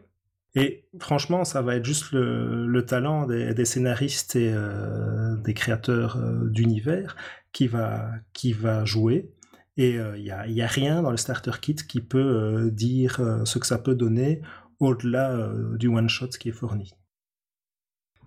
Et 0.55 0.87
franchement, 0.99 1.43
ça 1.43 1.61
va 1.61 1.75
être 1.75 1.83
juste 1.83 2.11
le, 2.13 2.85
talent 2.85 3.25
des, 3.25 3.65
scénaristes 3.65 4.35
et 4.37 4.51
euh, 4.53 5.35
des 5.37 5.53
créateurs 5.53 6.15
euh, 6.17 6.47
d'univers 6.49 7.17
qui 7.51 7.67
va, 7.67 8.09
qui 8.33 8.53
va 8.53 8.85
jouer. 8.85 9.31
Et 9.77 9.95
il 9.95 9.99
euh, 9.99 10.17
n'y 10.17 10.31
a, 10.31 10.65
a, 10.65 10.67
rien 10.67 11.01
dans 11.01 11.11
le 11.11 11.17
starter 11.17 11.51
kit 11.61 11.75
qui 11.75 11.99
peut 11.99 12.69
dire 12.71 13.41
ce 13.43 13.59
que 13.59 13.67
ça 13.67 13.77
peut 13.77 13.95
donner 13.95 14.41
au-delà 14.79 15.51
du 15.77 15.87
one-shot 15.87 16.29
qui 16.39 16.49
est 16.49 16.53
fourni. 16.53 16.93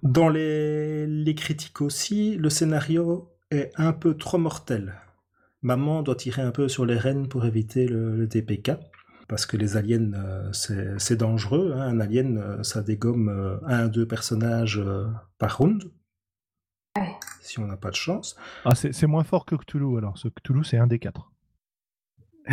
Dans 0.03 0.29
les 0.29 1.35
critiques 1.35 1.81
aussi, 1.81 2.37
le 2.37 2.51
scénario 2.51 3.33
est 3.51 3.73
un 3.77 3.93
peu 3.95 4.15
trop 4.15 4.37
mortel 4.37 4.95
maman 5.63 6.03
doit 6.03 6.17
tirer 6.17 6.43
un 6.43 6.51
peu 6.51 6.69
sur 6.69 6.87
les 6.87 6.97
rênes 6.97 7.29
pour 7.29 7.45
éviter 7.45 7.87
le, 7.87 8.29
TPK. 8.29 8.73
Parce 9.29 9.45
que 9.45 9.59
les 9.59 9.77
aliens, 9.77 10.13
euh, 10.15 10.97
c'est 10.99 11.17
dangereux. 11.17 11.73
Hein. 11.75 11.83
Un 11.83 12.01
alien, 12.01 12.39
euh, 12.39 12.63
ça 12.63 12.83
dégomme 12.83 13.29
euh, 13.29 13.59
un 13.67 13.85
à 13.85 13.89
deux 13.89 14.07
personnages 14.07 14.81
par 15.39 15.59
round. 15.59 15.91
Si 17.43 17.59
on 17.59 17.67
n'a 17.67 17.77
pas 17.77 17.91
de 17.91 17.95
chance. 17.95 18.37
Ah, 18.65 18.75
c'est 18.75 19.07
moins 19.07 19.25
fort 19.25 19.45
que 19.45 19.55
Cthulhu 19.55 19.99
alors. 19.99 20.19
Ce 20.19 20.29
Cthulhu, 20.29 20.65
c'est 20.65 20.79
un 20.79 20.87
des 20.87 20.99
quatre. 20.99 21.31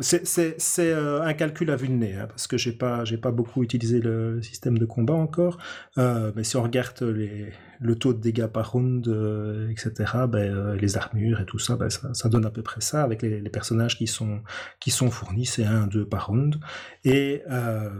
C'est 0.00 0.56
euh, 0.78 1.22
un 1.22 1.34
calcul 1.34 1.70
à 1.70 1.76
vue 1.76 1.88
de 1.88 1.92
nez, 1.92 2.14
hein, 2.14 2.26
parce 2.26 2.46
que 2.46 2.56
j'ai 2.56 2.72
pas, 2.72 3.04
j'ai 3.04 3.18
pas 3.18 3.30
beaucoup 3.30 3.62
utilisé 3.62 4.00
le, 4.00 4.40
système 4.42 4.78
de 4.78 4.86
combat 4.86 5.14
encore. 5.14 5.58
Euh, 5.98 6.32
mais 6.34 6.44
si 6.44 6.56
on 6.56 6.62
regarde 6.62 7.00
les, 7.02 7.52
le 7.82 7.96
taux 7.96 8.12
de 8.12 8.20
dégâts 8.20 8.46
par 8.46 8.72
round, 8.72 9.06
euh, 9.08 9.68
etc., 9.68 10.12
ben, 10.28 10.74
les 10.74 10.96
armures 10.96 11.40
et 11.40 11.46
tout 11.46 11.58
ça, 11.58 11.76
ben, 11.76 11.90
ça, 11.90 12.14
ça, 12.14 12.28
donne 12.28 12.46
à 12.46 12.50
peu 12.50 12.62
près 12.62 12.80
ça 12.80 13.02
avec 13.02 13.22
les, 13.22 13.40
personnages 13.50 13.96
qui 13.98 14.06
sont, 14.06 14.42
qui 14.80 14.90
sont 14.90 15.10
fournis, 15.10 15.46
c'est 15.46 15.64
1, 15.64 15.88
2 15.88 16.06
par 16.06 16.28
round. 16.28 16.56
Et 17.04 17.42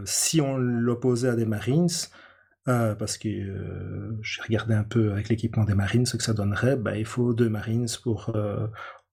si 0.05 0.41
on 0.41 0.57
l'opposait 0.57 1.29
à 1.29 1.35
des 1.35 1.45
Marines, 1.45 1.89
parce 2.65 3.17
que 3.17 3.29
j'ai 4.21 4.41
regardé 4.41 4.73
un 4.73 4.83
peu 4.83 5.11
avec 5.11 5.29
l'équipement 5.29 5.65
des 5.65 5.75
Marines 5.75 6.05
ce 6.05 6.17
que 6.17 6.23
ça 6.23 6.33
donnerait, 6.33 6.75
ben, 6.75 6.95
il 6.95 7.05
faut 7.05 7.33
deux 7.33 7.49
Marines 7.49 7.87
pour, 8.01 8.33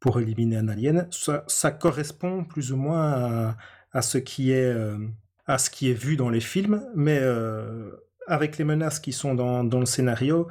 pour 0.00 0.18
éliminer 0.18 0.56
un 0.56 0.68
alien. 0.68 1.06
Ça, 1.10 1.70
correspond 1.70 2.44
plus 2.44 2.72
ou 2.72 2.76
moins 2.76 3.54
à, 3.92 4.02
ce 4.02 4.18
qui 4.18 4.50
est 4.50 4.72
euh, 4.72 4.98
à 5.46 5.58
ce 5.58 5.70
qui 5.70 5.90
est 5.90 5.94
vu 5.94 6.16
dans 6.16 6.30
les 6.30 6.40
films, 6.40 6.82
mais 6.96 7.18
euh, 7.20 7.90
avec 8.30 8.58
les 8.58 8.64
menaces 8.64 9.00
qui 9.00 9.12
sont 9.12 9.34
dans, 9.34 9.64
dans, 9.64 9.80
le 9.80 9.86
scénario, 9.86 10.46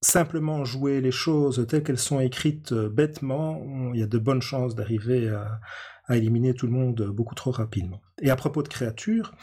simplement 0.00 0.64
jouer 0.64 1.00
les 1.00 1.12
choses 1.12 1.64
telles 1.68 1.84
qu'elles 1.84 1.98
sont 1.98 2.20
écrites 2.20 2.72
euh, 2.72 2.88
bêtement, 2.88 3.62
il 3.94 4.00
y 4.00 4.02
a 4.02 4.06
de 4.06 4.18
bonnes 4.18 4.42
chances 4.42 4.74
d'arriver 4.74 5.28
à, 5.28 5.60
éliminer 6.10 6.52
tout 6.52 6.66
le 6.66 6.72
monde 6.72 7.06
beaucoup 7.06 7.34
trop 7.34 7.52
rapidement. 7.52 8.02
Et 8.20 8.28
à 8.28 8.36
propos 8.36 8.62
de 8.62 8.68
créatures, 8.68 9.34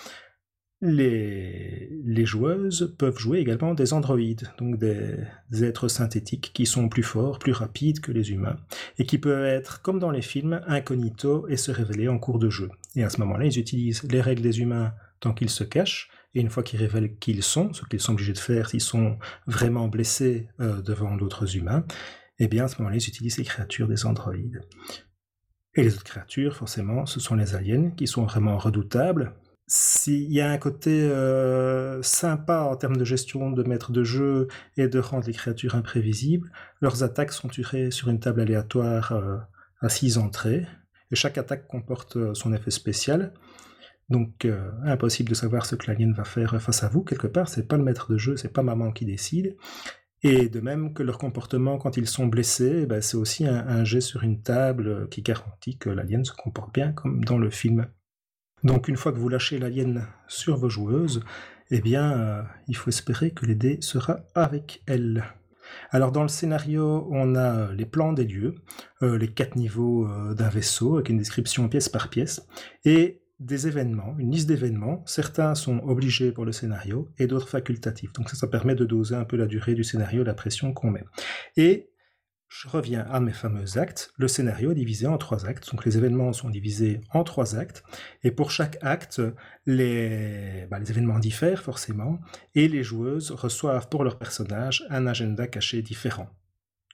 les, 0.82 1.90
les, 2.06 2.26
joueuses 2.26 2.96
peuvent 3.00 3.18
jouer 3.18 3.40
également 3.40 3.74
des 3.74 3.92
androïdes, 3.92 4.50
donc 4.60 4.78
des, 4.78 5.16
des, 5.50 5.64
êtres 5.64 5.88
synthétiques 5.88 6.52
qui 6.54 6.68
sont 6.68 6.88
plus 6.88 7.02
forts, 7.02 7.40
plus 7.40 7.54
rapides 7.54 8.02
que 8.02 8.12
les 8.12 8.32
humains, 8.32 8.58
et 9.00 9.06
qui 9.06 9.18
peuvent 9.18 9.46
être, 9.46 9.82
comme 9.82 10.00
dans 10.00 10.12
les 10.12 10.22
films, 10.22 10.62
incognito 10.68 11.48
et 11.48 11.58
se 11.58 11.72
révéler 11.72 12.08
en 12.08 12.20
cours 12.20 12.38
de 12.38 12.52
jeu. 12.52 12.70
Et 12.96 13.04
à 13.04 13.10
ce 13.10 13.20
moment-là, 13.22 13.46
ils 13.46 13.58
utilisent 13.58 14.04
les 14.04 14.22
règles 14.22 14.44
des 14.44 14.60
humains 14.60 14.94
tant 15.22 15.34
qu'ils 15.34 15.50
se 15.50 15.64
cachent, 15.64 16.12
et 16.36 16.42
une 16.42 16.50
fois 16.50 16.64
qu'ils 16.64 16.80
révèlent 16.80 17.18
qui 17.18 17.32
ils 17.32 17.44
sont, 17.44 17.74
ce 17.74 17.84
qu'ils 17.86 18.00
sont 18.00 18.14
obligés 18.14 18.34
de 18.34 18.40
faire 18.40 18.70
s'ils 18.70 18.82
sont 18.82 19.18
vraiment 19.48 19.88
blessés 19.88 20.48
euh, 20.60 20.82
devant 20.82 21.16
d'autres 21.16 21.56
humains, 21.56 21.86
eh 22.40 22.48
bien 22.48 22.66
à 22.66 22.68
ce 22.68 22.78
moment-là, 22.80 22.98
ils 22.98 23.08
utilisent 23.08 23.38
les 23.38 23.44
créatures 23.44 23.88
des 23.88 24.06
androïdes. 24.06 24.62
Et 25.76 25.84
les 25.84 25.94
autres 25.94 26.04
créatures, 26.04 26.56
forcément, 26.56 27.06
ce 27.06 27.20
sont 27.20 27.36
les 27.36 27.56
aliens, 27.56 27.92
qui 27.92 28.08
sont 28.08 28.24
vraiment 28.24 28.58
redoutables, 28.58 29.36
s'il 29.72 30.32
y 30.32 30.42
a 30.42 30.50
un 30.50 30.58
côté 30.58 31.04
euh, 31.04 32.02
sympa 32.02 32.62
en 32.62 32.76
termes 32.76 32.98
de 32.98 33.06
gestion 33.06 33.52
de 33.52 33.62
maître 33.62 33.92
de 33.92 34.04
jeu 34.04 34.48
et 34.78 34.88
de 34.88 34.98
rendre 34.98 35.28
les 35.28 35.34
créatures 35.34 35.76
imprévisibles, 35.76 36.52
leurs 36.82 37.04
attaques 37.04 37.32
sont 37.32 37.50
tirées 37.50 37.92
sur 37.92 38.10
une 38.10 38.20
table 38.20 38.42
aléatoire 38.42 39.12
euh, 39.12 39.38
à 39.80 39.90
six 39.90 40.18
entrées, 40.18 40.66
et 41.12 41.16
chaque 41.16 41.38
attaque 41.38 41.68
comporte 41.68 42.34
son 42.34 42.52
effet 42.52 42.72
spécial. 42.72 43.34
Donc 44.10 44.46
euh, 44.46 44.72
impossible 44.84 45.30
de 45.30 45.36
savoir 45.36 45.66
ce 45.66 45.76
que 45.76 45.88
l'alien 45.88 46.14
va 46.14 46.24
faire 46.24 46.62
face 46.62 46.84
à 46.84 46.90
vous, 46.90 47.04
quelque 47.04 47.28
part, 47.28 47.48
c'est 47.48 47.68
pas 47.68 47.78
le 47.78 47.84
maître 47.84 48.12
de 48.12 48.18
jeu, 48.18 48.38
c'est 48.38 48.54
pas 48.54 48.64
maman 48.64 48.92
qui 48.92 49.06
décide. 49.06 49.56
Et 50.22 50.50
de 50.50 50.60
même 50.60 50.94
que 50.94 51.04
leur 51.04 51.18
comportement 51.18 51.78
quand 51.78 51.96
ils 51.96 52.08
sont 52.08 52.28
blessés, 52.28 52.86
ben, 52.86 53.02
c'est 53.02 53.16
aussi 53.16 53.46
un, 53.46 53.84
jet 53.86 54.02
sur 54.02 54.24
une 54.24 54.42
table 54.42 55.08
qui 55.10 55.22
garantit 55.22 55.78
que 55.78 55.90
l'alien 55.90 56.26
se 56.26 56.34
comporte 56.34 56.74
bien 56.74 56.92
comme 56.92 57.24
dans 57.24 57.38
le 57.38 57.50
film. 57.50 57.88
Donc 58.64 58.90
une 58.90 58.98
fois 58.98 59.14
que 59.14 59.18
vous 59.18 59.30
lâchez 59.30 59.60
l'alien 59.60 60.08
sur 60.28 60.58
vos 60.58 60.70
joueuses, 60.70 61.24
eh 61.72 61.80
bien, 61.80 62.20
euh, 62.20 62.44
il 62.68 62.76
faut 62.76 62.90
espérer 62.90 63.32
que 63.32 63.46
dés 63.46 63.78
sera 63.82 64.20
avec 64.36 64.82
elle. 64.88 65.24
Alors 65.92 66.12
dans 66.12 66.22
le 66.22 66.28
scénario, 66.28 67.08
on 67.12 67.36
a 67.36 67.56
euh, 67.56 67.74
les 67.74 67.86
plans 67.86 68.14
des 68.14 68.26
lieux, 68.26 68.56
euh, 69.02 69.18
les 69.18 69.28
quatre 69.28 69.56
niveaux 69.56 70.08
euh, 70.08 70.34
d'un 70.34 70.50
vaisseau 70.50 70.96
avec 70.96 71.10
une 71.10 71.18
description 71.18 71.68
pièce 71.70 71.90
par 71.90 72.10
pièce, 72.10 72.48
et 72.86 73.22
des 73.40 73.68
événements, 73.68 74.16
une 74.18 74.32
liste 74.32 74.48
d'événements. 74.48 75.04
Certains 75.06 75.56
sont 75.56 75.80
obligés 75.80 76.32
pour 76.32 76.46
le 76.46 76.52
scénario 76.52 77.10
et 77.18 77.28
d'autres 77.28 77.50
facultatifs. 77.50 78.14
Donc 78.14 78.30
ça, 78.30 78.36
ça 78.36 78.48
permet 78.48 78.76
de 78.76 78.86
doser 78.86 79.16
un 79.16 79.26
peu 79.26 79.38
la 79.38 79.48
durée 79.48 79.76
du 79.76 79.84
scénario, 79.84 80.24
la 80.24 80.34
pression 80.34 80.74
qu'on 80.74 80.92
met. 80.92 81.06
Et 81.56 81.90
je 82.50 82.68
reviens 82.68 83.06
à 83.10 83.20
mes 83.20 83.32
fameux 83.32 83.78
actes. 83.78 84.12
Le 84.18 84.28
scénario 84.28 84.72
est 84.72 84.76
divisé 84.76 85.08
en 85.08 85.18
trois 85.18 85.46
actes. 85.46 85.70
Donc 85.72 85.86
les 85.86 85.98
événements 85.98 86.34
sont 86.34 86.50
divisés 86.50 87.00
en 87.14 87.24
trois 87.24 87.56
actes. 87.56 87.84
Et 88.24 88.32
pour 88.32 88.52
chaque 88.52 88.78
acte, 88.82 89.22
les, 89.66 90.68
bah, 90.70 90.80
les 90.80 90.90
événements 90.90 91.20
diffèrent 91.20 91.62
forcément. 91.62 92.20
Et 92.56 92.68
les 92.68 92.84
joueuses 92.84 93.32
reçoivent 93.32 93.88
pour 93.88 94.04
leur 94.04 94.18
personnage 94.18 94.84
un 94.90 95.08
agenda 95.08 95.48
caché 95.48 95.82
différent 95.82 96.30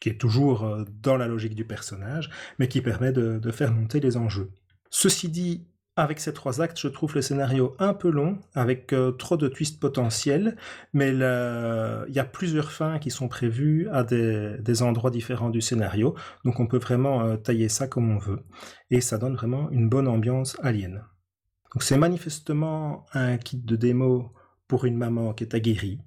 qui 0.01 0.09
est 0.09 0.19
toujours 0.19 0.65
euh, 0.65 0.83
dans 1.01 1.15
la 1.15 1.25
logique 1.25 1.55
du 1.55 1.65
personnage, 1.65 2.29
mais 2.59 2.67
qui 2.67 2.81
permet 2.81 3.13
de, 3.13 3.39
de 3.39 3.51
faire 3.51 3.73
monter 3.73 4.01
les 4.01 4.17
enjeux. 4.17 4.51
Ceci 4.89 5.29
dit, 5.29 5.67
avec 5.97 6.19
ces 6.19 6.33
trois 6.33 6.61
actes, 6.61 6.79
je 6.79 6.89
trouve 6.89 7.15
le 7.15 7.21
scénario 7.21 7.73
un 7.79 7.93
peu 7.93 8.09
long, 8.09 8.37
avec 8.53 8.91
euh, 8.91 9.11
trop 9.11 9.37
de 9.37 9.47
twists 9.47 9.79
potentiels, 9.79 10.57
mais 10.93 11.09
il 11.09 12.13
y 12.13 12.19
a 12.19 12.25
plusieurs 12.25 12.71
fins 12.71 12.99
qui 12.99 13.11
sont 13.11 13.29
prévues 13.29 13.87
à 13.89 14.03
des, 14.03 14.81
endroits 14.81 15.11
différents 15.11 15.49
du 15.49 15.61
scénario, 15.61 16.15
donc 16.43 16.59
on 16.59 16.67
peut 16.67 16.79
vraiment 16.79 17.21
euh, 17.21 17.37
tailler 17.37 17.69
ça 17.69 17.87
comme 17.87 18.11
on 18.11 18.17
veut, 18.17 18.43
et 18.91 18.99
ça 18.99 19.17
donne 19.17 19.35
vraiment 19.35 19.69
une 19.71 19.87
bonne 19.87 20.07
ambiance 20.07 20.57
alien. 20.61 21.03
C'est 21.79 21.97
manifestement 21.97 23.05
un 23.13 23.37
kit 23.37 23.57
de 23.57 23.75
démo 23.75 24.33
pour 24.67 24.85
une 24.85 24.97
maman 24.97 25.33
qui 25.33 25.45
est 25.45 25.55
aguerrie, 25.55 25.99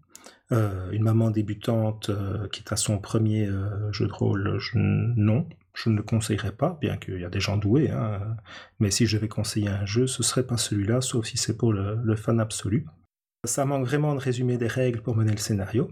euh, 0.52 0.90
une 0.90 1.02
maman 1.02 1.30
débutante 1.30 2.10
qui 2.52 2.60
est 2.60 2.72
à 2.72 2.76
son 2.76 2.98
premier 2.98 3.48
jeu 3.90 4.06
de 4.06 4.12
rôle, 4.12 4.58
non, 4.74 5.46
je 5.78 5.90
ne 5.90 5.96
le 5.96 6.02
conseillerais 6.02 6.52
pas, 6.52 6.76
bien 6.80 6.96
qu'il 6.96 7.20
y 7.20 7.24
a 7.24 7.30
des 7.30 7.40
gens 7.40 7.56
doués, 7.56 7.90
hein, 7.90 8.36
mais 8.80 8.90
si 8.90 9.06
je 9.06 9.16
vais 9.16 9.28
conseiller 9.28 9.68
un 9.68 9.86
jeu, 9.86 10.06
ce 10.06 10.22
serait 10.22 10.46
pas 10.46 10.56
celui-là, 10.56 11.00
sauf 11.00 11.26
si 11.26 11.36
c'est 11.36 11.56
pour 11.56 11.72
le, 11.72 12.16
fan 12.16 12.40
absolu. 12.40 12.86
Ça 13.44 13.64
manque 13.64 13.86
vraiment 13.86 14.14
de 14.14 14.20
résumer 14.20 14.58
des 14.58 14.66
règles 14.66 15.00
pour 15.02 15.16
mener 15.16 15.30
le 15.30 15.38
scénario. 15.38 15.90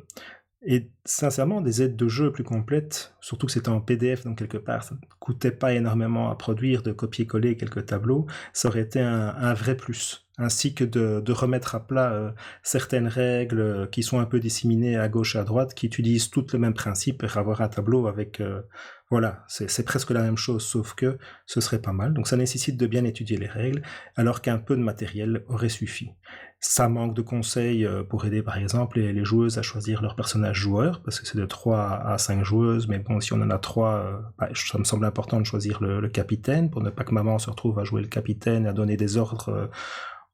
Et 0.63 0.91
sincèrement, 1.05 1.61
des 1.61 1.83
aides 1.83 1.95
de 1.95 2.09
jeu 2.09 2.33
plus 2.33 2.43
complètes, 2.43 3.15
surtout 3.21 3.47
que 3.47 3.53
c'était 3.53 3.69
en 3.69 3.81
PDF, 3.81 4.25
donc 4.25 4.39
quelque 4.39 4.59
part, 4.59 4.83
ça 4.83 4.97
ne 4.97 5.01
coûtait 5.21 5.53
pas 5.53 5.73
énormément 5.73 6.31
à 6.31 6.35
produire, 6.35 6.83
de 6.83 6.91
copier-coller 6.91 7.57
quelques 7.57 7.87
tableaux, 7.87 8.27
ça 8.53 8.69
aurait 8.69 8.81
été 8.81 9.01
un, 9.01 9.55
vrai 9.55 9.77
plus 9.77 10.27
ainsi 10.39 10.75
que 10.75 10.85
de, 10.85 11.33
remettre 11.33 11.77
à 11.77 11.87
plat 11.87 12.13
euh, 12.13 12.31
certaines 12.63 13.09
règles 13.09 13.61
euh, 13.61 13.87
qui 13.87 14.03
sont 14.03 14.19
un 14.19 14.27
peu 14.27 14.39
disséminées 14.39 14.97
à 14.97 15.09
gauche 15.09 15.37
à 15.37 15.45
droite, 15.45 15.73
qui 15.73 15.87
utilisent 15.87 16.29
toutes 16.29 16.53
le 16.53 16.59
même 16.59 16.75
principe 16.75 17.25
pour 17.25 17.37
avoir 17.39 17.61
un 17.61 17.69
tableau 17.69 18.09
avec... 18.09 18.41
Euh, 18.41 18.61
voilà, 19.09 19.45
c'est 19.47 19.85
presque 19.85 20.11
la 20.11 20.21
même 20.21 20.37
chose, 20.37 20.65
sauf 20.65 20.95
que 20.95 21.17
ce 21.47 21.61
serait 21.61 21.81
pas 21.81 21.93
mal. 21.93 22.13
Donc 22.13 22.27
ça 22.27 22.37
nécessite 22.37 22.77
de 22.77 22.87
bien 22.89 23.05
étudier 23.05 23.37
les 23.37 23.47
règles, 23.47 23.83
alors 24.17 24.43
qu'un 24.43 24.59
peu 24.59 24.77
de 24.77 24.83
matériel 24.83 25.45
aurait 25.47 25.69
suffi. 25.69 26.11
Ça 26.59 26.89
manque 26.89 27.15
de 27.15 27.23
conseils 27.23 27.85
euh, 27.85 28.03
pour 28.03 28.25
aider 28.25 28.43
par 28.43 28.57
exemple 28.59 28.99
les, 28.99 29.25
joueuses 29.25 29.59
à 29.59 29.63
choisir 29.63 30.03
leur 30.03 30.17
personnage 30.17 30.57
joueur, 30.57 31.03
parce 31.05 31.21
que 31.21 31.27
c'est 31.27 31.39
de 31.39 31.47
3 31.47 32.03
à 32.05 32.19
5 32.19 32.43
joueuses, 32.43 32.89
mais 32.89 32.99
bon, 32.99 33.21
si 33.21 33.33
on 33.33 33.41
en 33.43 33.51
a 33.51 33.59
3, 33.59 33.89
euh, 33.91 34.19
bah, 34.39 34.49
ça 34.55 34.79
me 34.79 34.85
semble 34.85 35.05
important 35.05 35.39
de 35.39 35.47
choisir 35.47 35.81
le, 35.81 36.09
capitaine, 36.09 36.71
pour 36.71 36.83
ne 36.83 36.91
pas 36.91 37.05
que 37.05 37.15
maman 37.15 37.39
se 37.39 37.49
retrouve 37.51 37.79
à 37.79 37.85
jouer 37.85 38.03
le 38.03 38.09
capitaine 38.09 38.67
à 38.67 38.73
donner 38.73 38.97
des 38.97 39.19
ordres 39.19 39.51
euh, 39.51 39.67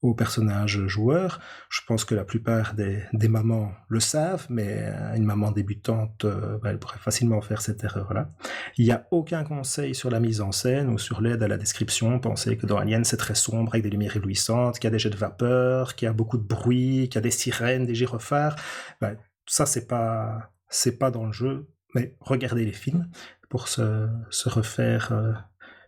aux 0.03 0.15
personnages 0.15 0.87
joueurs. 0.87 1.41
Je 1.71 1.81
pense 1.87 2.05
que 2.05 2.15
la 2.15 2.25
plupart 2.25 2.75
des, 2.75 3.03
des 3.13 3.29
mamans 3.29 3.73
le 3.89 4.01
savent, 4.01 4.47
mais 4.51 4.93
une 5.15 5.25
maman 5.25 5.53
débutante, 5.53 6.25
euh, 6.25 6.59
bah, 6.59 6.71
elle 6.71 6.79
pourrait 6.81 6.99
facilement 6.99 7.41
faire 7.41 7.63
cette 7.63 7.85
erreur-là. 7.85 8.31
Il 8.77 8.85
n'y 8.85 8.91
a 8.91 9.07
aucun 9.13 9.45
conseil 9.45 9.95
sur 9.95 10.11
la 10.11 10.19
mise 10.19 10.41
en 10.41 10.51
scène 10.51 10.89
ou 10.89 10.99
sur 10.99 11.21
l'aide 11.21 11.43
à 11.43 11.49
la 11.49 11.57
description. 11.57 12.19
Pensez 12.19 12.57
que 12.57 12.67
dans 12.67 12.79
Alien, 12.79 13.05
c'est 13.05 13.17
très 13.17 13.37
sombre 13.37 13.73
avec 13.73 13.85
des 13.85 13.91
lumières 13.91 14.17
éblouissantes, 14.17 14.81
qu'il 14.81 14.85
y 14.85 14.89
a 14.89 14.91
des 14.91 14.99
jets 14.99 15.11
de 15.11 15.17
vapeur, 15.17 15.95
qu'il 15.95 16.07
y 16.07 16.09
a 16.09 16.13
beaucoup 16.13 16.39
de 16.39 16.47
bruit, 16.47 17.09
qu'il 17.09 17.15
y 17.15 17.19
a 17.19 17.23
des 17.23 17.31
sirènes, 17.31 17.87
des 17.87 17.95
gyrophares. 17.95 18.57
Bah, 19.01 19.13
ça, 19.47 19.67
c'est 19.67 19.87
pas, 19.87 20.53
c'est 20.69 20.99
pas 20.99 21.13
dans 21.13 21.27
le 21.27 21.33
jeu, 21.33 21.69
mais 21.95 22.17
regardez 22.21 22.65
les 22.65 22.73
films 22.73 23.09
pour 23.49 23.69
se, 23.69 24.09
se 24.31 24.49
refaire 24.49 25.13
euh, 25.13 25.33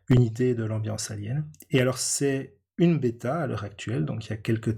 une 0.09 0.23
idée 0.23 0.55
de 0.55 0.65
l'ambiance 0.65 1.11
alien. 1.11 1.49
Et 1.71 1.81
alors, 1.81 1.99
c'est 1.99 2.55
une 2.79 2.99
bêta 2.99 3.37
à 3.37 3.47
l'heure 3.47 3.65
actuelle, 3.65 4.05
donc 4.05 4.27
il 4.27 4.31
y 4.31 4.33
a 4.33 4.37
quelques 4.37 4.75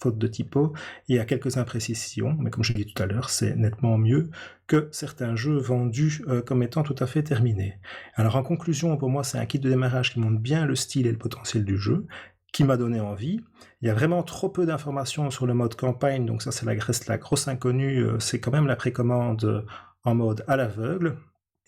fautes 0.00 0.18
de 0.18 0.26
typo, 0.26 0.74
il 1.08 1.16
y 1.16 1.18
a 1.18 1.24
quelques 1.24 1.56
imprécisions, 1.56 2.36
mais 2.38 2.50
comme 2.50 2.62
je 2.62 2.72
l'ai 2.72 2.84
dit 2.84 2.92
tout 2.92 3.02
à 3.02 3.06
l'heure, 3.06 3.30
c'est 3.30 3.56
nettement 3.56 3.96
mieux 3.96 4.30
que 4.66 4.88
certains 4.92 5.34
jeux 5.34 5.56
vendus 5.56 6.22
euh, 6.28 6.42
comme 6.42 6.62
étant 6.62 6.82
tout 6.82 6.96
à 6.98 7.06
fait 7.06 7.22
terminés. 7.22 7.78
Alors 8.14 8.36
en 8.36 8.42
conclusion, 8.42 8.96
pour 8.98 9.08
moi, 9.08 9.24
c'est 9.24 9.38
un 9.38 9.46
kit 9.46 9.58
de 9.58 9.68
démarrage 9.68 10.12
qui 10.12 10.20
montre 10.20 10.38
bien 10.38 10.66
le 10.66 10.76
style 10.76 11.06
et 11.06 11.12
le 11.12 11.18
potentiel 11.18 11.64
du 11.64 11.78
jeu, 11.78 12.06
qui 12.52 12.64
m'a 12.64 12.76
donné 12.76 13.00
envie. 13.00 13.40
Il 13.80 13.88
y 13.88 13.90
a 13.90 13.94
vraiment 13.94 14.22
trop 14.22 14.48
peu 14.50 14.66
d'informations 14.66 15.30
sur 15.30 15.46
le 15.46 15.54
mode 15.54 15.74
campagne, 15.74 16.26
donc 16.26 16.42
ça 16.42 16.52
c'est 16.52 16.66
la, 16.66 17.18
grosse 17.18 17.48
inconnue, 17.48 18.04
euh, 18.04 18.18
c'est 18.18 18.40
quand 18.40 18.52
même 18.52 18.66
la 18.66 18.76
précommande 18.76 19.64
en 20.04 20.14
mode 20.14 20.44
à 20.48 20.56
l'aveugle, 20.56 21.16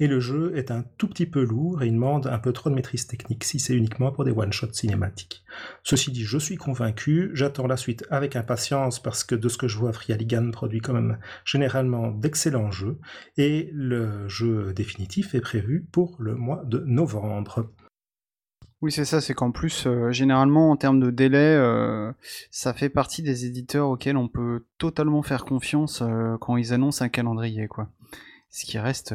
et 0.00 0.08
le 0.08 0.18
jeu 0.18 0.52
est 0.56 0.70
un 0.70 0.84
tout 0.98 1.06
petit 1.06 1.26
peu 1.26 1.44
lourd 1.44 1.82
et 1.82 1.86
il 1.86 1.92
demande 1.92 2.26
un 2.26 2.38
peu 2.38 2.52
trop 2.52 2.70
de 2.70 2.74
maîtrise 2.74 3.06
technique 3.06 3.44
si 3.44 3.60
c'est 3.60 3.76
uniquement 3.76 4.10
pour 4.10 4.24
des 4.24 4.32
one-shots 4.32 4.72
cinématiques. 4.72 5.44
Ceci 5.84 6.10
dit, 6.10 6.24
je 6.24 6.38
suis 6.38 6.56
convaincu, 6.56 7.30
j'attends 7.34 7.66
la 7.66 7.76
suite 7.76 8.04
avec 8.10 8.34
impatience 8.34 9.00
parce 9.00 9.22
que 9.22 9.34
de 9.34 9.48
ce 9.48 9.58
que 9.58 9.68
je 9.68 9.78
vois, 9.78 9.92
Frialigan 9.92 10.50
produit 10.50 10.80
quand 10.80 10.94
même 10.94 11.18
généralement 11.44 12.10
d'excellents 12.10 12.70
jeux 12.70 12.98
et 13.36 13.70
le 13.72 14.28
jeu 14.28 14.72
définitif 14.72 15.34
est 15.34 15.40
prévu 15.40 15.86
pour 15.92 16.16
le 16.18 16.34
mois 16.34 16.62
de 16.64 16.82
novembre. 16.86 17.70
Oui, 18.82 18.90
c'est 18.90 19.04
ça, 19.04 19.20
c'est 19.20 19.34
qu'en 19.34 19.50
plus, 19.50 19.86
euh, 19.86 20.10
généralement, 20.10 20.70
en 20.70 20.76
termes 20.76 21.00
de 21.00 21.10
délai, 21.10 21.54
euh, 21.54 22.10
ça 22.50 22.72
fait 22.72 22.88
partie 22.88 23.22
des 23.22 23.44
éditeurs 23.44 23.88
auxquels 23.88 24.16
on 24.16 24.28
peut 24.28 24.64
totalement 24.78 25.22
faire 25.22 25.44
confiance 25.44 26.00
euh, 26.00 26.38
quand 26.40 26.56
ils 26.56 26.72
annoncent 26.72 27.04
un 27.04 27.10
calendrier, 27.10 27.68
quoi. 27.68 27.90
Ce 28.48 28.64
qui 28.64 28.78
reste, 28.78 29.14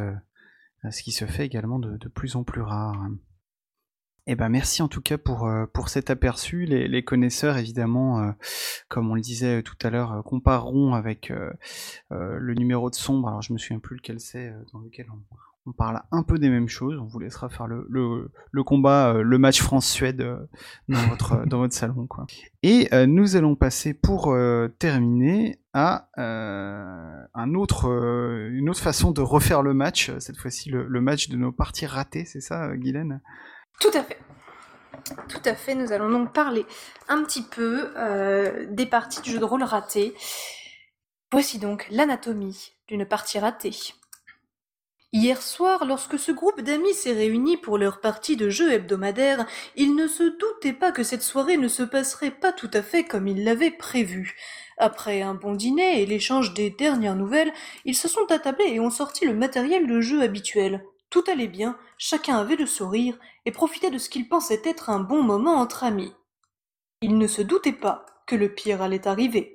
ce 0.92 1.04
qui 1.04 1.12
se 1.12 1.26
fait 1.26 1.46
également 1.46 1.80
de, 1.80 2.08
plus 2.08 2.36
en 2.36 2.44
plus 2.44 2.62
rare. 2.62 3.08
Eh 4.28 4.36
ben 4.36 4.50
merci 4.50 4.82
en 4.82 4.88
tout 4.88 5.02
cas 5.02 5.20
pour, 5.20 5.50
pour 5.74 5.90
cet 5.90 6.10
aperçu. 6.10 6.66
Les, 6.66 7.04
connaisseurs, 7.04 7.58
évidemment, 7.58 8.34
comme 8.88 9.10
on 9.12 9.16
le 9.16 9.22
disait 9.22 9.62
tout 9.62 9.78
à 9.84 9.90
l'heure, 9.90 10.24
compareront 10.24 10.94
avec 10.94 11.32
le 12.10 12.54
numéro 12.54 12.90
de 12.90 12.96
sombre. 12.96 13.28
Alors 13.28 13.42
je 13.42 13.54
me 13.54 13.58
souviens 13.58 13.80
plus 13.80 13.98
lequel 13.98 14.20
c'est 14.20 14.52
dans 14.74 14.80
lequel 14.80 15.08
on, 15.12 15.20
on 15.68 15.72
parle 15.72 16.02
un 16.12 16.24
peu 16.24 16.38
des 16.38 16.50
mêmes 16.50 16.68
choses. 16.68 17.00
On 17.00 17.06
vous 17.06 17.20
laissera 17.20 17.50
faire 17.50 17.68
le, 17.68 17.86
le, 17.90 18.32
le 18.52 18.64
combat, 18.64 19.14
euh, 19.14 19.22
le 19.22 19.38
match 19.38 19.62
France-Suède 19.62 20.22
euh, 20.22 20.38
dans, 20.88 21.00
votre, 21.10 21.46
dans 21.48 21.60
votre 21.60 21.74
salon. 21.74 22.06
Quoi. 22.08 22.28
Et 22.62 22.88
euh, 22.94 23.06
nous 23.08 23.36
allons 23.36 23.56
passer 23.56 23.94
pour 23.94 24.36
terminer 24.80 25.60
à 25.74 26.08
un 26.18 27.54
autre, 27.56 27.86
une 28.52 28.70
autre 28.70 28.80
façon 28.80 29.12
de 29.12 29.22
refaire 29.22 29.62
le 29.62 29.74
match. 29.74 30.12
Cette 30.20 30.38
fois-ci, 30.38 30.70
le, 30.70 30.88
le, 30.88 31.02
match 31.02 31.30
de 31.30 31.36
nos 31.36 31.52
parties 31.52 31.86
ratées, 31.86 32.26
c'est 32.26 32.40
ça, 32.40 32.76
Guylaine? 32.78 33.22
Tout 33.82 33.92
à 33.94 34.04
fait. 34.04 34.20
Tout 35.28 35.42
à 35.44 35.54
fait. 35.54 35.76
Nous 35.76 35.92
allons 35.92 36.10
donc 36.10 36.32
parler 36.32 36.66
un 37.10 37.24
petit 37.24 37.44
peu 37.44 37.90
des 38.70 38.86
parties 38.86 39.20
de 39.22 39.26
jeu 39.26 39.40
de 39.40 39.44
rôle 39.44 39.64
ratées. 39.64 40.16
Voici 41.32 41.60
donc 41.60 41.88
l'anatomie 41.92 42.72
d'une 42.88 43.06
partie 43.06 43.40
ratée. 43.40 43.76
Hier 45.18 45.42
soir, 45.42 45.86
lorsque 45.86 46.20
ce 46.20 46.34
groupe 46.34 46.60
d'amis 46.60 46.94
s'est 46.94 47.14
réuni 47.14 47.56
pour 47.56 47.78
leur 47.78 48.02
partie 48.02 48.36
de 48.36 48.50
jeu 48.50 48.74
hebdomadaire, 48.74 49.46
ils 49.78 49.96
ne 49.96 50.08
se 50.08 50.24
doutaient 50.24 50.74
pas 50.74 50.92
que 50.92 51.04
cette 51.04 51.22
soirée 51.24 51.56
ne 51.56 51.70
se 51.70 51.84
passerait 51.84 52.32
pas 52.32 52.52
tout 52.52 52.70
à 52.74 52.82
fait 52.82 53.06
comme 53.06 53.30
ils 53.30 53.46
l'avaient 53.46 53.72
prévu. 53.72 54.36
Après 54.78 55.22
un 55.22 55.34
bon 55.34 55.54
dîner 55.54 56.02
et 56.02 56.06
l'échange 56.06 56.54
des 56.54 56.70
dernières 56.70 57.16
nouvelles, 57.16 57.54
ils 57.86 57.96
se 57.96 58.10
sont 58.10 58.30
attablés 58.30 58.74
et 58.74 58.82
ont 58.82 58.90
sorti 58.90 59.26
le 59.26 59.34
matériel 59.34 59.88
de 59.88 60.02
jeu 60.02 60.22
habituel. 60.22 60.84
Tout 61.10 61.24
allait 61.32 61.48
bien, 61.48 61.78
chacun 61.98 62.36
avait 62.36 62.58
le 62.58 62.66
sourire 62.66 63.18
et 63.46 63.54
profitait 63.54 63.92
de 63.92 64.00
ce 64.00 64.10
qu'ils 64.10 64.28
pensaient 64.28 64.64
être 64.66 64.90
un 64.90 65.00
bon 65.00 65.24
moment 65.24 65.56
entre 65.56 65.86
amis. 65.86 66.12
Ils 67.00 67.18
ne 67.18 67.28
se 67.28 67.42
doutaient 67.42 67.72
pas 67.72 68.06
que 68.28 68.36
le 68.36 68.54
pire 68.54 68.82
allait 68.82 69.08
arriver. 69.08 69.55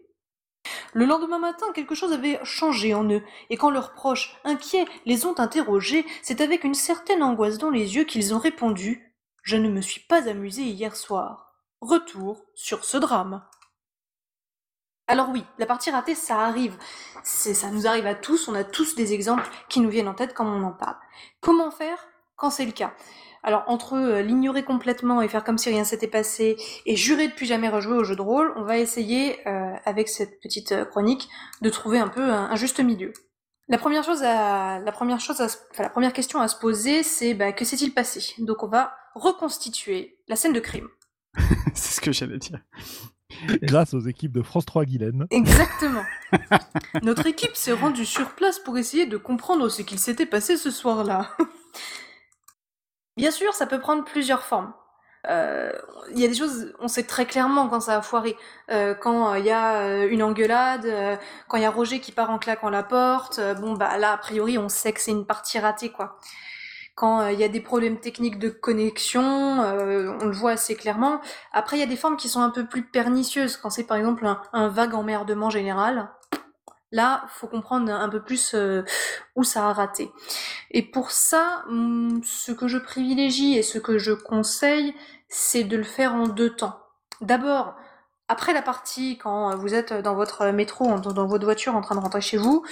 Le 0.92 1.04
lendemain 1.04 1.38
matin, 1.38 1.66
quelque 1.74 1.94
chose 1.94 2.12
avait 2.12 2.40
changé 2.44 2.94
en 2.94 3.08
eux, 3.10 3.22
et 3.48 3.56
quand 3.56 3.70
leurs 3.70 3.92
proches, 3.92 4.36
inquiets, 4.44 4.86
les 5.06 5.26
ont 5.26 5.38
interrogés, 5.38 6.04
c'est 6.22 6.40
avec 6.40 6.64
une 6.64 6.74
certaine 6.74 7.22
angoisse 7.22 7.58
dans 7.58 7.70
les 7.70 7.96
yeux 7.96 8.04
qu'ils 8.04 8.34
ont 8.34 8.38
répondu 8.38 9.14
Je 9.42 9.56
ne 9.56 9.68
me 9.68 9.80
suis 9.80 10.00
pas 10.00 10.28
amusé 10.28 10.62
hier 10.62 10.96
soir. 10.96 11.54
Retour 11.80 12.44
sur 12.54 12.84
ce 12.84 12.96
drame. 12.96 13.42
Alors 15.06 15.30
oui, 15.30 15.44
la 15.58 15.66
partie 15.66 15.90
ratée, 15.90 16.14
ça 16.14 16.40
arrive. 16.40 16.76
ça 17.24 17.70
nous 17.70 17.86
arrive 17.86 18.06
à 18.06 18.14
tous, 18.14 18.48
on 18.48 18.54
a 18.54 18.64
tous 18.64 18.94
des 18.94 19.12
exemples 19.12 19.48
qui 19.68 19.80
nous 19.80 19.90
viennent 19.90 20.08
en 20.08 20.14
tête 20.14 20.34
quand 20.34 20.46
on 20.46 20.62
en 20.62 20.72
parle. 20.72 20.96
Comment 21.40 21.70
faire 21.70 21.98
quand 22.36 22.50
c'est 22.50 22.66
le 22.66 22.72
cas? 22.72 22.94
Alors 23.42 23.64
entre 23.66 23.94
euh, 23.94 24.22
l'ignorer 24.22 24.62
complètement 24.62 25.22
et 25.22 25.28
faire 25.28 25.44
comme 25.44 25.58
si 25.58 25.70
rien 25.70 25.84
s'était 25.84 26.08
passé 26.08 26.56
et 26.86 26.96
jurer 26.96 27.28
de 27.28 27.32
plus 27.32 27.46
jamais 27.46 27.68
rejouer 27.68 27.96
au 27.96 28.04
jeu 28.04 28.16
de 28.16 28.22
rôle, 28.22 28.52
on 28.56 28.62
va 28.62 28.78
essayer 28.78 29.46
euh, 29.48 29.74
avec 29.84 30.08
cette 30.08 30.40
petite 30.40 30.72
euh, 30.72 30.84
chronique 30.84 31.28
de 31.62 31.70
trouver 31.70 31.98
un 31.98 32.08
peu 32.08 32.22
un, 32.22 32.54
juste 32.56 32.80
milieu. 32.80 33.12
La 33.68 33.78
première 33.78 34.04
chose 34.04 34.22
à, 34.22 34.80
la 34.80 34.92
première 34.92 35.20
chose 35.20 35.40
la 35.78 35.88
première 35.88 36.12
question 36.12 36.40
à 36.40 36.48
se 36.48 36.56
poser, 36.56 37.02
c'est 37.02 37.34
bah, 37.34 37.52
que 37.52 37.64
s'est-il 37.64 37.94
passé? 37.94 38.34
Donc 38.38 38.62
on 38.62 38.68
va 38.68 38.92
reconstituer 39.14 40.18
la 40.28 40.36
scène 40.36 40.52
de 40.52 40.60
crime. 40.60 40.88
c'est 41.74 41.94
ce 41.94 42.00
que 42.00 42.12
j'allais 42.12 42.38
dire. 42.38 42.60
Grâce 43.62 43.94
aux 43.94 44.00
équipes 44.00 44.32
de 44.32 44.42
France 44.42 44.66
3 44.66 44.84
Guylaine. 44.84 45.26
Exactement. 45.30 46.02
Notre 47.02 47.26
équipe 47.26 47.54
s'est 47.54 47.72
rendue 47.72 48.04
sur 48.04 48.34
place 48.34 48.58
pour 48.58 48.76
essayer 48.76 49.06
de 49.06 49.16
comprendre 49.16 49.68
ce 49.68 49.82
qu'il 49.82 50.00
s'était 50.00 50.26
passé 50.26 50.56
ce 50.56 50.70
soir-là. 50.70 51.30
Bien 53.20 53.30
sûr, 53.30 53.52
ça 53.52 53.66
peut 53.66 53.80
prendre 53.80 54.02
plusieurs 54.02 54.40
formes. 54.44 54.72
Euh, 55.28 55.70
il 56.10 56.18
y 56.18 56.24
a 56.24 56.28
des 56.28 56.34
choses, 56.34 56.72
on 56.80 56.88
sait 56.88 57.02
très 57.02 57.26
clairement 57.26 57.68
quand 57.68 57.80
ça 57.80 57.98
a 57.98 58.00
foiré. 58.00 58.34
Euh, 58.70 58.94
quand 58.94 59.34
il 59.34 59.44
y 59.44 59.50
a 59.50 60.06
une 60.06 60.22
engueulade, 60.22 60.86
quand 61.46 61.58
il 61.58 61.62
y 61.62 61.66
a 61.66 61.70
Roger 61.70 62.00
qui 62.00 62.12
part 62.12 62.30
en 62.30 62.38
claquant 62.38 62.70
la 62.70 62.82
porte, 62.82 63.38
bon 63.60 63.74
bah 63.74 63.98
là 63.98 64.12
a 64.12 64.16
priori 64.16 64.56
on 64.56 64.70
sait 64.70 64.94
que 64.94 65.02
c'est 65.02 65.10
une 65.10 65.26
partie 65.26 65.58
ratée 65.58 65.90
quoi. 65.90 66.18
Quand 66.94 67.26
il 67.26 67.38
y 67.38 67.44
a 67.44 67.48
des 67.48 67.60
problèmes 67.60 68.00
techniques 68.00 68.38
de 68.38 68.48
connexion, 68.48 69.22
on 69.22 70.24
le 70.24 70.32
voit 70.32 70.52
assez 70.52 70.74
clairement. 70.74 71.20
Après 71.52 71.76
il 71.76 71.80
y 71.80 71.82
a 71.82 71.86
des 71.86 71.96
formes 71.96 72.16
qui 72.16 72.30
sont 72.30 72.40
un 72.40 72.50
peu 72.50 72.64
plus 72.64 72.84
pernicieuses. 72.84 73.58
Quand 73.58 73.68
c'est 73.68 73.84
par 73.84 73.98
exemple 73.98 74.24
un, 74.26 74.40
un 74.54 74.68
vague 74.68 74.94
emmerdement 74.94 75.50
général, 75.50 76.08
Là, 76.92 77.24
faut 77.28 77.46
comprendre 77.46 77.92
un 77.92 78.08
peu 78.08 78.22
plus 78.22 78.54
euh, 78.54 78.82
où 79.36 79.44
ça 79.44 79.68
a 79.68 79.72
raté. 79.72 80.10
Et 80.72 80.82
pour 80.82 81.12
ça, 81.12 81.64
mm, 81.68 82.20
ce 82.24 82.52
que 82.52 82.66
je 82.68 82.78
privilégie 82.78 83.56
et 83.56 83.62
ce 83.62 83.78
que 83.78 83.98
je 83.98 84.12
conseille, 84.12 84.94
c'est 85.28 85.64
de 85.64 85.76
le 85.76 85.84
faire 85.84 86.14
en 86.14 86.26
deux 86.26 86.50
temps. 86.50 86.80
D'abord, 87.20 87.76
après 88.28 88.52
la 88.52 88.62
partie, 88.62 89.18
quand 89.18 89.56
vous 89.56 89.74
êtes 89.74 89.92
dans 89.92 90.14
votre 90.14 90.46
métro, 90.50 90.86
dans 90.98 91.26
votre 91.26 91.44
voiture 91.44 91.76
en 91.76 91.80
train 91.80 91.94
de 91.94 92.00
rentrer 92.00 92.20
chez 92.20 92.36
vous, 92.36 92.64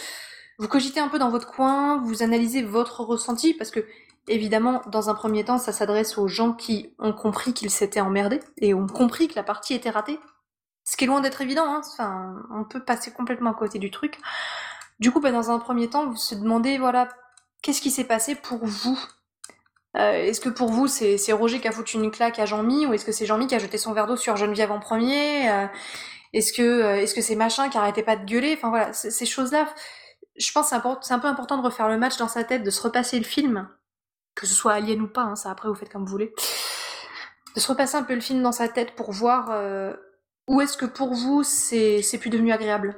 vous 0.58 0.68
cogitez 0.68 1.00
un 1.00 1.08
peu 1.08 1.18
dans 1.18 1.30
votre 1.30 1.48
coin, 1.48 1.98
vous 2.02 2.22
analysez 2.22 2.62
votre 2.62 3.00
ressenti, 3.02 3.54
parce 3.54 3.70
que 3.70 3.86
évidemment, 4.26 4.82
dans 4.88 5.10
un 5.10 5.14
premier 5.14 5.44
temps, 5.44 5.58
ça 5.58 5.72
s'adresse 5.72 6.18
aux 6.18 6.28
gens 6.28 6.52
qui 6.52 6.94
ont 6.98 7.12
compris 7.12 7.54
qu'ils 7.54 7.70
s'étaient 7.70 8.00
emmerdés 8.00 8.40
et 8.58 8.74
ont 8.74 8.86
compris 8.86 9.28
que 9.28 9.36
la 9.36 9.42
partie 9.42 9.74
était 9.74 9.90
ratée. 9.90 10.18
Ce 10.88 10.96
qui 10.96 11.04
est 11.04 11.06
loin 11.06 11.20
d'être 11.20 11.42
évident, 11.42 11.66
hein. 11.66 11.82
enfin, 11.84 12.36
on 12.50 12.64
peut 12.64 12.82
passer 12.82 13.12
complètement 13.12 13.50
à 13.50 13.54
côté 13.54 13.78
du 13.78 13.90
truc. 13.90 14.18
Du 15.00 15.12
coup, 15.12 15.20
bah, 15.20 15.30
dans 15.30 15.50
un 15.50 15.58
premier 15.58 15.90
temps, 15.90 16.06
vous 16.06 16.16
se 16.16 16.34
demandez, 16.34 16.78
voilà, 16.78 17.10
qu'est-ce 17.60 17.82
qui 17.82 17.90
s'est 17.90 18.04
passé 18.04 18.34
pour 18.34 18.64
vous? 18.64 18.98
Euh, 19.98 20.12
Est-ce 20.12 20.40
que 20.40 20.48
pour 20.48 20.70
vous, 20.70 20.86
c'est 20.86 21.32
Roger 21.32 21.60
qui 21.60 21.68
a 21.68 21.72
foutu 21.72 21.96
une 21.98 22.10
claque 22.10 22.38
à 22.38 22.46
Jean-Mi, 22.46 22.86
ou 22.86 22.94
est-ce 22.94 23.04
que 23.04 23.12
c'est 23.12 23.26
Jean-Mi 23.26 23.46
qui 23.46 23.54
a 23.54 23.58
jeté 23.58 23.76
son 23.76 23.92
verre 23.92 24.06
d'eau 24.06 24.16
sur 24.16 24.36
Geneviève 24.36 24.72
en 24.72 24.80
premier? 24.80 25.50
Euh, 25.50 25.66
Est-ce 26.32 26.54
que 26.54 26.62
euh, 26.62 26.96
est-ce 26.96 27.14
que 27.14 27.20
c'est 27.20 27.36
machin 27.36 27.68
qui 27.68 27.76
arrêtait 27.76 28.02
pas 28.02 28.16
de 28.16 28.24
gueuler? 28.24 28.54
Enfin 28.56 28.70
voilà, 28.70 28.94
ces 28.94 29.26
choses-là, 29.26 29.68
je 30.38 30.50
pense 30.52 30.70
que 30.70 30.76
c'est 31.02 31.12
un 31.12 31.18
peu 31.18 31.28
important 31.28 31.58
de 31.58 31.62
refaire 31.62 31.88
le 31.88 31.98
match 31.98 32.16
dans 32.16 32.28
sa 32.28 32.44
tête, 32.44 32.62
de 32.62 32.70
se 32.70 32.80
repasser 32.80 33.18
le 33.18 33.26
film, 33.26 33.68
que 34.34 34.46
ce 34.46 34.54
soit 34.54 34.72
Alien 34.72 35.02
ou 35.02 35.08
pas, 35.08 35.22
hein, 35.22 35.36
ça 35.36 35.50
après 35.50 35.68
vous 35.68 35.74
faites 35.74 35.92
comme 35.92 36.06
vous 36.06 36.10
voulez, 36.10 36.34
de 37.54 37.60
se 37.60 37.68
repasser 37.68 37.96
un 37.96 38.04
peu 38.04 38.14
le 38.14 38.22
film 38.22 38.42
dans 38.42 38.52
sa 38.52 38.68
tête 38.68 38.94
pour 38.94 39.12
voir 39.12 39.50
ou 40.48 40.60
est-ce 40.60 40.76
que 40.76 40.86
pour 40.86 41.14
vous, 41.14 41.42
c'est 41.42 42.18
plus 42.20 42.30
devenu 42.30 42.52
agréable? 42.52 42.96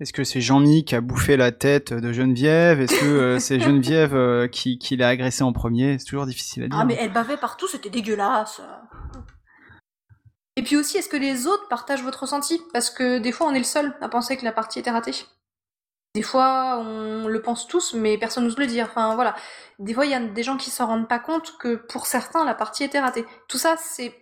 Est-ce 0.00 0.12
que 0.12 0.24
c'est 0.24 0.40
Jean-Mi 0.40 0.84
qui 0.84 0.96
a 0.96 1.00
bouffé 1.00 1.36
la 1.36 1.52
tête 1.52 1.92
de 1.92 2.12
Geneviève? 2.12 2.80
Est-ce 2.80 2.98
que 2.98 3.06
euh, 3.06 3.38
c'est 3.38 3.60
Geneviève 3.60 4.14
euh, 4.14 4.48
qui, 4.48 4.78
qui 4.78 4.96
l'a 4.96 5.08
agressé 5.08 5.44
en 5.44 5.52
premier? 5.52 5.98
C'est 5.98 6.06
toujours 6.06 6.26
difficile 6.26 6.64
à 6.64 6.68
dire. 6.68 6.78
Ah, 6.78 6.84
mais 6.84 6.96
elle 6.98 7.12
bavait 7.12 7.36
partout, 7.36 7.68
c'était 7.68 7.90
dégueulasse. 7.90 8.60
Et 10.56 10.62
puis 10.62 10.76
aussi, 10.76 10.96
est-ce 10.96 11.08
que 11.08 11.16
les 11.16 11.46
autres 11.46 11.68
partagent 11.68 12.02
votre 12.02 12.22
ressenti? 12.22 12.60
Parce 12.72 12.90
que 12.90 13.18
des 13.18 13.30
fois, 13.30 13.46
on 13.46 13.54
est 13.54 13.58
le 13.58 13.64
seul 13.64 13.94
à 14.00 14.08
penser 14.08 14.36
que 14.36 14.44
la 14.44 14.52
partie 14.52 14.80
était 14.80 14.90
ratée. 14.90 15.14
Des 16.14 16.22
fois, 16.22 16.78
on 16.78 17.26
le 17.26 17.42
pense 17.42 17.66
tous, 17.66 17.94
mais 17.94 18.18
personne 18.18 18.44
n'ose 18.44 18.58
le 18.58 18.66
dire. 18.66 18.86
Enfin, 18.88 19.14
voilà. 19.14 19.34
Des 19.78 19.94
fois, 19.94 20.06
il 20.06 20.12
y 20.12 20.14
a 20.14 20.20
des 20.20 20.42
gens 20.42 20.56
qui 20.56 20.70
s'en 20.70 20.86
rendent 20.86 21.08
pas 21.08 21.18
compte 21.18 21.56
que 21.58 21.74
pour 21.76 22.06
certains, 22.06 22.44
la 22.44 22.54
partie 22.54 22.84
était 22.84 23.00
ratée. 23.00 23.24
Tout 23.48 23.58
ça, 23.58 23.76
c'est 23.78 24.14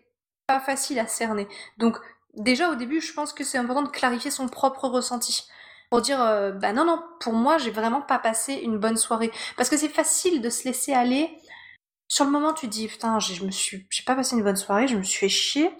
pas 0.47 0.61
facile 0.61 0.99
à 0.99 1.07
cerner. 1.07 1.47
Donc, 1.77 1.99
déjà 2.35 2.71
au 2.71 2.75
début, 2.75 3.01
je 3.01 3.13
pense 3.13 3.33
que 3.33 3.45
c'est 3.45 3.59
important 3.59 3.83
de 3.83 3.89
clarifier 3.89 4.31
son 4.31 4.49
propre 4.49 4.89
ressenti. 4.89 5.47
Pour 5.91 6.01
dire, 6.01 6.23
euh, 6.23 6.53
bah 6.53 6.73
non, 6.73 6.85
non, 6.85 7.03
pour 7.21 7.35
moi, 7.35 7.59
j'ai 7.59 7.71
vraiment 7.71 8.01
pas 8.01 8.19
passé 8.19 8.55
une 8.55 8.79
bonne 8.79 8.97
soirée. 8.97 9.31
Parce 9.57 9.69
que 9.69 9.77
c'est 9.77 9.89
facile 9.89 10.41
de 10.41 10.49
se 10.49 10.65
laisser 10.65 10.93
aller. 10.93 11.31
Sur 12.09 12.25
le 12.25 12.31
moment, 12.31 12.55
tu 12.55 12.67
dis, 12.67 12.89
putain, 12.89 13.19
je 13.19 13.45
me 13.45 13.51
suis, 13.51 13.87
j'ai 13.91 14.03
pas 14.05 14.15
passé 14.15 14.37
une 14.37 14.43
bonne 14.43 14.57
soirée, 14.57 14.89
je 14.89 14.97
me 14.97 15.03
suis 15.03 15.19
fait 15.19 15.29
chier. 15.29 15.71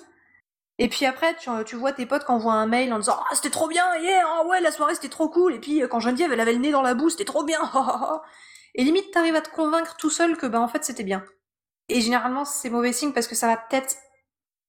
Et 0.79 0.89
puis 0.89 1.07
après, 1.07 1.37
tu, 1.37 1.49
tu 1.67 1.77
vois 1.77 1.93
tes 1.93 2.07
potes 2.07 2.25
qui 2.25 2.31
envoient 2.31 2.55
un 2.55 2.67
mail 2.67 2.93
en 2.93 2.99
disant, 2.99 3.17
ah, 3.19 3.35
c'était 3.35 3.51
trop 3.51 3.69
bien, 3.69 3.85
yeah, 3.99 4.23
ah 4.27 4.47
ouais, 4.47 4.61
la 4.61 4.73
soirée 4.73 4.95
c'était 4.95 5.09
trop 5.09 5.29
cool. 5.29 5.55
Et 5.55 5.61
puis, 5.61 5.83
quand 5.91 6.01
Geneviève, 6.01 6.33
elle 6.33 6.41
avait 6.41 6.55
le 6.55 6.59
nez 6.59 6.71
dans 6.73 6.83
la 6.83 6.95
boue, 6.95 7.11
c'était 7.11 7.25
trop 7.25 7.45
bien, 7.45 7.61
Et 8.75 8.85
limite, 8.85 9.11
t'arrives 9.11 9.37
à 9.37 9.43
te 9.43 9.51
convaincre 9.51 9.97
tout 9.97 10.11
seul 10.11 10.37
que, 10.37 10.47
bah, 10.47 10.61
en 10.61 10.69
fait, 10.69 10.85
c'était 10.85 11.05
bien. 11.05 11.25
Et 11.89 12.01
généralement, 12.01 12.45
c'est 12.45 12.71
mauvais 12.71 12.93
signe 12.93 13.13
parce 13.13 13.27
que 13.27 13.35
ça 13.35 13.47
va 13.47 13.57
peut-être 13.57 13.97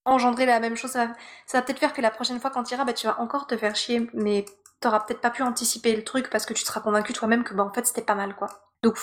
engendrer 0.06 0.46
la 0.46 0.60
même 0.60 0.76
chose. 0.76 0.92
Ça 0.92 1.14
va, 1.54 1.62
peut-être 1.62 1.80
faire 1.80 1.94
que 1.94 2.02
la 2.02 2.12
prochaine 2.12 2.40
fois 2.40 2.50
quand 2.50 2.64
tu 2.64 2.74
iras, 2.74 2.86
bah, 2.86 2.94
tu 2.94 3.08
vas 3.08 3.20
encore 3.20 3.48
te 3.48 3.58
faire 3.58 3.76
chier, 3.76 4.10
mais 4.14 4.46
t'auras 4.80 5.02
peut-être 5.02 5.22
pas 5.22 5.30
pu 5.30 5.44
anticiper 5.44 5.96
le 5.96 6.04
truc 6.04 6.30
parce 6.30 6.46
que 6.46 6.54
tu 6.54 6.64
seras 6.64 6.82
convaincu 6.82 7.14
toi-même 7.14 7.44
que 7.44 7.54
bah, 7.54 7.64
en 7.64 7.72
fait 7.72 7.86
c'était 7.86 8.02
pas 8.02 8.16
mal 8.16 8.36
quoi. 8.36 8.48
Donc 8.84 9.00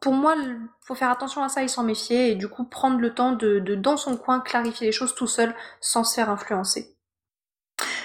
pour, 0.00 0.14
moi, 0.14 0.34
faut 0.80 0.94
faire 0.94 1.10
attention 1.10 1.42
à 1.42 1.50
ça 1.50 1.62
et 1.62 1.68
s'en 1.68 1.84
méfier 1.84 2.30
et 2.30 2.34
du 2.36 2.48
coup 2.48 2.64
prendre 2.64 2.98
le 2.98 3.14
temps 3.14 3.32
de, 3.32 3.58
dans 3.74 3.98
son 3.98 4.16
coin 4.16 4.40
clarifier 4.40 4.86
les 4.86 4.92
choses 4.92 5.14
tout 5.14 5.26
seul 5.26 5.54
sans 5.80 6.04
se 6.04 6.14
faire 6.14 6.30
influencer. 6.30 6.96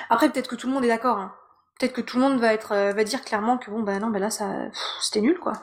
Après 0.10 0.30
peut-être 0.30 0.50
que 0.50 0.56
tout 0.56 0.68
le 0.68 0.74
monde 0.74 0.84
est 0.84 0.90
d'accord. 0.90 1.18
Hein. 1.18 1.34
Peut-être 1.80 1.94
que 1.94 2.02
tout 2.02 2.18
le 2.18 2.24
monde 2.24 2.40
va 2.40 2.54
être 2.54 2.74
euh, 2.74 3.04
dire 3.04 3.24
clairement 3.24 3.58
que 3.58 3.72
bon 3.72 3.82
bah 3.82 3.98
non 4.00 4.08
bah 4.10 4.20
là 4.20 4.30
ça 4.30 4.70
c'était 5.02 5.22
nul 5.22 5.40
quoi. 5.40 5.54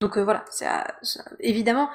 Donc 0.00 0.18
euh, 0.18 0.24
voilà, 0.24 0.44
évidemment 1.40 1.88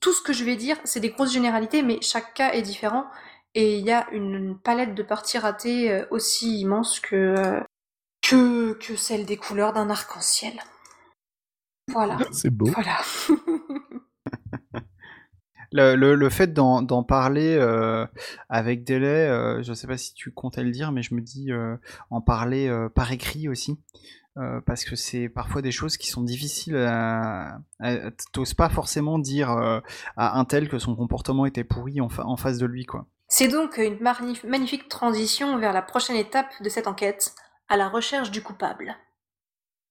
tout 0.00 0.12
ce 0.12 0.22
que 0.22 0.32
je 0.32 0.44
vais 0.44 0.56
dire, 0.56 0.76
c'est 0.84 1.00
des 1.00 1.10
grosses 1.10 1.32
généralités, 1.32 1.82
mais 1.82 2.00
chaque 2.02 2.34
cas 2.34 2.52
est 2.52 2.62
différent. 2.62 3.06
Et 3.54 3.78
il 3.78 3.84
y 3.84 3.90
a 3.90 4.08
une 4.12 4.58
palette 4.58 4.94
de 4.94 5.02
parties 5.02 5.38
ratées 5.38 5.90
euh, 5.90 6.06
aussi 6.10 6.60
immense 6.60 7.00
que, 7.00 7.60
que, 8.22 8.74
que 8.74 8.94
celle 8.96 9.26
des 9.26 9.36
couleurs 9.36 9.72
d'un 9.72 9.90
arc-en-ciel. 9.90 10.60
Voilà. 11.88 12.18
C'est 12.30 12.50
beau. 12.50 12.66
Voilà. 12.66 12.98
Le, 15.70 15.96
le, 15.96 16.14
le 16.14 16.30
fait 16.30 16.54
d'en 16.54 17.02
parler 17.02 17.54
euh, 17.60 18.06
avec 18.48 18.84
délai, 18.84 19.28
euh, 19.28 19.62
je 19.62 19.74
sais 19.74 19.86
pas 19.86 19.98
si 19.98 20.14
tu 20.14 20.32
comptais 20.32 20.62
le 20.62 20.70
dire, 20.70 20.92
mais 20.92 21.02
je 21.02 21.14
me 21.14 21.20
dis 21.20 21.52
euh, 21.52 21.76
en 22.10 22.22
parler 22.22 22.68
euh, 22.68 22.88
par 22.88 23.12
écrit 23.12 23.48
aussi. 23.48 23.78
Euh, 24.38 24.60
parce 24.60 24.84
que 24.84 24.96
c'est 24.96 25.28
parfois 25.28 25.62
des 25.62 25.72
choses 25.72 25.96
qui 25.96 26.08
sont 26.08 26.22
difficiles 26.22 26.76
à... 26.76 27.58
à- 27.80 28.10
T'oses 28.32 28.54
pas 28.54 28.68
forcément 28.68 29.18
dire 29.18 29.50
euh, 29.50 29.80
à 30.16 30.38
un 30.38 30.44
tel 30.44 30.68
que 30.68 30.78
son 30.78 30.94
comportement 30.96 31.46
était 31.46 31.64
pourri 31.64 32.00
en, 32.00 32.08
fa- 32.08 32.24
en 32.26 32.36
face 32.36 32.58
de 32.58 32.66
lui, 32.66 32.84
quoi. 32.86 33.06
C'est 33.28 33.48
donc 33.48 33.76
une 33.78 33.98
magnifique 34.44 34.88
transition 34.88 35.58
vers 35.58 35.72
la 35.74 35.82
prochaine 35.82 36.16
étape 36.16 36.48
de 36.62 36.68
cette 36.68 36.86
enquête, 36.86 37.34
à 37.68 37.76
la 37.76 37.88
recherche 37.88 38.30
du 38.30 38.42
coupable. 38.42 38.96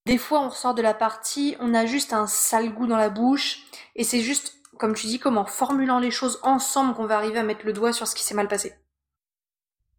Des 0.07 0.18
fois, 0.18 0.41
on 0.41 0.49
ressort 0.49 0.74
de 0.74 0.82
la 0.82 0.94
partie, 0.94 1.56
on 1.60 1.74
a 1.76 1.86
juste 1.86 2.14
un 2.14 2.26
sale 2.28 2.74
goût 2.74 2.88
dans 2.88 2.98
la 2.98 3.10
bouche, 3.10 3.60
et 3.95 4.03
c'est 4.03 4.22
juste, 4.22 4.56
comme 4.80 4.95
tu 4.95 5.06
dis, 5.07 5.19
comme 5.19 5.38
en 5.38 5.45
formulant 5.45 5.99
les 5.99 6.10
choses 6.11 6.40
ensemble 6.44 6.94
qu'on 6.95 7.06
va 7.06 7.18
arriver 7.18 7.38
à 7.40 7.44
mettre 7.44 7.65
le 7.65 7.74
doigt 7.74 7.94
sur 7.94 8.07
ce 8.07 8.15
qui 8.15 8.24
s'est 8.24 8.34
mal 8.34 8.48
passé. 8.48 8.74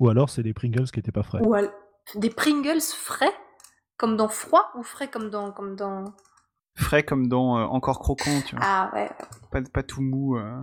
Ou 0.01 0.09
alors 0.09 0.31
c'est 0.31 0.43
les 0.43 0.55
Pringles 0.55 0.91
qui 0.91 0.99
étaient 1.01 1.13
pas 1.13 1.23
frais. 1.23 1.41
Ou 1.45 1.55
al- 1.55 1.73
des 2.15 2.31
Pringles 2.31 2.81
frais, 2.81 3.33
comme 3.99 4.17
dans 4.17 4.29
froid, 4.29 4.71
ou 4.75 4.83
frais 4.83 5.09
comme 5.09 5.29
dans... 5.29 5.53
Comme 5.53 5.77
dans... 5.77 6.05
Frais 6.77 7.03
comme 7.03 7.29
dans 7.29 7.59
euh, 7.59 7.65
Encore 7.65 7.99
Croquant, 7.99 8.41
tu 8.47 8.57
vois. 8.57 8.65
Ah 8.67 8.91
ouais. 8.95 9.11
Pas, 9.51 9.61
pas 9.63 9.83
tout 9.83 10.01
mou. 10.01 10.37
euh. 10.37 10.61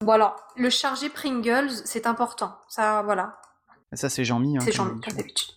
Bon 0.00 0.12
alors, 0.12 0.36
le 0.56 0.70
chargé 0.70 1.08
Pringles, 1.10 1.70
c'est 1.84 2.06
important. 2.06 2.56
Ça, 2.68 3.02
voilà. 3.02 3.40
Ça, 3.92 4.08
c'est 4.08 4.24
Jean-Mi. 4.24 4.56
hein, 4.56 4.60
C'est 4.60 4.72
Jean-Mi, 4.72 5.00
comme 5.00 5.14
d'habitude. 5.14 5.50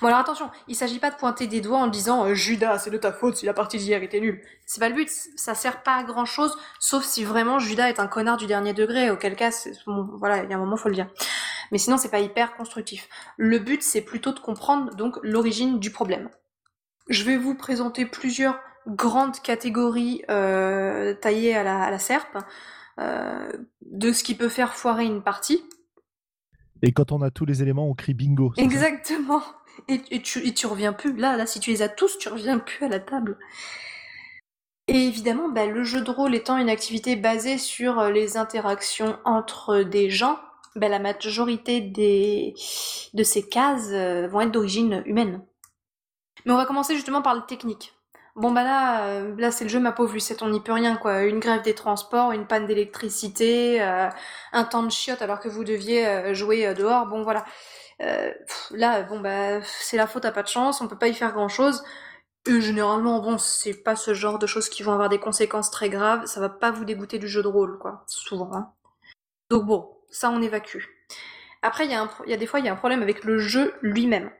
Bon 0.00 0.06
alors 0.06 0.20
attention, 0.20 0.50
il 0.66 0.74
s'agit 0.74 0.98
pas 0.98 1.10
de 1.10 1.16
pointer 1.16 1.46
des 1.46 1.60
doigts 1.60 1.78
en 1.80 1.88
disant 1.88 2.24
euh, 2.24 2.32
Judas, 2.32 2.78
c'est 2.78 2.90
de 2.90 2.96
ta 2.96 3.12
faute 3.12 3.36
si 3.36 3.44
la 3.44 3.52
partie 3.52 3.76
d'hier 3.76 4.02
était 4.02 4.18
nulle. 4.18 4.40
C'est 4.64 4.80
pas 4.80 4.88
le 4.88 4.94
but, 4.94 5.10
ça 5.36 5.54
sert 5.54 5.82
pas 5.82 5.96
à 5.96 6.04
grand 6.04 6.24
chose, 6.24 6.56
sauf 6.80 7.04
si 7.04 7.22
vraiment 7.22 7.58
Judas 7.58 7.90
est 7.90 8.00
un 8.00 8.06
connard 8.06 8.38
du 8.38 8.46
dernier 8.46 8.72
degré, 8.72 9.10
auquel 9.10 9.36
cas, 9.36 9.50
bon, 9.86 10.08
voilà, 10.14 10.42
il 10.42 10.48
y 10.48 10.54
a 10.54 10.56
un 10.56 10.60
moment 10.60 10.78
faut 10.78 10.88
le 10.88 10.94
dire. 10.94 11.08
Mais 11.72 11.78
sinon 11.78 11.96
c'est 11.96 12.10
pas 12.10 12.20
hyper 12.20 12.56
constructif. 12.56 13.08
Le 13.36 13.58
but 13.58 13.82
c'est 13.82 14.02
plutôt 14.02 14.32
de 14.32 14.40
comprendre 14.40 14.94
donc 14.94 15.18
l'origine 15.22 15.78
du 15.78 15.90
problème. 15.90 16.28
Je 17.08 17.24
vais 17.24 17.36
vous 17.36 17.54
présenter 17.54 18.04
plusieurs 18.04 18.58
grandes 18.86 19.40
catégories 19.40 20.22
euh, 20.30 21.14
taillées 21.14 21.56
à 21.56 21.62
la, 21.62 21.82
à 21.82 21.90
la 21.90 21.98
serpe 21.98 22.38
euh, 22.98 23.52
de 23.82 24.12
ce 24.12 24.24
qui 24.24 24.34
peut 24.34 24.48
faire 24.48 24.74
foirer 24.74 25.04
une 25.04 25.22
partie. 25.22 25.62
Et 26.82 26.92
quand 26.92 27.12
on 27.12 27.22
a 27.22 27.30
tous 27.30 27.44
les 27.44 27.62
éléments, 27.62 27.88
on 27.88 27.94
crie 27.94 28.14
bingo. 28.14 28.52
Exactement. 28.56 29.42
Et, 29.88 30.00
et 30.10 30.22
tu, 30.22 30.46
et 30.46 30.54
tu 30.54 30.66
reviens 30.66 30.92
plus. 30.92 31.16
Là, 31.16 31.36
là, 31.36 31.46
si 31.46 31.60
tu 31.60 31.70
les 31.70 31.82
as 31.82 31.88
tous, 31.88 32.18
tu 32.18 32.28
reviens 32.28 32.58
plus 32.58 32.86
à 32.86 32.88
la 32.88 33.00
table. 33.00 33.38
Et 34.86 35.06
évidemment, 35.06 35.48
bah, 35.48 35.66
le 35.66 35.84
jeu 35.84 36.00
de 36.00 36.10
rôle 36.10 36.34
étant 36.34 36.56
une 36.56 36.70
activité 36.70 37.14
basée 37.16 37.58
sur 37.58 37.98
euh, 37.98 38.10
les 38.10 38.36
interactions 38.36 39.18
entre 39.24 39.82
des 39.82 40.08
gens, 40.08 40.38
bah, 40.78 40.88
la 40.88 40.98
majorité 40.98 41.80
des, 41.80 42.54
de 43.14 43.22
ces 43.22 43.48
cases 43.48 43.88
euh, 43.90 44.28
vont 44.28 44.40
être 44.42 44.52
d'origine 44.52 45.02
humaine. 45.06 45.44
Mais 46.46 46.52
on 46.52 46.56
va 46.56 46.66
commencer 46.66 46.94
justement 46.94 47.22
par 47.22 47.34
le 47.34 47.42
technique. 47.42 47.94
Bon 48.36 48.52
bah 48.52 48.62
là, 48.62 49.06
euh, 49.06 49.34
là 49.36 49.50
c'est 49.50 49.64
le 49.64 49.70
jeu 49.70 49.80
ma 49.80 49.90
pauvre 49.90 50.12
Lucette, 50.12 50.42
on 50.42 50.50
n'y 50.50 50.60
peut 50.60 50.72
rien 50.72 50.96
quoi. 50.96 51.22
Une 51.24 51.40
grève 51.40 51.62
des 51.62 51.74
transports, 51.74 52.30
une 52.32 52.46
panne 52.46 52.66
d'électricité, 52.66 53.82
euh, 53.82 54.08
un 54.52 54.64
temps 54.64 54.84
de 54.84 54.90
chiotte 54.90 55.22
alors 55.22 55.40
que 55.40 55.48
vous 55.48 55.64
deviez 55.64 56.34
jouer 56.34 56.72
dehors. 56.74 57.06
Bon 57.06 57.24
voilà. 57.24 57.44
Là, 58.70 59.02
bon 59.02 59.18
bah, 59.20 59.60
c'est 59.62 59.96
la 59.96 60.06
faute 60.06 60.24
à 60.24 60.30
pas 60.30 60.44
de 60.44 60.48
chance, 60.48 60.80
on 60.80 60.86
peut 60.86 60.98
pas 60.98 61.08
y 61.08 61.14
faire 61.14 61.32
grand 61.32 61.48
chose. 61.48 61.82
Et 62.46 62.60
généralement, 62.60 63.20
bon, 63.20 63.36
c'est 63.36 63.74
pas 63.74 63.96
ce 63.96 64.14
genre 64.14 64.38
de 64.38 64.46
choses 64.46 64.68
qui 64.70 64.82
vont 64.82 64.92
avoir 64.92 65.08
des 65.10 65.18
conséquences 65.18 65.70
très 65.70 65.90
graves, 65.90 66.24
ça 66.26 66.40
va 66.40 66.48
pas 66.48 66.70
vous 66.70 66.84
dégoûter 66.86 67.18
du 67.18 67.28
jeu 67.28 67.42
de 67.42 67.48
rôle, 67.48 67.78
quoi, 67.78 68.04
souvent. 68.06 68.50
hein. 68.54 68.72
Donc 69.50 69.66
bon, 69.66 69.97
ça 70.10 70.30
on 70.30 70.42
évacue. 70.42 70.84
Après, 71.62 71.86
il 71.86 71.90
y, 71.90 71.94
a 72.32 72.36
des 72.36 72.46
fois, 72.46 72.60
il 72.60 72.66
y 72.66 72.68
a 72.68 72.72
un 72.72 72.76
problème 72.76 73.02
avec 73.02 73.24
le 73.24 73.38
jeu 73.38 73.74
lui-même. 73.82 74.30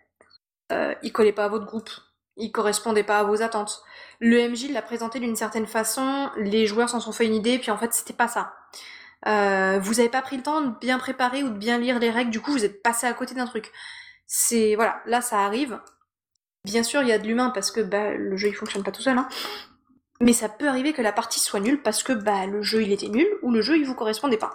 Euh, 0.70 0.94
il 1.02 1.12
collait 1.12 1.32
pas 1.32 1.46
à 1.46 1.48
votre 1.48 1.66
groupe, 1.66 1.90
il 2.36 2.52
correspondait 2.52 3.02
pas 3.02 3.18
à 3.18 3.24
vos 3.24 3.42
attentes. 3.42 3.82
Le 4.20 4.48
MJ 4.48 4.70
l'a 4.70 4.82
présenté 4.82 5.18
d'une 5.18 5.36
certaine 5.36 5.66
façon, 5.66 6.30
les 6.36 6.66
joueurs 6.66 6.88
s'en 6.88 7.00
sont 7.00 7.12
fait 7.12 7.26
une 7.26 7.34
idée, 7.34 7.58
puis 7.58 7.70
en 7.70 7.78
fait, 7.78 7.92
c'était 7.92 8.12
pas 8.12 8.28
ça. 8.28 8.54
Euh, 9.26 9.78
vous 9.80 9.98
avez 10.00 10.08
pas 10.08 10.22
pris 10.22 10.36
le 10.36 10.42
temps 10.42 10.60
de 10.60 10.78
bien 10.78 10.98
préparer 10.98 11.42
ou 11.42 11.48
de 11.48 11.58
bien 11.58 11.78
lire 11.78 11.98
les 11.98 12.10
règles, 12.10 12.30
du 12.30 12.40
coup 12.40 12.52
vous 12.52 12.64
êtes 12.64 12.82
passé 12.82 13.06
à 13.06 13.12
côté 13.12 13.34
d'un 13.34 13.46
truc. 13.46 13.72
C'est 14.26 14.74
voilà, 14.76 15.02
là 15.06 15.20
ça 15.20 15.40
arrive. 15.40 15.80
Bien 16.64 16.82
sûr, 16.82 17.02
il 17.02 17.08
y 17.08 17.12
a 17.12 17.18
de 17.18 17.26
l'humain 17.26 17.50
parce 17.50 17.70
que 17.70 17.80
bah, 17.80 18.14
le 18.14 18.36
jeu 18.36 18.48
il 18.48 18.54
fonctionne 18.54 18.84
pas 18.84 18.92
tout 18.92 19.02
seul, 19.02 19.18
hein. 19.18 19.28
mais 20.20 20.32
ça 20.32 20.48
peut 20.48 20.68
arriver 20.68 20.92
que 20.92 21.02
la 21.02 21.12
partie 21.12 21.40
soit 21.40 21.60
nulle 21.60 21.82
parce 21.82 22.02
que 22.02 22.12
bah, 22.12 22.46
le 22.46 22.62
jeu 22.62 22.82
il 22.82 22.92
était 22.92 23.08
nul 23.08 23.28
ou 23.42 23.50
le 23.50 23.62
jeu 23.62 23.76
il 23.78 23.86
vous 23.86 23.94
correspondait 23.94 24.36
pas. 24.36 24.54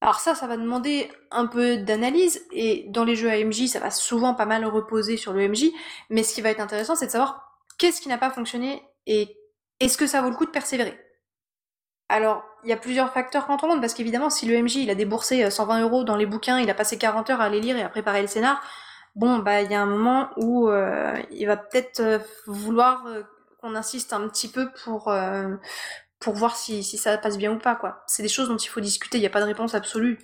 Alors 0.00 0.20
ça, 0.20 0.34
ça 0.34 0.46
va 0.46 0.56
demander 0.56 1.10
un 1.30 1.46
peu 1.46 1.76
d'analyse 1.76 2.46
et 2.52 2.86
dans 2.88 3.04
les 3.04 3.16
jeux 3.16 3.30
AMJ, 3.30 3.66
ça 3.66 3.80
va 3.80 3.90
souvent 3.90 4.34
pas 4.34 4.46
mal 4.46 4.64
reposer 4.64 5.16
sur 5.18 5.32
le 5.34 5.50
mais 6.08 6.22
ce 6.22 6.34
qui 6.34 6.40
va 6.40 6.50
être 6.50 6.60
intéressant, 6.60 6.94
c'est 6.96 7.06
de 7.06 7.10
savoir 7.10 7.58
qu'est-ce 7.78 8.00
qui 8.00 8.08
n'a 8.08 8.16
pas 8.16 8.30
fonctionné 8.30 8.82
et 9.06 9.36
est-ce 9.78 9.98
que 9.98 10.06
ça 10.06 10.22
vaut 10.22 10.30
le 10.30 10.36
coup 10.36 10.46
de 10.46 10.50
persévérer. 10.50 10.98
Alors, 12.08 12.44
il 12.64 12.70
y 12.70 12.72
a 12.72 12.76
plusieurs 12.76 13.12
facteurs 13.12 13.48
entrent 13.50 13.64
en 13.64 13.68
compte, 13.68 13.80
parce 13.80 13.94
qu'évidemment, 13.94 14.30
si 14.30 14.46
le 14.46 14.56
il 14.58 14.90
a 14.90 14.94
déboursé 14.94 15.44
euh, 15.44 15.50
120 15.50 15.82
euros 15.82 16.04
dans 16.04 16.16
les 16.16 16.26
bouquins, 16.26 16.58
il 16.58 16.68
a 16.68 16.74
passé 16.74 16.98
40 16.98 17.30
heures 17.30 17.40
à 17.40 17.48
les 17.48 17.60
lire 17.60 17.76
et 17.76 17.82
à 17.82 17.88
préparer 17.88 18.20
le 18.20 18.26
scénar, 18.26 18.60
bon, 19.14 19.38
bah, 19.38 19.62
il 19.62 19.70
y 19.70 19.74
a 19.74 19.80
un 19.80 19.86
moment 19.86 20.30
où 20.36 20.68
euh, 20.68 21.16
il 21.30 21.46
va 21.46 21.56
peut-être 21.56 22.00
euh, 22.00 22.18
vouloir 22.46 23.06
euh, 23.06 23.22
qu'on 23.60 23.74
insiste 23.74 24.12
un 24.12 24.28
petit 24.28 24.48
peu 24.48 24.70
pour, 24.84 25.08
euh, 25.08 25.54
pour 26.20 26.34
voir 26.34 26.56
si, 26.56 26.84
ça 26.84 27.16
passe 27.18 27.38
bien 27.38 27.52
ou 27.52 27.58
pas, 27.58 27.74
quoi. 27.74 28.04
C'est 28.06 28.22
des 28.22 28.28
choses 28.28 28.48
dont 28.48 28.56
il 28.56 28.68
faut 28.68 28.80
discuter, 28.80 29.18
il 29.18 29.22
n'y 29.22 29.26
a 29.26 29.30
pas 29.30 29.40
de 29.40 29.46
réponse 29.46 29.74
absolue. 29.74 30.18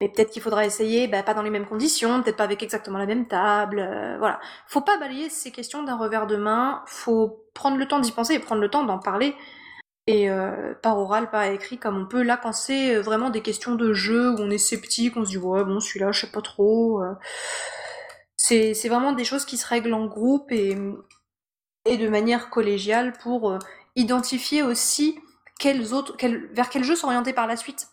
Mais 0.00 0.08
peut-être 0.10 0.30
qu'il 0.30 0.42
faudra 0.42 0.66
essayer, 0.66 1.08
bah, 1.08 1.22
pas 1.22 1.34
dans 1.34 1.42
les 1.42 1.50
mêmes 1.50 1.66
conditions, 1.66 2.22
peut-être 2.22 2.36
pas 2.36 2.44
avec 2.44 2.62
exactement 2.62 2.98
la 2.98 3.06
même 3.06 3.28
table, 3.28 3.78
euh, 3.80 4.16
voilà. 4.18 4.40
Faut 4.66 4.82
pas 4.82 4.98
balayer 4.98 5.30
ces 5.30 5.50
questions 5.50 5.82
d'un 5.84 5.96
revers 5.96 6.26
de 6.26 6.36
main, 6.36 6.82
faut 6.86 7.46
prendre 7.54 7.76
le 7.78 7.86
temps 7.88 8.00
d'y 8.00 8.12
penser 8.12 8.34
et 8.34 8.38
prendre 8.38 8.60
le 8.60 8.70
temps 8.70 8.84
d'en 8.84 8.98
parler 8.98 9.34
et 10.06 10.30
euh, 10.30 10.74
par 10.82 10.98
oral, 10.98 11.30
par 11.30 11.44
écrit, 11.44 11.78
comme 11.78 11.98
on 11.98 12.06
peut. 12.06 12.22
Là, 12.22 12.36
quand 12.36 12.52
c'est 12.52 12.96
euh, 12.96 13.02
vraiment 13.02 13.30
des 13.30 13.42
questions 13.42 13.74
de 13.74 13.92
jeu 13.92 14.30
où 14.32 14.36
on 14.38 14.50
est 14.50 14.58
sceptique, 14.58 15.16
on 15.16 15.24
se 15.24 15.30
dit 15.30 15.38
ouais 15.38 15.64
bon 15.64 15.80
celui-là 15.80 16.12
je 16.12 16.20
sais 16.22 16.32
pas 16.32 16.42
trop. 16.42 17.02
C'est 18.36 18.88
vraiment 18.88 19.12
des 19.12 19.24
choses 19.24 19.44
qui 19.44 19.56
se 19.56 19.66
règlent 19.66 19.94
en 19.94 20.06
groupe 20.06 20.52
et 20.52 20.76
de 21.86 22.08
manière 22.08 22.50
collégiale 22.50 23.12
pour 23.14 23.58
identifier 23.96 24.62
aussi 24.62 25.18
vers 25.62 26.68
quel 26.70 26.84
jeu 26.84 26.94
s'orienter 26.94 27.32
par 27.32 27.46
la 27.46 27.56
suite. 27.56 27.88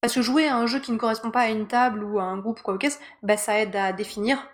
Parce 0.00 0.14
que 0.14 0.22
jouer 0.22 0.48
à 0.48 0.56
un 0.56 0.66
jeu 0.66 0.80
qui 0.80 0.90
ne 0.90 0.98
correspond 0.98 1.30
pas 1.30 1.42
à 1.42 1.48
une 1.48 1.68
table 1.68 2.02
ou 2.02 2.18
à 2.18 2.24
un 2.24 2.38
groupe 2.38 2.60
quoi 2.62 2.74
ou 2.74 2.78
qu'est-ce, 2.78 2.98
bah, 3.22 3.36
ça 3.36 3.60
aide 3.60 3.76
à 3.76 3.92
définir 3.92 4.48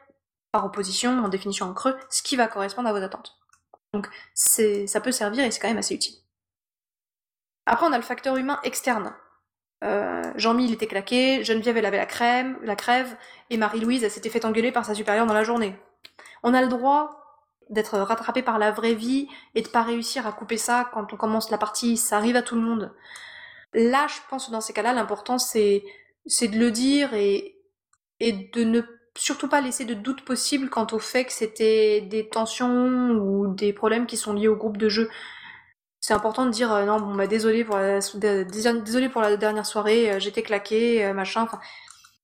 par 0.52 0.66
opposition, 0.66 1.18
en 1.24 1.28
définition 1.28 1.66
en 1.66 1.74
creux, 1.74 1.96
ce 2.10 2.22
qui 2.22 2.36
va 2.36 2.48
correspondre 2.48 2.88
à 2.88 2.92
vos 2.92 3.02
attentes. 3.02 3.38
Donc 3.94 4.08
ça 4.34 5.00
peut 5.00 5.12
servir 5.12 5.44
et 5.44 5.50
c'est 5.50 5.60
quand 5.60 5.68
même 5.68 5.78
assez 5.78 5.94
utile. 5.94 6.16
Après, 7.64 7.86
on 7.86 7.92
a 7.92 7.96
le 7.96 8.02
facteur 8.02 8.36
humain 8.36 8.60
externe. 8.62 9.14
Euh, 9.84 10.22
Jean-Mi, 10.36 10.64
il 10.64 10.72
était 10.72 10.86
claqué, 10.86 11.44
Geneviève, 11.44 11.76
elle 11.76 11.86
avait 11.86 11.98
la 11.98 12.06
crème, 12.06 12.58
la 12.62 12.76
crève, 12.76 13.16
et 13.50 13.56
Marie-Louise, 13.56 14.02
elle 14.02 14.10
s'était 14.10 14.30
fait 14.30 14.44
engueuler 14.44 14.72
par 14.72 14.84
sa 14.84 14.94
supérieure 14.94 15.26
dans 15.26 15.34
la 15.34 15.44
journée. 15.44 15.78
On 16.42 16.54
a 16.54 16.62
le 16.62 16.68
droit 16.68 17.17
d'être 17.70 17.98
rattrapé 17.98 18.42
par 18.42 18.58
la 18.58 18.70
vraie 18.72 18.94
vie 18.94 19.28
et 19.54 19.62
de 19.62 19.68
pas 19.68 19.82
réussir 19.82 20.26
à 20.26 20.32
couper 20.32 20.56
ça 20.58 20.90
quand 20.92 21.12
on 21.12 21.16
commence 21.16 21.50
la 21.50 21.58
partie, 21.58 21.96
ça 21.96 22.16
arrive 22.16 22.36
à 22.36 22.42
tout 22.42 22.54
le 22.56 22.62
monde. 22.62 22.92
Là, 23.74 24.06
je 24.08 24.16
pense 24.30 24.46
que 24.46 24.52
dans 24.52 24.60
ces 24.60 24.72
cas-là, 24.72 24.92
l'important 24.94 25.38
c'est 25.38 25.84
c'est 26.26 26.48
de 26.48 26.58
le 26.58 26.70
dire 26.70 27.14
et 27.14 27.56
et 28.20 28.32
de 28.32 28.64
ne 28.64 28.82
surtout 29.16 29.48
pas 29.48 29.60
laisser 29.60 29.84
de 29.84 29.94
doute 29.94 30.24
possible 30.24 30.70
quant 30.70 30.86
au 30.92 30.98
fait 30.98 31.24
que 31.26 31.32
c'était 31.32 32.02
des 32.02 32.28
tensions 32.28 33.10
ou 33.12 33.54
des 33.54 33.72
problèmes 33.72 34.06
qui 34.06 34.16
sont 34.16 34.32
liés 34.34 34.48
au 34.48 34.56
groupe 34.56 34.76
de 34.78 34.88
jeu. 34.88 35.10
C'est 36.00 36.14
important 36.14 36.46
de 36.46 36.50
dire 36.50 36.72
euh, 36.72 36.84
non 36.86 37.00
bon 37.00 37.14
bah 37.14 37.26
désolé 37.28 37.64
pour 37.64 37.76
la 37.76 38.00
dé- 38.14 38.44
désolé 38.46 39.08
pour 39.08 39.20
la 39.22 39.36
dernière 39.36 39.66
soirée, 39.66 40.12
euh, 40.12 40.18
j'étais 40.20 40.42
claqué, 40.42 41.04
euh, 41.04 41.14
machin. 41.14 41.42
Enfin, 41.42 41.60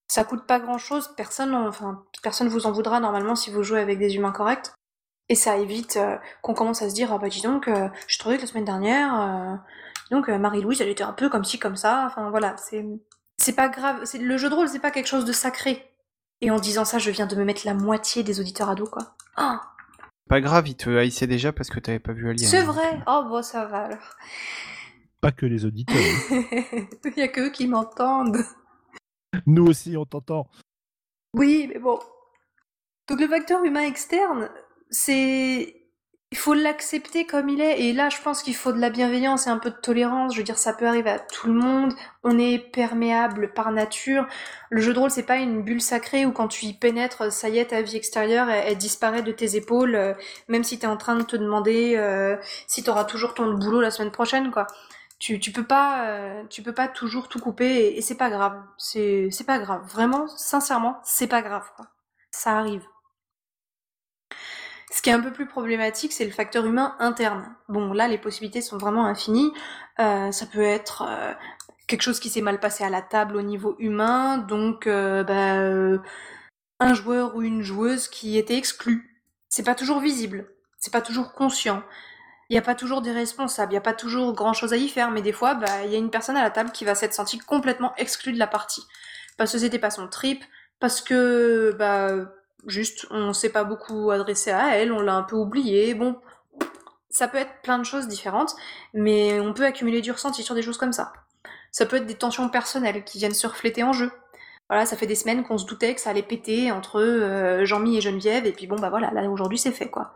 ça 0.09 0.25
coûte 0.25 0.47
pas 0.47 0.61
grand 0.61 0.79
chose, 0.79 1.11
personne 1.16 1.55
enfin 1.55 2.05
personne 2.23 2.49
vous 2.49 2.66
en 2.66 2.73
voudra 2.73 3.01
normalement 3.01 3.37
si 3.37 3.51
vous 3.53 3.62
jouez 3.65 3.81
avec 3.81 3.99
des 3.99 4.16
humains 4.16 4.33
corrects. 4.33 4.73
Et 5.28 5.34
ça 5.34 5.56
évite 5.56 5.96
euh, 5.96 6.16
qu'on 6.42 6.55
commence 6.55 6.82
à 6.82 6.90
se 6.90 6.94
dire 6.94 7.12
ah 7.12 7.18
bah 7.18 7.28
dis 7.28 7.40
donc 7.40 7.68
euh, 7.68 7.88
je 8.06 8.18
trouvais 8.18 8.36
que 8.36 8.42
la 8.42 8.46
semaine 8.46 8.64
dernière 8.66 9.20
euh, 9.20 9.56
dis 10.09 10.14
donc 10.14 10.28
euh, 10.28 10.38
Marie-Louise 10.38 10.80
elle 10.82 10.90
était 10.90 11.02
un 11.05 11.12
peu 11.14 11.28
comme 11.30 11.44
ci 11.44 11.59
comme 11.59 11.76
ça. 11.76 12.05
Enfin 12.06 12.30
voilà 12.30 12.56
c'est 12.59 12.84
c'est 13.38 13.55
pas 13.55 13.68
grave. 13.68 14.01
C'est 14.05 14.18
le 14.18 14.36
jeu 14.36 14.51
de 14.51 14.55
rôle 14.55 14.68
c'est 14.68 14.80
pas 14.80 14.90
quelque 14.90 15.06
chose 15.09 15.24
de 15.24 15.32
sacré. 15.32 15.90
Et 16.40 16.51
en 16.51 16.59
disant 16.59 16.84
ça 16.84 16.98
je 16.98 17.10
viens 17.10 17.26
de 17.26 17.36
me 17.36 17.44
mettre 17.44 17.62
la 17.64 17.74
moitié 17.74 18.22
des 18.22 18.38
auditeurs 18.40 18.68
ados 18.68 18.90
quoi. 18.90 19.16
Ah 19.36 19.62
Pas 20.28 20.40
grave, 20.42 20.68
il 20.68 20.76
te 20.76 20.90
haïssait 20.90 21.26
déjà 21.26 21.52
parce 21.52 21.70
que 21.70 21.80
t'avais 21.80 21.98
pas 22.01 22.12
vu 22.12 22.28
Alien. 22.28 22.46
c'est 22.46 22.62
vrai. 22.62 23.02
Oh 23.06 23.24
bon 23.26 23.42
ça 23.42 23.64
va 23.64 23.84
alors. 23.84 23.98
Pas 25.22 25.32
que 25.32 25.46
les 25.46 25.64
auditeurs. 25.64 25.96
Il 26.30 27.12
n'y 27.16 27.22
a 27.22 27.28
que 27.28 27.46
eux 27.46 27.51
qui 27.51 27.66
m'entendent. 27.66 28.44
Nous 29.46 29.66
aussi, 29.66 29.96
on 29.96 30.05
t'entend. 30.05 30.51
Oui, 31.32 31.66
mais 31.72 31.78
bon. 31.78 31.98
Donc 33.09 33.20
le 33.20 33.28
facteur 33.28 33.64
humain 33.64 33.84
externe, 33.84 34.51
c'est 34.90 35.85
il 36.35 36.39
faut 36.39 36.55
l'accepter 36.55 37.27
comme 37.27 37.48
il 37.48 37.61
est. 37.61 37.81
Et 37.82 37.93
là, 37.93 38.09
je 38.09 38.20
pense 38.20 38.43
qu'il 38.43 38.56
faut 38.56 38.73
de 38.73 38.81
la 38.81 38.90
bienveillance 38.90 39.47
et 39.47 39.51
un 39.51 39.59
peu 39.59 39.70
de 39.70 39.77
tolérance. 39.77 40.32
Je 40.32 40.39
veux 40.39 40.44
dire, 40.44 40.59
ça 40.59 40.73
peut 40.73 40.89
arriver 40.89 41.11
à 41.11 41.20
tout 41.20 41.47
le 41.47 41.52
monde. 41.55 41.94
On 42.24 42.36
est 42.40 42.59
perméable 42.59 43.52
par 43.52 43.70
nature. 43.70 44.27
Le 44.69 44.81
jeu 44.81 44.93
de 44.93 44.98
rôle, 44.98 45.12
c'est 45.12 45.23
pas 45.23 45.36
une 45.36 45.62
bulle 45.62 45.81
sacrée 45.81 46.27
où 46.27 46.32
quand 46.32 46.48
tu 46.48 46.66
y 46.66 46.73
pénètres, 46.74 47.32
ça 47.32 47.48
y 47.51 47.59
est, 47.59 47.66
ta 47.66 47.82
vie 47.82 47.94
extérieure, 47.94 48.51
elle, 48.51 48.77
disparaît 48.77 49.23
de 49.23 49.31
tes 49.31 49.55
épaules, 49.55 49.94
euh, 49.94 50.15
même 50.48 50.65
si 50.65 50.77
t'es 50.77 50.89
en 50.89 50.97
train 50.97 51.15
de 51.15 51.23
te 51.23 51.36
demander 51.36 51.94
euh, 51.97 52.36
si 52.66 52.82
t'auras 52.82 53.05
toujours 53.05 53.35
ton 53.35 53.55
boulot 53.55 53.81
la 53.81 53.93
semaine 53.93 54.11
prochaine, 54.11 54.51
quoi. 54.51 54.66
Tu, 55.20 55.39
tu 55.39 55.52
peux 55.52 55.65
pas, 55.65 56.09
euh, 56.09 56.43
tu 56.51 56.62
peux 56.62 56.74
pas 56.74 56.89
toujours 56.89 57.28
tout 57.28 57.39
couper 57.39 57.77
et, 57.77 57.98
et 57.98 58.02
c'est 58.02 58.16
pas 58.16 58.31
grave. 58.31 58.61
C'est 58.77 59.31
pas 59.47 59.61
grave. 59.61 59.82
Vraiment, 59.89 60.27
sincèrement, 60.27 60.98
c'est 61.05 61.28
pas 61.28 61.43
grave, 61.43 61.70
quoi. 61.77 61.86
Ça 62.32 62.59
arrive. 62.59 62.82
Ce 64.95 65.03
qui 65.03 65.11
est 65.11 65.12
un 65.12 65.21
peu 65.21 65.33
plus 65.33 65.47
problématique, 65.47 66.12
c'est 66.12 66.25
le 66.25 66.31
facteur 66.31 66.65
humain 66.66 66.95
interne. 67.01 67.53
Bon, 67.69 67.93
là, 67.93 68.07
les 68.07 68.16
possibilités 68.16 68.61
sont 68.61 68.79
vraiment 68.79 69.07
infinies. 69.07 69.53
Euh, 69.99 70.31
ça 70.31 70.47
peut 70.47 70.62
être 70.62 71.03
euh, 71.03 71.33
quelque 71.89 72.03
chose 72.03 72.21
qui 72.21 72.31
s'est 72.31 72.41
mal 72.41 72.61
passé 72.61 72.85
à 72.85 72.91
la 72.91 73.03
table 73.03 73.35
au 73.35 73.43
niveau 73.43 73.75
humain, 73.81 74.39
donc 74.39 74.87
euh, 74.87 75.25
bah, 75.25 76.01
un 76.79 76.95
joueur 76.95 77.35
ou 77.35 77.43
une 77.43 77.61
joueuse 77.62 78.07
qui 78.07 78.39
était 78.39 78.57
exclu. 78.57 79.21
C'est 79.49 79.65
pas 79.65 79.75
toujours 79.75 79.99
visible, 79.99 80.47
c'est 80.79 80.93
pas 80.93 81.03
toujours 81.03 81.33
conscient. 81.33 81.83
Il 82.49 82.53
n'y 82.53 82.59
a 82.59 82.62
pas 82.62 82.77
toujours 82.77 83.03
des 83.03 83.11
responsables, 83.11 83.73
il 83.73 83.75
n'y 83.75 83.79
a 83.79 83.81
pas 83.81 83.95
toujours 83.95 84.33
grand 84.33 84.53
chose 84.53 84.73
à 84.73 84.77
y 84.77 84.89
faire, 84.89 85.11
mais 85.11 85.23
des 85.23 85.33
fois, 85.33 85.55
bah, 85.55 85.85
il 85.85 85.91
y 85.91 85.97
a 85.97 85.99
une 85.99 86.11
personne 86.11 86.37
à 86.37 86.43
la 86.45 86.53
table 86.53 86.71
qui 86.71 86.85
va 86.85 86.95
s'être 86.95 87.15
sentie 87.15 87.39
complètement 87.39 87.93
exclue 87.97 88.33
de 88.33 88.39
la 88.39 88.47
partie. 88.47 88.85
Parce 89.39 89.51
que 89.51 89.59
c'était 89.59 89.81
pas 89.81 89.91
son 89.91 90.07
trip, 90.07 90.45
parce 90.79 91.01
que 91.01 91.75
bah, 91.77 92.31
juste 92.66 93.07
on 93.11 93.32
s'est 93.32 93.51
pas 93.51 93.65
beaucoup 93.65 94.11
adressé 94.11 94.51
à 94.51 94.77
elle, 94.77 94.93
on 94.93 95.01
l'a 95.01 95.15
un 95.15 95.23
peu 95.23 95.36
oublié. 95.36 95.95
Bon, 95.95 96.16
ça 97.11 97.28
peut 97.28 97.39
être 97.39 97.62
plein 97.62 97.78
de 97.78 97.85
choses 97.85 98.09
différentes, 98.09 98.55
mais 98.93 99.41
on 99.41 99.55
peut 99.55 99.65
accumuler 99.65 100.01
du 100.01 100.11
ressenti 100.11 100.43
sur 100.43 100.55
des 100.55 100.62
choses 100.62 100.78
comme 100.78 100.93
ça. 100.93 101.12
Ça 101.70 101.86
peut 101.86 101.97
être 101.97 102.07
des 102.07 102.15
tensions 102.15 102.49
personnelles 102.49 103.05
qui 103.05 103.19
viennent 103.19 103.35
se 103.35 103.47
refléter 103.47 103.82
en 103.82 103.93
jeu. 103.93 104.11
Voilà, 104.69 104.86
ça 104.86 104.97
fait 104.97 105.07
des 105.07 105.15
semaines 105.15 105.45
qu'on 105.45 105.59
se 105.59 105.66
doutait 105.66 105.95
que 105.95 106.01
ça 106.01 106.11
allait 106.11 106.23
péter 106.23 106.73
entre 106.73 107.01
euh, 107.01 107.65
Jean-Mi 107.65 107.99
et 107.99 108.01
Geneviève, 108.01 108.47
et 108.47 108.53
puis 108.53 108.66
bon 108.66 108.77
bah 108.77 108.89
voilà, 108.89 109.11
là 109.11 109.28
aujourd'hui 109.28 109.59
c'est 109.59 109.73
fait 109.73 109.91
quoi. 109.91 110.15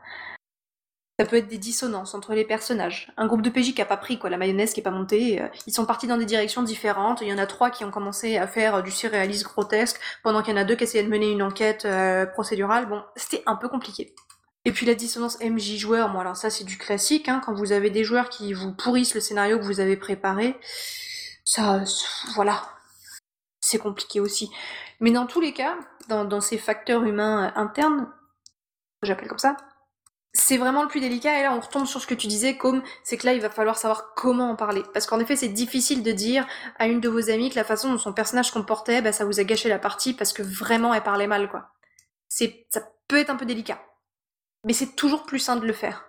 Ça 1.20 1.26
peut 1.26 1.34
être 1.34 1.48
des 1.48 1.58
dissonances 1.58 2.14
entre 2.14 2.32
les 2.32 2.44
personnages. 2.44 3.12
Un 3.16 3.26
groupe 3.26 3.42
de 3.42 3.50
PJ 3.50 3.74
qui 3.74 3.82
a 3.82 3.84
pas 3.84 3.96
pris 3.96 4.20
quoi, 4.20 4.30
la 4.30 4.36
mayonnaise 4.36 4.72
qui 4.72 4.78
est 4.78 4.84
pas 4.84 4.92
montée. 4.92 5.42
Euh, 5.42 5.48
ils 5.66 5.72
sont 5.72 5.84
partis 5.84 6.06
dans 6.06 6.16
des 6.16 6.26
directions 6.26 6.62
différentes. 6.62 7.22
Il 7.22 7.28
y 7.28 7.32
en 7.32 7.38
a 7.38 7.46
trois 7.46 7.70
qui 7.70 7.84
ont 7.84 7.90
commencé 7.90 8.36
à 8.36 8.46
faire 8.46 8.76
euh, 8.76 8.82
du 8.82 8.92
surréalisme 8.92 9.48
grotesque, 9.48 9.98
pendant 10.22 10.42
qu'il 10.42 10.54
y 10.54 10.56
en 10.56 10.60
a 10.60 10.64
deux 10.64 10.76
qui 10.76 10.84
essayaient 10.84 11.02
de 11.02 11.08
mener 11.08 11.32
une 11.32 11.42
enquête 11.42 11.86
euh, 11.86 12.24
procédurale. 12.24 12.86
Bon, 12.86 13.02
c'était 13.16 13.42
un 13.46 13.56
peu 13.56 13.68
compliqué. 13.68 14.14
Et 14.64 14.70
puis 14.70 14.86
la 14.86 14.94
dissonance 14.94 15.40
MJ 15.40 15.76
joueur, 15.76 16.12
bon 16.12 16.20
alors 16.20 16.36
ça 16.36 16.50
c'est 16.50 16.64
du 16.64 16.76
classique, 16.78 17.28
hein, 17.28 17.40
quand 17.44 17.54
vous 17.54 17.72
avez 17.72 17.90
des 17.90 18.04
joueurs 18.04 18.28
qui 18.28 18.52
vous 18.52 18.74
pourrissent 18.74 19.14
le 19.14 19.20
scénario 19.20 19.58
que 19.58 19.64
vous 19.64 19.80
avez 19.80 19.96
préparé, 19.96 20.56
ça, 21.44 21.82
voilà, 22.34 22.62
c'est 23.60 23.78
compliqué 23.78 24.20
aussi. 24.20 24.50
Mais 25.00 25.10
dans 25.10 25.26
tous 25.26 25.40
les 25.40 25.52
cas, 25.52 25.76
dans, 26.08 26.24
dans 26.24 26.40
ces 26.40 26.58
facteurs 26.58 27.04
humains 27.04 27.52
internes, 27.56 28.12
j'appelle 29.02 29.28
comme 29.28 29.38
ça, 29.38 29.56
c'est 30.32 30.56
vraiment 30.56 30.82
le 30.82 30.88
plus 30.88 31.00
délicat. 31.00 31.38
Et 31.38 31.42
là 31.42 31.54
on 31.54 31.60
retombe 31.60 31.86
sur 31.86 32.00
ce 32.00 32.06
que 32.06 32.14
tu 32.14 32.26
disais 32.26 32.56
comme 32.56 32.82
c'est 33.02 33.16
que 33.16 33.26
là 33.26 33.32
il 33.32 33.40
va 33.40 33.50
falloir 33.50 33.78
savoir 33.78 34.14
comment 34.14 34.50
en 34.50 34.56
parler. 34.56 34.82
Parce 34.92 35.06
qu'en 35.06 35.20
effet 35.20 35.36
c'est 35.36 35.48
difficile 35.48 36.02
de 36.02 36.12
dire 36.12 36.46
à 36.78 36.86
une 36.86 37.00
de 37.00 37.08
vos 37.08 37.30
amies 37.30 37.50
que 37.50 37.56
la 37.56 37.64
façon 37.64 37.90
dont 37.90 37.98
son 37.98 38.12
personnage 38.12 38.50
comportait 38.50 39.02
bah, 39.02 39.12
ça 39.12 39.24
vous 39.24 39.40
a 39.40 39.44
gâché 39.44 39.68
la 39.68 39.78
partie 39.78 40.14
parce 40.14 40.32
que 40.32 40.42
vraiment 40.42 40.94
elle 40.94 41.02
parlait 41.02 41.26
mal 41.26 41.48
quoi. 41.50 41.70
C'est 42.28 42.66
ça 42.70 42.82
peut 43.08 43.18
être 43.18 43.30
un 43.30 43.36
peu 43.36 43.46
délicat. 43.46 43.80
Mais 44.64 44.72
c'est 44.72 44.96
toujours 44.96 45.24
plus 45.24 45.38
simple 45.38 45.62
de 45.62 45.66
le 45.66 45.72
faire. 45.72 46.04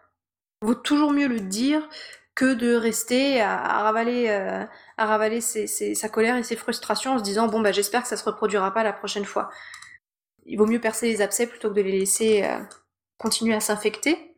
Il 0.62 0.68
vaut 0.68 0.76
toujours 0.76 1.12
mieux 1.12 1.28
le 1.28 1.40
dire 1.40 1.88
que 2.36 2.54
de 2.54 2.74
rester 2.74 3.42
à, 3.42 3.84
ravaler 3.84 4.30
euh, 4.30 4.66
à 4.98 5.06
ravaler 5.06 5.42
sa 5.42 6.10
colère 6.10 6.38
et 6.38 6.44
ses 6.44 6.56
frustrations 6.56 7.14
en 7.14 7.20
se 7.20 7.24
disant 7.24 7.48
bon 7.48 7.60
bah 7.60 7.72
j'espère 7.72 8.02
que 8.04 8.08
ça 8.08 8.18
se 8.18 8.24
reproduira 8.24 8.74
pas 8.74 8.84
la 8.84 8.94
prochaine 8.94 9.26
fois. 9.26 9.50
Il 10.46 10.58
vaut 10.58 10.66
mieux 10.66 10.80
percer 10.80 11.08
les 11.08 11.22
abcès 11.22 11.48
plutôt 11.48 11.70
que 11.70 11.76
de 11.76 11.82
les 11.82 12.00
laisser 12.00 12.44
euh, 12.44 12.60
continuer 13.20 13.54
à 13.54 13.60
s'infecter. 13.60 14.34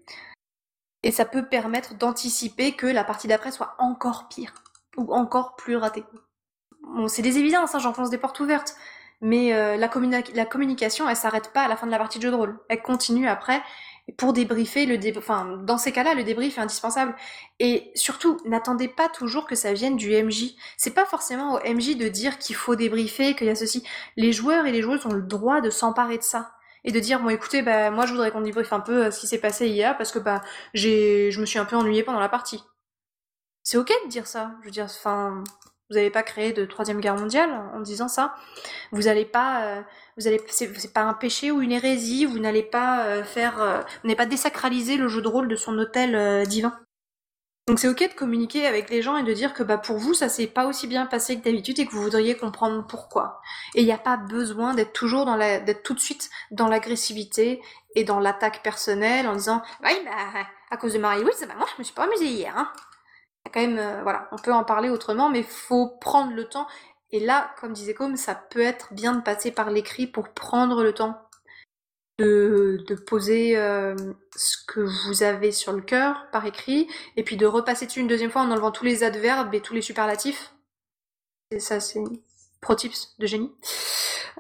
Et 1.04 1.12
ça 1.12 1.26
peut 1.26 1.48
permettre 1.48 1.96
d'anticiper 1.96 2.74
que 2.74 2.86
la 2.86 3.04
partie 3.04 3.28
d'après 3.28 3.52
soit 3.52 3.76
encore 3.80 4.28
pire 4.28 4.54
ou 4.98 5.14
encore 5.14 5.56
plus 5.56 5.78
ratée. 5.78 6.04
Bon, 6.84 7.08
c'est 7.08 7.22
des 7.22 7.38
évidences, 7.38 7.74
hein, 7.74 7.80
j'enfonce 7.80 8.10
des 8.10 8.18
portes 8.18 8.40
ouvertes. 8.40 8.76
Mais 9.22 9.54
euh, 9.54 9.78
la, 9.78 9.88
communication, 9.88 11.08
elle 11.08 11.16
s'arrête 11.16 11.54
pas 11.54 11.62
à 11.62 11.68
la 11.68 11.78
fin 11.78 11.86
de 11.86 11.92
la 11.92 12.00
partie 12.00 12.18
de 12.18 12.24
jeu 12.24 12.32
de 12.32 12.36
rôle. 12.36 12.60
Elle 12.70 12.82
continue 12.82 13.28
après. 13.28 13.62
Et 14.08 14.14
pour 14.14 14.34
débriefer, 14.34 14.88
le 14.88 14.98
enfin, 15.18 15.60
dans 15.64 15.78
ces 15.78 15.92
cas-là, 15.92 16.16
le 16.16 16.24
débrief 16.24 16.58
est 16.58 16.62
indispensable. 16.62 17.16
Et 17.60 17.92
surtout, 17.94 18.40
n'attendez 18.46 18.88
pas 18.88 19.10
toujours 19.10 19.46
que 19.46 19.54
ça 19.54 19.74
vienne 19.74 19.96
du 19.96 20.12
MJ. 20.12 20.56
C'est 20.76 20.96
pas 20.96 21.06
forcément 21.06 21.54
au 21.54 21.60
MJ 21.60 21.98
de 21.98 22.08
dire 22.08 22.40
qu'il 22.40 22.56
faut 22.56 22.76
débriefer, 22.76 23.36
qu'il 23.36 23.46
y 23.46 23.52
a 23.52 23.56
ceci. 23.56 23.84
Les 24.18 24.34
joueurs 24.34 24.66
et 24.66 24.72
les 24.72 24.82
joueuses 24.82 25.06
ont 25.06 25.14
le 25.14 25.22
droit 25.22 25.62
de 25.62 25.70
s'emparer 25.70 26.18
de 26.18 26.24
ça 26.24 26.52
et 26.84 26.92
de 26.92 27.00
dire 27.00 27.20
bon 27.20 27.30
écoutez 27.30 27.62
bah 27.62 27.92
moi 27.92 28.06
je 28.06 28.12
voudrais 28.12 28.32
qu'on 28.32 28.42
débriefe 28.42 28.74
un 28.74 28.80
peu 28.80 29.06
euh, 29.06 29.12
ce 29.12 29.20
qui 29.20 29.28
s'est 29.28 29.40
passé 29.40 29.68
hier 29.68 29.98
parce 29.98 30.12
que 30.12 30.20
bah 30.20 30.42
j'ai 30.74 31.32
je 31.32 31.40
me 31.42 31.46
suis 31.46 31.60
un 31.60 31.66
peu 31.66 31.76
ennuyée 31.76 32.04
pendant 32.04 32.20
la 32.20 32.30
partie. 32.30 32.64
C'est 33.64 33.78
ok 33.78 33.92
de 34.06 34.10
dire 34.10 34.28
ça. 34.28 34.54
Je 34.62 34.66
veux 34.66 34.72
dire 34.72 34.86
enfin 34.86 35.44
vous 35.90 35.96
n'allez 35.98 36.10
pas 36.10 36.24
créer 36.24 36.54
de 36.54 36.66
troisième 36.66 37.02
guerre 37.02 37.18
mondiale 37.18 37.52
en 37.74 37.82
disant 37.82 38.08
ça. 38.08 38.34
Vous 38.94 39.04
n'allez 39.04 39.26
pas, 39.26 39.66
euh, 39.66 39.82
vous 40.18 40.26
allez, 40.26 40.42
c'est 40.48 40.94
pas 40.94 41.02
un 41.02 41.14
péché 41.14 41.52
ou 41.52 41.62
une 41.62 41.74
hérésie. 41.74 42.26
Vous 42.26 42.40
n'allez 42.40 42.64
pas 42.64 43.06
euh, 43.08 43.24
faire, 43.26 43.58
vous 43.58 44.08
n'allez 44.08 44.16
pas 44.16 44.26
désacraliser 44.26 44.96
le 44.96 45.10
jeu 45.10 45.22
de 45.22 45.28
rôle 45.28 45.50
de 45.50 45.58
son 45.58 45.78
hôtel 45.78 46.48
divin. 46.48 46.80
Donc 47.68 47.78
c'est 47.80 47.88
ok 47.88 48.00
de 48.00 48.14
communiquer 48.16 48.66
avec 48.66 48.90
les 48.90 49.02
gens 49.02 49.18
et 49.18 49.24
de 49.24 49.34
dire 49.34 49.54
que 49.54 49.62
bah 49.62 49.78
pour 49.78 49.98
vous 49.98 50.16
ça 50.16 50.30
s'est 50.30 50.48
pas 50.48 50.66
aussi 50.66 50.88
bien 50.88 51.06
passé 51.06 51.40
que 51.40 51.44
d'habitude 51.46 51.80
et 51.80 51.86
que 51.86 51.92
vous 51.92 52.02
voudriez 52.02 52.36
comprendre 52.36 52.86
pourquoi. 52.88 53.40
Et 53.76 53.82
il 53.82 53.86
n'y 53.86 53.92
a 53.92 54.00
pas 54.00 54.18
besoin 54.18 54.74
d'être 54.74 54.94
toujours 54.94 55.26
dans 55.26 55.36
la 55.36 55.60
d'être 55.60 55.84
tout 55.84 55.94
de 55.94 56.00
suite 56.00 56.32
dans 56.50 56.68
l'agressivité 56.68 57.62
et 57.96 58.04
dans 58.04 58.20
l'attaque 58.20 58.64
personnelle 58.64 59.28
en 59.28 59.36
disant 59.36 59.62
oui 59.84 59.92
bah 60.04 60.42
à 60.72 60.78
cause 60.78 60.94
de 60.94 61.00
Marie-Louise 61.00 61.46
bah 61.48 61.54
moi 61.56 61.68
je 61.76 61.80
me 61.80 61.84
suis 61.84 61.94
pas 61.94 62.06
amusée 62.06 62.26
hier. 62.26 62.54
Hein. 62.58 62.72
Quand 63.54 63.62
même 63.62 63.78
euh, 63.78 64.02
voilà 64.02 64.28
on 64.32 64.38
peut 64.38 64.54
en 64.54 64.64
parler 64.64 64.90
autrement 64.90 65.30
mais 65.30 65.44
faut 65.44 65.88
prendre 66.02 66.34
le 66.34 66.50
temps 66.50 66.68
et 67.12 67.20
là 67.20 67.52
comme 67.60 67.74
disait 67.74 67.94
Com 67.94 68.18
ça 68.18 68.34
peut 68.34 68.62
être 68.62 68.92
bien 68.94 69.14
de 69.14 69.22
passer 69.22 69.52
par 69.52 69.70
l'écrit 69.70 70.08
pour 70.08 70.30
prendre 70.30 70.84
le 70.84 70.94
temps 70.94 71.22
de, 72.20 72.96
poser 73.08 73.58
euh, 73.58 73.96
ce 74.36 74.58
que 74.68 74.80
vous 74.80 75.24
avez 75.24 75.52
sur 75.52 75.74
le 75.74 75.82
cœur 75.82 76.28
par 76.32 76.46
écrit, 76.46 76.88
et 77.16 77.24
puis 77.24 77.38
de 77.38 77.46
repasser 77.46 77.86
dessus 77.86 78.00
une 78.00 78.08
deuxième 78.08 78.32
fois 78.32 78.42
en 78.42 78.52
enlevant 78.52 78.72
tous 78.72 78.86
les 78.86 79.04
adverbes 79.04 79.54
et 79.54 79.62
tous 79.62 79.74
les 79.74 79.82
superlatifs. 79.82 80.54
Et 81.52 81.60
ça, 81.60 81.80
c'est 81.80 82.04
pro 82.62 82.76
tips 82.76 83.16
de 83.20 83.26
génie. 83.26 83.52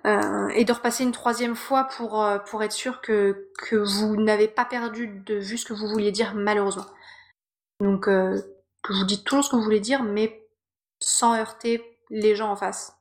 Euh, 0.06 0.48
et 0.50 0.66
de 0.66 0.74
repasser 0.74 1.04
une 1.04 1.12
troisième 1.12 1.56
fois 1.56 1.84
pour, 1.84 2.24
euh, 2.24 2.40
pour 2.40 2.64
être 2.64 2.72
sûr 2.72 3.02
que, 3.02 3.50
que 3.58 3.76
vous 3.76 4.16
n'avez 4.16 4.48
pas 4.48 4.66
perdu 4.66 5.08
de 5.08 5.36
vue 5.36 5.58
ce 5.58 5.66
que 5.66 5.74
vous 5.74 5.88
vouliez 5.88 6.12
dire, 6.12 6.34
malheureusement. 6.36 6.88
Donc, 7.80 8.06
que 8.06 8.94
vous 8.94 9.06
dites 9.06 9.24
toujours 9.24 9.44
ce 9.44 9.50
que 9.50 9.56
vous 9.56 9.64
voulez 9.64 9.80
dire, 9.80 10.04
mais 10.04 10.48
sans 11.00 11.36
heurter 11.36 11.98
les 12.10 12.36
gens 12.36 12.52
en 12.52 12.56
face. 12.56 12.96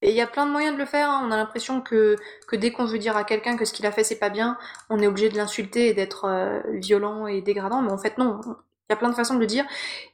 Et 0.00 0.10
il 0.10 0.16
y 0.16 0.20
a 0.20 0.26
plein 0.26 0.46
de 0.46 0.52
moyens 0.52 0.74
de 0.74 0.78
le 0.78 0.86
faire. 0.86 1.10
Hein. 1.10 1.22
On 1.24 1.30
a 1.30 1.36
l'impression 1.36 1.80
que, 1.80 2.16
dès 2.52 2.70
qu'on 2.70 2.84
veut 2.84 2.98
dire 2.98 3.16
à 3.16 3.24
quelqu'un 3.24 3.56
que 3.56 3.64
ce 3.64 3.72
qu'il 3.72 3.86
a 3.86 3.92
fait 3.92 4.04
c'est 4.04 4.18
pas 4.18 4.30
bien, 4.30 4.56
on 4.90 5.00
est 5.00 5.06
obligé 5.06 5.28
de 5.28 5.36
l'insulter 5.36 5.88
et 5.88 5.94
d'être 5.94 6.24
euh, 6.26 6.60
violent 6.74 7.26
et 7.26 7.42
dégradant. 7.42 7.82
Mais 7.82 7.90
en 7.90 7.98
fait 7.98 8.16
non, 8.18 8.40
il 8.46 8.92
y 8.92 8.92
a 8.92 8.96
plein 8.96 9.10
de 9.10 9.14
façons 9.14 9.34
de 9.34 9.40
le 9.40 9.46
dire. 9.46 9.64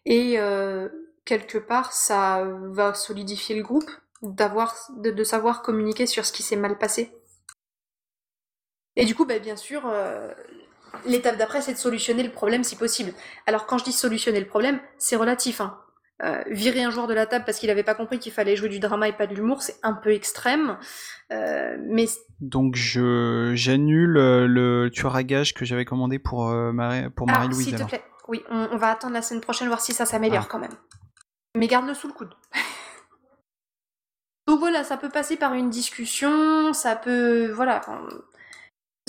Et 0.06 0.39
euh, 0.39 0.89
quelque 1.24 1.59
part, 1.59 1.93
ça 1.93 2.44
va 2.70 2.94
solidifier 2.94 3.55
le 3.55 3.62
groupe, 3.62 3.90
d'avoir, 4.23 4.74
de, 4.97 5.24
savoir 5.24 5.62
communiquer 5.62 6.06
sur 6.06 6.24
ce 6.24 6.32
qui 6.32 6.43
s'est 6.43 6.56
mal 6.56 6.78
passé. 6.78 7.12
Et 8.97 9.05
du 9.05 9.15
coup, 9.15 9.27
bah, 9.27 9.39
bien 9.39 9.56
sûr, 9.56 9.82
euh, 9.86 10.32
l'étape 11.06 11.36
d'après, 11.36 11.61
c'est 11.61 11.74
de 11.74 11.78
solutionner 11.78 12.23
le 12.23 12.31
problème 12.31 12.65
si 12.65 12.77
possible. 12.77 13.12
Alors 13.47 13.66
quand 13.66 13.78
je 13.78 13.85
dis 13.85 13.93
solutionner 13.93 14.40
le 14.40 14.47
problème, 14.47 14.81
c'est 14.98 15.16
relatif. 15.16 15.61
Hein. 15.61 15.78
Euh, 16.23 16.45
virer 16.47 16.85
un 16.85 16.91
joueur 16.91 17.09
de 17.09 17.15
la 17.15 17.27
table 17.27 17.45
parce 17.45 17.59
qu'il 17.59 17.69
n'avait 17.69 17.82
pas 17.82 17.97
compris 17.97 18.20
qu'il 18.20 18.31
fallait 18.31 18.55
jouer 18.55 18.69
du 18.69 18.78
drama 18.78 19.09
et 19.09 19.12
pas 19.12 19.27
de 19.27 19.35
l'humour, 19.35 19.62
c'est 19.62 19.77
un 19.82 19.95
peu 19.95 20.12
extrême. 20.12 20.78
Euh, 21.32 21.77
mais 21.81 22.07
donc 22.39 22.77
je 22.77 23.53
j'annule 23.57 24.16
euh, 24.16 24.47
le 24.47 24.91
tueur 24.93 25.16
à 25.16 25.24
gage 25.24 25.55
que 25.55 25.65
j'avais 25.65 25.85
commandé 25.85 26.20
pour 26.20 26.47
Marie 26.51 27.11
pour 27.11 27.27
ah, 27.28 27.32
Marie-Louise. 27.32 27.66
S'il 27.66 27.77
te 27.77 27.82
plaît, 27.82 28.05
oui, 28.28 28.45
on, 28.49 28.77
va 28.77 28.91
attendre 28.91 29.12
la 29.12 29.23
semaine 29.23 29.41
prochaine 29.41 29.66
voir 29.66 29.81
si 29.81 29.93
ça 29.93 30.07
s'améliore 30.07 30.45
ah. 30.47 30.49
quand 30.49 30.61
même. 30.61 30.74
Mais 31.57 31.66
garde-le 31.66 31.95
sous 31.95 32.07
le 32.07 32.12
coude. 32.12 32.35
donc 34.47 34.61
voilà, 34.61 34.85
ça 34.85 34.97
peut 34.97 35.11
passer 35.11 35.36
par 35.36 35.55
une 35.55 35.69
discussion, 35.69 36.73
ça 36.73 36.95
peut 36.95 37.51
voilà. 37.51 37.81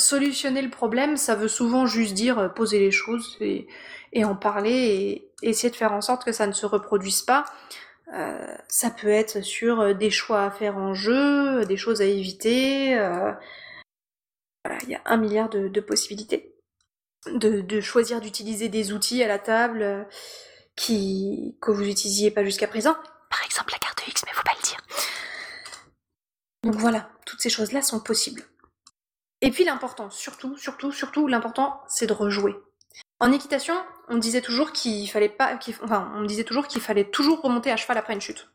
Solutionner 0.05 0.61
le 0.61 0.69
problème, 0.69 1.17
ça 1.17 1.35
veut 1.35 1.47
souvent 1.47 1.85
juste 1.85 2.13
dire 2.13 2.39
euh, 2.39 2.49
poser 2.49 2.79
les 2.79 2.91
choses 2.91 3.37
et, 3.41 3.67
en 4.23 4.35
parler 4.35 4.71
et 4.71 5.31
essayer 5.41 5.69
de 5.69 5.75
faire 5.75 5.91
en 5.91 6.01
sorte 6.01 6.23
que 6.23 6.31
ça 6.31 6.47
ne 6.47 6.53
se 6.53 6.65
reproduise 6.65 7.21
pas. 7.21 7.45
Euh, 8.13 8.55
ça 8.67 8.91
peut 8.91 9.09
être 9.09 9.41
sur 9.41 9.81
euh, 9.81 9.93
des 9.93 10.11
choix 10.11 10.43
à 10.43 10.51
faire 10.51 10.77
en 10.77 10.93
jeu, 10.93 11.65
des 11.65 11.77
choses 11.77 12.01
à 12.01 12.05
éviter. 12.05 12.91
il 12.91 14.89
y 14.89 14.95
a 14.95 15.01
un 15.05 15.17
milliard 15.17 15.49
de, 15.49 15.79
possibilités. 15.81 16.55
De, 17.33 17.81
choisir 17.81 18.21
d'utiliser 18.21 18.69
des 18.69 18.93
outils 18.93 19.23
à 19.23 19.27
la 19.27 19.39
table 19.39 20.07
que 20.77 21.71
vous 21.71 21.83
n'utilisiez 21.83 22.31
pas 22.31 22.43
jusqu'à 22.43 22.67
présent. 22.67 22.95
Par 23.29 23.43
exemple 23.45 23.73
la 23.73 23.79
carte 23.79 24.07
X, 24.07 24.23
mais 24.25 24.33
faut 24.33 24.43
pas 24.43 24.55
le 24.55 24.63
dire. 24.63 24.77
Donc 26.63 26.75
voilà, 26.75 27.09
toutes 27.25 27.41
ces 27.41 27.49
choses-là 27.49 27.81
sont 27.81 27.99
possibles. 27.99 28.43
Et 29.45 29.51
puis 29.51 29.63
l'important, 29.63 30.09
surtout, 30.09 30.57
surtout, 30.57 30.91
surtout, 30.91 31.27
l'important, 31.27 31.83
c'est 31.87 32.07
de 32.07 32.13
rejouer. 32.13 32.55
En 33.19 33.31
équitation, 33.31 33.75
on 34.07 34.17
disait 34.17 34.41
toujours 34.41 34.71
qu'il 34.71 35.07
fallait 35.07 35.37
disait 36.25 36.43
toujours 36.43 36.67
qu'il 36.67 36.81
fallait 36.81 37.11
toujours 37.11 37.43
remonter 37.43 37.71
à 37.71 37.77
cheval 37.77 37.99
après 37.99 38.15
une 38.15 38.21
chute. 38.21 38.49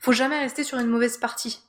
Faut 0.00 0.10
jamais 0.10 0.40
rester 0.40 0.64
sur 0.64 0.78
une 0.80 0.88
mauvaise 0.88 1.16
partie. 1.16 1.60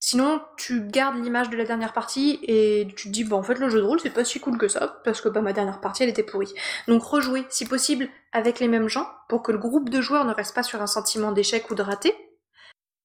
Sinon, 0.00 0.42
tu 0.56 0.80
gardes 0.88 1.22
l'image 1.22 1.50
de 1.50 1.56
la 1.56 1.64
dernière 1.64 1.92
partie 1.92 2.40
et 2.42 2.88
tu 2.96 3.06
te 3.06 3.12
dis, 3.12 3.22
bon, 3.22 3.36
en 3.36 3.42
fait, 3.44 3.60
le 3.60 3.68
jeu 3.68 3.78
de 3.78 3.86
rôle, 3.86 4.00
c'est 4.00 4.10
pas 4.10 4.24
si 4.24 4.40
cool 4.40 4.58
que 4.58 4.66
ça, 4.66 5.00
parce 5.04 5.20
que 5.20 5.28
bah, 5.28 5.40
ma 5.40 5.52
dernière 5.52 5.80
partie, 5.80 6.02
elle 6.02 6.08
était 6.08 6.24
pourrie. 6.24 6.52
Donc, 6.88 7.04
rejouer, 7.04 7.46
si 7.48 7.64
possible, 7.64 8.08
avec 8.32 8.58
les 8.58 8.66
mêmes 8.66 8.88
gens, 8.88 9.08
pour 9.28 9.44
que 9.44 9.52
le 9.52 9.58
groupe 9.58 9.88
de 9.88 10.00
joueurs 10.00 10.24
ne 10.24 10.34
reste 10.34 10.52
pas 10.52 10.64
sur 10.64 10.82
un 10.82 10.88
sentiment 10.88 11.30
d'échec 11.30 11.70
ou 11.70 11.76
de 11.76 11.82
raté, 11.82 12.27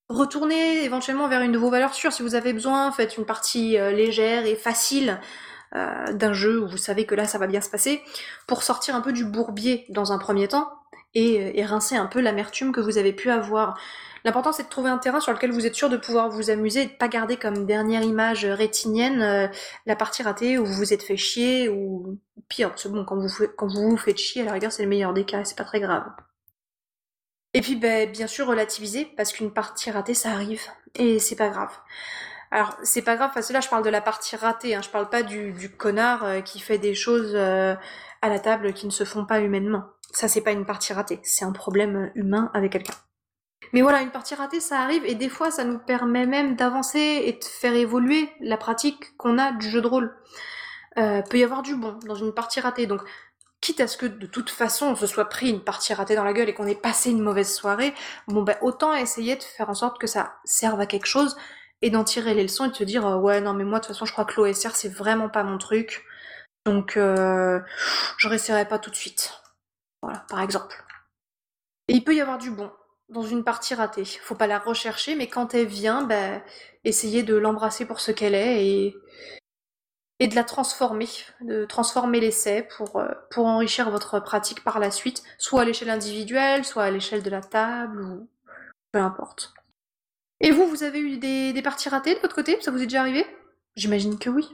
Retournez 0.09 0.83
éventuellement 0.83 1.27
vers 1.27 1.41
une 1.41 1.53
de 1.53 1.57
vos 1.57 1.69
valeurs 1.69 1.93
sûres 1.93 2.11
si 2.11 2.21
vous 2.23 2.35
avez 2.35 2.53
besoin. 2.53 2.91
Faites 2.91 3.17
une 3.17 3.25
partie 3.25 3.77
euh, 3.77 3.91
légère 3.91 4.45
et 4.45 4.55
facile 4.55 5.19
euh, 5.75 6.11
d'un 6.11 6.33
jeu 6.33 6.61
où 6.61 6.67
vous 6.67 6.77
savez 6.77 7.05
que 7.05 7.15
là 7.15 7.25
ça 7.25 7.37
va 7.37 7.47
bien 7.47 7.61
se 7.61 7.69
passer 7.69 8.01
pour 8.45 8.63
sortir 8.63 8.95
un 8.95 9.01
peu 9.01 9.13
du 9.13 9.23
bourbier 9.25 9.85
dans 9.89 10.11
un 10.11 10.17
premier 10.17 10.47
temps 10.47 10.69
et, 11.15 11.61
euh, 11.61 11.65
rincer 11.65 11.95
un 11.95 12.05
peu 12.05 12.19
l'amertume 12.19 12.73
que 12.73 12.81
vous 12.81 12.97
avez 12.97 13.13
pu 13.13 13.31
avoir. 13.31 13.79
L'important 14.25 14.51
c'est 14.51 14.63
de 14.63 14.69
trouver 14.69 14.89
un 14.89 14.97
terrain 14.97 15.19
sur 15.21 15.31
lequel 15.31 15.51
vous 15.51 15.65
êtes 15.65 15.75
sûr 15.75 15.89
de 15.89 15.97
pouvoir 15.97 16.29
vous 16.29 16.49
amuser 16.49 16.83
et 16.83 16.85
de 16.87 16.91
pas 16.91 17.07
garder 17.07 17.37
comme 17.37 17.65
dernière 17.65 18.03
image 18.03 18.45
rétinienne 18.45 19.49
la 19.85 19.95
partie 19.95 20.23
ratée 20.23 20.57
où 20.57 20.65
vous 20.65 20.73
vous 20.73 20.93
êtes 20.93 21.03
fait 21.03 21.17
chier 21.17 21.69
ou 21.69 22.17
pire, 22.49 22.71
c'est 22.75 22.89
bon 22.89 23.03
quand 23.03 23.17
vous 23.17 23.29
quand 23.57 23.67
vous 23.67 23.91
vous 23.91 23.97
faites 23.97 24.17
chier 24.17 24.43
à 24.43 24.45
la 24.45 24.53
rigueur 24.53 24.71
c'est 24.71 24.83
le 24.83 24.89
meilleur 24.89 25.13
des 25.13 25.25
cas 25.25 25.41
et 25.41 25.45
c'est 25.45 25.57
pas 25.57 25.65
très 25.65 25.81
grave. 25.81 26.03
Et 27.53 27.61
puis 27.61 27.75
ben, 27.75 28.09
bien 28.09 28.27
sûr 28.27 28.47
relativiser, 28.47 29.05
parce 29.17 29.31
qu'une 29.31 29.51
partie 29.51 29.91
ratée, 29.91 30.13
ça 30.13 30.31
arrive. 30.31 30.63
Et 30.95 31.19
c'est 31.19 31.35
pas 31.35 31.49
grave. 31.49 31.71
Alors, 32.51 32.77
c'est 32.83 33.01
pas 33.01 33.15
grave, 33.15 33.31
parce 33.33 33.47
que 33.47 33.53
là, 33.53 33.61
je 33.61 33.69
parle 33.69 33.83
de 33.83 33.89
la 33.89 34.01
partie 34.01 34.35
ratée, 34.35 34.75
hein, 34.75 34.81
je 34.83 34.89
parle 34.89 35.09
pas 35.09 35.23
du, 35.23 35.53
du 35.53 35.71
connard 35.75 36.23
euh, 36.23 36.41
qui 36.41 36.59
fait 36.59 36.77
des 36.77 36.93
choses 36.93 37.31
euh, 37.33 37.75
à 38.21 38.29
la 38.29 38.39
table 38.39 38.73
qui 38.73 38.85
ne 38.85 38.91
se 38.91 39.05
font 39.05 39.25
pas 39.25 39.39
humainement. 39.39 39.85
Ça, 40.11 40.27
c'est 40.27 40.41
pas 40.41 40.51
une 40.51 40.65
partie 40.65 40.93
ratée, 40.93 41.19
c'est 41.23 41.45
un 41.45 41.51
problème 41.51 42.11
humain 42.13 42.51
avec 42.53 42.73
quelqu'un. 42.73 42.93
Mais 43.73 43.81
voilà, 43.81 44.03
une 44.03 44.11
partie 44.11 44.35
ratée, 44.35 44.59
ça 44.59 44.81
arrive, 44.81 45.03
et 45.05 45.15
des 45.15 45.29
fois, 45.29 45.49
ça 45.49 45.63
nous 45.63 45.79
permet 45.79 46.27
même 46.27 46.55
d'avancer 46.55 47.23
et 47.25 47.33
de 47.33 47.43
faire 47.43 47.73
évoluer 47.73 48.29
la 48.39 48.57
pratique 48.57 49.17
qu'on 49.17 49.39
a 49.39 49.51
du 49.51 49.67
jeu 49.67 49.81
de 49.81 49.87
rôle. 49.87 50.15
Euh, 50.99 51.23
peut 51.23 51.39
y 51.39 51.43
avoir 51.43 51.63
du 51.63 51.75
bon 51.75 51.97
dans 52.05 52.13
une 52.13 52.33
partie 52.33 52.59
ratée, 52.59 52.85
donc 52.85 53.01
quitte 53.63 53.79
à 53.79 53.87
ce 53.87 53.95
que 53.95 54.05
de 54.05 54.27
toute 54.27 54.49
façon 54.49 54.87
on 54.87 54.95
se 54.95 55.07
soit 55.07 55.29
pris 55.29 55.49
une 55.49 55.63
partie 55.63 55.93
ratée 55.93 56.15
dans 56.15 56.25
la 56.25 56.33
gueule 56.33 56.49
et 56.49 56.53
qu'on 56.53 56.67
ait 56.67 56.75
passé 56.75 57.11
une 57.11 57.21
mauvaise 57.21 57.51
soirée, 57.51 57.93
bon 58.27 58.43
ben 58.43 58.57
autant 58.61 58.93
essayer 58.93 59.37
de 59.37 59.43
faire 59.43 59.69
en 59.69 59.73
sorte 59.73 59.99
que 59.99 60.05
ça 60.07 60.35
serve 60.43 60.81
à 60.81 60.85
quelque 60.85 61.05
chose 61.05 61.37
et 61.81 61.89
d'en 61.89 62.03
tirer 62.03 62.33
les 62.33 62.43
leçons 62.43 62.65
et 62.65 62.69
de 62.69 62.75
se 62.75 62.83
dire 62.83 63.05
ouais 63.21 63.39
non 63.39 63.53
mais 63.53 63.63
moi 63.63 63.79
de 63.79 63.85
toute 63.85 63.93
façon 63.93 64.05
je 64.05 64.11
crois 64.11 64.25
que 64.25 64.35
l'OSR 64.35 64.75
c'est 64.75 64.89
vraiment 64.89 65.29
pas 65.29 65.43
mon 65.43 65.57
truc 65.57 66.03
donc 66.65 66.97
euh, 66.97 67.59
je 68.17 68.27
réessayerai 68.27 68.67
pas 68.67 68.79
tout 68.79 68.89
de 68.89 68.95
suite. 68.95 69.41
Voilà 70.01 70.25
par 70.29 70.41
exemple. 70.41 70.83
Et 71.87 71.93
il 71.93 72.03
peut 72.03 72.15
y 72.15 72.21
avoir 72.21 72.37
du 72.37 72.51
bon 72.51 72.71
dans 73.09 73.23
une 73.23 73.43
partie 73.43 73.75
ratée. 73.75 74.05
Faut 74.05 74.35
pas 74.35 74.47
la 74.47 74.59
rechercher 74.59 75.15
mais 75.15 75.27
quand 75.27 75.53
elle 75.53 75.67
vient, 75.67 76.03
ben 76.03 76.41
essayer 76.83 77.23
de 77.23 77.35
l'embrasser 77.35 77.85
pour 77.85 78.01
ce 78.01 78.11
qu'elle 78.11 78.35
est 78.35 78.65
et 78.67 78.95
et 80.19 80.27
de 80.27 80.35
la 80.35 80.43
transformer, 80.43 81.07
de 81.41 81.65
transformer 81.65 82.19
l'essai 82.19 82.67
pour, 82.77 82.97
euh, 82.97 83.09
pour 83.31 83.45
enrichir 83.45 83.89
votre 83.89 84.19
pratique 84.19 84.63
par 84.63 84.79
la 84.79 84.91
suite, 84.91 85.23
soit 85.37 85.61
à 85.61 85.65
l'échelle 85.65 85.89
individuelle, 85.89 86.65
soit 86.65 86.83
à 86.83 86.91
l'échelle 86.91 87.23
de 87.23 87.29
la 87.29 87.41
table, 87.41 88.01
ou 88.01 88.29
peu 88.91 88.99
importe. 88.99 89.53
Et 90.39 90.51
vous, 90.51 90.67
vous 90.67 90.83
avez 90.83 90.99
eu 90.99 91.17
des, 91.17 91.61
parties 91.63 91.89
ratées 91.89 92.15
de 92.15 92.19
votre 92.19 92.35
côté? 92.35 92.57
Ça 92.61 92.71
vous 92.71 92.81
est 92.81 92.85
déjà 92.85 93.01
arrivé? 93.01 93.25
J'imagine 93.75 94.19
que 94.19 94.29
oui. 94.29 94.47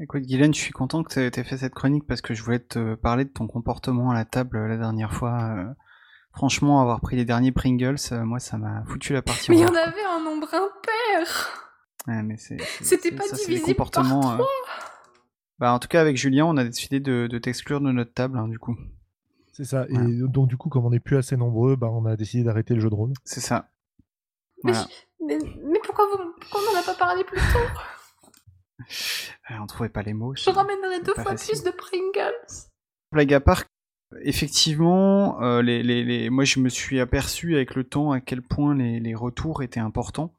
Écoute, 0.00 0.22
Guylaine, 0.22 0.52
je 0.52 0.60
suis 0.60 0.72
content 0.72 1.04
que 1.04 1.28
tu 1.28 1.40
aies 1.40 1.44
fait 1.44 1.56
cette 1.56 1.74
chronique 1.74 2.06
parce 2.06 2.20
que 2.20 2.34
je 2.34 2.42
voulais 2.42 2.58
te 2.58 2.96
parler 2.96 3.24
de 3.24 3.30
ton 3.30 3.46
comportement 3.46 4.10
à 4.10 4.14
la 4.14 4.24
table 4.24 4.56
euh, 4.56 4.68
la 4.68 4.76
dernière 4.76 5.14
fois. 5.14 5.54
Euh. 5.56 5.64
franchement, 6.32 6.80
avoir 6.80 7.00
pris 7.00 7.16
les 7.16 7.24
derniers 7.24 7.52
Pringles, 7.52 7.96
moi, 8.24 8.40
ça 8.40 8.58
m'a 8.58 8.84
foutu 8.86 9.12
la 9.12 9.22
partie. 9.22 9.50
Mais 9.50 9.58
il 9.58 9.62
y 9.62 9.64
en 9.64 9.74
avait 9.74 10.04
un 10.04 10.22
nombre 10.22 10.52
impair 10.52 11.63
c'était 12.80 13.12
pas 13.12 13.24
divisé 13.28 13.74
par 13.74 13.90
euh, 13.96 14.44
Bah, 15.58 15.72
en 15.72 15.78
tout 15.78 15.88
cas, 15.88 16.00
avec 16.00 16.16
Julien, 16.16 16.46
on 16.46 16.56
a 16.56 16.64
décidé 16.64 17.00
de, 17.00 17.26
t'exclure 17.38 17.80
de 17.80 17.90
notre 17.92 18.12
table, 18.12 18.38
hein, 18.38 18.48
du 18.48 18.58
coup. 18.58 18.76
C'est 19.52 19.64
ça. 19.64 19.86
Et 19.88 19.96
donc, 19.96 20.48
du 20.48 20.56
coup, 20.56 20.68
comme 20.68 20.84
on 20.84 20.90
n'est 20.90 21.00
plus 21.00 21.16
assez 21.16 21.36
nombreux, 21.36 21.76
bah, 21.76 21.88
on 21.90 22.04
a 22.06 22.16
décidé 22.16 22.44
d'arrêter 22.44 22.74
le 22.74 22.80
jeu 22.80 22.90
de 22.90 22.94
rôle. 22.94 23.12
C'est 23.24 23.40
ça. 23.40 23.68
Mais, 24.64 24.72
pourquoi, 25.84 26.06
on 26.06 26.72
n'en 26.72 26.80
a 26.80 26.82
pas 26.82 26.94
parlé 26.94 27.24
plus 27.24 27.38
tôt? 27.38 27.58
Euh, 29.50 29.54
On 29.60 29.66
trouvait 29.66 29.88
pas 29.88 30.02
les 30.02 30.14
mots. 30.14 30.34
Je 30.34 30.50
ramènerai 30.50 31.00
deux 31.02 31.14
fois 31.14 31.34
plus 31.34 31.62
de 31.62 31.70
Pringles. 31.70 32.68
Blague 33.12 33.32
à 33.34 33.40
part, 33.40 33.64
effectivement, 34.22 35.40
euh, 35.42 35.62
les, 35.62 35.82
les, 35.82 36.30
moi 36.30 36.44
je 36.44 36.60
me 36.60 36.68
suis 36.68 37.00
aperçu 37.00 37.54
avec 37.54 37.74
le 37.74 37.84
temps 37.84 38.10
à 38.10 38.20
quel 38.20 38.42
point 38.42 38.74
les, 38.74 39.00
les 39.00 39.14
retours 39.14 39.62
étaient 39.62 39.80
importants 39.80 40.34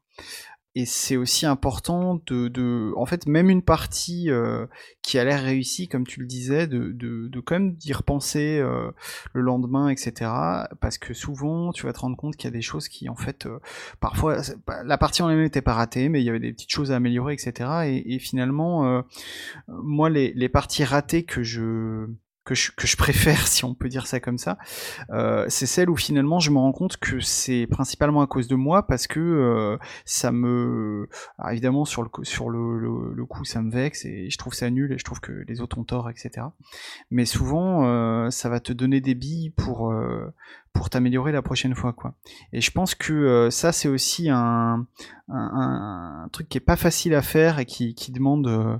et 0.76 0.84
c'est 0.84 1.16
aussi 1.16 1.46
important 1.46 2.20
de, 2.26 2.48
de, 2.48 2.92
en 2.96 3.06
fait, 3.06 3.26
même 3.26 3.48
une 3.48 3.62
partie 3.62 4.30
euh, 4.30 4.66
qui 5.00 5.18
a 5.18 5.24
l'air 5.24 5.42
réussie, 5.42 5.88
comme 5.88 6.06
tu 6.06 6.20
le 6.20 6.26
disais, 6.26 6.66
de, 6.66 6.92
de, 6.92 7.28
de 7.28 7.40
quand 7.40 7.54
même 7.54 7.72
d'y 7.72 7.94
repenser 7.94 8.58
euh, 8.58 8.90
le 9.32 9.40
lendemain, 9.40 9.88
etc. 9.88 10.30
Parce 10.82 10.98
que 10.98 11.14
souvent, 11.14 11.72
tu 11.72 11.86
vas 11.86 11.94
te 11.94 12.00
rendre 12.00 12.18
compte 12.18 12.36
qu'il 12.36 12.44
y 12.44 12.52
a 12.52 12.54
des 12.54 12.60
choses 12.60 12.88
qui, 12.88 13.08
en 13.08 13.16
fait, 13.16 13.46
euh, 13.46 13.58
parfois, 14.00 14.42
la 14.84 14.98
partie 14.98 15.22
en 15.22 15.30
elle-même 15.30 15.44
n'était 15.44 15.62
pas 15.62 15.72
ratée, 15.72 16.10
mais 16.10 16.20
il 16.20 16.26
y 16.26 16.28
avait 16.28 16.40
des 16.40 16.52
petites 16.52 16.70
choses 16.72 16.92
à 16.92 16.96
améliorer, 16.96 17.32
etc. 17.32 17.70
Et, 17.86 18.14
et 18.14 18.18
finalement, 18.18 19.02
moi, 19.68 20.10
les, 20.10 20.34
les 20.34 20.50
parties 20.50 20.84
ratées 20.84 21.24
que 21.24 21.42
je 21.42 22.06
que 22.46 22.54
je, 22.54 22.70
que 22.70 22.86
je 22.86 22.96
préfère, 22.96 23.46
si 23.46 23.64
on 23.64 23.74
peut 23.74 23.88
dire 23.88 24.06
ça 24.06 24.20
comme 24.20 24.38
ça, 24.38 24.56
euh, 25.10 25.44
c'est 25.48 25.66
celle 25.66 25.90
où 25.90 25.96
finalement 25.96 26.38
je 26.38 26.50
me 26.50 26.58
rends 26.58 26.72
compte 26.72 26.96
que 26.96 27.20
c'est 27.20 27.66
principalement 27.66 28.22
à 28.22 28.26
cause 28.26 28.48
de 28.48 28.54
moi 28.54 28.86
parce 28.86 29.06
que 29.06 29.20
euh, 29.20 29.76
ça 30.06 30.32
me, 30.32 31.08
Alors 31.38 31.50
évidemment 31.50 31.84
sur 31.84 32.02
le 32.02 32.08
sur 32.22 32.48
le, 32.48 32.78
le, 32.78 33.26
coup 33.26 33.44
ça 33.44 33.60
me 33.60 33.70
vexe 33.70 34.04
et 34.04 34.30
je 34.30 34.38
trouve 34.38 34.54
ça 34.54 34.70
nul 34.70 34.92
et 34.92 34.98
je 34.98 35.04
trouve 35.04 35.20
que 35.20 35.44
les 35.48 35.60
autres 35.60 35.78
ont 35.78 35.84
tort, 35.84 36.08
etc. 36.08 36.46
Mais 37.10 37.26
souvent 37.26 37.86
euh, 37.86 38.30
ça 38.30 38.48
va 38.48 38.60
te 38.60 38.72
donner 38.72 39.00
des 39.00 39.16
billes 39.16 39.50
pour 39.50 39.90
euh, 39.90 40.32
pour 40.76 40.90
t'améliorer 40.90 41.32
la 41.32 41.42
prochaine 41.42 41.74
fois 41.74 41.92
quoi. 41.92 42.14
Et 42.52 42.60
je 42.60 42.70
pense 42.70 42.94
que 42.94 43.12
euh, 43.12 43.50
ça 43.50 43.72
c'est 43.72 43.88
aussi 43.88 44.28
un, 44.30 44.86
truc 46.32 46.48
qui 46.48 46.58
est 46.58 46.60
pas 46.60 46.76
facile 46.76 47.14
à 47.14 47.22
faire 47.22 47.58
et 47.58 47.66
qui, 47.66 48.12
demande 48.12 48.46
euh, 48.46 48.76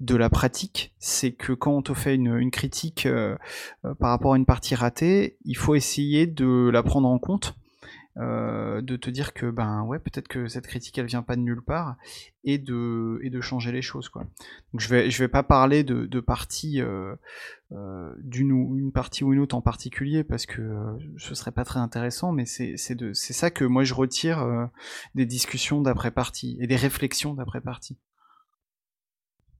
de 0.00 0.16
la 0.16 0.30
pratique, 0.30 0.94
c'est 0.98 1.32
que 1.32 1.52
quand 1.52 1.72
on 1.72 1.82
te 1.82 1.92
fait 1.92 2.14
une, 2.14 2.38
une 2.38 2.50
critique 2.50 3.04
euh, 3.04 3.36
par 3.98 4.10
rapport 4.10 4.34
à 4.34 4.36
une 4.36 4.46
partie 4.46 4.74
ratée, 4.74 5.36
il 5.44 5.56
faut 5.56 5.74
essayer 5.74 6.26
de 6.26 6.70
la 6.70 6.82
prendre 6.82 7.08
en 7.08 7.18
compte 7.18 7.54
euh, 8.16 8.82
de 8.82 8.96
te 8.96 9.08
dire 9.08 9.32
que 9.32 9.48
ben 9.50 9.84
ouais 9.84 10.00
peut-être 10.00 10.26
que 10.26 10.48
cette 10.48 10.66
critique 10.66 10.98
elle 10.98 11.06
vient 11.06 11.22
pas 11.22 11.36
de 11.36 11.42
nulle 11.42 11.62
part 11.62 11.96
et 12.42 12.58
de 12.58 13.20
et 13.22 13.30
de 13.30 13.40
changer 13.40 13.70
les 13.70 13.82
choses 13.82 14.08
quoi. 14.08 14.26
Donc 14.72 14.80
je 14.80 14.88
vais 14.88 15.10
je 15.12 15.22
vais 15.22 15.28
pas 15.28 15.44
parler 15.44 15.84
de, 15.84 16.06
de 16.06 16.18
partie 16.20 16.80
euh, 16.80 17.14
euh, 17.70 18.12
d'une 18.18 18.50
une 18.50 18.90
partie 18.90 19.22
ou 19.22 19.32
une 19.32 19.38
autre 19.38 19.54
en 19.54 19.60
particulier 19.60 20.24
parce 20.24 20.44
que 20.44 20.98
ce 21.18 21.36
serait 21.36 21.52
pas 21.52 21.64
très 21.64 21.78
intéressant 21.78 22.32
mais 22.32 22.46
c'est 22.46 22.76
c'est 22.76 22.96
de 22.96 23.12
c'est 23.12 23.32
ça 23.32 23.52
que 23.52 23.64
moi 23.64 23.84
je 23.84 23.94
retire 23.94 24.68
des 25.14 25.24
discussions 25.24 25.80
d'après 25.80 26.10
partie 26.10 26.56
et 26.60 26.66
des 26.66 26.76
réflexions 26.76 27.34
d'après 27.34 27.60
partie. 27.60 27.96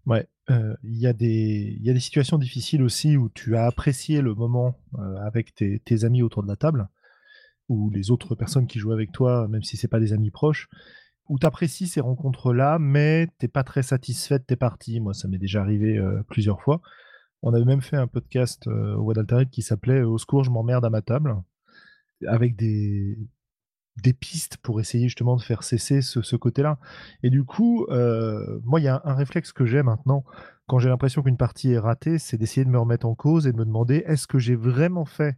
Ouais, 0.07 0.27
il 0.49 0.97
y, 0.97 1.07
a 1.07 1.13
des, 1.13 1.79
y 1.81 1.91
a 1.91 1.93
des 1.93 2.01
situations 2.01 2.39
difficiles 2.39 2.83
aussi 2.83 3.17
où 3.17 3.29
tu 3.29 3.55
as 3.55 3.67
apprécié 3.67 4.23
le 4.23 4.35
moment 4.35 4.77
avec 5.23 5.55
tes, 5.55 5.79
tes, 5.79 6.05
amis 6.05 6.23
autour 6.23 6.43
de 6.43 6.49
la 6.49 6.57
table 6.57 6.89
ou 7.71 7.89
les 7.89 8.11
autres 8.11 8.35
personnes 8.35 8.67
qui 8.67 8.81
jouent 8.81 8.93
avec 8.93 9.13
toi, 9.13 9.47
même 9.49 9.63
si 9.63 9.77
c'est 9.77 9.89
pas 9.89 10.01
des 10.01 10.13
amis 10.13 10.31
proches, 10.31 10.69
où 11.29 11.39
tu 11.39 11.47
apprécies 11.47 11.87
ces 11.87 12.01
rencontres-là, 12.01 12.79
mais 12.81 13.29
t'es 13.39 13.47
pas 13.47 13.63
très 13.63 13.83
satisfait 13.83 14.41
de 14.41 14.45
tes 14.45 14.57
parties. 14.57 14.99
Moi, 14.99 15.15
ça 15.15 15.29
m'est 15.29 15.39
déjà 15.39 15.61
arrivé 15.63 15.97
euh, 15.97 16.23
plusieurs 16.29 16.61
fois. 16.61 16.83
On 17.43 17.55
avait 17.55 17.65
même 17.65 17.81
fait 17.81 17.97
un 17.97 18.09
podcast 18.09 18.67
euh, 18.67 18.97
au 18.97 19.05
Wad 19.05 19.49
qui 19.51 19.63
s'appelait 19.63 20.03
Au 20.03 20.19
secours, 20.19 20.43
je 20.43 20.51
m'emmerde 20.51 20.85
à 20.85 20.91
ma 20.91 21.01
table, 21.01 21.37
avec 22.27 22.57
des, 22.57 23.17
des 24.03 24.13
pistes 24.13 24.57
pour 24.57 24.81
essayer 24.81 25.07
justement 25.07 25.37
de 25.37 25.43
faire 25.43 25.63
cesser 25.63 26.03
ce, 26.03 26.37
côté-là. 26.37 26.81
Et 27.23 27.31
du 27.31 27.45
coup, 27.45 27.87
euh, 27.91 28.61
moi, 28.65 28.81
il 28.81 28.85
y 28.85 28.89
a 28.89 29.01
un, 29.05 29.15
réflexe 29.15 29.53
que 29.53 29.65
j'ai 29.65 29.85
maintenant 29.85 30.25
quand 30.67 30.79
j'ai 30.79 30.89
l'impression 30.89 31.23
qu'une 31.23 31.37
partie 31.37 31.73
est 31.73 31.79
ratée, 31.81 32.19
c'est 32.19 32.37
d'essayer 32.37 32.65
de 32.65 32.71
me 32.71 32.79
remettre 32.79 33.05
en 33.05 33.17
cause 33.17 33.49
et 33.49 33.53
de 33.53 33.57
me 33.57 33.65
demander 33.65 34.05
est-ce 34.07 34.29
que 34.29 34.39
j'ai 34.39 34.55
vraiment 34.55 35.05
fait 35.05 35.37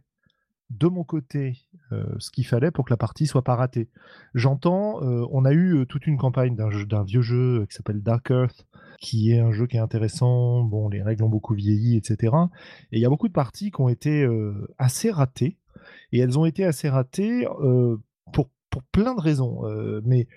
de 0.79 0.87
mon 0.87 1.03
côté 1.03 1.57
euh, 1.91 2.03
ce 2.19 2.31
qu'il 2.31 2.45
fallait 2.45 2.71
pour 2.71 2.85
que 2.85 2.91
la 2.91 2.97
partie 2.97 3.27
soit 3.27 3.43
pas 3.43 3.55
ratée. 3.55 3.89
J'entends, 4.33 5.03
euh, 5.03 5.25
on 5.31 5.45
a 5.45 5.53
eu 5.53 5.85
toute 5.87 6.07
une 6.07 6.17
campagne 6.17 6.55
d'un 6.55 7.03
vieux 7.03 7.21
jeu 7.21 7.65
qui 7.69 7.75
s'appelle 7.75 8.01
Dark 8.01 8.29
Earth, 8.29 8.65
qui 8.99 9.31
est 9.31 9.39
un 9.39 9.51
jeu 9.51 9.67
qui 9.67 9.77
est 9.77 9.81
intéressant. 9.81 10.63
Bon, 10.63 10.89
les 10.89 11.01
règles 11.01 11.23
ont 11.23 11.29
beaucoup 11.29 11.53
vieilli, 11.53 11.97
etc. 11.97 12.33
Et 12.91 12.97
il 12.97 13.01
y 13.01 13.05
a 13.05 13.09
beaucoup 13.09 13.27
de 13.27 13.33
parties 13.33 13.71
qui 13.71 13.81
ont 13.81 13.89
été 13.89 14.27
assez 14.77 15.11
ratées. 15.11 15.57
Et 16.11 16.19
elles 16.19 16.39
ont 16.39 16.45
été 16.45 16.63
assez 16.63 16.89
ratées 16.89 17.45
pour, 18.31 18.49
pour 18.73 18.83
plein 18.91 19.13
de 19.13 19.21
raisons. 19.21 19.65
Euh, 19.65 20.01
mais 20.03 20.27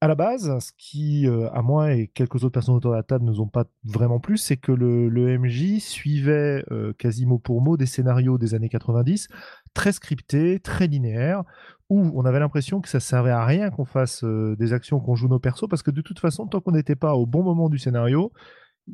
à 0.00 0.08
la 0.08 0.14
base, 0.14 0.58
ce 0.60 0.72
qui, 0.78 1.26
euh, 1.26 1.50
à 1.52 1.62
moi 1.62 1.92
et 1.92 2.08
quelques 2.08 2.36
autres 2.36 2.50
personnes 2.50 2.74
autour 2.74 2.92
de 2.92 2.96
la 2.96 3.02
table, 3.02 3.24
ne 3.24 3.30
nous 3.30 3.40
ont 3.40 3.48
pas 3.48 3.66
vraiment 3.84 4.18
plu, 4.18 4.38
c'est 4.38 4.56
que 4.56 4.72
le, 4.72 5.38
MJ 5.38 5.78
suivait 5.78 6.64
euh, 6.70 6.92
quasi 6.94 7.26
mot 7.26 7.38
pour 7.38 7.60
mot 7.60 7.76
des 7.76 7.86
scénarios 7.86 8.38
des 8.38 8.54
années 8.54 8.70
90, 8.70 9.28
très 9.74 9.92
scriptés, 9.92 10.58
très 10.58 10.86
linéaires, 10.86 11.44
où 11.90 12.10
on 12.14 12.24
avait 12.24 12.40
l'impression 12.40 12.80
que 12.80 12.88
ça 12.88 13.00
servait 13.00 13.30
à 13.30 13.44
rien 13.44 13.70
qu'on 13.70 13.84
fasse 13.84 14.24
des 14.24 14.72
actions, 14.72 15.00
qu'on 15.00 15.16
joue 15.16 15.28
nos 15.28 15.40
persos, 15.40 15.68
parce 15.68 15.82
que 15.82 15.90
de 15.90 16.00
toute 16.00 16.20
façon, 16.20 16.46
tant 16.46 16.60
qu'on 16.60 16.72
n'était 16.72 16.96
pas 16.96 17.14
au 17.14 17.26
bon 17.26 17.42
moment 17.42 17.68
du 17.68 17.78
scénario, 17.78 18.32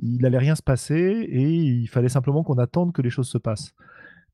il 0.02 0.22
n'allait 0.22 0.38
rien 0.38 0.54
se 0.54 0.62
passer 0.62 0.94
et 0.94 1.48
il 1.48 1.86
fallait 1.88 2.08
simplement 2.08 2.42
qu'on 2.42 2.58
attende 2.58 2.92
que 2.92 3.02
les 3.02 3.10
choses 3.10 3.28
se 3.28 3.38
passent. 3.38 3.74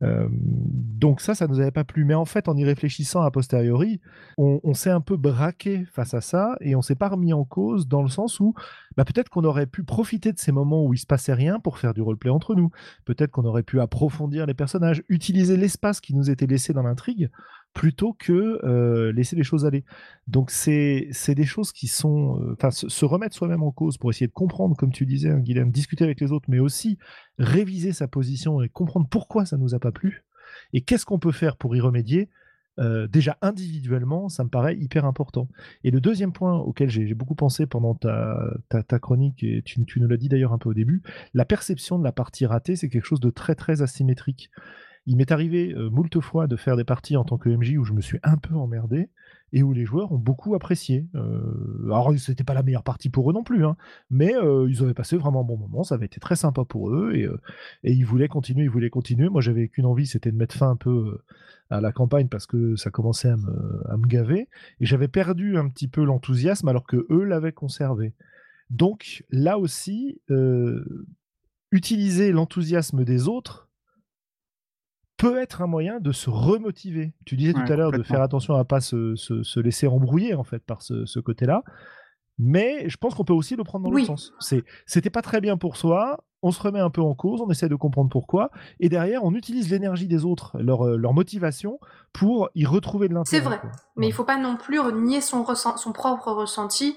Euh, 0.03 0.29
donc 0.31 1.21
ça, 1.21 1.35
ça 1.35 1.47
nous 1.47 1.61
avait 1.61 1.71
pas 1.71 1.85
plu. 1.85 2.05
Mais 2.05 2.15
en 2.15 2.25
fait, 2.25 2.49
en 2.49 2.57
y 2.57 2.65
réfléchissant 2.65 3.23
a 3.23 3.31
posteriori, 3.31 4.01
on, 4.37 4.75
s'est 4.75 4.91
un 4.91 5.01
peu 5.01 5.17
braqué 5.17 5.85
face 5.93 6.15
à 6.15 6.21
ça 6.21 6.57
et 6.61 6.75
on 6.75 6.83
s'est 6.83 6.95
pas 6.95 7.09
remis 7.09 7.33
en 7.33 7.45
cause 7.45 7.87
dans 7.87 8.03
le 8.03 8.09
sens 8.09 8.41
où 8.41 8.55
bah, 8.97 9.05
peut-être 9.05 9.29
qu'on 9.29 9.45
aurait 9.45 9.67
pu 9.67 9.85
profiter 9.85 10.33
de 10.33 10.39
ces 10.39 10.53
moments 10.53 10.85
où 10.85 10.95
il 10.95 10.99
se 10.99 11.07
passait 11.07 11.35
rien 11.35 11.61
pour 11.61 11.79
faire 11.79 11.95
du 11.95 12.03
roleplay 12.03 12.31
entre 12.31 12.55
nous. 12.55 12.71
Peut-être 13.05 13.31
qu'on 13.31 13.45
aurait 13.45 13.63
pu 13.63 13.81
approfondir 13.81 14.47
les 14.47 14.55
personnages, 14.55 15.03
utiliser 15.09 15.57
l'espace 15.57 16.01
qui 16.01 16.15
nous 16.15 16.31
était 16.31 16.47
laissé 16.47 16.73
dans 16.73 16.83
l'intrigue 16.83 17.31
plutôt 17.73 18.13
que 18.13 18.61
euh, 18.65 19.13
laisser 19.13 19.37
les 19.37 19.45
choses 19.45 19.65
aller. 19.65 19.85
Donc 20.29 20.51
c'est 20.51 21.11
des 21.29 21.45
choses 21.45 21.73
qui 21.73 21.89
sont... 21.89 22.41
Euh, 22.41 22.53
enfin, 22.53 22.71
se, 22.71 23.05
remettre 23.05 23.35
soi-même 23.35 23.63
en 23.63 23.73
cause 23.73 23.99
pour 23.99 24.11
essayer 24.11 24.27
de 24.27 24.33
comprendre, 24.33 24.77
comme 24.77 24.93
tu 24.93 25.07
disais, 25.07 25.31
hein, 25.31 25.39
Guilhem, 25.39 25.71
discuter 25.71 26.05
avec 26.05 26.21
les 26.21 26.33
autres, 26.33 26.47
mais 26.49 26.59
aussi 26.59 26.99
réviser 27.39 27.93
sa 27.93 28.09
position 28.09 28.63
et 28.63 28.69
comprendre 28.69 29.07
pourquoi 29.09 29.47
ça 29.47 29.57
nous 29.57 29.75
a 29.75 29.79
pas 29.79 29.93
plu 29.93 30.25
et 30.73 30.83
qu'est-ce 30.83 31.07
qu'on 31.07 31.19
peut 31.19 31.33
faire 31.33 31.57
pour 31.57 31.75
y 31.77 31.81
remédier. 31.81 32.29
Euh, 32.79 33.07
déjà 33.07 33.37
individuellement, 33.43 34.31
ça 34.31 34.45
me 34.45 34.49
paraît 34.49 34.77
hyper 34.77 35.05
important. 35.05 35.49
Et 35.85 35.91
le 35.91 36.01
deuxième 36.01 36.33
point 36.33 36.57
auquel 36.57 36.89
j'ai 36.89 37.13
beaucoup 37.13 37.35
pensé 37.35 37.67
pendant 37.67 37.95
ta, 37.95 38.39
ta, 38.69 38.99
chronique, 38.99 39.43
et 39.45 39.63
tu, 39.63 39.85
tu 39.85 40.01
nous 40.01 40.09
l'as 40.09 40.17
dit 40.17 40.29
d'ailleurs 40.29 40.55
un 40.55 40.59
peu 40.59 40.71
au 40.71 40.75
début, 40.75 41.03
la 41.35 41.45
perception 41.45 41.99
de 41.99 42.05
la 42.05 42.13
partie 42.13 42.47
ratée, 42.47 42.77
c'est 42.77 42.89
quelque 42.89 43.05
chose 43.05 43.21
de 43.21 43.31
très 43.31 43.55
très 43.55 43.83
asymétrique. 43.83 44.51
Il 45.07 45.17
m'est 45.17 45.33
arrivé 45.33 45.75
euh, 45.75 45.91
moult 45.91 46.21
fois 46.21 46.47
de 46.47 46.55
faire 46.55 46.77
des 46.77 46.85
parties 46.85 47.17
en 47.17 47.25
tant 47.25 47.37
que 47.37 47.49
MJ 47.49 47.77
où 47.77 47.85
je 47.85 47.93
me 47.93 48.01
suis 48.01 48.19
un 48.23 48.37
peu 48.37 48.55
emmerdé 48.55 49.11
et 49.53 49.63
où 49.65 49.73
les 49.73 49.85
joueurs 49.85 50.13
ont 50.13 50.19
beaucoup 50.19 50.55
apprécié. 50.55 51.09
Euh, 51.17 51.85
alors, 51.87 52.15
c'était 52.19 52.45
pas 52.45 52.55
la 52.55 52.63
meilleure 52.63 52.85
partie 52.85 53.11
pour 53.11 53.29
eux 53.29 53.35
non 53.35 53.43
plus, 53.43 53.67
hein, 53.67 53.77
mais 54.11 54.35
euh, 54.37 54.69
ils 54.71 54.83
avaient 54.83 54.95
passé 54.95 55.17
vraiment 55.17 55.41
un 55.41 55.45
bon 55.45 55.57
moment, 55.57 55.83
ça 55.83 55.97
avait 55.97 56.07
été 56.07 56.21
très 56.21 56.37
sympa 56.37 56.65
pour 56.65 56.91
eux 56.91 57.15
et, 57.15 57.29
et 57.83 57.93
ils 57.93 58.05
voulaient 58.05 58.29
continuer, 58.29 58.63
ils 58.63 58.71
voulaient 58.71 58.91
continuer. 58.91 59.29
Moi, 59.29 59.41
j'avais 59.41 59.69
qu'une 59.69 59.87
envie, 59.87 60.07
c'était 60.07 60.31
de 60.31 60.37
mettre 60.37 60.57
fin 60.57 60.71
un 60.71 60.77
peu 60.77 61.19
à 61.69 61.81
la 61.81 61.91
campagne 61.91 62.29
parce 62.29 62.47
que 62.47 62.77
ça 62.77 62.91
commençait 62.91 63.31
à 63.31 63.37
me, 63.37 63.83
à 63.91 63.97
me 63.97 64.07
gaver 64.07 64.49
et 64.81 64.87
j'avais 64.87 65.09
perdu 65.09 65.57
un 65.59 65.69
petit 65.69 65.89
peu 65.89 66.05
l'enthousiasme 66.05 66.69
alors 66.69 66.87
que 66.87 67.07
eux 67.11 67.25
l'avaient 67.25 67.53
conservé. 67.53 68.15
Donc 68.71 69.25
là 69.31 69.59
aussi, 69.59 70.21
utiliser 71.73 72.33
l'enthousiasme 72.33 73.05
des 73.05 73.27
autres 73.29 73.69
peut 75.23 75.41
être 75.41 75.63
un 75.63 75.69
moyen 75.69 76.01
de 76.01 76.11
se 76.11 76.29
remotiver. 76.29 77.15
Tu 77.25 77.37
disais 77.37 77.53
tout 77.53 77.73
à 77.73 77.77
l'heure 77.77 77.93
de 77.93 78.03
faire 78.03 78.21
attention 78.23 78.55
à 78.55 78.59
ne 78.59 78.63
pas 78.65 78.81
se, 78.81 79.61
laisser 79.61 79.87
embrouiller 79.87 80.35
en 80.35 80.43
fait 80.43 80.59
par 80.59 80.83
ce, 80.83 81.21
côté-là. 81.21 81.63
Mais 82.39 82.89
je 82.89 82.97
pense 82.97 83.15
qu'on 83.15 83.25
peut 83.25 83.33
aussi 83.33 83.55
le 83.55 83.63
prendre 83.63 83.89
dans 83.89 83.97
le 83.97 84.05
sens. 84.05 84.33
C'est, 84.41 84.65
c'était 84.85 85.11
pas 85.11 85.23
très 85.23 85.41
bien 85.41 85.57
pour 85.57 85.77
soi. 85.77 86.25
On 86.43 86.51
se 86.51 86.61
remet 86.61 86.81
un 86.81 86.91
peu 86.91 87.03
en 87.03 87.15
cause, 87.15 87.41
on 87.41 87.49
essaie 87.51 87.69
de 87.69 87.77
comprendre 87.77 88.11
pourquoi, 88.11 88.51
et 88.81 88.89
derrière, 88.89 89.23
on 89.23 89.33
utilise 89.33 89.71
l'énergie 89.71 90.09
des 90.09 90.25
autres, 90.25 90.59
leur, 90.59 90.89
euh, 90.89 90.97
leur 90.97 91.13
motivation, 91.13 91.79
pour 92.13 92.51
y 92.57 92.67
retrouver 92.67 93.09
de 93.09 93.15
l'intérêt. 93.15 93.41
C'est 93.41 93.49
vrai, 93.49 93.61
mais 93.95 94.09
il 94.09 94.13
faut 94.13 94.25
pas 94.25 94.39
non 94.39 94.57
plus 94.57 94.81
nier 94.93 95.21
son, 95.21 95.47
son 95.55 95.93
propre 95.93 96.33
ressenti 96.33 96.97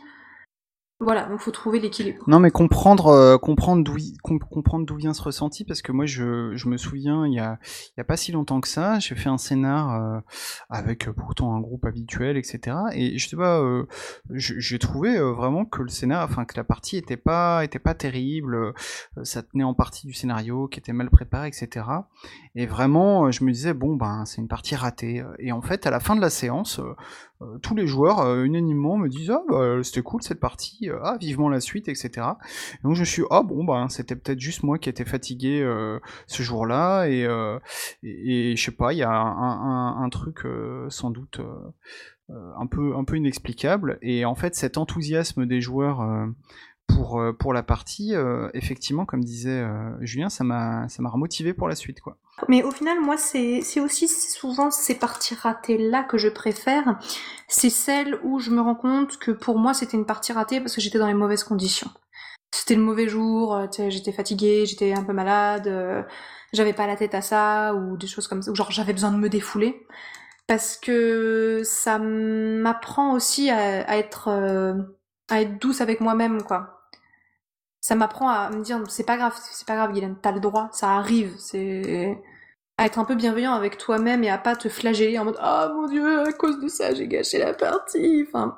voilà, 1.02 1.26
donc 1.26 1.42
faut 1.42 1.52
trouver 1.52 1.82
l'équilibre. 1.82 2.24
Non, 2.26 2.40
mais 2.40 2.52
comprendre, 2.52 3.08
euh, 3.08 3.38
comprendre 3.38 3.84
d'où 3.84 3.98
comprendre 4.24 4.86
d'où 4.86 4.96
vient 4.96 5.14
ce 5.14 5.22
ressenti, 5.22 5.66
parce 5.66 5.82
que 5.82 5.92
moi, 5.92 6.06
je, 6.06 6.56
je 6.56 6.70
me 6.70 6.78
souviens, 6.78 7.28
il 7.28 7.34
y 7.34 7.40
a, 7.40 7.60
y 7.98 8.02
a 8.02 8.06
pas 8.06 8.16
si 8.16 8.32
longtemps 8.32 8.62
que 8.62 8.70
ça, 8.70 8.98
j'ai 9.00 9.14
fait 9.14 9.28
un 9.28 9.38
scénar 9.38 9.94
euh, 9.94 10.20
avec 10.70 11.10
euh, 11.10 11.14
pourtant 11.14 11.54
un 11.54 11.60
groupe 11.60 11.84
habituel, 11.84 12.38
etc. 12.38 12.78
Et 12.94 13.18
je 13.18 13.28
sais 13.28 13.36
pas, 13.36 13.62
j'ai 14.32 14.80
trouvé 14.80 15.20
vraiment 15.20 15.66
que 15.66 15.82
le 15.82 15.90
scénar, 15.90 16.30
enfin 16.30 16.46
que 16.46 16.56
la 16.56 16.64
partie 16.64 16.96
était 16.96 17.18
pas, 17.18 17.66
était 17.66 17.78
pas 17.78 17.94
terrible, 17.94 18.74
ça 19.24 19.44
tenait 19.44 19.66
en 19.66 19.74
partie 19.74 20.08
du 20.08 20.14
scénario 20.14 20.70
qui 20.70 20.80
était 20.80 20.94
mal 20.94 21.10
préparé, 21.10 21.50
etc. 21.50 21.86
Et 22.56 22.68
vraiment, 22.68 23.32
je 23.32 23.44
me 23.44 23.52
disais 23.52 23.74
bon 23.74 23.96
ben 23.98 24.24
c'est 24.26 24.40
une 24.40 24.48
partie 24.48 24.76
ratée. 24.76 25.24
Et 25.40 25.52
en 25.52 25.62
fait, 25.62 25.86
à 25.86 25.92
la 25.92 26.00
fin 26.00 26.16
de 26.16 26.22
la 26.22 26.30
séance, 26.30 26.80
euh, 27.42 27.58
tous 27.58 27.76
les 27.76 27.86
joueurs 27.86 28.22
euh, 28.22 28.44
unanimement 28.44 28.98
me 28.98 29.10
disent 29.10 29.32
ah 29.32 29.44
bah, 29.50 29.84
c'était 29.84 30.02
cool 30.02 30.22
cette 30.24 30.40
partie, 30.40 30.90
euh, 30.90 31.00
ah 31.04 31.18
vivement 31.20 31.50
la 31.50 31.60
suite, 31.60 31.90
etc. 31.90 32.28
donc 32.84 32.96
je 32.96 33.04
suis 33.04 33.24
ah 33.30 33.44
bon 33.44 33.66
bah 33.66 33.88
c'était 33.90 34.16
peut-être 34.16 34.40
juste 34.40 34.64
moi 34.64 34.80
qui 34.80 34.88
étais 34.88 35.04
fatigué 35.04 35.62
ce 36.28 36.44
jour-là 36.44 37.08
et, 37.08 37.28
et, 38.04 38.56
je 38.56 38.64
sais 38.64 38.72
pas 38.72 38.94
il 38.94 39.00
y 39.00 39.04
a 39.04 39.12
un, 39.12 40.04
un 40.04 40.10
truc 40.10 40.48
sans 40.90 41.12
doute 41.12 41.42
un 42.30 42.68
peu 42.68 42.96
un 42.96 43.04
peu 43.04 43.18
inexplicable 43.18 43.98
et 44.02 44.24
en 44.24 44.36
fait 44.36 44.56
cet 44.56 44.78
enthousiasme 44.78 45.46
des 45.46 45.60
joueurs 45.60 46.02
pour, 46.88 47.20
euh, 47.20 47.34
pour 47.34 47.54
la 47.54 47.64
partie, 47.64 48.16
euh, 48.16 48.50
effectivement, 48.54 49.06
comme 49.06 49.24
disait 49.24 49.62
euh, 49.62 49.92
Julien, 50.02 50.30
ça 50.30 50.44
m'a 50.44 50.88
remotivé 51.06 51.54
pour 51.54 51.68
la 51.68 51.76
suite. 51.76 52.02
quoi. 52.02 52.18
Mais 52.48 52.64
au 52.64 52.72
final, 52.72 53.00
moi, 53.02 53.18
c'est 53.18 53.80
aussi 53.80 54.08
souvent 54.08 54.72
ces 54.72 54.96
parties 54.96 55.36
ratées-là 55.36 56.04
que 56.04 56.18
je 56.18 56.30
préfère. 56.30 57.00
C'est 57.48 57.70
celles 57.70 58.20
où 58.24 58.40
je 58.40 58.52
me 58.52 58.62
rends 58.62 58.76
compte 58.76 59.18
que 59.18 59.32
pour 59.32 59.58
moi, 59.58 59.74
c'était 59.74 59.98
une 59.98 60.06
partie 60.06 60.34
ratée 60.34 60.60
parce 60.60 60.76
que 60.76 60.82
j'étais 60.82 61.00
dans 61.00 61.08
les 61.08 61.14
mauvaises 61.14 61.44
conditions. 61.44 61.90
C'était 62.52 62.76
le 62.76 62.82
mauvais 62.82 63.08
jour, 63.08 63.68
j'étais 63.90 64.14
fatiguée, 64.14 64.66
j'étais 64.66 64.94
un 64.94 65.04
peu 65.04 65.12
malade, 65.12 66.06
j'avais 66.54 66.74
pas 66.74 66.88
la 66.88 66.96
tête 66.96 67.14
à 67.14 67.22
ça, 67.22 67.74
ou 67.76 67.98
des 67.98 68.08
choses 68.08 68.28
comme 68.28 68.42
ça, 68.42 68.52
ou 68.52 68.56
genre 68.56 68.72
j'avais 68.72 68.94
besoin 68.94 69.12
de 69.12 69.18
me 69.18 69.28
défouler. 69.28 69.86
Parce 70.48 70.78
que 70.78 71.62
ça 71.66 72.00
m'apprend 72.00 73.14
aussi 73.14 73.50
à, 73.50 73.98
être 73.98 74.30
à 75.30 75.42
être 75.42 75.60
douce 75.60 75.82
avec 75.82 76.02
moi-même, 76.02 76.44
quoi 76.44 76.76
ça 77.86 77.94
m'apprend 77.94 78.30
à 78.30 78.50
me 78.50 78.64
dire 78.64 78.82
c'est 78.90 79.06
pas 79.06 79.16
grave, 79.16 79.36
c'est 79.40 79.68
pas 79.68 79.76
grave, 79.76 79.92
Guylaine, 79.92 80.18
t'as 80.20 80.32
le 80.32 80.40
droit, 80.40 80.70
ça 80.72 80.94
arrive, 80.94 81.36
c'est 81.38 82.18
à 82.78 82.86
être 82.86 83.00
un 83.00 83.06
peu 83.06 83.16
bienveillant 83.16 83.54
avec 83.54 83.78
toi-même 83.78 84.24
et 84.24 84.30
à 84.30 84.38
pas 84.38 84.56
te 84.56 84.70
flageller 84.70 85.20
en 85.20 85.26
mode 85.26 85.40
oh 85.40 85.68
mon 85.74 85.88
dieu 85.88 86.22
à 86.22 86.34
cause 86.34 86.60
de 86.60 86.68
ça 86.68 86.94
j'ai 86.94 87.08
gâché 87.08 87.38
la 87.38 87.54
partie. 87.54 88.26
Enfin 88.28 88.58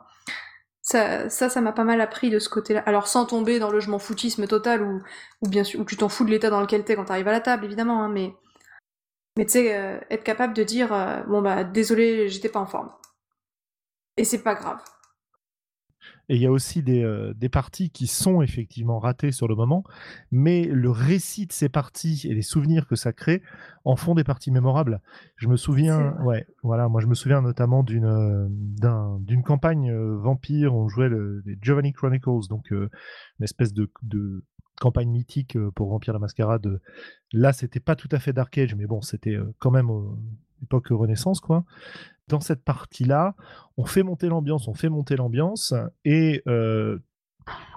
ça 0.82 1.30
ça 1.30 1.50
ça 1.50 1.62
m'a 1.62 1.74
pas 1.74 1.84
mal 1.84 2.02
appris 2.02 2.30
de 2.30 2.40
ce 2.40 2.50
côté-là. 2.50 2.84
Alors 2.86 3.08
sans 3.08 3.26
tomber 3.26 3.60
dans 3.60 3.70
le 3.70 3.80
je 3.82 3.90
m'en 3.90 4.00
foutisme 4.00 4.48
total 4.48 4.82
ou 4.82 5.04
ou 5.42 5.50
bien 5.50 5.64
sûr 5.66 5.82
où 5.82 5.86
tu 5.86 5.98
t'en 5.98 6.10
fous 6.10 6.26
de 6.26 6.32
l'état 6.32 6.50
dans 6.50 6.62
lequel 6.62 6.86
t'es 6.86 6.96
quand 6.96 7.06
t'arrives 7.06 7.28
à 7.28 7.32
la 7.34 7.42
table 7.42 7.66
évidemment 7.66 8.02
hein, 8.04 8.10
mais 8.10 8.34
mais 9.38 9.46
tu 9.46 9.54
sais 9.54 9.76
euh, 9.76 10.00
être 10.10 10.24
capable 10.24 10.54
de 10.54 10.64
dire 10.64 10.94
euh, 10.94 11.22
bon 11.24 11.42
bah 11.42 11.64
désolé 11.66 12.30
j'étais 12.30 12.50
pas 12.50 12.60
en 12.60 12.66
forme 12.66 12.92
et 14.18 14.24
c'est 14.24 14.44
pas 14.44 14.56
grave 14.56 14.80
et 16.30 16.36
il 16.36 16.42
y 16.42 16.46
a 16.46 16.52
aussi 16.52 16.84
des, 16.84 17.32
des, 17.36 17.50
parties 17.50 17.90
qui 17.90 18.08
sont 18.08 18.42
effectivement 18.42 19.00
ratées 19.00 19.32
sur 19.32 19.48
le 19.48 19.56
moment, 19.56 19.84
mais 20.32 20.66
le 20.66 20.90
récit 20.90 21.48
de 21.48 21.54
ces 21.54 21.70
parties 21.70 22.24
et 22.26 22.34
les 22.34 22.42
souvenirs 22.42 22.88
que 22.88 22.96
ça 22.96 23.14
crée 23.14 23.42
en 23.86 23.96
font 23.96 24.14
des 24.14 24.26
parties 24.26 24.52
mémorables. 24.52 25.02
Je 25.38 25.48
me 25.48 25.56
souviens, 25.56 26.18
ouais, 26.24 26.46
voilà, 26.64 26.90
moi 26.90 27.02
je 27.02 27.08
me 27.08 27.16
souviens 27.16 27.42
notamment 27.42 27.84
d'une 27.84 28.50
d'une 29.22 29.44
campagne 29.44 29.94
vampire, 29.94 30.76
on 30.76 30.90
jouait 30.90 31.10
le, 31.10 31.42
les 31.46 31.58
Giovanni 31.62 31.94
Chronicles, 31.94 32.48
donc 32.50 32.72
une 32.72 32.90
espèce 33.42 33.74
de, 33.74 33.90
de 34.04 34.44
campagne 34.80 35.10
mythique 35.10 35.58
pour 35.76 35.90
Vampire 35.90 36.14
la 36.14 36.20
Mascarade. 36.20 36.82
Là, 37.34 37.54
c'était 37.54 37.80
pas 37.80 37.96
tout 37.96 38.10
à 38.12 38.20
fait 38.20 38.34
Dark 38.34 38.58
Age, 38.58 38.76
mais 38.76 38.86
bon, 38.86 39.02
c'était 39.02 39.38
quand 39.60 39.72
même 39.72 39.90
époque 40.62 40.88
Renaissance, 40.90 41.40
quoi 41.40 41.64
dans 42.28 42.40
cette 42.40 42.64
partie-là, 42.64 43.36
on 43.78 43.86
fait 43.86 44.04
monter 44.04 44.28
l'ambiance, 44.28 44.68
on 44.68 44.74
fait 44.74 44.90
monter 44.90 45.16
l'ambiance, 45.16 45.74
et 46.06 46.42
euh, 46.48 47.00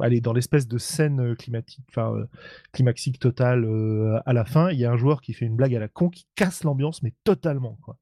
allez, 0.01 0.21
dans 0.21 0.33
l'espèce 0.33 0.67
de 0.67 0.79
scène 0.79 1.37
climatique, 1.37 1.85
enfin, 1.91 2.15
euh, 2.15 2.27
climaxique 2.73 3.19
totale 3.19 3.65
euh, 3.65 4.21
à 4.27 4.33
la 4.33 4.45
fin, 4.45 4.71
il 4.71 4.79
y 4.79 4.85
a 4.85 4.91
un 4.91 4.97
joueur 4.97 5.21
qui 5.21 5.33
fait 5.33 5.47
une 5.47 5.57
blague 5.57 5.75
à 5.75 5.81
la 5.81 5.89
con 5.89 6.09
qui 6.09 6.27
casse 6.35 6.65
l'ambiance, 6.65 7.03
mais 7.03 7.15
totalement. 7.25 7.79
Quoi. 7.83 7.97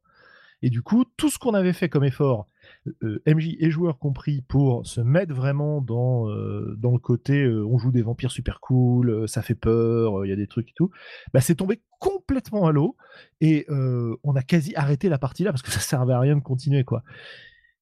Et 0.62 0.70
du 0.70 0.82
coup, 0.82 1.04
tout 1.16 1.30
ce 1.30 1.38
qu'on 1.38 1.54
avait 1.54 1.72
fait 1.72 1.88
comme 1.88 2.04
effort, 2.04 2.48
euh, 3.02 3.22
MJ 3.26 3.56
et 3.60 3.70
joueurs 3.70 3.98
compris, 3.98 4.42
pour 4.42 4.86
se 4.86 5.00
mettre 5.00 5.34
vraiment 5.34 5.80
dans, 5.80 6.28
euh, 6.28 6.74
dans 6.78 6.92
le 6.92 6.98
côté 6.98 7.44
euh, 7.44 7.64
on 7.64 7.78
joue 7.78 7.92
des 7.92 8.02
vampires 8.02 8.30
super 8.30 8.60
cool, 8.60 9.28
ça 9.28 9.42
fait 9.42 9.54
peur, 9.54 10.24
il 10.24 10.28
y 10.28 10.32
a 10.32 10.36
des 10.36 10.48
trucs 10.48 10.70
et 10.70 10.74
tout, 10.74 10.90
bah, 11.32 11.40
c'est 11.40 11.54
tombé 11.54 11.80
complètement 11.98 12.17
à 12.64 12.72
l'eau 12.72 12.96
et 13.40 13.66
on 13.68 14.36
a 14.36 14.42
quasi 14.42 14.74
arrêté 14.74 15.08
la 15.08 15.18
partie 15.18 15.44
là 15.44 15.52
parce 15.52 15.62
que 15.62 15.70
ça 15.70 15.80
servait 15.80 16.14
à 16.14 16.20
rien 16.20 16.36
de 16.36 16.42
continuer 16.42 16.84
quoi. 16.84 17.02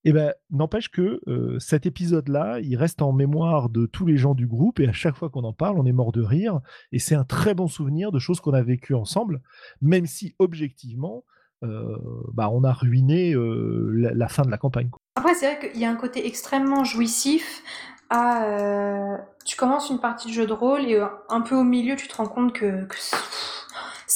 Et 0.05 0.13
ben 0.13 0.33
n'empêche 0.51 0.89
que 0.89 1.21
cet 1.59 1.85
épisode-là, 1.85 2.61
il 2.61 2.77
reste 2.77 3.03
en 3.03 3.13
mémoire 3.13 3.69
de 3.69 3.87
tous 3.87 4.07
les 4.07 4.17
gens 4.17 4.35
du 4.35 4.47
groupe 4.47 4.79
et 4.79 4.89
à 4.89 4.93
chaque 4.93 5.17
fois 5.17 5.31
qu'on 5.31 5.45
en 5.45 5.53
parle, 5.53 5.79
on 5.79 5.87
est 5.87 5.93
mort 5.93 6.13
de 6.13 6.23
rire 6.23 6.61
et 6.93 6.99
c'est 6.99 7.17
un 7.17 7.25
très 7.25 7.55
bon 7.55 7.67
souvenir 7.67 8.13
de 8.13 8.19
choses 8.19 8.41
qu'on 8.41 8.55
a 8.55 8.63
vécues 8.63 8.95
ensemble, 8.95 9.41
même 9.81 10.07
si 10.07 10.35
objectivement, 10.39 11.25
bah, 11.63 12.51
on 12.51 12.65
a 12.65 12.73
ruiné 12.73 13.35
la, 13.35 14.29
fin 14.29 14.45
de 14.45 14.51
la 14.51 14.59
campagne. 14.59 14.91
Après, 15.17 15.35
c'est 15.35 15.55
vrai 15.55 15.71
qu'il 15.71 15.81
y 15.81 15.85
a 15.85 15.91
un 15.91 15.97
côté 15.97 16.27
extrêmement 16.27 16.85
jouissif 16.85 17.63
à. 18.11 18.45
Euh, 18.45 19.17
tu 19.45 19.57
commences 19.57 19.91
une 19.91 20.01
partie 20.01 20.29
de 20.29 20.33
jeu 20.33 20.47
de 20.47 20.53
rôle 20.53 20.83
et 20.83 21.01
un 21.29 21.41
peu 21.41 21.55
au 21.55 21.65
milieu, 21.65 21.97
tu 21.97 22.09
te 22.09 22.17
rends 22.17 22.29
compte 22.29 22.53
que, 22.53 22.87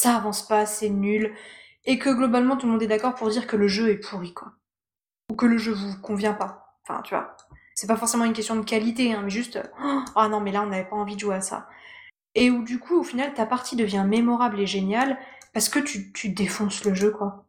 ça 0.01 0.16
avance 0.16 0.47
pas, 0.47 0.64
c'est 0.64 0.89
nul. 0.89 1.35
Et 1.85 1.98
que 1.98 2.09
globalement, 2.09 2.56
tout 2.56 2.66
le 2.66 2.72
monde 2.72 2.82
est 2.82 2.86
d'accord 2.86 3.14
pour 3.14 3.28
dire 3.28 3.47
que 3.47 3.56
le 3.56 3.68
jeu 3.68 3.90
est 3.90 3.98
pourri, 3.98 4.32
quoi. 4.32 4.52
Ou 5.31 5.35
que 5.35 5.44
le 5.44 5.59
jeu 5.59 5.72
vous 5.72 6.01
convient 6.01 6.32
pas. 6.32 6.74
Enfin, 6.82 7.02
tu 7.02 7.14
vois. 7.14 7.36
C'est 7.74 7.86
pas 7.86 7.97
forcément 7.97 8.24
une 8.24 8.32
question 8.32 8.56
de 8.56 8.64
qualité, 8.64 9.12
hein, 9.12 9.20
mais 9.22 9.31
juste. 9.31 9.60
Ah 10.16 10.28
non, 10.28 10.40
mais 10.40 10.52
là, 10.52 10.62
on 10.62 10.66
n'avait 10.66 10.89
pas 10.89 10.97
envie 10.97 11.16
de 11.16 11.20
jouer 11.20 11.35
à 11.35 11.40
ça. 11.43 11.68
Et 12.35 12.51
où 12.51 12.64
du 12.64 12.78
coup, 12.78 12.98
au 12.98 13.02
final, 13.02 13.35
ta 13.35 13.44
partie 13.44 13.77
devient 13.77 14.05
mémorable 14.06 14.59
et 14.60 14.66
géniale 14.66 15.18
parce 15.52 15.68
que 15.68 15.78
tu, 15.78 16.12
tu 16.12 16.31
défonces 16.31 16.82
le 16.85 16.94
jeu, 16.94 17.10
quoi. 17.10 17.44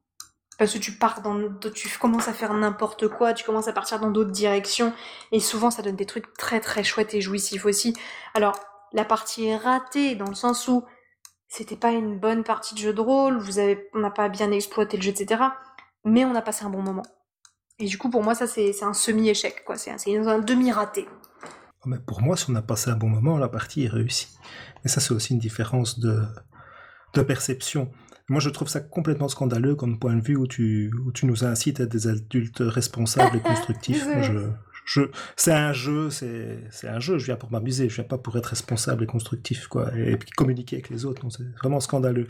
Parce 0.57 0.73
que 0.73 0.79
tu 0.79 0.91
pars 0.91 1.21
dans, 1.21 1.39
tu 1.73 1.89
commences 1.99 2.27
à 2.27 2.33
faire 2.33 2.53
n'importe 2.53 3.07
quoi, 3.07 3.33
tu 3.33 3.45
commences 3.45 3.69
à 3.69 3.73
partir 3.73 3.99
dans 3.99 4.11
d'autres 4.11 4.31
directions, 4.31 4.93
et 5.31 5.39
souvent 5.39 5.71
ça 5.71 5.81
donne 5.81 5.95
des 5.95 6.05
trucs 6.05 6.33
très 6.33 6.59
très 6.59 6.83
chouettes 6.83 7.13
et 7.13 7.21
jouissifs 7.21 7.65
aussi. 7.65 7.95
Alors, 8.35 8.59
la 8.91 9.05
partie 9.05 9.45
est 9.45 9.57
ratée 9.57 10.15
dans 10.15 10.27
le 10.27 10.35
sens 10.35 10.67
où 10.67 10.85
c'était 11.51 11.75
pas 11.75 11.91
une 11.91 12.17
bonne 12.17 12.45
partie 12.45 12.75
de 12.75 12.79
jeu 12.79 12.93
de 12.93 13.01
rôle, 13.01 13.37
vous 13.37 13.59
avez, 13.59 13.89
on 13.93 13.99
n'a 13.99 14.09
pas 14.09 14.29
bien 14.29 14.51
exploité 14.51 14.95
le 14.95 15.03
jeu, 15.03 15.09
etc. 15.09 15.43
Mais 16.05 16.23
on 16.23 16.33
a 16.33 16.41
passé 16.41 16.63
un 16.63 16.69
bon 16.69 16.81
moment. 16.81 17.03
Et 17.77 17.85
du 17.85 17.97
coup, 17.97 18.09
pour 18.09 18.23
moi, 18.23 18.35
ça 18.35 18.47
c'est 18.47 18.71
un 18.83 18.93
semi-échec, 18.93 19.65
quoi. 19.65 19.75
C'est 19.75 19.91
un, 19.91 20.27
un 20.27 20.39
demi-raté. 20.39 21.09
Mais 21.85 21.99
pour 21.99 22.21
moi, 22.21 22.37
si 22.37 22.49
on 22.49 22.55
a 22.55 22.61
passé 22.61 22.89
un 22.89 22.95
bon 22.95 23.09
moment, 23.09 23.37
la 23.37 23.49
partie 23.49 23.83
est 23.83 23.89
réussie. 23.89 24.29
Et 24.85 24.87
ça, 24.87 25.01
c'est 25.01 25.13
aussi 25.13 25.33
une 25.33 25.39
différence 25.39 25.99
de, 25.99 26.23
de 27.15 27.21
perception. 27.21 27.91
Moi, 28.29 28.39
je 28.39 28.49
trouve 28.49 28.69
ça 28.69 28.79
complètement 28.79 29.27
scandaleux 29.27 29.75
comme 29.75 29.99
point 29.99 30.15
de 30.15 30.21
vue 30.21 30.37
où 30.37 30.47
tu, 30.47 30.89
où 31.05 31.11
tu 31.11 31.25
nous 31.25 31.43
incites 31.43 31.81
à 31.81 31.83
être 31.83 31.91
des 31.91 32.07
adultes 32.07 32.61
responsables 32.61 33.35
et 33.35 33.41
constructifs. 33.41 34.07
je, 34.21 34.47
je, 34.85 35.01
c'est 35.35 35.53
un 35.53 35.73
jeu, 35.73 36.09
c'est, 36.09 36.87
un 36.87 36.99
jeu. 36.99 37.17
Je 37.17 37.25
viens 37.25 37.35
pour 37.35 37.51
m'amuser, 37.51 37.89
je 37.89 37.95
viens 37.95 38.03
pas 38.03 38.17
pour 38.17 38.37
être 38.37 38.47
responsable 38.47 39.03
et 39.03 39.07
constructif, 39.07 39.67
quoi, 39.67 39.95
et, 39.97 40.17
puis 40.17 40.29
communiquer 40.31 40.77
avec 40.77 40.89
les 40.89 41.05
autres. 41.05 41.25
c'est 41.29 41.43
vraiment 41.57 41.79
scandaleux. 41.79 42.27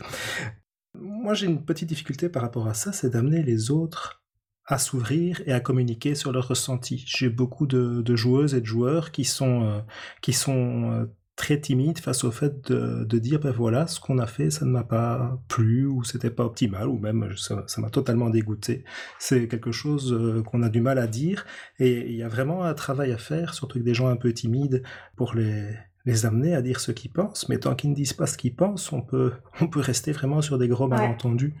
Moi, 0.98 1.34
j'ai 1.34 1.46
une 1.46 1.64
petite 1.64 1.88
difficulté 1.88 2.28
par 2.28 2.42
rapport 2.42 2.66
à 2.66 2.74
ça, 2.74 2.92
c'est 2.92 3.10
d'amener 3.10 3.42
les 3.42 3.70
autres 3.70 4.22
à 4.66 4.78
s'ouvrir 4.78 5.42
et 5.46 5.52
à 5.52 5.60
communiquer 5.60 6.14
sur 6.14 6.32
leurs 6.32 6.48
ressentis. 6.48 7.02
J'ai 7.06 7.28
beaucoup 7.28 7.66
de, 7.66 8.02
de, 8.02 8.16
joueuses 8.16 8.54
et 8.54 8.60
de 8.60 8.66
joueurs 8.66 9.10
qui 9.10 9.24
sont, 9.24 9.64
euh, 9.64 9.80
qui 10.20 10.32
sont 10.32 10.92
euh, 10.92 11.06
très 11.42 11.58
timide 11.58 11.98
face 11.98 12.22
au 12.22 12.30
fait 12.30 12.70
de, 12.70 13.02
de 13.02 13.18
dire 13.18 13.40
ben 13.40 13.50
voilà 13.50 13.88
ce 13.88 13.98
qu'on 13.98 14.18
a 14.18 14.28
fait 14.28 14.48
ça 14.52 14.64
ne 14.64 14.70
m'a 14.70 14.84
pas 14.84 15.42
plu 15.48 15.86
ou 15.86 16.04
c'était 16.04 16.30
pas 16.30 16.44
optimal 16.44 16.86
ou 16.86 17.00
même 17.00 17.34
ça 17.36 17.64
m'a 17.78 17.90
totalement 17.90 18.30
dégoûté. 18.30 18.84
C'est 19.18 19.48
quelque 19.48 19.72
chose 19.72 20.12
euh, 20.12 20.44
qu'on 20.44 20.62
a 20.62 20.68
du 20.68 20.80
mal 20.80 20.98
à 20.98 21.08
dire 21.08 21.44
et 21.80 22.08
il 22.08 22.14
y 22.14 22.22
a 22.22 22.28
vraiment 22.28 22.62
un 22.62 22.74
travail 22.74 23.10
à 23.10 23.18
faire 23.18 23.54
surtout 23.54 23.78
avec 23.78 23.84
des 23.84 23.92
gens 23.92 24.06
un 24.06 24.14
peu 24.14 24.32
timides 24.32 24.84
pour 25.16 25.34
les 25.34 25.64
les 26.04 26.26
amener 26.26 26.54
à 26.54 26.62
dire 26.62 26.78
ce 26.78 26.92
qu'ils 26.92 27.10
pensent. 27.10 27.48
Mais 27.48 27.58
tant 27.58 27.74
qu'ils 27.74 27.90
ne 27.90 27.96
disent 27.96 28.12
pas 28.12 28.28
ce 28.28 28.38
qu'ils 28.38 28.54
pensent 28.54 28.92
on 28.92 29.02
peut 29.02 29.32
on 29.60 29.66
peut 29.66 29.80
rester 29.80 30.12
vraiment 30.12 30.42
sur 30.42 30.58
des 30.58 30.68
gros 30.68 30.86
malentendus 30.86 31.54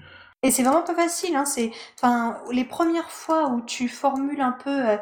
et 0.44 0.50
c'est 0.50 0.64
vraiment 0.64 0.82
pas 0.82 0.94
facile, 0.94 1.36
hein. 1.36 1.44
C'est, 1.44 1.70
enfin, 1.96 2.36
les 2.50 2.64
premières 2.64 3.10
fois 3.10 3.50
où 3.50 3.62
tu 3.64 3.88
formules 3.88 4.40
un 4.40 4.52
peu, 4.52 4.88
euh, 4.88 4.96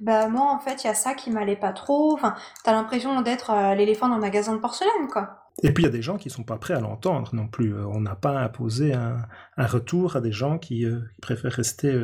bah 0.00 0.28
moi 0.28 0.50
en 0.50 0.58
fait 0.58 0.84
il 0.84 0.86
y 0.86 0.90
a 0.90 0.94
ça 0.94 1.14
qui 1.14 1.30
m'allait 1.30 1.56
pas 1.56 1.72
trop. 1.72 2.14
Enfin, 2.14 2.34
t'as 2.64 2.72
l'impression 2.72 3.20
d'être 3.20 3.50
euh, 3.50 3.74
l'éléphant 3.74 4.08
dans 4.08 4.14
le 4.14 4.22
magasin 4.22 4.54
de 4.54 4.60
porcelaine, 4.60 5.08
quoi. 5.10 5.42
Et 5.62 5.72
puis 5.72 5.84
il 5.84 5.86
y 5.86 5.88
a 5.88 5.92
des 5.92 6.02
gens 6.02 6.16
qui 6.16 6.30
sont 6.30 6.44
pas 6.44 6.56
prêts 6.56 6.74
à 6.74 6.80
l'entendre 6.80 7.34
non 7.34 7.46
plus. 7.46 7.74
Euh, 7.74 7.86
on 7.86 8.00
n'a 8.00 8.16
pas 8.16 8.38
imposé 8.38 8.94
un, 8.94 9.18
un, 9.58 9.66
retour 9.66 10.16
à 10.16 10.22
des 10.22 10.32
gens 10.32 10.58
qui, 10.58 10.86
préfèrent 11.20 11.52
rester 11.52 11.94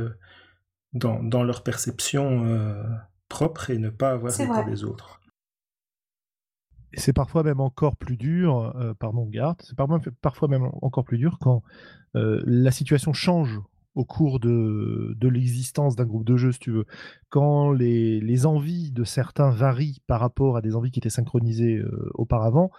dans, 0.93 1.23
dans, 1.23 1.43
leur 1.43 1.63
perception 1.63 2.77
propre 3.29 3.71
et 3.71 3.79
ne 3.79 3.89
pas 3.89 4.11
avoir 4.11 4.33
l'état 4.39 4.65
des 4.65 4.85
autres. 4.85 5.22
C'est 6.95 7.13
parfois 7.13 7.43
même 7.43 7.61
encore 7.61 7.97
plus 7.97 8.17
dur, 8.17 8.75
pardon 8.99 9.27
Garth, 9.27 9.65
c'est 9.67 9.77
parfois 10.21 10.49
même 10.49 10.69
encore 10.83 11.05
plus 11.05 11.19
dur 11.19 11.39
quand 11.41 11.63
euh, 12.17 12.43
la 12.45 12.71
situation 12.71 13.13
change 13.13 13.61
au 13.95 14.05
cours 14.05 14.41
de, 14.41 15.15
l'existence 15.23 15.97
d'un 15.97 16.07
groupe 16.07 16.25
de 16.25 16.37
jeu, 16.37 16.53
si 16.53 16.59
tu 16.59 16.71
veux. 16.71 16.87
Quand 17.29 17.73
les, 17.73 18.47
envies 18.47 18.91
de 18.91 19.05
certains 19.05 19.51
varient 19.51 20.01
par 20.07 20.21
rapport 20.21 20.57
à 20.57 20.63
des 20.63 20.75
envies 20.75 20.91
qui 20.91 20.99
étaient 20.99 21.11
synchronisées 21.11 21.77
euh, 21.77 22.11
auparavant, 22.15 22.71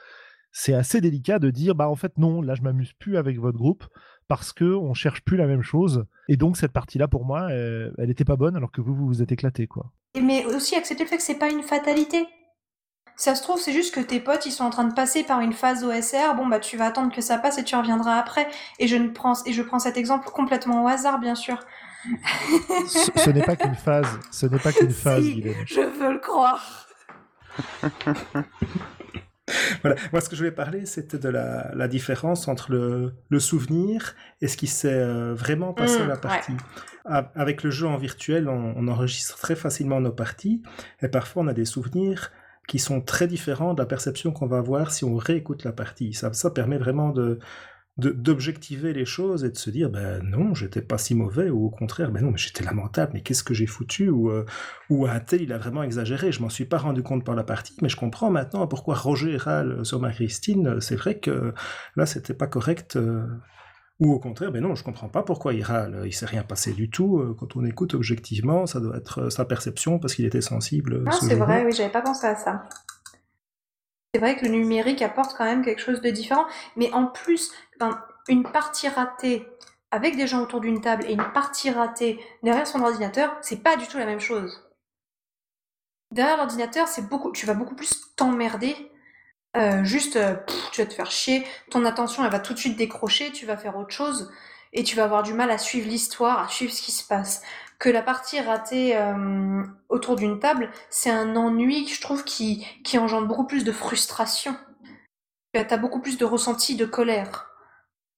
c'est 0.52 0.74
assez 0.74 1.02
délicat 1.02 1.40
de 1.40 1.50
dire 1.50 1.74
bah 1.74 1.90
en 1.90 1.96
fait 1.96 2.18
non, 2.18 2.42
là 2.42 2.54
je 2.54 2.62
m'amuse 2.62 2.94
plus 2.94 3.18
avec 3.18 3.40
votre 3.40 3.58
groupe 3.58 3.86
parce 4.28 4.54
que 4.54 4.76
on 4.76 4.94
cherche 4.94 5.24
plus 5.24 5.36
la 5.36 5.48
même 5.48 5.64
chose 5.64 6.06
et 6.30 6.38
donc 6.38 6.58
cette 6.58 6.72
partie 6.72 7.00
là 7.00 7.08
pour 7.08 7.26
moi 7.26 7.52
elle, 7.52 7.92
elle 7.98 8.12
était 8.12 8.24
pas 8.24 8.36
bonne 8.36 8.56
alors 8.56 8.72
que 8.72 8.80
vous 8.80 8.94
vous 8.94 9.08
vous 9.08 9.24
êtes 9.24 9.32
éclaté 9.32 9.66
quoi. 9.66 9.92
Mais 10.22 10.46
aussi 10.46 10.76
accepter 10.76 11.06
le 11.06 11.10
fait 11.10 11.18
que 11.18 11.24
c'est 11.24 11.40
pas 11.40 11.50
une 11.50 11.64
fatalité. 11.64 12.28
Ça 13.16 13.36
se 13.36 13.44
trouve, 13.44 13.60
c'est 13.60 13.74
juste 13.74 13.94
que 13.94 14.00
tes 14.00 14.20
potes, 14.20 14.46
ils 14.46 14.52
sont 14.52 14.64
en 14.64 14.70
train 14.72 14.86
de 14.86 14.94
passer 14.94 15.24
par 15.24 15.40
une 15.40 15.54
phase 15.54 15.84
OSR. 15.84 16.36
Bon, 16.36 16.48
bah, 16.48 16.60
tu 16.60 16.78
vas 16.78 16.86
attendre 16.86 17.14
que 17.14 17.22
ça 17.22 17.38
passe 17.38 17.58
et 17.58 17.64
tu 17.64 17.76
reviendras 17.76 18.18
après. 18.18 18.48
Et 18.80 18.88
je 18.88 18.96
ne 18.96 19.10
prends, 19.10 19.34
et 19.46 19.54
je 19.54 19.62
prends 19.62 19.80
cet 19.80 19.98
exemple 19.98 20.30
complètement 20.30 20.84
au 20.84 20.88
hasard, 20.88 21.20
bien 21.20 21.36
sûr. 21.36 21.60
ce, 22.88 23.30
n'est 23.30 23.44
pas 23.44 23.56
qu'une 23.56 23.76
phase. 23.76 24.08
Ce 24.32 24.48
n'est 24.48 24.60
pas 24.60 24.72
qu'une 24.72 24.92
phase, 24.92 25.24
Je 25.24 25.82
veux 25.82 26.14
le 26.14 26.20
croire. 26.20 26.88
voilà. 29.82 29.96
Moi, 30.12 30.20
ce 30.20 30.28
que 30.28 30.36
je 30.36 30.42
voulais 30.42 30.52
parler, 30.52 30.88
c'était 30.88 31.20
de 31.20 31.30
la, 31.30 31.88
différence 31.88 32.48
entre 32.48 32.72
le, 32.72 33.14
le, 33.30 33.40
souvenir 33.40 34.16
et 34.42 34.48
ce 34.48 34.58
qui 34.58 34.68
s'est 34.68 34.92
euh, 34.92 35.36
vraiment 35.36 35.72
passé 35.72 36.02
à 36.02 36.06
mmh, 36.06 36.10
la 36.10 36.18
partie. 36.18 36.58
Avec 37.06 37.64
le 37.64 37.70
jeu 37.70 37.86
en 37.86 37.98
virtuel, 37.98 38.50
on, 38.50 38.74
on, 38.76 38.88
enregistre 38.88 39.38
très 39.38 39.56
facilement 39.56 40.02
nos 40.02 40.12
parties 40.12 40.64
et 41.02 41.10
parfois 41.10 41.44
on 41.44 41.48
a 41.48 41.54
des 41.54 41.66
souvenirs 41.66 42.32
qui 42.68 42.80
sont 42.80 43.02
très 43.02 43.28
différents 43.28 43.74
de 43.74 43.82
la 43.82 43.86
perception 43.86 44.32
qu'on 44.32 44.48
va 44.48 44.58
avoir 44.58 44.92
si 44.92 45.04
on 45.04 45.16
réécoute 45.16 45.64
la 45.64 45.72
partie. 45.72 46.14
Ça, 46.14 46.32
ça 46.34 46.52
permet 46.52 46.78
vraiment 46.78 47.10
de 47.10 47.40
d'objectiver 47.98 48.92
les 48.92 49.06
choses 49.06 49.44
et 49.44 49.52
de 49.52 49.56
se 49.56 49.70
dire 49.70 49.88
ben 49.88 50.20
non 50.24 50.56
j'étais 50.56 50.82
pas 50.82 50.98
si 50.98 51.14
mauvais 51.14 51.52
ou 51.52 51.66
au 51.66 51.70
contraire 51.70 52.12
ben 52.12 52.24
non 52.24 52.32
mais 52.32 52.38
j'étais 52.38 52.64
lamentable 52.64 53.12
mais 53.14 53.22
qu'est-ce 53.22 53.44
que 53.44 53.54
j'ai 53.54 53.68
foutu 53.68 54.10
ou 54.10 54.32
euh, 54.32 54.48
ou 54.90 55.06
un 55.06 55.20
tel 55.20 55.44
il 55.44 55.54
a 55.54 55.60
vraiment 55.60 55.84
exagéré 55.84 56.32
je 56.32 56.42
m'en 56.42 56.50
suis 56.50 56.66
pas 56.66 56.80
rendu 56.80 57.04
compte 57.04 57.24
par 57.24 57.36
la 57.36 57.44
partie 57.44 57.76
mais 57.84 57.90
je 57.90 57.96
comprends 57.96 58.32
maintenant 58.32 58.66
pourquoi 58.66 58.96
Roger 58.96 59.38
râle 59.38 59.86
sur 59.86 60.00
ma 60.00 60.12
Christine 60.12 60.82
c'est 60.82 60.96
vrai 60.96 61.20
que 61.20 61.54
là 61.96 62.08
c'était 62.08 62.34
pas 62.34 62.48
correct 62.48 62.96
euh, 62.96 63.28
ou 64.00 64.12
au 64.12 64.20
contraire, 64.20 64.52
ben 64.52 64.62
non, 64.62 64.76
je 64.76 64.84
comprends 64.84 65.10
pas 65.10 65.24
pourquoi 65.24 65.54
il 65.54 65.64
râle. 65.64 66.04
Il 66.06 66.14
s'est 66.14 66.26
rien 66.26 66.44
passé 66.44 66.74
du 66.74 66.90
tout. 66.90 67.20
Euh, 67.20 67.36
quand 67.40 67.56
on 67.56 67.64
écoute 67.64 67.94
objectivement, 67.94 68.66
ça 68.66 68.80
doit 68.80 68.98
être 68.98 69.24
euh, 69.24 69.30
sa 69.30 69.46
perception 69.46 70.00
parce 70.00 70.16
qu'il 70.16 70.26
était 70.26 70.42
sensible. 70.42 71.04
Ah, 71.08 71.12
c'est 71.12 71.36
vrai, 71.36 71.64
oui, 71.66 71.72
j'avais 71.72 71.92
pas 71.92 72.02
pensé 72.02 72.26
à 72.26 72.36
ça. 72.36 72.68
C'est 74.14 74.20
vrai 74.20 74.36
que 74.36 74.46
le 74.46 74.52
numérique 74.52 75.02
apporte 75.02 75.36
quand 75.38 75.46
même 75.46 75.64
quelque 75.64 75.82
chose 75.82 76.02
de 76.02 76.10
différent. 76.10 76.46
Mais 76.76 76.92
en 76.92 77.08
plus, 77.08 77.52
une 78.28 78.44
partie 78.44 78.88
ratée 78.88 79.48
avec 79.92 80.16
des 80.16 80.28
gens 80.28 80.42
autour 80.42 80.60
d'une 80.60 80.82
table 80.82 81.06
et 81.08 81.14
une 81.14 81.32
partie 81.34 81.70
ratée 81.70 82.20
derrière 82.42 82.66
son 82.66 82.82
ordinateur, 82.82 83.38
c'est 83.42 83.62
pas 83.62 83.76
du 83.76 83.88
tout 83.88 83.98
la 83.98 84.08
même 84.08 84.20
chose. 84.20 84.68
Derrière 86.12 86.38
l'ordinateur, 86.38 86.88
c'est 86.88 87.08
beaucoup, 87.08 87.32
tu 87.32 87.46
vas 87.46 87.54
beaucoup 87.54 87.76
plus 87.76 88.16
t'emmerder 88.16 88.76
euh, 89.56 89.84
juste, 89.84 90.16
euh, 90.16 90.36
tu 90.72 90.82
vas 90.82 90.88
te 90.88 90.94
faire 90.94 91.12
chier, 91.12 91.46
ton 91.70 91.86
attention 91.86 92.26
elle 92.26 92.32
va 92.32 92.40
tout 92.40 92.54
de 92.54 92.60
suite 92.60 92.78
décrocher, 92.78 93.32
tu 93.32 93.46
vas 93.46 93.56
faire 93.56 93.78
autre 93.78 93.92
chose 93.94 94.32
et 94.74 94.84
tu 94.84 94.96
vas 94.96 95.04
avoir 95.04 95.22
du 95.22 95.34
mal 95.34 95.52
à 95.52 95.60
suivre 95.60 95.88
l'histoire, 95.88 96.44
à 96.44 96.48
suivre 96.48 96.74
ce 96.74 96.82
qui 96.82 96.92
se 96.92 97.06
passe. 97.06 97.44
Que 97.78 97.90
la 97.90 98.02
partie 98.02 98.40
ratée 98.40 98.98
euh, 98.98 99.64
autour 99.90 100.16
d'une 100.16 100.40
table, 100.40 100.72
c'est 100.90 101.12
un 101.12 101.36
ennui, 101.36 101.88
je 101.88 102.02
trouve, 102.02 102.24
qui, 102.24 102.66
qui 102.84 102.98
engendre 102.98 103.28
beaucoup 103.28 103.46
plus 103.46 103.64
de 103.64 103.72
frustration. 103.72 104.56
T'as 105.54 105.78
beaucoup 105.78 106.00
plus 106.00 106.18
de 106.18 106.26
ressenti, 106.26 106.76
de 106.76 106.86
colère. 106.86 107.52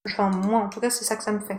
Enfin, 0.07 0.29
moi, 0.29 0.61
en 0.61 0.69
tout 0.69 0.79
cas, 0.79 0.89
c'est 0.89 1.03
ça 1.03 1.17
que 1.17 1.23
ça 1.23 1.33
me 1.33 1.39
fait. 1.39 1.57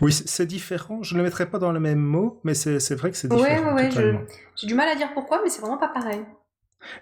Oui, 0.00 0.12
c'est 0.12 0.46
différent. 0.46 1.02
Je 1.02 1.14
ne 1.14 1.18
le 1.18 1.24
mettrais 1.24 1.50
pas 1.50 1.58
dans 1.58 1.72
le 1.72 1.80
même 1.80 1.98
mot, 1.98 2.40
mais 2.44 2.54
c'est 2.54 2.94
vrai 2.94 3.10
que 3.10 3.16
c'est 3.16 3.28
différent. 3.28 3.74
Ouais, 3.74 3.90
ouais, 3.90 4.26
j'ai 4.54 4.66
du 4.68 4.74
mal 4.74 4.88
à 4.88 4.94
dire 4.94 5.12
pourquoi, 5.12 5.40
mais 5.42 5.50
c'est 5.50 5.60
vraiment 5.60 5.78
pas 5.78 5.88
pareil. 5.88 6.24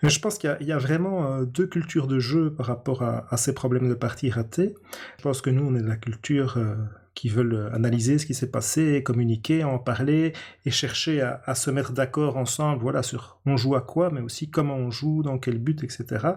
Je 0.02 0.18
pense 0.18 0.38
qu'il 0.38 0.56
y, 0.60 0.72
a 0.72 0.78
vraiment 0.78 1.32
euh, 1.32 1.44
deux 1.44 1.66
cultures 1.66 2.06
de 2.06 2.18
jeu 2.18 2.52
par 2.52 2.66
rapport 2.66 3.02
à, 3.02 3.36
ces 3.36 3.54
problèmes 3.54 3.88
de 3.88 3.94
partie 3.94 4.30
ratée. 4.30 4.74
Je 5.18 5.22
pense 5.22 5.40
que 5.40 5.50
nous, 5.50 5.64
on 5.64 5.74
est 5.74 5.82
de 5.82 5.88
la 5.88 5.96
culture 5.96 6.56
euh, 6.56 6.74
qui 7.14 7.28
veulent 7.28 7.70
analyser 7.72 8.18
ce 8.18 8.26
qui 8.26 8.34
s'est 8.34 8.50
passé, 8.50 9.02
communiquer, 9.02 9.64
en 9.64 9.78
parler 9.78 10.32
et 10.64 10.70
chercher 10.70 11.20
à, 11.22 11.54
se 11.54 11.70
mettre 11.70 11.92
d'accord 11.92 12.36
ensemble, 12.36 12.80
voilà, 12.82 13.02
sur 13.02 13.38
on 13.46 13.56
joue 13.56 13.74
à 13.76 13.80
quoi, 13.80 14.10
mais 14.10 14.20
aussi 14.20 14.50
comment 14.50 14.76
on 14.76 14.90
joue, 14.90 15.22
dans 15.22 15.38
quel 15.38 15.58
but, 15.58 15.82
etc. 15.82 16.28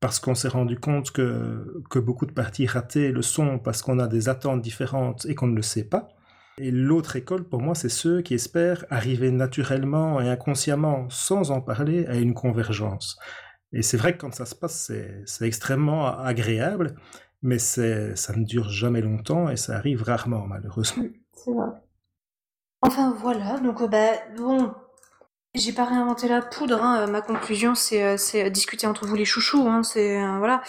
Parce 0.00 0.20
qu'on 0.20 0.34
s'est 0.34 0.48
rendu 0.48 0.78
compte 0.78 1.10
que, 1.10 1.82
que 1.90 1.98
beaucoup 1.98 2.26
de 2.26 2.32
parties 2.32 2.66
ratées 2.66 3.12
le 3.12 3.22
sont 3.22 3.58
parce 3.58 3.82
qu'on 3.82 3.98
a 3.98 4.06
des 4.06 4.28
attentes 4.28 4.62
différentes 4.62 5.26
et 5.26 5.34
qu'on 5.34 5.48
ne 5.48 5.56
le 5.56 5.62
sait 5.62 5.84
pas. 5.84 6.08
Et 6.58 6.70
l'autre 6.70 7.16
école, 7.16 7.44
pour 7.44 7.60
moi, 7.60 7.74
c'est 7.74 7.88
ceux 7.88 8.20
qui 8.22 8.34
espèrent 8.34 8.84
arriver 8.90 9.30
naturellement 9.30 10.20
et 10.20 10.28
inconsciemment, 10.28 11.08
sans 11.08 11.50
en 11.50 11.60
parler, 11.60 12.06
à 12.06 12.16
une 12.16 12.34
convergence. 12.34 13.18
Et 13.72 13.82
c'est 13.82 13.96
vrai 13.96 14.12
que 14.12 14.18
quand 14.18 14.34
ça 14.34 14.44
se 14.44 14.54
passe, 14.54 14.92
c'est 15.24 15.46
extrêmement 15.46 16.18
agréable, 16.18 16.94
mais 17.42 17.58
ça 17.58 17.82
ne 17.82 18.44
dure 18.44 18.68
jamais 18.68 19.00
longtemps 19.00 19.48
et 19.48 19.56
ça 19.56 19.76
arrive 19.76 20.02
rarement, 20.02 20.46
malheureusement. 20.46 21.04
C'est 21.34 21.50
vrai. 21.50 21.70
Enfin 22.82 23.14
voilà, 23.18 23.58
donc 23.58 23.80
euh, 23.80 23.86
bah, 23.86 24.10
bon, 24.36 24.74
j'ai 25.54 25.72
pas 25.72 25.84
réinventé 25.84 26.28
la 26.28 26.42
poudre. 26.42 26.82
Hein. 26.82 27.06
Ma 27.06 27.22
conclusion, 27.22 27.74
c'est 27.74 28.02
euh, 28.02 28.50
discuter 28.50 28.86
entre 28.86 29.06
vous 29.06 29.14
les 29.14 29.24
chouchous. 29.24 29.66
Hein. 29.68 29.82
C'est 29.82 30.20
euh, 30.20 30.38
voilà. 30.38 30.62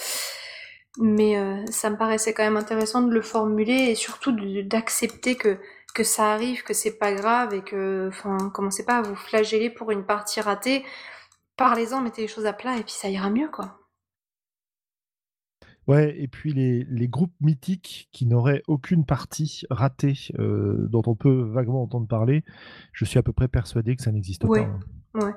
Mais 0.99 1.65
ça 1.72 1.90
me 1.90 1.98
paraissait 1.98 2.34
quand 2.34 2.44
même 2.44 2.57
intéressant 2.57 3.02
de 3.02 3.11
le 3.11 3.22
formuler 3.22 3.90
et 3.90 3.95
surtout 3.95 4.32
d'accepter 4.64 5.36
que 5.36 5.57
que 5.94 6.03
ça 6.03 6.34
arrive, 6.34 6.64
que 6.64 6.74
c'est 6.74 6.98
pas 6.98 7.14
grave 7.14 7.53
et 7.53 7.61
que, 7.61 8.07
enfin, 8.07 8.49
commencez 8.53 8.84
pas 8.84 8.98
à 8.98 9.02
vous 9.02 9.15
flageller 9.15 9.70
pour 9.70 9.91
une 9.91 10.06
partie 10.06 10.41
ratée. 10.41 10.84
Parlez-en, 11.56 12.02
mettez 12.02 12.24
les 12.24 12.28
choses 12.28 12.45
à 12.45 12.53
plat 12.53 12.78
et 12.78 12.84
puis 12.84 12.94
ça 12.94 13.10
ira 13.10 13.30
mieux, 13.30 13.49
quoi. 13.49 13.80
Ouais, 15.86 16.18
et 16.18 16.30
puis 16.30 16.53
les, 16.53 16.86
les 16.86 17.07
groupes 17.10 17.36
mythiques 17.41 18.07
qui 18.14 18.26
n'auraient 18.26 18.64
aucune 18.68 19.06
partie 19.06 19.64
ratée 19.70 20.14
euh, 20.40 20.88
dont 20.88 21.03
on 21.06 21.15
peut 21.15 21.41
vaguement 21.41 21.84
entendre 21.84 22.07
parler, 22.07 22.44
je 22.94 23.03
suis 23.03 23.20
à 23.20 23.24
peu 23.24 23.34
près 23.34 23.49
persuadé 23.49 23.95
que 23.95 24.02
ça 24.02 24.11
n'existe 24.11 24.48
pas. 24.48 24.60
Hein. 24.60 24.80
Ouais. 25.14 25.34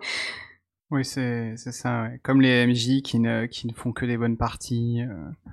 Oui, 0.90 1.04
c'est 1.04 1.56
ça. 1.56 2.08
Comme 2.22 2.40
les 2.40 2.66
MJ 2.66 3.02
qui 3.02 3.18
ne, 3.18 3.46
qui 3.46 3.66
ne 3.66 3.72
font 3.72 3.92
que 3.92 4.06
des 4.06 4.16
bonnes 4.16 4.36
parties. 4.36 5.02
Euh. 5.02 5.50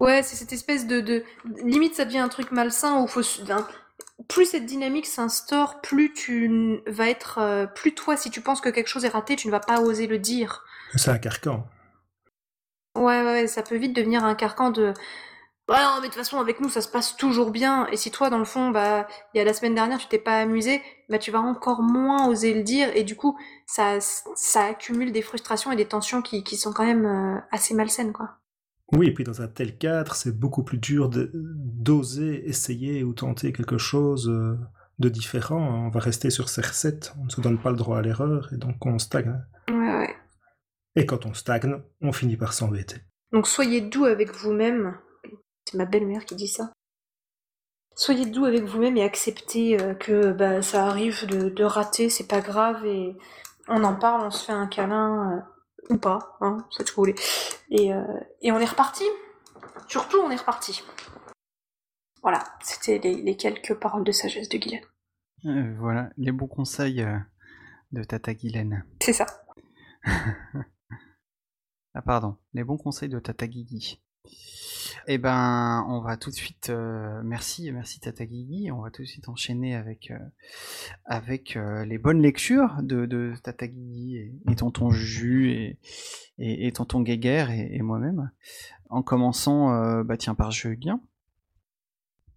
Ouais, 0.00 0.22
c'est 0.22 0.36
cette 0.36 0.52
espèce 0.52 0.86
de, 0.86 1.00
de, 1.00 1.24
Limite, 1.64 1.94
ça 1.94 2.04
devient 2.04 2.18
un 2.18 2.28
truc 2.28 2.52
malsain 2.52 3.00
où 3.02 3.06
faut 3.06 3.22
plus 4.28 4.46
cette 4.46 4.66
dynamique 4.66 5.06
s'instaure, 5.06 5.80
plus 5.80 6.12
tu 6.12 6.80
vas 6.86 7.08
être, 7.08 7.38
euh, 7.38 7.66
plus 7.66 7.94
toi, 7.94 8.16
si 8.16 8.30
tu 8.30 8.40
penses 8.40 8.60
que 8.60 8.68
quelque 8.68 8.88
chose 8.88 9.04
est 9.04 9.10
raté, 9.10 9.36
tu 9.36 9.46
ne 9.46 9.52
vas 9.52 9.60
pas 9.60 9.80
oser 9.80 10.06
le 10.06 10.18
dire. 10.18 10.64
C'est 10.94 11.10
un 11.10 11.18
carcan. 11.18 11.66
Ouais, 12.94 13.22
ouais, 13.22 13.46
ça 13.46 13.62
peut 13.62 13.76
vite 13.76 13.94
devenir 13.94 14.24
un 14.24 14.34
carcan 14.34 14.70
de. 14.70 14.94
Ouais, 15.68 15.78
non, 15.78 15.96
mais 15.96 16.02
de 16.02 16.06
toute 16.06 16.14
façon, 16.14 16.38
avec 16.38 16.60
nous, 16.60 16.68
ça 16.68 16.80
se 16.80 16.88
passe 16.88 17.16
toujours 17.16 17.50
bien. 17.50 17.88
Et 17.88 17.96
si 17.96 18.12
toi, 18.12 18.30
dans 18.30 18.38
le 18.38 18.44
fond, 18.44 18.70
bah, 18.70 19.08
il 19.34 19.38
y 19.38 19.40
a 19.40 19.44
la 19.44 19.52
semaine 19.52 19.74
dernière, 19.74 19.98
tu 19.98 20.06
t'es 20.06 20.18
pas 20.18 20.38
amusé, 20.38 20.80
bah, 21.08 21.18
tu 21.18 21.32
vas 21.32 21.40
encore 21.40 21.82
moins 21.82 22.28
oser 22.28 22.54
le 22.54 22.62
dire. 22.62 22.88
Et 22.94 23.02
du 23.02 23.16
coup, 23.16 23.36
ça, 23.66 23.98
ça 24.00 24.64
accumule 24.66 25.10
des 25.10 25.22
frustrations 25.22 25.72
et 25.72 25.76
des 25.76 25.86
tensions 25.86 26.22
qui, 26.22 26.44
qui 26.44 26.56
sont 26.56 26.72
quand 26.72 26.86
même 26.86 27.04
euh, 27.04 27.40
assez 27.50 27.74
malsaines, 27.74 28.12
quoi. 28.12 28.38
Oui, 28.92 29.08
et 29.08 29.14
puis 29.14 29.24
dans 29.24 29.42
un 29.42 29.48
tel 29.48 29.76
cadre, 29.76 30.14
c'est 30.14 30.38
beaucoup 30.38 30.62
plus 30.62 30.78
dur 30.78 31.10
d'oser 31.12 32.48
essayer 32.48 33.02
ou 33.02 33.14
tenter 33.14 33.52
quelque 33.52 33.78
chose 33.78 34.28
euh, 34.28 34.56
de 35.00 35.08
différent. 35.08 35.58
On 35.58 35.88
va 35.88 35.98
rester 35.98 36.30
sur 36.30 36.48
ces 36.48 36.60
recettes, 36.60 37.12
on 37.20 37.24
ne 37.24 37.30
se 37.30 37.40
donne 37.40 37.58
pas 37.58 37.70
le 37.70 37.76
droit 37.76 37.98
à 37.98 38.02
l'erreur, 38.02 38.52
et 38.52 38.56
donc 38.56 38.86
on 38.86 39.00
stagne. 39.00 39.42
Ouais, 39.68 39.74
ouais. 39.74 40.14
Et 40.94 41.04
quand 41.04 41.26
on 41.26 41.34
stagne, 41.34 41.82
on 42.00 42.12
finit 42.12 42.36
par 42.36 42.52
s'embêter. 42.52 42.98
Donc 43.32 43.48
soyez 43.48 43.80
doux 43.80 44.04
avec 44.04 44.32
vous-même. 44.32 44.96
C'est 45.68 45.76
ma 45.76 45.84
belle-mère 45.84 46.24
qui 46.24 46.36
dit 46.36 46.48
ça. 46.48 46.72
Soyez 47.94 48.26
doux 48.26 48.44
avec 48.44 48.64
vous-même 48.64 48.96
et 48.96 49.02
acceptez 49.02 49.80
euh, 49.80 49.94
que 49.94 50.32
bah, 50.32 50.62
ça 50.62 50.86
arrive 50.86 51.26
de, 51.26 51.48
de 51.48 51.64
rater, 51.64 52.10
c'est 52.10 52.26
pas 52.26 52.40
grave, 52.40 52.84
et 52.84 53.16
on 53.68 53.82
en 53.84 53.94
parle, 53.94 54.26
on 54.26 54.30
se 54.30 54.44
fait 54.44 54.52
un 54.52 54.66
câlin. 54.66 55.32
Euh, 55.32 55.40
ou 55.90 55.98
pas, 55.98 56.36
hein, 56.40 56.66
ce 56.70 56.82
que 56.82 56.90
vous 56.90 56.96
voulez. 56.96 57.14
Et, 57.70 57.92
euh, 57.92 58.20
et 58.40 58.52
on 58.52 58.58
est 58.58 58.64
reparti. 58.66 59.04
Surtout, 59.88 60.18
on 60.18 60.30
est 60.30 60.36
reparti. 60.36 60.82
Voilà, 62.22 62.44
c'était 62.62 62.98
les, 62.98 63.36
quelques 63.36 63.74
paroles 63.74 64.04
de 64.04 64.12
sagesse 64.12 64.48
de 64.48 64.58
Guylaine. 64.58 64.84
Euh, 65.44 65.76
voilà, 65.78 66.10
les 66.16 66.32
bons 66.32 66.48
conseils 66.48 67.06
de 67.92 68.02
Tata 68.02 68.34
Guylaine. 68.34 68.84
C'est 69.00 69.12
ça. 69.12 69.26
ah 71.94 72.02
pardon, 72.04 72.36
les 72.52 72.64
bons 72.64 72.78
conseils 72.78 73.08
de 73.08 73.20
Tata 73.20 73.46
Guigui. 73.46 74.02
Eh 75.08 75.18
ben, 75.18 75.86
on 75.88 76.00
va 76.00 76.16
tout 76.16 76.30
de 76.30 76.34
suite, 76.34 76.70
euh, 76.70 77.20
merci, 77.22 77.70
merci 77.70 78.00
Tata 78.00 78.26
Guigui, 78.26 78.72
on 78.72 78.80
va 78.80 78.90
tout 78.90 79.02
de 79.02 79.06
suite 79.06 79.28
enchaîner 79.28 79.76
avec, 79.76 80.10
euh, 80.10 80.18
avec 81.04 81.56
euh, 81.56 81.84
les 81.84 81.96
bonnes 81.96 82.20
lectures 82.20 82.82
de, 82.82 83.06
de 83.06 83.34
Tata 83.42 83.68
Guigui 83.68 84.16
et, 84.16 84.56
Tonton 84.56 84.90
Juju 84.90 85.50
et, 85.50 85.78
et, 86.38 86.72
Tonton 86.72 87.02
Guéguerre 87.02 87.50
et, 87.52 87.80
moi-même, 87.82 88.32
en 88.90 89.02
commençant, 89.02 90.02
bah 90.02 90.16
tiens, 90.16 90.34
par 90.34 90.50
Julien. 90.50 91.00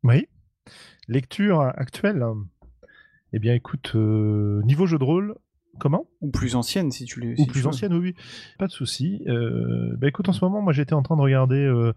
Oui, 0.04 0.28
lecture 1.08 1.62
actuelle. 1.62 2.24
Eh 3.34 3.40
bien, 3.40 3.56
écoute, 3.56 3.96
niveau 3.96 4.86
jeu 4.86 5.00
de 5.00 5.04
rôle, 5.04 5.36
Comment? 5.78 6.08
Ou 6.22 6.32
plus 6.32 6.56
ancienne, 6.56 6.92
si 6.92 7.06
tu 7.06 7.20
l'es. 7.20 7.40
Ou 7.40 7.46
plus 7.46 7.68
ancienne, 7.68 7.94
oui, 7.94 8.16
Pas 8.58 8.68
de 8.68 8.72
souci. 8.72 9.24
bah 9.26 10.08
écoute, 10.08 10.28
en 10.30 10.34
ce 10.34 10.44
moment, 10.44 10.62
moi, 10.62 10.74
j'étais 10.74 10.94
en 10.94 11.04
train 11.04 11.16
de 11.16 11.22
regarder 11.22 11.94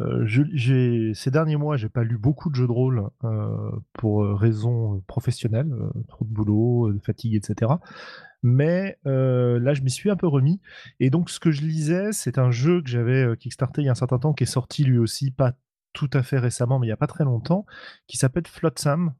euh, 0.00 1.14
ces 1.14 1.30
derniers 1.30 1.56
mois, 1.56 1.76
j'ai 1.76 1.88
pas 1.88 2.04
lu 2.04 2.18
beaucoup 2.18 2.50
de 2.50 2.54
jeux 2.54 2.66
de 2.66 2.72
rôle 2.72 3.08
euh, 3.24 3.70
pour 3.94 4.22
euh, 4.22 4.34
raisons 4.34 5.02
professionnelles, 5.06 5.74
trop 6.08 6.24
de 6.24 6.30
boulot, 6.30 6.92
de 6.92 6.98
fatigue, 7.00 7.34
etc. 7.34 7.72
Mais 8.42 8.98
là, 9.04 9.74
je 9.74 9.82
m'y 9.82 9.90
suis 9.90 10.10
un 10.10 10.16
peu 10.16 10.28
remis. 10.28 10.60
Et 11.00 11.10
donc, 11.10 11.30
ce 11.30 11.40
que 11.40 11.50
je 11.50 11.62
lisais, 11.62 12.12
c'est 12.12 12.38
un 12.38 12.50
jeu 12.50 12.82
que 12.82 12.88
j'avais 12.88 13.36
kickstarté 13.36 13.82
il 13.82 13.86
y 13.86 13.88
a 13.88 13.92
un 13.92 13.96
certain 13.96 14.18
temps, 14.18 14.32
qui 14.32 14.44
est 14.44 14.46
sorti 14.46 14.84
lui 14.84 14.98
aussi, 14.98 15.30
pas 15.30 15.54
tout 15.92 16.10
à 16.12 16.22
fait 16.22 16.38
récemment, 16.38 16.78
mais 16.78 16.86
il 16.86 16.90
y 16.90 16.92
a 16.92 16.96
pas 16.96 17.08
très 17.08 17.24
longtemps, 17.24 17.66
qui 18.06 18.16
s'appelle 18.16 18.46
Flotsam, 18.46 19.14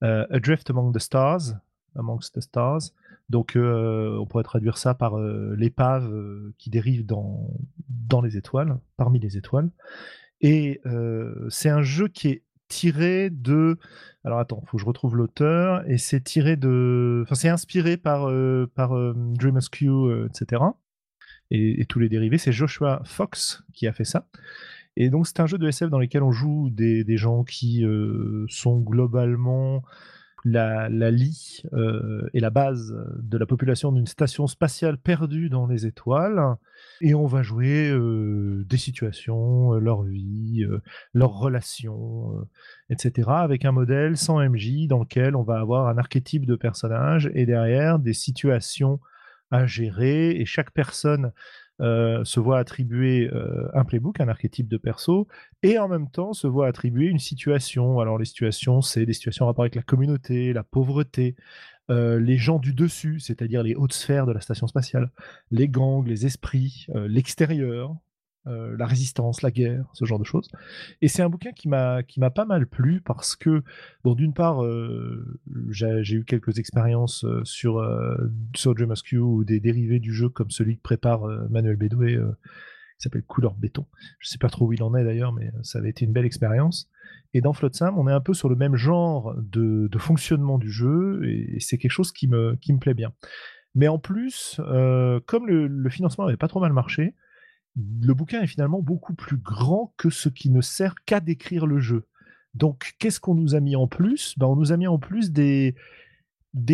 Adrift 0.00 0.70
Among 0.70 0.94
the 0.94 0.98
Stars, 0.98 1.56
Amongst 1.96 2.34
the 2.34 2.40
Stars. 2.40 2.92
Donc, 3.28 3.56
on 3.56 4.26
pourrait 4.26 4.44
traduire 4.44 4.78
ça 4.78 4.94
par 4.94 5.18
l'épave 5.18 6.12
qui 6.58 6.70
dérive 6.70 7.04
dans, 7.04 7.50
dans 7.88 8.20
les 8.20 8.36
étoiles, 8.36 8.78
parmi 8.96 9.18
les 9.18 9.36
étoiles. 9.36 9.70
Et 10.40 10.80
c'est 11.48 11.68
un 11.68 11.82
jeu 11.82 12.08
qui 12.08 12.28
est 12.28 12.42
tiré 12.68 13.30
de. 13.30 13.78
Alors 14.24 14.38
attends, 14.38 14.62
faut 14.66 14.76
que 14.76 14.80
je 14.80 14.86
retrouve 14.86 15.16
l'auteur. 15.16 15.88
Et 15.90 15.98
c'est 15.98 16.20
tiré 16.20 16.56
de. 16.56 17.22
Enfin, 17.24 17.34
c'est 17.34 17.48
inspiré 17.48 17.96
par, 17.96 18.30
par 18.74 18.90
Dream 19.14 19.58
etc. 19.58 20.62
Et, 21.50 21.84
tous 21.86 21.98
les 21.98 22.08
dérivés. 22.08 22.38
C'est 22.38 22.52
Joshua 22.52 23.02
Fox 23.04 23.62
qui 23.72 23.86
a 23.86 23.92
fait 23.92 24.04
ça. 24.04 24.28
Et 24.96 25.10
donc, 25.10 25.26
c'est 25.26 25.40
un 25.40 25.46
jeu 25.46 25.58
de 25.58 25.68
SF 25.68 25.90
dans 25.90 25.98
lequel 25.98 26.22
on 26.22 26.32
joue 26.32 26.70
des, 26.70 27.04
des 27.04 27.16
gens 27.16 27.44
qui 27.44 27.84
sont 28.48 28.78
globalement 28.80 29.82
la, 30.48 30.88
la 30.88 31.10
lie 31.10 31.62
euh, 31.72 32.30
est 32.32 32.38
la 32.38 32.50
base 32.50 32.94
de 33.18 33.36
la 33.36 33.46
population 33.46 33.90
d'une 33.90 34.06
station 34.06 34.46
spatiale 34.46 34.96
perdue 34.96 35.48
dans 35.48 35.66
les 35.66 35.86
étoiles. 35.86 36.40
Et 37.00 37.14
on 37.14 37.26
va 37.26 37.42
jouer 37.42 37.90
euh, 37.90 38.64
des 38.68 38.76
situations, 38.76 39.74
euh, 39.74 39.80
leur 39.80 40.04
vie, 40.04 40.64
leurs 41.14 41.36
relations, 41.36 42.46
etc. 42.90 43.28
avec 43.28 43.64
un 43.64 43.72
modèle 43.72 44.16
sans 44.16 44.38
MJ 44.38 44.86
dans 44.86 45.00
lequel 45.00 45.34
on 45.34 45.42
va 45.42 45.58
avoir 45.58 45.88
un 45.88 45.98
archétype 45.98 46.46
de 46.46 46.54
personnage 46.54 47.28
et 47.34 47.44
derrière 47.44 47.98
des 47.98 48.14
situations 48.14 49.00
à 49.50 49.66
gérer. 49.66 50.30
Et 50.30 50.44
chaque 50.44 50.70
personne 50.70 51.32
euh, 51.80 52.24
se 52.24 52.40
voit 52.40 52.58
attribuer 52.58 53.28
euh, 53.32 53.68
un 53.74 53.84
playbook, 53.84 54.20
un 54.20 54.28
archétype 54.28 54.68
de 54.68 54.78
perso, 54.78 55.28
et 55.62 55.78
en 55.78 55.88
même 55.88 56.08
temps 56.10 56.32
se 56.32 56.46
voit 56.46 56.68
attribuer 56.68 57.06
une 57.06 57.18
situation. 57.18 58.00
Alors 58.00 58.18
les 58.18 58.24
situations, 58.24 58.80
c'est 58.80 59.04
des 59.04 59.12
situations 59.12 59.44
en 59.44 59.48
rapport 59.48 59.64
avec 59.64 59.74
la 59.74 59.82
communauté, 59.82 60.52
la 60.52 60.62
pauvreté, 60.62 61.36
euh, 61.90 62.18
les 62.18 62.38
gens 62.38 62.58
du 62.58 62.72
dessus, 62.72 63.20
c'est-à-dire 63.20 63.62
les 63.62 63.74
hautes 63.74 63.92
sphères 63.92 64.26
de 64.26 64.32
la 64.32 64.40
station 64.40 64.66
spatiale, 64.66 65.10
les 65.50 65.68
gangs, 65.68 66.06
les 66.06 66.24
esprits, 66.24 66.86
l'extérieur, 66.94 67.94
euh, 68.48 68.76
la 68.78 68.86
résistance, 68.86 69.42
la 69.42 69.50
guerre, 69.50 69.86
ce 69.92 70.04
genre 70.04 70.20
de 70.20 70.24
choses. 70.24 70.48
Et 71.02 71.08
c'est 71.08 71.22
un 71.22 71.28
bouquin 71.28 71.50
qui 71.50 71.68
m'a 71.68 72.02
pas 72.30 72.44
mal 72.44 72.66
plu 72.66 73.00
parce 73.00 73.34
que 73.34 73.64
bon 74.04 74.14
d'une 74.14 74.34
part 74.34 74.64
euh, 74.64 75.40
j'ai 75.70 76.14
eu 76.14 76.24
quelques 76.24 76.58
expériences 76.60 77.24
euh, 77.24 77.40
sur 77.44 77.84
sur 78.54 78.74
Dream 78.74 78.92
ou 79.20 79.42
des 79.42 79.58
dérivés 79.58 79.98
du 79.98 80.12
jeu 80.12 80.28
comme 80.28 80.50
celui 80.50 80.76
que 80.76 80.82
prépare 80.82 81.26
Manuel 81.50 81.76
Bédoué 81.76 82.16
qui 82.16 83.02
s'appelle 83.02 83.24
Couleur 83.24 83.54
Béton. 83.54 83.84
Je 84.20 84.28
sais 84.28 84.38
pas 84.38 84.48
trop 84.48 84.66
où 84.66 84.72
il 84.72 84.82
en 84.82 84.94
est 84.94 85.04
d'ailleurs, 85.04 85.32
mais 85.32 85.50
ça 85.62 85.78
avait 85.80 85.90
été 85.90 86.04
une 86.04 86.12
belle 86.12 86.24
expérience. 86.24 86.88
Et 87.34 87.40
dans 87.40 87.52
Flotsam, 87.52 87.98
on 87.98 88.08
est 88.08 88.12
un 88.12 88.20
peu 88.20 88.32
sur 88.32 88.48
le 88.48 88.56
même 88.56 88.76
genre 88.76 89.34
de, 89.36 89.88
de 89.88 89.98
fonctionnement 89.98 90.56
du 90.58 90.70
jeu, 90.70 91.20
et, 91.28 91.58
c'est 91.60 91.76
quelque 91.78 91.90
chose 91.90 92.12
qui 92.12 92.28
me, 92.28 92.56
qui 92.56 92.72
me 92.72 92.78
plaît 92.78 92.94
bien. 92.94 93.12
Mais 93.74 93.88
en 93.88 93.98
plus, 93.98 94.60
comme 95.26 95.46
le, 95.46 95.66
le 95.66 95.90
financement 95.90 96.24
n'avait 96.24 96.38
pas 96.38 96.48
trop 96.48 96.60
mal 96.60 96.72
marché, 96.72 97.14
le 97.76 98.14
bouquin 98.14 98.42
est 98.42 98.46
finalement 98.46 98.80
beaucoup 98.80 99.14
plus 99.14 99.36
grand 99.36 99.92
que 99.96 100.10
ce 100.10 100.28
qui 100.28 100.50
ne 100.50 100.60
sert 100.60 100.94
qu'à 101.04 101.20
décrire 101.20 101.66
le 101.66 101.78
jeu. 101.78 102.06
Donc, 102.54 102.94
qu'est-ce 102.98 103.20
qu'on 103.20 103.34
nous 103.34 103.54
a 103.54 103.60
mis 103.60 103.76
en 103.76 103.86
plus? 103.86 104.34
Ben, 104.38 104.46
On 104.46 104.56
nous 104.56 104.72
a 104.72 104.76
mis 104.78 104.86
en 104.86 104.98
plus 104.98 105.30
des, 105.30 105.74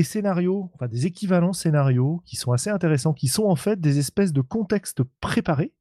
scénarios, 0.05 0.71
enfin 0.75 0.87
des 0.87 1.07
équivalents 1.07 1.53
scénarios 1.53 2.23
qui 2.25 2.37
sont 2.37 2.53
assez 2.53 2.71
intéressants, 2.71 3.15
qui 3.15 3.27
sont 3.27 3.45
en 3.45 3.57
fait 3.57 3.81
des 3.81 3.99
espèces 3.99 4.33
de 4.33 4.43
contextes 4.43 5.03
préparés 5.21 5.73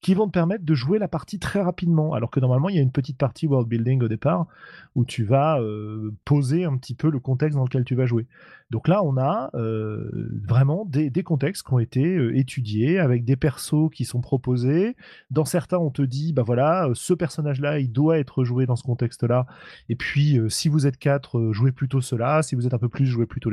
qui 0.00 0.14
vont 0.14 0.26
te 0.26 0.32
permettre 0.32 0.64
de 0.64 0.74
jouer 0.74 1.00
la 1.00 1.08
partie 1.08 1.40
très 1.40 1.60
rapidement. 1.60 2.12
Alors 2.12 2.30
que 2.30 2.38
normalement, 2.38 2.68
il 2.68 2.76
y 2.76 2.78
a 2.78 2.82
une 2.82 2.92
petite 2.92 3.18
partie 3.18 3.48
world 3.48 3.68
building 3.68 4.00
au 4.02 4.08
départ 4.08 4.46
où 4.94 5.04
tu 5.04 5.24
vas 5.24 5.60
euh, 5.60 6.14
poser 6.24 6.64
un 6.64 6.76
petit 6.76 6.94
peu 6.94 7.10
le 7.10 7.18
contexte 7.18 7.56
dans 7.56 7.64
lequel 7.64 7.84
tu 7.84 7.96
vas 7.96 8.06
jouer. 8.06 8.28
Donc 8.70 8.86
là, 8.86 9.02
on 9.02 9.16
a 9.16 9.50
euh, 9.54 10.30
vraiment 10.46 10.84
des, 10.84 11.10
contextes 11.22 11.66
qui 11.66 11.72
ont 11.72 11.78
été 11.78 12.16
euh, 12.16 12.36
étudiés 12.36 12.98
avec 12.98 13.24
des 13.24 13.36
persos 13.36 13.90
qui 13.92 14.04
sont 14.04 14.20
proposés. 14.20 14.96
Dans 15.30 15.44
certains, 15.44 15.78
on 15.78 15.90
te 15.90 16.02
dit, 16.02 16.32
bah 16.32 16.42
voilà, 16.42 16.88
ce 16.94 17.14
personnage-là, 17.14 17.78
il 17.78 17.90
doit 17.90 18.18
être 18.18 18.44
joué 18.44 18.66
dans 18.66 18.76
ce 18.76 18.82
contexte-là. 18.82 19.46
Et 19.88 19.96
puis, 19.96 20.38
si 20.48 20.68
vous 20.68 20.86
êtes 20.86 20.98
quatre, 20.98 21.50
jouez 21.52 21.72
plutôt 21.72 22.00
cela. 22.00 22.42
Si 22.42 22.54
vous 22.54 22.66
êtes 22.66 22.74
un 22.74 22.78
peu 22.78 22.88
plus, 22.88 23.06
jouez 23.06 23.26
plutôt 23.26 23.50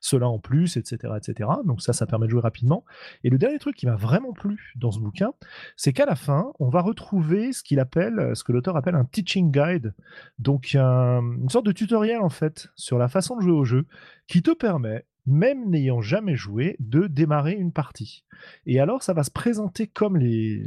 cela 0.00 0.28
en 0.28 0.38
plus, 0.38 0.76
etc., 0.76 1.14
etc. 1.16 1.48
Donc 1.64 1.82
ça, 1.82 1.92
ça 1.92 2.06
permet 2.06 2.26
de 2.26 2.30
jouer 2.30 2.40
rapidement. 2.40 2.84
Et 3.24 3.30
le 3.30 3.38
dernier 3.38 3.58
truc 3.58 3.76
qui 3.76 3.86
m'a 3.86 3.96
vraiment 3.96 4.32
plu 4.32 4.74
dans 4.76 4.90
ce 4.90 4.98
bouquin, 4.98 5.32
c'est 5.76 5.92
qu'à 5.92 6.06
la 6.06 6.16
fin, 6.16 6.52
on 6.58 6.68
va 6.68 6.80
retrouver 6.80 7.52
ce 7.52 7.62
qu'il 7.62 7.80
appelle, 7.80 8.32
ce 8.34 8.44
que 8.44 8.52
l'auteur 8.52 8.76
appelle 8.76 8.94
un 8.94 9.04
teaching 9.04 9.50
guide, 9.50 9.94
donc 10.38 10.74
une 10.74 11.48
sorte 11.48 11.66
de 11.66 11.72
tutoriel 11.72 12.20
en 12.20 12.28
fait 12.28 12.68
sur 12.76 12.98
la 12.98 13.08
façon 13.08 13.36
de 13.36 13.42
jouer 13.42 13.52
au 13.52 13.64
jeu, 13.64 13.86
qui 14.26 14.42
te 14.42 14.49
permet, 14.54 15.04
même 15.26 15.68
n'ayant 15.70 16.00
jamais 16.00 16.36
joué, 16.36 16.76
de 16.80 17.06
démarrer 17.06 17.52
une 17.52 17.72
partie. 17.72 18.24
Et 18.66 18.80
alors, 18.80 19.02
ça 19.02 19.12
va 19.12 19.22
se 19.22 19.30
présenter 19.30 19.86
comme 19.86 20.16
les, 20.16 20.64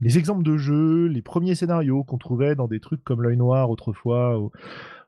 les 0.00 0.18
exemples 0.18 0.42
de 0.42 0.56
jeu, 0.56 1.06
les 1.06 1.22
premiers 1.22 1.54
scénarios 1.54 2.04
qu'on 2.04 2.18
trouvait 2.18 2.54
dans 2.54 2.68
des 2.68 2.80
trucs 2.80 3.04
comme 3.04 3.22
l'œil 3.22 3.36
noir 3.36 3.70
autrefois, 3.70 4.38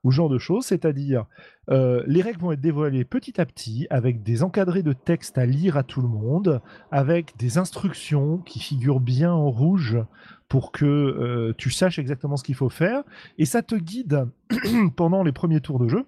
ou 0.05 0.11
genre 0.11 0.29
de 0.29 0.39
choses, 0.39 0.67
c'est-à-dire 0.67 1.25
euh, 1.71 2.03
les 2.07 2.23
règles 2.23 2.41
vont 2.41 2.53
être 2.53 2.61
dévoilées 2.61 3.05
petit 3.05 3.41
à 3.41 3.47
petit 3.47 3.87
avec 3.91 4.23
des 4.23 4.43
encadrés 4.43 4.83
de 4.83 4.93
texte 4.93 5.39
à 5.39 5.47
lire 5.47 5.77
à 5.77 5.83
tout 5.83 6.03
le 6.03 6.09
monde, 6.09 6.61
avec 6.91 7.37
des 7.39 7.59
instructions 7.59 8.39
qui 8.39 8.61
figurent 8.61 9.01
bien 9.01 9.33
en 9.33 9.51
rouge 9.51 9.99
pour 10.49 10.73
que 10.73 10.85
euh, 10.85 11.55
tu 11.57 11.71
saches 11.71 11.99
exactement 11.99 12.37
ce 12.37 12.45
qu'il 12.45 12.55
faut 12.55 12.69
faire, 12.69 13.03
et 13.39 13.47
ça 13.47 13.63
te 13.63 13.75
guide 13.75 14.29
pendant 14.97 15.23
les 15.23 15.33
premiers 15.33 15.61
tours 15.61 15.79
de 15.79 15.89
jeu 15.89 16.07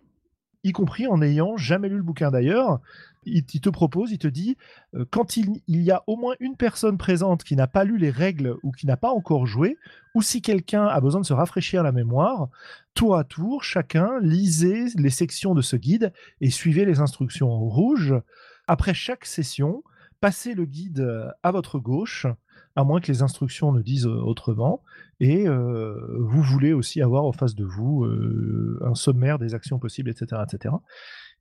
y 0.67 0.73
compris 0.73 1.07
en 1.07 1.19
n'ayant 1.19 1.57
jamais 1.57 1.89
lu 1.89 1.97
le 1.97 2.03
bouquin 2.03 2.31
d'ailleurs. 2.31 2.81
Il, 3.29 3.45
te 3.45 3.69
propose, 3.69 4.13
il 4.13 4.19
te 4.19 4.29
dit, 4.29 4.57
euh, 4.95 5.05
quand 5.11 5.37
il, 5.37 5.61
y 5.67 5.91
a 5.91 6.05
au 6.07 6.17
moins 6.17 6.37
une 6.39 6.57
personne 6.57 6.97
présente 6.97 7.43
qui 7.43 7.57
n'a 7.57 7.67
pas 7.67 7.83
lu 7.83 7.99
les 7.99 8.11
règles 8.11 8.55
ou 8.63 8.71
qui 8.71 8.87
n'a 8.87 8.97
pas 8.97 9.11
encore 9.11 9.47
joué, 9.47 9.79
ou 10.15 10.23
si 10.23 10.43
quelqu'un 10.43 10.87
a 10.87 11.01
besoin 11.01 11.21
de 11.23 11.27
se 11.27 11.33
rafraîchir 11.33 11.83
la 11.83 11.91
mémoire, 11.91 12.49
tour 12.95 13.17
à 13.17 13.25
tour, 13.25 13.65
chacun 13.65 14.21
lisez 14.21 14.87
les 14.97 15.11
sections 15.11 15.55
de 15.55 15.63
ce 15.63 15.75
guide 15.75 16.13
et 16.41 16.51
suivez 16.51 16.85
les 16.85 17.01
instructions 17.01 17.51
en 17.51 17.59
rouge. 17.59 18.15
Après 18.69 18.95
chaque 18.95 19.25
session, 19.25 19.83
passez 20.21 20.55
le 20.55 20.65
guide 20.65 21.33
à 21.43 21.51
votre 21.51 21.81
gauche, 21.81 22.27
à 22.75 22.85
moins 22.85 23.01
que 23.01 23.11
les 23.11 23.23
instructions 23.23 23.73
ne 23.73 23.83
disent 23.83 24.07
euh, 24.07 24.21
autrement, 24.21 24.83
et 25.21 25.49
euh, 25.49 26.19
vous 26.21 26.43
voulez 26.43 26.73
aussi 26.73 27.01
avoir 27.03 27.25
en 27.25 27.33
face 27.33 27.55
de 27.55 27.65
vous 27.65 28.07
un 28.85 28.95
sommaire 28.95 29.39
des 29.39 29.55
actions 29.55 29.79
possibles, 29.79 30.11
etc. 30.11 30.43
etc. 30.47 30.75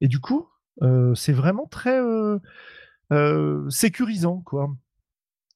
Et 0.02 0.08
du 0.08 0.20
coup, 0.20 0.48
c'est 1.14 1.34
vraiment 1.34 1.68
très 1.68 2.00
sécurisant, 3.70 4.42
quoi. 4.46 4.70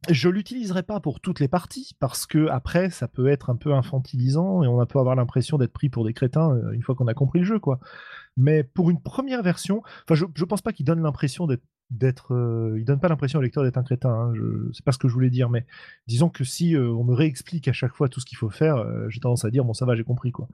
Je 0.08 0.30
l'utiliserai 0.30 0.84
pas 0.84 1.02
pour 1.02 1.20
toutes 1.20 1.42
les 1.42 1.50
parties 1.50 1.92
parce 2.00 2.26
que 2.26 2.48
après 2.48 2.90
ça 2.90 3.10
peut 3.10 3.28
être 3.28 3.50
un 3.50 3.58
peu 3.58 3.74
infantilisant 3.74 4.64
et 4.64 4.68
on 4.68 4.84
peut 4.86 4.98
avoir 4.98 5.16
l'impression 5.16 5.58
d'être 5.58 5.74
pris 5.74 5.90
pour 5.90 6.06
des 6.06 6.14
crétins 6.14 6.52
euh, 6.52 6.72
une 6.72 6.82
fois 6.82 6.96
qu'on 6.96 7.08
a 7.08 7.14
compris 7.14 7.40
le 7.40 7.46
jeu 7.46 7.60
quoi. 7.60 7.80
Mais 8.38 8.64
pour 8.64 8.90
une 8.90 9.02
première 9.02 9.44
version, 9.44 9.82
enfin 10.06 10.16
je, 10.16 10.24
je 10.34 10.46
pense 10.46 10.62
pas 10.62 10.72
qu'il 10.72 10.86
donne 10.86 11.02
l'impression 11.02 11.48
d'être 11.48 11.64
d'être 11.92 12.36
euh, 12.36 12.76
il 12.78 12.86
donne 12.86 13.00
pas 13.00 13.08
l'impression 13.08 13.40
au 13.40 13.42
lecteur 13.42 13.64
d'être 13.64 13.78
un 13.78 13.84
crétin 13.84 14.10
hein, 14.10 14.34
je 14.36 14.70
c'est 14.74 14.86
pas 14.86 14.92
ce 14.92 14.98
que 14.98 15.08
je 15.08 15.14
voulais 15.14 15.30
dire 15.30 15.50
mais 15.50 15.66
disons 16.08 16.30
que 16.30 16.44
si 16.44 16.76
euh, 16.76 16.92
on 16.92 17.04
me 17.04 17.14
réexplique 17.14 17.68
à 17.68 17.74
chaque 17.74 17.96
fois 17.96 18.10
tout 18.10 18.20
ce 18.20 18.26
qu'il 18.26 18.38
faut 18.38 18.50
faire 18.50 18.86
j'ai 19.10 19.20
tendance 19.20 19.46
à 19.46 19.50
dire 19.50 19.66
bon 19.66 19.74
ça 19.74 19.86
va 19.86 19.96
j'ai 19.96 20.04
compris 20.04 20.32
quoi 20.32 20.48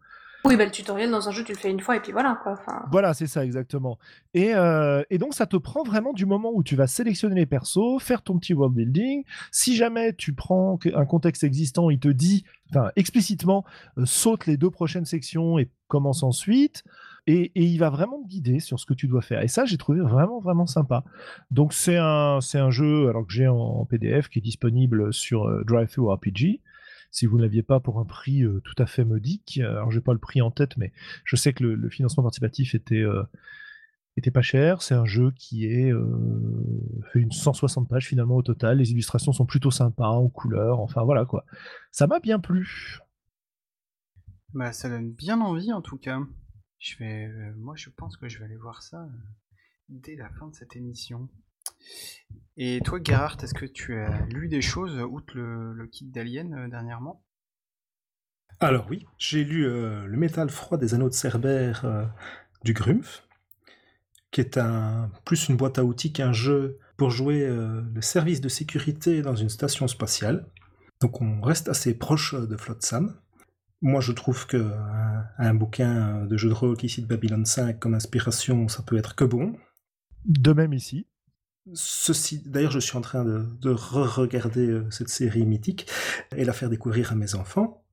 oui, 0.46 0.58
bah, 0.58 0.66
le 0.66 0.72
tutoriel 0.72 1.10
dans 1.10 1.28
un 1.28 1.32
jeu, 1.32 1.44
tu 1.44 1.54
le 1.54 1.58
fais 1.58 1.72
une 1.72 1.80
fois 1.80 1.96
et 1.96 2.00
puis 2.00 2.12
voilà. 2.12 2.40
Quoi. 2.44 2.56
Voilà, 2.92 3.16
c'est 3.16 3.26
ça, 3.26 3.44
exactement. 3.44 3.98
Et, 4.36 4.54
euh, 4.54 5.02
et, 5.10 5.18
donc, 5.18 5.34
ça 5.34 5.48
te 5.48 5.58
prend 5.58 5.84
vraiment 5.84 6.14
du 6.14 6.28
moment 6.28 6.52
où 6.54 6.62
tu 6.62 6.76
vas 6.76 6.86
sélectionner 6.86 7.36
les 7.36 7.46
persos, 7.48 8.00
faire 8.00 8.22
ton 8.22 8.38
petit 8.38 8.54
world 8.54 8.76
building. 8.76 9.24
Si 9.52 9.76
jamais 9.76 10.14
tu 10.14 10.34
prends 10.34 10.78
un 10.94 11.06
contexte 11.06 11.44
existant, 11.44 11.90
il 11.90 12.00
te 12.00 12.10
dit 12.10 12.46
explicitement 12.96 13.66
euh, 13.98 14.06
saute 14.06 14.46
les 14.46 14.56
deux 14.56 14.70
prochaines 14.70 15.06
sections 15.06 15.58
et 15.58 15.72
commence 15.88 16.22
ensuite. 16.22 16.84
Et, 17.28 17.52
il 17.56 17.78
va 17.80 17.90
vraiment 17.90 18.22
guider 18.28 18.60
sur 18.60 18.80
ce 18.80 18.86
que 18.86 18.94
tu 18.94 19.08
dois 19.08 19.22
faire. 19.22 19.42
Et 19.42 19.48
ça, 19.48 19.66
j'ai 19.66 19.78
trouvé 19.78 20.00
vraiment, 20.00 20.40
vraiment 20.40 20.68
sympa. 20.68 21.04
Donc, 21.50 21.74
c'est 21.74 21.98
un, 21.98 22.40
un 22.54 22.70
jeu 22.70 23.10
alors 23.10 23.26
que 23.26 23.34
j'ai 23.34 23.48
en, 23.48 23.86
PDF 23.86 24.30
qui 24.30 24.40
est 24.40 24.44
disponible 24.44 25.12
sur 25.14 25.46
euh, 25.46 25.64
DriveThru 25.66 26.12
RPG 26.14 26.62
si 27.16 27.26
vous 27.26 27.38
ne 27.38 27.44
l'aviez 27.44 27.64
pas 27.64 27.80
pour 27.80 28.00
un 28.00 28.04
prix 28.04 28.44
euh, 28.44 28.60
tout 28.66 28.76
à 28.78 28.86
fait 28.86 29.06
modique. 29.06 29.60
Alors, 29.62 29.90
j'ai 29.90 30.02
pas 30.02 30.12
le 30.12 30.20
prix 30.20 30.42
en 30.42 30.52
tête, 30.52 30.76
mais 30.76 30.92
je 31.24 31.38
sais 31.38 31.54
que 31.54 31.64
le, 31.64 31.90
financement 31.90 32.24
participatif 32.24 32.76
était, 32.76 32.96
euh, 32.96 33.24
était 34.18 34.32
pas 34.32 34.42
cher. 34.42 34.82
C'est 34.82 34.96
un 34.96 35.06
jeu 35.06 35.32
qui 35.32 35.66
est 35.66 35.94
euh, 35.94 36.06
fait 37.14 37.20
une 37.20 37.32
160 37.32 37.88
pages 37.88 38.06
finalement 38.06 38.36
au 38.36 38.42
total. 38.42 38.80
Les 38.80 38.92
illustrations 38.92 39.32
sont 39.32 39.46
plutôt 39.46 39.72
sympas, 39.72 40.10
en 40.10 40.28
couleur. 40.28 40.82
Enfin, 40.82 41.04
voilà 41.04 41.24
quoi. 41.24 41.46
Ça 41.90 42.06
m'a 42.06 42.20
bien 42.20 42.40
plu. 42.40 43.00
Bah, 44.54 44.74
ça 44.74 44.90
donne 44.90 45.12
bien 45.12 45.40
envie 45.40 45.72
en 45.72 45.82
tout 45.82 45.98
cas. 45.98 46.20
Je 46.86 46.98
vais, 47.00 47.28
moi, 47.58 47.74
je 47.76 47.90
pense 47.90 48.16
que 48.16 48.30
je 48.30 48.38
vais 48.38 48.46
aller 48.46 48.58
voir 48.58 48.84
ça 48.84 49.10
dès 49.90 50.16
la 50.16 50.30
fin 50.30 50.48
de 50.50 50.54
cette 50.54 50.76
émission. 50.76 51.28
Et 52.58 52.80
toi, 52.86 53.00
Gerhard, 53.04 53.38
est-ce 53.42 53.56
que 53.56 53.66
tu 53.66 53.96
as 53.96 54.24
lu 54.28 54.48
des 54.48 54.62
choses 54.62 55.00
outre 55.00 55.36
le, 55.36 55.88
kit 55.88 56.06
d'Alien 56.06 56.54
euh, 56.54 56.68
dernièrement? 56.68 57.24
Alors 58.60 58.86
oui, 58.88 59.08
j'ai 59.18 59.44
lu 59.44 59.66
euh, 59.66 60.06
Le 60.06 60.16
métal 60.16 60.52
froid 60.52 60.78
des 60.78 60.94
anneaux 60.94 61.10
de 61.10 61.16
Cerbère 61.16 61.86
euh, 61.86 62.06
du 62.64 62.74
Grumpf, 62.74 63.28
qui 64.30 64.42
est 64.42 64.60
un, 64.60 65.12
plus 65.26 65.50
une 65.50 65.58
boîte 65.58 65.80
à 65.80 65.84
outils 65.84 66.14
qu'un 66.14 66.34
jeu 66.34 66.78
pour 66.98 67.10
jouer 67.10 67.48
le 67.48 68.02
service 68.02 68.42
de 68.42 68.48
sécurité 68.48 69.24
dans 69.24 69.36
une 69.36 69.50
station 69.50 69.88
spatiale. 69.88 70.48
Donc 71.02 71.20
on 71.20 71.42
reste 71.42 71.68
assez 71.68 71.98
proche 71.98 72.36
de 72.36 72.56
Flotsam. 72.56 73.20
Moi, 73.82 74.02
je 74.02 74.12
trouve 74.12 74.48
que 74.48 74.72
un, 75.38 75.54
bouquin 75.54 76.26
de 76.26 76.38
jeu 76.38 76.50
de 76.50 76.54
rôle 76.54 76.78
qui 76.78 76.90
cite 76.90 77.08
Babylon 77.08 77.46
5 77.46 77.80
comme 77.80 77.94
inspiration, 77.94 78.68
ça 78.68 78.84
peut 78.84 78.98
être 78.98 79.16
que 79.16 79.26
bon. 79.26 79.56
De 80.26 80.54
même 80.54 80.74
ici. 80.74 81.08
Ceci, 81.74 82.44
d'ailleurs, 82.46 82.72
je 82.72 82.80
suis 82.80 82.96
en 82.96 83.02
train 83.02 83.26
de, 83.26 83.72
re-regarder 83.72 84.68
euh, 84.68 84.92
cette 84.92 85.10
série 85.10 85.46
mythique 85.46 85.88
et 86.36 86.46
la 86.46 86.54
faire 86.54 86.70
découvrir 86.70 87.12
à 87.12 87.16
mes 87.16 87.34
enfants. 87.34 87.84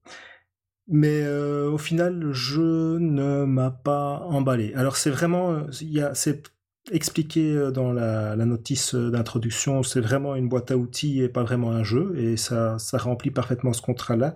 Mais 0.89 1.23
euh, 1.23 1.71
au 1.71 1.79
final, 1.79 2.19
le 2.19 2.33
jeu 2.33 2.99
ne 2.99 3.45
m'a 3.45 3.71
pas 3.71 4.19
emballé. 4.27 4.75
Alors 4.75 4.97
c'est 4.97 5.11
vraiment, 5.11 5.53
euh, 5.53 6.13
c'est 6.13 6.53
expliqué 6.91 7.71
dans 7.73 7.93
la, 7.93 8.35
la 8.37 8.45
notice 8.45 8.95
d'introduction, 8.95 9.83
c'est 9.85 10.01
vraiment 10.01 10.35
une 10.35 10.49
boîte 10.49 10.73
à 10.73 10.77
outils 10.77 11.23
et 11.23 11.29
pas 11.29 11.45
vraiment 11.45 11.71
un 11.71 11.85
jeu, 11.85 12.15
et 12.19 12.37
ça, 12.37 12.77
ça 12.79 12.99
remplit 12.99 13.31
parfaitement 13.31 13.73
ce 13.73 13.81
contrat-là. 13.81 14.35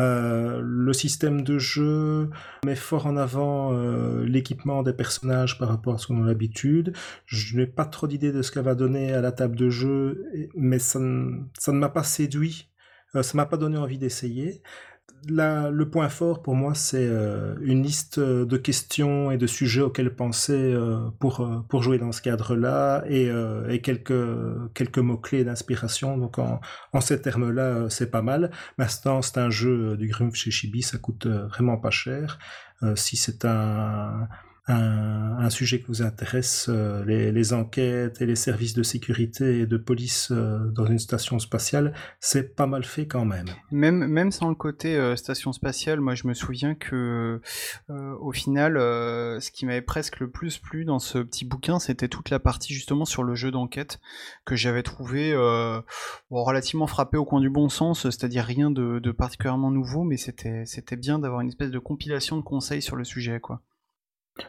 Euh, 0.00 0.60
le 0.64 0.92
système 0.92 1.42
de 1.42 1.58
jeu 1.58 2.30
met 2.64 2.76
fort 2.76 3.06
en 3.06 3.16
avant 3.16 3.74
euh, 3.74 4.24
l'équipement 4.24 4.82
des 4.82 4.94
personnages 4.94 5.58
par 5.58 5.68
rapport 5.68 5.94
à 5.94 5.98
ce 5.98 6.06
qu'on 6.06 6.22
a 6.22 6.26
l'habitude. 6.26 6.94
Je 7.26 7.56
n'ai 7.56 7.66
pas 7.66 7.84
trop 7.84 8.06
d'idées 8.06 8.32
de 8.32 8.42
ce 8.42 8.50
qu'elle 8.50 8.64
va 8.64 8.74
donner 8.74 9.12
à 9.12 9.20
la 9.20 9.32
table 9.32 9.56
de 9.56 9.68
jeu, 9.68 10.24
mais 10.54 10.78
ça 10.78 10.98
ne, 10.98 11.42
ça 11.58 11.72
ne 11.72 11.78
m'a 11.78 11.90
pas 11.90 12.04
séduit. 12.04 12.70
Euh, 13.14 13.22
ça 13.22 13.36
m'a 13.36 13.46
pas 13.46 13.58
donné 13.58 13.76
envie 13.76 13.98
d'essayer 13.98 14.62
le 15.28 15.84
point 15.84 16.08
fort 16.08 16.42
pour 16.42 16.54
moi, 16.54 16.74
c'est 16.74 17.06
euh, 17.06 17.54
une 17.62 17.82
liste 17.82 18.18
de 18.18 18.56
questions 18.56 19.30
et 19.30 19.38
de 19.38 19.46
sujets 19.46 19.80
auxquels 19.80 20.14
penser 20.14 20.52
euh, 20.52 21.10
pour, 21.18 21.40
euh, 21.40 21.64
pour 21.68 21.82
jouer 21.82 21.98
dans 21.98 22.12
ce 22.12 22.20
cadre-là 22.22 23.04
et, 23.08 23.30
et, 23.68 23.80
quelques, 23.80 24.12
quelques 24.74 24.98
mots-clés 24.98 25.44
d'inspiration. 25.44 26.18
Donc 26.18 26.38
en, 26.38 26.60
en 26.92 27.00
ces 27.00 27.20
termes-là, 27.20 27.88
c'est 27.90 28.10
pas 28.10 28.22
mal. 28.22 28.50
Maintenant, 28.78 29.22
c'est 29.22 29.38
un 29.38 29.50
jeu 29.50 29.96
du 29.96 30.08
Grumpf 30.08 30.36
chez 30.36 30.50
Chibi, 30.50 30.82
ça 30.82 30.98
coûte 30.98 31.26
vraiment 31.26 31.76
pas 31.76 31.90
cher. 31.90 32.38
si 32.96 33.16
c'est 33.16 33.44
un 33.44 34.28
un, 34.68 35.50
sujet 35.50 35.80
qui 35.80 35.86
vous 35.88 36.02
intéresse, 36.02 36.66
euh, 36.68 37.04
les, 37.04 37.52
enquêtes 37.52 38.22
et 38.22 38.26
les 38.26 38.36
services 38.36 38.74
de 38.74 38.82
sécurité 38.82 39.60
et 39.60 39.66
de 39.66 39.76
police 39.76 40.28
euh, 40.30 40.70
dans 40.70 40.86
une 40.86 41.00
station 41.00 41.38
spatiale, 41.38 41.92
c'est 42.20 42.54
pas 42.54 42.66
mal 42.66 42.84
fait 42.84 43.06
quand 43.06 43.24
même. 43.24 43.46
Même, 43.72 44.06
même 44.06 44.30
sans 44.30 44.48
le 44.48 44.54
côté 44.54 44.96
euh, 44.96 45.16
station 45.16 45.52
spatiale, 45.52 46.00
moi 46.00 46.14
je 46.14 46.28
me 46.28 46.34
souviens 46.34 46.74
que 46.74 47.40
au 47.88 48.32
final, 48.32 48.74
ce 48.76 49.50
qui 49.50 49.66
m'avait 49.66 49.82
presque 49.82 50.20
le 50.20 50.30
plus 50.30 50.58
plu 50.58 50.84
dans 50.84 50.98
ce 50.98 51.18
petit 51.18 51.44
bouquin, 51.44 51.78
c'était 51.78 52.08
toute 52.08 52.30
la 52.30 52.38
partie 52.38 52.72
justement 52.72 53.04
sur 53.04 53.22
le 53.22 53.34
jeu 53.34 53.50
d'enquête 53.50 54.00
que 54.44 54.54
j'avais 54.54 54.82
trouvé 54.82 55.34
relativement 56.30 56.86
frappé 56.86 57.16
au 57.16 57.24
coin 57.24 57.40
du 57.40 57.50
bon 57.50 57.68
sens, 57.68 58.02
c'est-à-dire 58.02 58.44
rien 58.44 58.70
de, 58.70 58.98
de 58.98 59.10
particulièrement 59.10 59.70
nouveau, 59.70 60.04
mais 60.04 60.16
c'était 60.16 60.64
c'était 60.66 60.96
bien 60.96 61.18
d'avoir 61.18 61.40
une 61.40 61.48
espèce 61.48 61.70
de 61.70 61.78
compilation 61.78 62.36
de 62.36 62.42
conseils 62.42 62.82
sur 62.82 62.96
le 62.96 63.04
sujet, 63.04 63.40
quoi. 63.40 63.62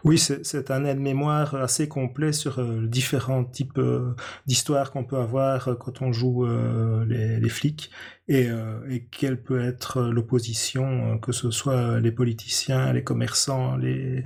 Oui, 0.05 0.17
c'est 0.17 0.71
un 0.71 0.85
aide-mémoire 0.85 1.55
assez 1.55 1.89
complet 1.89 2.31
sur 2.31 2.59
euh, 2.59 2.87
différents 2.87 3.43
types 3.43 3.77
euh, 3.77 4.15
d'histoires 4.45 4.91
qu'on 4.91 5.03
peut 5.03 5.17
avoir 5.17 5.67
euh, 5.67 5.75
quand 5.75 6.01
on 6.01 6.13
joue 6.13 6.45
les, 7.05 7.49
flics 7.49 7.91
et, 8.29 8.47
quelle 9.11 9.41
peut 9.41 9.61
être 9.61 10.01
l'opposition, 10.03 11.17
que 11.19 11.33
ce 11.33 11.51
soit 11.51 11.99
les 11.99 12.11
politiciens, 12.11 12.93
les 12.93 13.03
commerçants, 13.03 13.75
les, 13.75 14.23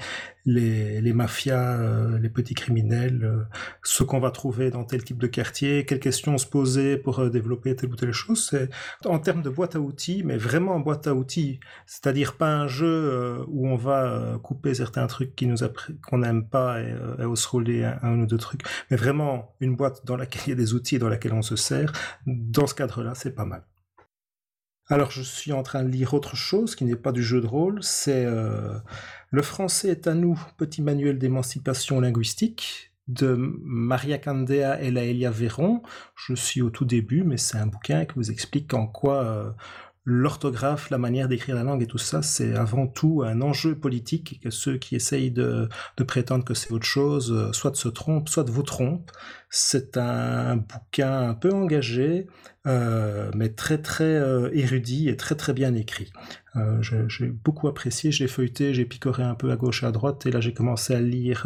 mafias, 1.14 2.20
les 2.20 2.30
petits 2.30 2.54
criminels, 2.54 3.48
ce 3.84 4.04
qu'on 4.04 4.20
va 4.20 4.30
trouver 4.30 4.70
dans 4.70 4.84
tel 4.84 5.04
type 5.04 5.18
de 5.18 5.26
quartier, 5.26 5.84
quelles 5.86 6.00
questions 6.00 6.38
se 6.38 6.46
poser 6.46 6.98
pour 6.98 7.28
développer 7.32 7.76
telle 7.76 7.90
ou 7.92 7.96
telle 7.96 8.12
chose. 8.12 8.56
En 9.06 9.18
termes 9.18 9.42
de 9.42 9.50
boîte 9.50 9.76
à 9.76 9.80
outils, 9.80 10.22
mais 10.24 10.38
vraiment 10.38 10.80
boîte 10.80 11.08
à 11.08 11.16
outils, 11.16 11.60
c'est-à-dire 11.88 12.38
pas 12.38 12.56
un 12.56 12.68
jeu 12.68 13.44
où 13.48 13.68
on 13.68 13.76
va 13.76 14.40
couper 14.44 14.76
certains 14.76 15.08
trucs 15.08 15.36
qui 15.36 15.47
qu'on 16.08 16.20
n'aime 16.20 16.48
pas 16.48 16.82
et, 16.82 16.96
et 17.20 17.36
se 17.36 17.48
rouler 17.48 17.84
un, 17.84 18.00
un, 18.02 18.20
ou 18.20 18.26
deux 18.26 18.38
trucs, 18.38 18.64
mais 18.90 18.98
vraiment 18.98 19.56
une 19.60 19.76
boîte 19.76 20.06
dans 20.06 20.18
laquelle 20.18 20.42
il 20.48 20.50
y 20.50 20.54
a 20.54 20.56
des 20.56 20.74
outils 20.74 20.96
et 20.96 21.00
dans 21.00 21.10
laquelle 21.10 21.34
on 21.34 21.42
se 21.42 21.56
sert. 21.56 21.92
Dans 22.26 22.68
ce 22.68 22.76
cadre-là, 22.76 23.14
c'est 23.16 23.36
pas 23.36 23.46
mal. 23.46 23.64
Alors, 24.90 25.12
je 25.12 25.22
suis 25.22 25.52
en 25.52 25.64
train 25.64 25.84
de 25.84 25.90
lire 25.90 26.14
autre 26.14 26.36
chose 26.36 26.76
qui 26.76 26.86
n'est 26.86 26.96
pas 26.96 27.12
du 27.12 27.22
jeu 27.22 27.42
de 27.42 27.48
rôle, 27.48 27.84
c'est 27.84 28.26
euh, 28.26 28.80
Le 29.32 29.42
français 29.42 29.90
est 29.90 30.08
à 30.08 30.14
nous, 30.14 30.40
petit 30.58 30.82
manuel 30.82 31.20
d'émancipation 31.20 32.00
linguistique 32.00 32.94
de 33.08 33.36
Maria 33.38 34.18
Candea 34.18 34.82
et 34.82 34.92
Laëlia 34.92 35.32
Véron. 35.32 35.82
Je 36.16 36.34
suis 36.34 36.62
au 36.62 36.70
tout 36.70 36.86
début, 36.86 37.24
mais 37.24 37.38
c'est 37.38 37.58
un 37.58 37.68
bouquin 37.68 38.06
qui 38.06 38.16
vous 38.16 38.32
explique 38.32 38.74
en 38.74 38.88
quoi 38.88 39.24
euh, 39.24 39.52
l'orthographe, 40.10 40.90
la 40.90 40.98
manière 40.98 41.28
d'écrire 41.28 41.54
la 41.54 41.64
langue 41.64 41.84
et 41.84 41.86
tout 41.86 41.98
ça, 41.98 42.22
c'est 42.22 42.56
avant 42.56 42.88
tout 42.88 43.24
un 43.26 43.42
enjeu 43.42 43.76
politique 43.76 44.32
et 44.32 44.38
que 44.38 44.50
ceux 44.50 44.78
qui 44.78 44.96
essayent 44.96 45.32
de, 45.32 45.68
prétendre 46.08 46.46
que 46.46 46.54
c'est 46.54 46.72
autre 46.72 46.86
chose, 46.86 47.34
euh, 47.34 47.52
soit 47.52 47.76
se 47.76 47.90
trompent, 47.90 48.30
soit 48.30 48.50
vous 48.50 48.64
trompent. 48.64 49.12
C'est 49.50 49.98
un 49.98 50.56
bouquin 50.56 51.30
un 51.30 51.34
peu 51.34 51.52
engagé, 51.52 52.28
euh, 52.68 53.30
mais 53.36 53.50
très 53.50 53.82
très 53.82 54.06
euh, 54.06 54.50
érudit 54.54 55.10
et 55.10 55.18
très 55.18 55.36
très 55.36 55.52
bien 55.52 55.76
écrit. 55.76 56.12
J'ai 56.82 57.28
beaucoup 57.28 57.68
apprécié, 57.68 58.12
j'ai 58.12 58.28
feuilleté, 58.28 58.74
j'ai 58.74 58.86
picoré 58.86 59.22
un 59.22 59.36
peu 59.36 59.52
à 59.52 59.58
gauche 59.58 59.84
et 59.84 59.86
à 59.86 59.92
droite, 59.92 60.26
et 60.26 60.32
là 60.32 60.40
j'ai 60.40 60.56
commencé 60.56 60.96
à 60.96 61.00
lire 61.00 61.46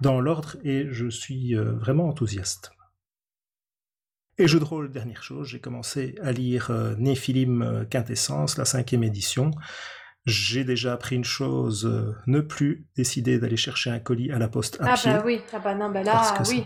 dans 0.00 0.20
l'ordre 0.20 0.56
et 0.62 0.86
je 0.92 1.08
suis 1.08 1.56
vraiment 1.56 2.06
enthousiaste. 2.06 2.73
Et 4.38 4.48
jeu 4.48 4.58
de 4.58 4.64
rôle, 4.64 4.90
dernière 4.90 5.22
chose, 5.22 5.48
j'ai 5.48 5.60
commencé 5.60 6.16
à 6.22 6.32
lire 6.32 6.70
euh, 6.70 6.94
Néphilim 6.98 7.62
euh, 7.62 7.84
Quintessence, 7.84 8.58
la 8.58 8.64
cinquième 8.64 9.04
édition. 9.04 9.52
J'ai 10.26 10.64
déjà 10.64 10.94
appris 10.94 11.16
une 11.16 11.24
chose, 11.24 11.86
euh, 11.86 12.16
ne 12.26 12.40
plus 12.40 12.86
décider 12.96 13.38
d'aller 13.38 13.56
chercher 13.56 13.90
un 13.90 14.00
colis 14.00 14.32
à 14.32 14.38
la 14.38 14.48
poste 14.48 14.80
à 14.80 14.92
ah 14.92 14.94
pied. 14.94 15.12
bah 15.12 15.22
oui, 15.24 15.40
ah 15.52 15.58
bah 15.58 15.74
non, 15.74 15.90
bah 15.90 16.02
là, 16.02 16.34
oui. 16.48 16.64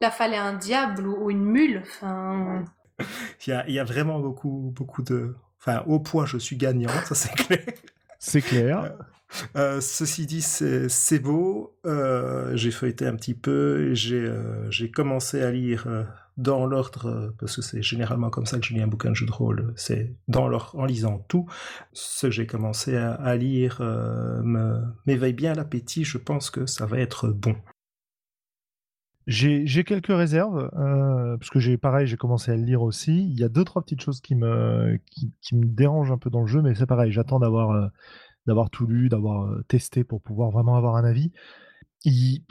Là, 0.00 0.10
fallait 0.10 0.36
un 0.36 0.54
diable 0.54 1.06
ou, 1.06 1.24
ou 1.24 1.30
une 1.30 1.44
mule. 1.44 1.82
Enfin... 1.86 2.64
il, 3.46 3.50
y 3.50 3.52
a, 3.52 3.66
il 3.66 3.74
y 3.74 3.78
a 3.78 3.84
vraiment 3.84 4.20
beaucoup, 4.20 4.72
beaucoup 4.74 5.02
de... 5.02 5.36
Enfin, 5.58 5.82
au 5.86 6.00
point, 6.00 6.26
je 6.26 6.36
suis 6.36 6.56
gagnant, 6.56 6.92
ça 7.04 7.14
c'est 7.14 7.34
clair. 7.34 7.64
C'est 8.18 8.42
clair. 8.42 8.94
Euh, 9.56 9.80
ceci 9.80 10.26
dit, 10.26 10.42
c'est 10.42 11.18
beau. 11.18 11.76
Euh, 11.86 12.56
j'ai 12.56 12.70
feuilleté 12.70 13.06
un 13.06 13.16
petit 13.16 13.34
peu. 13.34 13.94
J'ai 13.94 14.24
euh, 14.24 14.88
commencé 14.94 15.42
à 15.42 15.50
lire 15.50 15.86
dans 16.36 16.66
l'ordre, 16.66 17.34
parce 17.38 17.56
que 17.56 17.62
c'est 17.62 17.82
généralement 17.82 18.30
comme 18.30 18.46
ça 18.46 18.58
que 18.58 18.66
je 18.66 18.74
lis 18.74 18.82
un 18.82 18.86
bouquin 18.86 19.10
de 19.10 19.14
jeu 19.14 19.26
de 19.26 19.32
rôle. 19.32 19.72
C'est 19.76 20.14
dans 20.28 20.48
l'ordre, 20.48 20.78
en 20.78 20.84
lisant 20.84 21.24
tout. 21.28 21.46
Ce 21.92 22.26
que 22.26 22.30
j'ai 22.30 22.46
commencé 22.46 22.96
à, 22.96 23.36
lire 23.36 23.80
m'éveille 25.06 25.32
bien 25.32 25.54
l'appétit. 25.54 26.04
Je 26.04 26.18
pense 26.18 26.50
que 26.50 26.66
ça 26.66 26.86
va 26.86 26.98
être 26.98 27.28
bon. 27.28 27.56
J'ai 29.26 29.82
quelques 29.82 30.06
réserves, 30.06 30.70
euh, 30.76 31.36
parce 31.36 31.50
que 31.50 31.58
j'ai 31.58 31.76
pareil, 31.76 32.06
j'ai 32.06 32.16
commencé 32.16 32.52
à 32.52 32.56
le 32.56 32.62
lire 32.62 32.82
aussi. 32.82 33.28
Il 33.28 33.36
y 33.38 33.42
a 33.42 33.48
deux, 33.48 33.64
trois 33.64 33.82
petites 33.82 34.00
choses 34.00 34.20
qui 34.20 34.36
me, 34.36 35.00
qui, 35.10 35.32
dérangent 35.52 36.12
un 36.12 36.18
peu 36.18 36.30
dans 36.30 36.42
le 36.42 36.46
jeu, 36.46 36.62
mais 36.62 36.76
c'est 36.76 36.86
pareil, 36.86 37.10
j'attends 37.10 37.40
d'avoir 37.40 37.72
euh, 37.72 38.64
tout 38.70 38.86
lu, 38.86 39.08
d'avoir 39.08 39.46
euh, 39.46 39.64
testé 39.66 40.04
pour 40.04 40.22
pouvoir 40.22 40.50
vraiment 40.50 40.76
avoir 40.76 40.94
un 40.94 41.04
avis. 41.04 41.32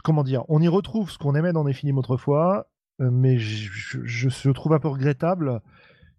Comment 0.04 0.24
dire, 0.24 0.44
on 0.50 0.62
y 0.62 0.68
retrouve 0.68 1.10
ce 1.10 1.18
qu'on 1.18 1.34
aimait 1.34 1.54
dans 1.54 1.64
les 1.64 1.74
films 1.74 1.98
autrefois, 1.98 2.60
euh, 2.60 2.64
mais 3.00 3.38
je, 3.38 4.50
trouve 4.52 4.74
un 4.74 4.80
peu 4.80 4.88
regrettable 4.88 5.62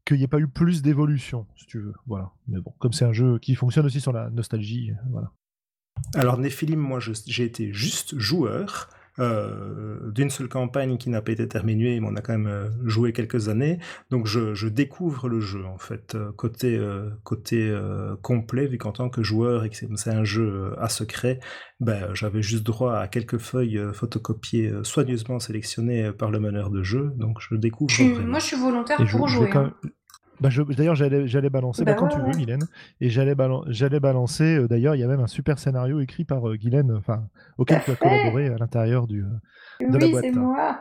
qu'il 0.05 0.19
n'y 0.19 0.25
ait 0.25 0.29
pas 0.29 0.39
eu 0.39 0.49
plus 0.49 0.83
d'évolution, 0.83 1.47
si 1.57 1.67
tu 1.67 1.81
veux. 1.81 1.95
Voilà. 2.07 2.31
Mais 2.49 2.61
bon, 2.61 2.73
comme 2.79 2.93
c'est 2.93 3.05
un 3.05 3.13
jeu 3.13 3.39
qui 3.39 3.55
fonctionne 3.55 3.87
aussi 3.87 4.01
sur 4.01 4.13
la 4.13 4.31
nostalgie, 4.31 4.93
voilà. 5.11 5.33
Alors, 6.15 6.39
Néphilim, 6.39 6.79
moi, 6.79 6.99
j'ai 7.01 7.45
été 7.45 7.73
juste 7.73 8.19
joueur 8.19 8.91
euh, 9.19 10.11
d'une 10.11 10.31
seule 10.31 10.49
campagne 10.49 10.99
qui 10.99 11.11
n'a 11.11 11.23
pas 11.23 11.33
été 11.33 11.49
terminée, 11.49 12.01
mais 12.01 12.07
on 12.07 12.17
a 12.17 12.21
quand 12.21 12.33
même 12.33 12.47
euh, 12.47 12.69
joué 12.85 13.13
quelques 13.13 13.49
années. 13.49 13.79
Donc 14.11 14.27
je, 14.27 14.55
je, 14.55 14.69
découvre 14.69 15.29
le 15.29 15.41
jeu 15.41 15.65
en 15.65 15.79
fait 15.79 16.15
euh, 16.15 16.33
côté 16.33 16.77
euh, 16.77 17.09
côté 17.25 17.69
euh, 17.69 18.17
complet 18.21 18.67
vu 18.67 18.79
qu'en 18.79 18.93
tant 18.93 19.09
que 19.09 19.23
joueur 19.23 19.65
et 19.65 19.71
que 19.71 19.77
c'est 19.77 20.11
un 20.11 20.25
jeu 20.25 20.75
à 20.79 20.89
secret, 20.89 21.41
ben 21.81 22.13
j'avais 22.15 22.43
juste 22.43 22.65
droit 22.65 22.99
à 22.99 23.09
quelques 23.09 23.39
feuilles 23.39 23.81
photocopiées 23.93 24.73
soigneusement 24.83 25.39
sélectionnées 25.39 26.13
par 26.13 26.31
le 26.31 26.41
meneur 26.41 26.71
de 26.71 26.83
jeu. 26.83 27.13
Donc 27.17 27.39
je 27.41 27.55
découvre. 27.55 27.91
Je, 27.91 28.05
moi 28.05 28.39
je 28.39 28.45
suis 28.45 28.57
volontaire 28.57 29.01
et 29.01 29.07
pour 29.07 29.29
je, 29.29 29.35
jouer. 29.35 29.51
Je. 30.45 30.63
Bah 30.63 30.75
D'ailleurs, 30.75 30.95
j'allais 30.95 31.51
balancer, 31.51 31.85
bah, 31.85 31.93
bah 31.93 31.99
quand 31.99 32.07
ouais, 32.07 32.13
tu 32.13 32.19
veux, 32.19 32.27
ouais. 32.27 32.33
Guylaine, 32.33 32.67
et 33.01 33.11
j'allais 33.11 33.35
balan 33.35 33.65
balancer, 34.01 34.59
euh, 34.59 34.69
d'ailleurs, 34.69 34.95
il 34.95 35.01
y 35.01 35.05
a 35.05 35.09
même 35.09 35.21
un 35.21 35.27
super 35.27 35.59
scénario 35.59 36.01
écrit 36.01 36.25
par 36.25 36.49
euh, 36.49 36.57
Guylaine, 36.57 36.93
enfin, 36.93 37.29
auquel 37.59 37.83
tu 37.85 37.91
as 37.91 37.97
collaboré 37.97 38.49
à 38.49 38.59
l'intérieur 38.59 39.07
du 39.07 39.23
euh, 39.23 39.27
de 39.81 39.97
oui, 39.97 40.01
la 40.01 40.09
boîte. 40.09 40.25
c'est 40.25 40.33
moi. 40.33 40.81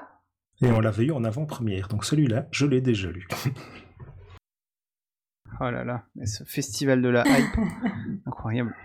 Et 0.62 0.72
on 0.72 0.80
l'avait 0.80 1.06
eu 1.06 1.12
en 1.12 1.24
avant-première, 1.24 1.88
donc 1.88 2.06
celui-là, 2.06 2.48
je 2.52 2.66
l'ai 2.66 2.82
déjà 2.82 3.12
lu. 3.12 3.28
oh 5.60 5.70
là 5.70 5.84
là, 5.84 6.04
mais 6.16 6.26
ce 6.26 6.44
festival 6.44 7.02
de 7.02 7.10
la 7.10 7.24
hype, 7.28 7.60
incroyable. 8.26 8.76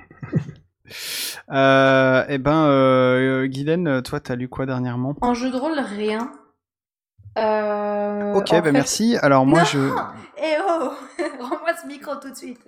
euh, 1.53 2.25
eh 2.29 2.39
ben, 2.39 2.65
euh, 2.67 3.47
Guylaine, 3.47 4.03
toi, 4.03 4.21
t'as 4.21 4.37
lu 4.37 4.49
quoi 4.49 4.67
dernièrement? 4.67 5.15
En 5.21 5.35
jeu 5.35 5.51
de 5.51 5.57
rôle, 5.57 5.79
rien. 5.79 6.33
Euh, 7.39 8.35
ok, 8.35 8.51
bah 8.51 8.62
fait... 8.62 8.73
merci. 8.73 9.16
Alors 9.23 9.47
moi 9.47 9.61
non 9.61 9.65
je. 9.66 9.78
Eh 10.43 10.57
oh 10.66 10.90
Rends-moi 11.40 11.74
ce 11.81 11.86
micro 11.86 12.16
tout 12.16 12.31
de 12.31 12.35
suite. 12.35 12.61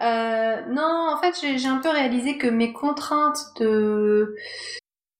Euh, 0.00 0.62
non, 0.70 1.10
en 1.12 1.18
fait, 1.18 1.34
j'ai 1.56 1.68
un 1.68 1.78
peu 1.78 1.90
réalisé 1.90 2.38
que 2.38 2.46
mes 2.46 2.72
contraintes 2.72 3.44
de. 3.60 4.34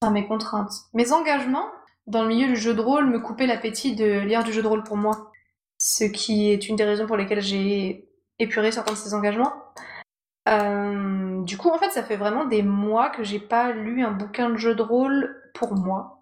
Enfin, 0.00 0.12
mes 0.12 0.26
contraintes. 0.26 0.72
Mes 0.94 1.12
engagements 1.12 1.68
dans 2.06 2.22
le 2.22 2.28
milieu 2.28 2.48
du 2.48 2.56
jeu 2.56 2.74
de 2.74 2.80
rôle 2.80 3.06
me 3.06 3.20
coupaient 3.20 3.46
l'appétit 3.46 3.94
de 3.94 4.20
lire 4.20 4.42
du 4.42 4.52
jeu 4.52 4.62
de 4.62 4.66
rôle 4.66 4.82
pour 4.82 4.96
moi. 4.96 5.30
Ce 5.78 6.04
qui 6.04 6.50
est 6.50 6.68
une 6.68 6.76
des 6.76 6.84
raisons 6.84 7.06
pour 7.06 7.16
lesquelles 7.16 7.42
j'ai 7.42 8.08
épuré 8.38 8.72
certains 8.72 8.92
de 8.92 8.98
ces 8.98 9.14
engagements. 9.14 9.52
Euh, 10.48 11.42
du 11.42 11.56
coup, 11.56 11.68
en 11.68 11.78
fait, 11.78 11.90
ça 11.90 12.02
fait 12.02 12.16
vraiment 12.16 12.46
des 12.46 12.62
mois 12.62 13.10
que 13.10 13.22
j'ai 13.22 13.38
pas 13.38 13.70
lu 13.72 14.04
un 14.04 14.10
bouquin 14.10 14.50
de 14.50 14.56
jeu 14.56 14.74
de 14.74 14.82
rôle 14.82 15.36
pour 15.54 15.74
moi. 15.74 16.20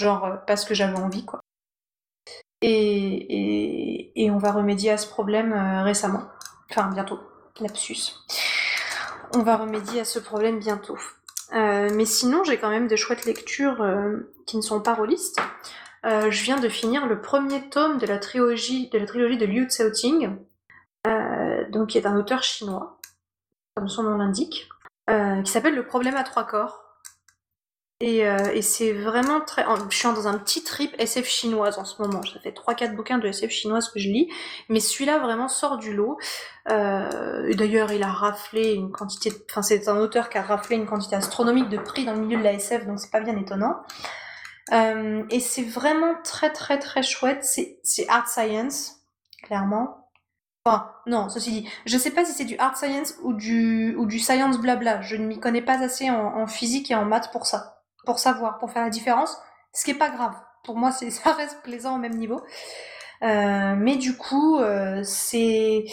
Genre, 0.00 0.38
parce 0.46 0.64
que 0.64 0.74
j'avais 0.74 0.98
envie, 0.98 1.24
quoi. 1.24 1.40
Et, 2.62 4.28
on 4.30 4.38
va 4.38 4.52
remédier 4.52 4.90
à 4.90 4.98
ce 4.98 5.08
problème 5.08 5.52
euh, 5.52 5.82
récemment. 5.82 6.24
Enfin, 6.70 6.90
bientôt. 6.92 7.18
Lapsus. 7.60 8.14
On 9.34 9.42
va 9.42 9.56
remédier 9.56 10.00
à 10.00 10.04
ce 10.04 10.18
problème 10.18 10.58
bientôt. 10.58 10.98
Euh, 11.54 11.88
mais 11.92 12.04
sinon, 12.04 12.44
j'ai 12.44 12.58
quand 12.58 12.70
même 12.70 12.88
de 12.88 12.96
chouettes 12.96 13.24
lectures 13.24 13.82
euh, 13.82 14.32
qui 14.46 14.56
ne 14.56 14.62
sont 14.62 14.80
pas 14.80 14.94
rôlistes. 14.94 15.40
Je 16.04 16.42
viens 16.42 16.58
de 16.58 16.70
finir 16.70 17.06
le 17.06 17.20
premier 17.20 17.68
tome 17.68 17.98
de 17.98 18.06
la 18.06 18.18
trilogie 18.18 18.88
de, 18.88 18.98
Liu 19.44 19.68
euh, 21.06 21.68
donc 21.68 21.88
qui 21.88 21.98
est 21.98 22.06
un 22.06 22.16
auteur 22.16 22.42
chinois, 22.42 22.98
comme 23.74 23.88
son 23.88 24.04
nom 24.04 24.16
l'indique, 24.16 24.70
qui 25.06 25.50
s'appelle 25.50 25.74
Le 25.74 25.86
problème 25.86 26.16
à 26.16 26.22
trois 26.22 26.44
corps. 26.44 26.87
Et, 28.00 28.24
euh, 28.28 28.52
et 28.54 28.62
c'est 28.62 28.92
vraiment 28.92 29.40
très. 29.40 29.64
Je 29.90 29.96
suis 29.96 30.06
dans 30.06 30.28
un 30.28 30.38
petit 30.38 30.62
trip 30.62 30.94
SF 30.98 31.26
chinoise 31.26 31.78
en 31.78 31.84
ce 31.84 32.00
moment. 32.00 32.22
Ça 32.22 32.38
fait 32.38 32.52
3-4 32.52 32.94
bouquins 32.94 33.18
de 33.18 33.26
SF 33.26 33.50
chinoise 33.50 33.88
que 33.88 33.98
je 33.98 34.08
lis, 34.08 34.32
mais 34.68 34.78
celui-là 34.78 35.18
vraiment 35.18 35.48
sort 35.48 35.78
du 35.78 35.92
lot. 35.92 36.16
Euh, 36.70 37.52
D'ailleurs, 37.54 37.90
il 37.90 38.04
a 38.04 38.12
raflé 38.12 38.74
une 38.74 38.92
quantité. 38.92 39.32
Enfin, 39.50 39.62
c'est 39.62 39.88
un 39.88 39.96
auteur 39.98 40.28
qui 40.28 40.38
a 40.38 40.42
raflé 40.42 40.76
une 40.76 40.86
quantité 40.86 41.16
astronomique 41.16 41.68
de 41.70 41.78
prix 41.78 42.04
dans 42.04 42.14
le 42.14 42.20
milieu 42.20 42.38
de 42.38 42.44
la 42.44 42.52
SF, 42.52 42.86
donc 42.86 43.00
c'est 43.00 43.10
pas 43.10 43.20
bien 43.20 43.36
étonnant. 43.36 43.74
Euh, 44.72 45.24
et 45.30 45.40
c'est 45.40 45.64
vraiment 45.64 46.14
très 46.22 46.52
très 46.52 46.78
très 46.78 47.02
chouette. 47.02 47.44
C'est 47.44 48.08
art 48.08 48.28
science, 48.28 49.00
clairement. 49.42 50.08
Enfin, 50.64 50.92
non, 51.06 51.28
ceci 51.30 51.50
dit, 51.50 51.68
je 51.86 51.98
sais 51.98 52.10
pas 52.12 52.24
si 52.24 52.32
c'est 52.32 52.44
du 52.44 52.56
art 52.58 52.76
science 52.76 53.14
ou 53.22 53.32
du, 53.32 53.96
ou 53.96 54.06
du 54.06 54.20
science 54.20 54.58
blabla. 54.58 55.00
Je 55.00 55.16
ne 55.16 55.26
m'y 55.26 55.40
connais 55.40 55.62
pas 55.62 55.82
assez 55.82 56.10
en, 56.10 56.36
en 56.36 56.46
physique 56.46 56.90
et 56.92 56.94
en 56.94 57.04
maths 57.04 57.32
pour 57.32 57.46
ça 57.46 57.77
pour 58.08 58.18
savoir, 58.18 58.56
pour 58.56 58.70
faire 58.70 58.84
la 58.84 58.88
différence, 58.88 59.36
ce 59.74 59.84
qui 59.84 59.90
est 59.90 59.98
pas 59.98 60.08
grave. 60.08 60.32
Pour 60.64 60.78
moi, 60.78 60.92
c'est 60.92 61.10
ça 61.10 61.34
reste 61.34 61.60
plaisant 61.62 61.96
au 61.96 61.98
même 61.98 62.16
niveau. 62.16 62.40
Euh, 63.22 63.74
mais 63.76 63.96
du 63.96 64.16
coup, 64.16 64.58
euh, 64.58 65.02
c'est 65.04 65.84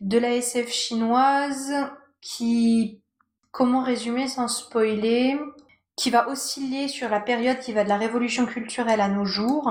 de 0.00 0.16
la 0.16 0.36
SF 0.36 0.70
chinoise 0.70 1.74
qui, 2.20 3.02
comment 3.50 3.82
résumer 3.82 4.28
sans 4.28 4.46
spoiler, 4.46 5.36
qui 5.96 6.10
va 6.10 6.28
osciller 6.28 6.86
sur 6.86 7.08
la 7.08 7.18
période 7.18 7.58
qui 7.58 7.72
va 7.72 7.82
de 7.82 7.88
la 7.88 7.96
révolution 7.96 8.46
culturelle 8.46 9.00
à 9.00 9.08
nos 9.08 9.24
jours 9.24 9.68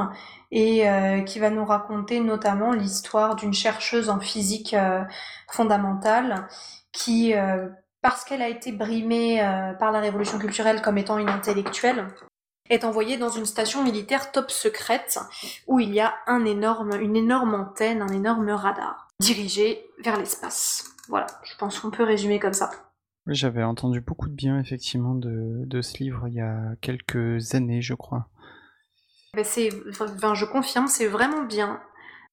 et 0.51 0.89
euh, 0.89 1.21
qui 1.21 1.39
va 1.39 1.51
nous 1.51 1.63
raconter 1.63 2.19
notamment 2.19 2.73
l'histoire 2.73 3.37
d'une 3.37 3.53
chercheuse 3.53 4.09
en 4.09 4.19
physique 4.19 4.75
fondamentale 5.47 6.49
qui 6.91 7.33
parce 8.03 8.25
qu'elle 8.25 8.43
a 8.43 8.49
été 8.49 8.71
brimée 8.71 9.41
euh, 9.41 9.73
par 9.73 9.91
la 9.91 10.01
révolution 10.01 10.37
culturelle 10.37 10.81
comme 10.81 10.99
étant 10.99 11.17
une 11.17 11.29
intellectuelle, 11.29 12.05
est 12.69 12.83
envoyée 12.83 13.17
dans 13.17 13.29
une 13.29 13.45
station 13.45 13.83
militaire 13.83 14.31
top 14.31 14.51
secrète 14.51 15.19
où 15.67 15.79
il 15.79 15.93
y 15.93 15.99
a 15.99 16.13
un 16.27 16.45
énorme, 16.45 16.91
une 17.01 17.15
énorme 17.15 17.55
antenne, 17.55 18.01
un 18.01 18.13
énorme 18.13 18.49
radar 18.49 19.07
dirigé 19.19 19.85
vers 20.03 20.17
l'espace. 20.17 20.93
Voilà, 21.07 21.27
je 21.43 21.55
pense 21.57 21.79
qu'on 21.79 21.91
peut 21.91 22.03
résumer 22.03 22.39
comme 22.39 22.53
ça. 22.53 22.71
Oui, 23.25 23.35
j'avais 23.35 23.63
entendu 23.63 24.01
beaucoup 24.01 24.27
de 24.27 24.33
bien 24.33 24.59
effectivement 24.59 25.15
de, 25.15 25.63
de, 25.65 25.81
ce 25.81 25.97
livre 25.97 26.27
il 26.27 26.35
y 26.35 26.41
a 26.41 26.75
quelques 26.81 27.55
années, 27.55 27.81
je 27.81 27.93
crois. 27.93 28.27
Ben 29.33 29.45
c'est, 29.45 29.69
enfin, 29.89 30.33
je 30.33 30.45
confirme, 30.45 30.87
c'est 30.87 31.07
vraiment 31.07 31.43
bien. 31.43 31.81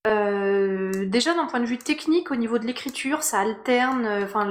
Euh, 0.06 1.04
déjà 1.06 1.34
d'un 1.34 1.46
point 1.46 1.60
de 1.60 1.66
vue 1.66 1.76
technique, 1.76 2.30
au 2.30 2.36
niveau 2.36 2.58
de 2.58 2.66
l'écriture, 2.66 3.22
ça 3.22 3.40
alterne. 3.40 4.06
Euh, 4.06 4.24
enfin, 4.24 4.48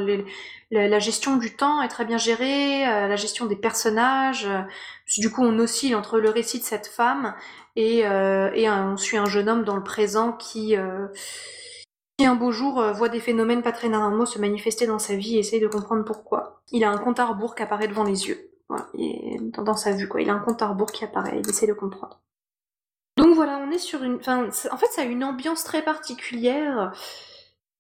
la 0.72 1.00
gestion 1.00 1.38
du 1.38 1.56
temps 1.56 1.82
est 1.82 1.88
très 1.88 2.06
bien 2.06 2.18
gérée, 2.18 2.88
euh, 2.88 3.08
la 3.08 3.16
gestion 3.16 3.48
des 3.48 3.56
personnages. 3.56 4.48
du 5.18 5.32
coup, 5.32 5.44
on 5.44 5.58
oscille 5.58 5.96
entre 5.96 6.20
le 6.20 6.30
récit 6.30 6.60
de 6.60 6.64
cette 6.64 6.88
femme 6.88 7.34
et, 7.76 8.00
et 8.00 8.70
on 8.70 8.98
suit 8.98 9.18
un 9.18 9.26
jeune 9.26 9.50
homme 9.50 9.64
dans 9.64 9.76
le 9.76 9.84
présent 9.84 10.34
qui, 10.34 10.76
un 10.76 12.36
beau 12.36 12.52
jour 12.52 12.84
voit 12.94 13.10
des 13.10 13.20
phénomènes 13.20 13.64
pas 13.64 13.72
très 13.72 13.90
normaux 13.90 14.26
se 14.26 14.40
manifester 14.40 14.86
dans 14.86 15.00
sa 15.00 15.16
vie 15.16 15.38
et 15.38 15.40
essaye 15.40 15.60
de 15.60 15.68
comprendre 15.68 16.04
pourquoi. 16.06 16.62
Il 16.72 16.84
a 16.84 16.92
un 16.92 16.98
compte 16.98 17.20
à 17.20 17.26
rebours 17.26 17.56
qui 17.56 17.64
apparaît 17.64 17.88
devant 17.88 18.04
les 18.04 18.28
yeux. 18.28 18.52
Voilà, 18.68 18.86
dans, 19.54 19.64
dans, 19.64 19.76
sa 19.76 19.94
vue, 19.94 20.08
quoi. 20.08 20.22
Il 20.22 20.30
a 20.30 20.34
un 20.34 20.40
compte 20.40 20.62
à 20.62 20.68
rebours 20.68 20.92
qui 20.92 21.04
apparaît, 21.04 21.40
il 21.40 21.50
essaie 21.50 21.66
de 21.66 21.74
comprendre. 21.74 22.20
Donc 23.30 23.36
voilà, 23.36 23.60
on 23.60 23.70
est 23.70 23.78
sur 23.78 24.02
une. 24.02 24.16
Enfin, 24.16 24.50
en 24.72 24.78
fait, 24.78 24.88
ça 24.88 25.04
a 25.04 25.06
une 25.06 25.24
ambiance 25.24 25.64
très 25.64 25.84
particulière. 25.84 26.92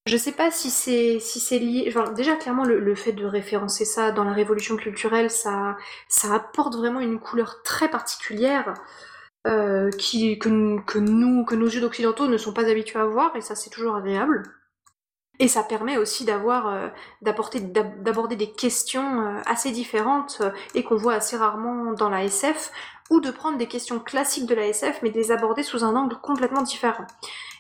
Je 0.05 0.15
sais 0.15 0.31
pas 0.31 0.51
si 0.51 0.69
c'est 0.69 1.57
lié. 1.57 1.91
déjà, 2.15 2.35
clairement, 2.35 2.65
le, 2.65 2.93
fait 2.93 3.13
de 3.13 3.25
référencer 3.25 3.83
ça 3.83 4.11
dans 4.11 4.23
la 4.23 4.33
révolution 4.33 4.75
culturelle, 4.75 5.31
ça 5.31 5.75
apporte 6.31 6.75
vraiment 6.75 6.99
une 6.99 7.19
couleur 7.19 7.63
très 7.63 7.89
particulière 7.89 8.75
euh, 9.47 9.89
que, 9.89 10.99
nous 10.99 11.45
que 11.45 11.55
nos 11.55 11.67
yeux 11.67 11.81
d'occidentaux 11.81 12.27
ne 12.27 12.37
sont 12.37 12.53
pas 12.53 12.69
habitués 12.69 12.99
à 12.99 13.05
voir, 13.05 13.35
et 13.35 13.41
ça 13.41 13.55
c'est 13.55 13.71
toujours 13.71 13.95
agréable. 13.95 14.43
Et 15.39 15.47
ça 15.47 15.63
permet 15.63 15.97
aussi 15.97 16.29
euh, 16.29 16.89
d'aborder 17.21 18.35
des 18.35 18.51
questions 18.51 19.21
euh, 19.21 19.41
assez 19.47 19.71
différentes 19.71 20.43
et 20.75 20.83
qu'on 20.83 20.97
voit 20.97 21.15
assez 21.15 21.37
rarement 21.37 21.93
dans 21.93 22.09
la 22.09 22.23
SF, 22.23 22.71
ou 23.09 23.19
de 23.19 23.31
prendre 23.31 23.57
des 23.57 23.67
questions 23.67 23.99
classiques 23.99 24.45
de 24.45 24.55
la 24.55 24.67
SF 24.67 25.01
mais 25.01 25.09
de 25.09 25.17
les 25.17 25.31
aborder 25.31 25.63
sous 25.63 25.83
un 25.83 25.95
angle 25.95 26.17
complètement 26.21 26.61
différent. 26.61 27.05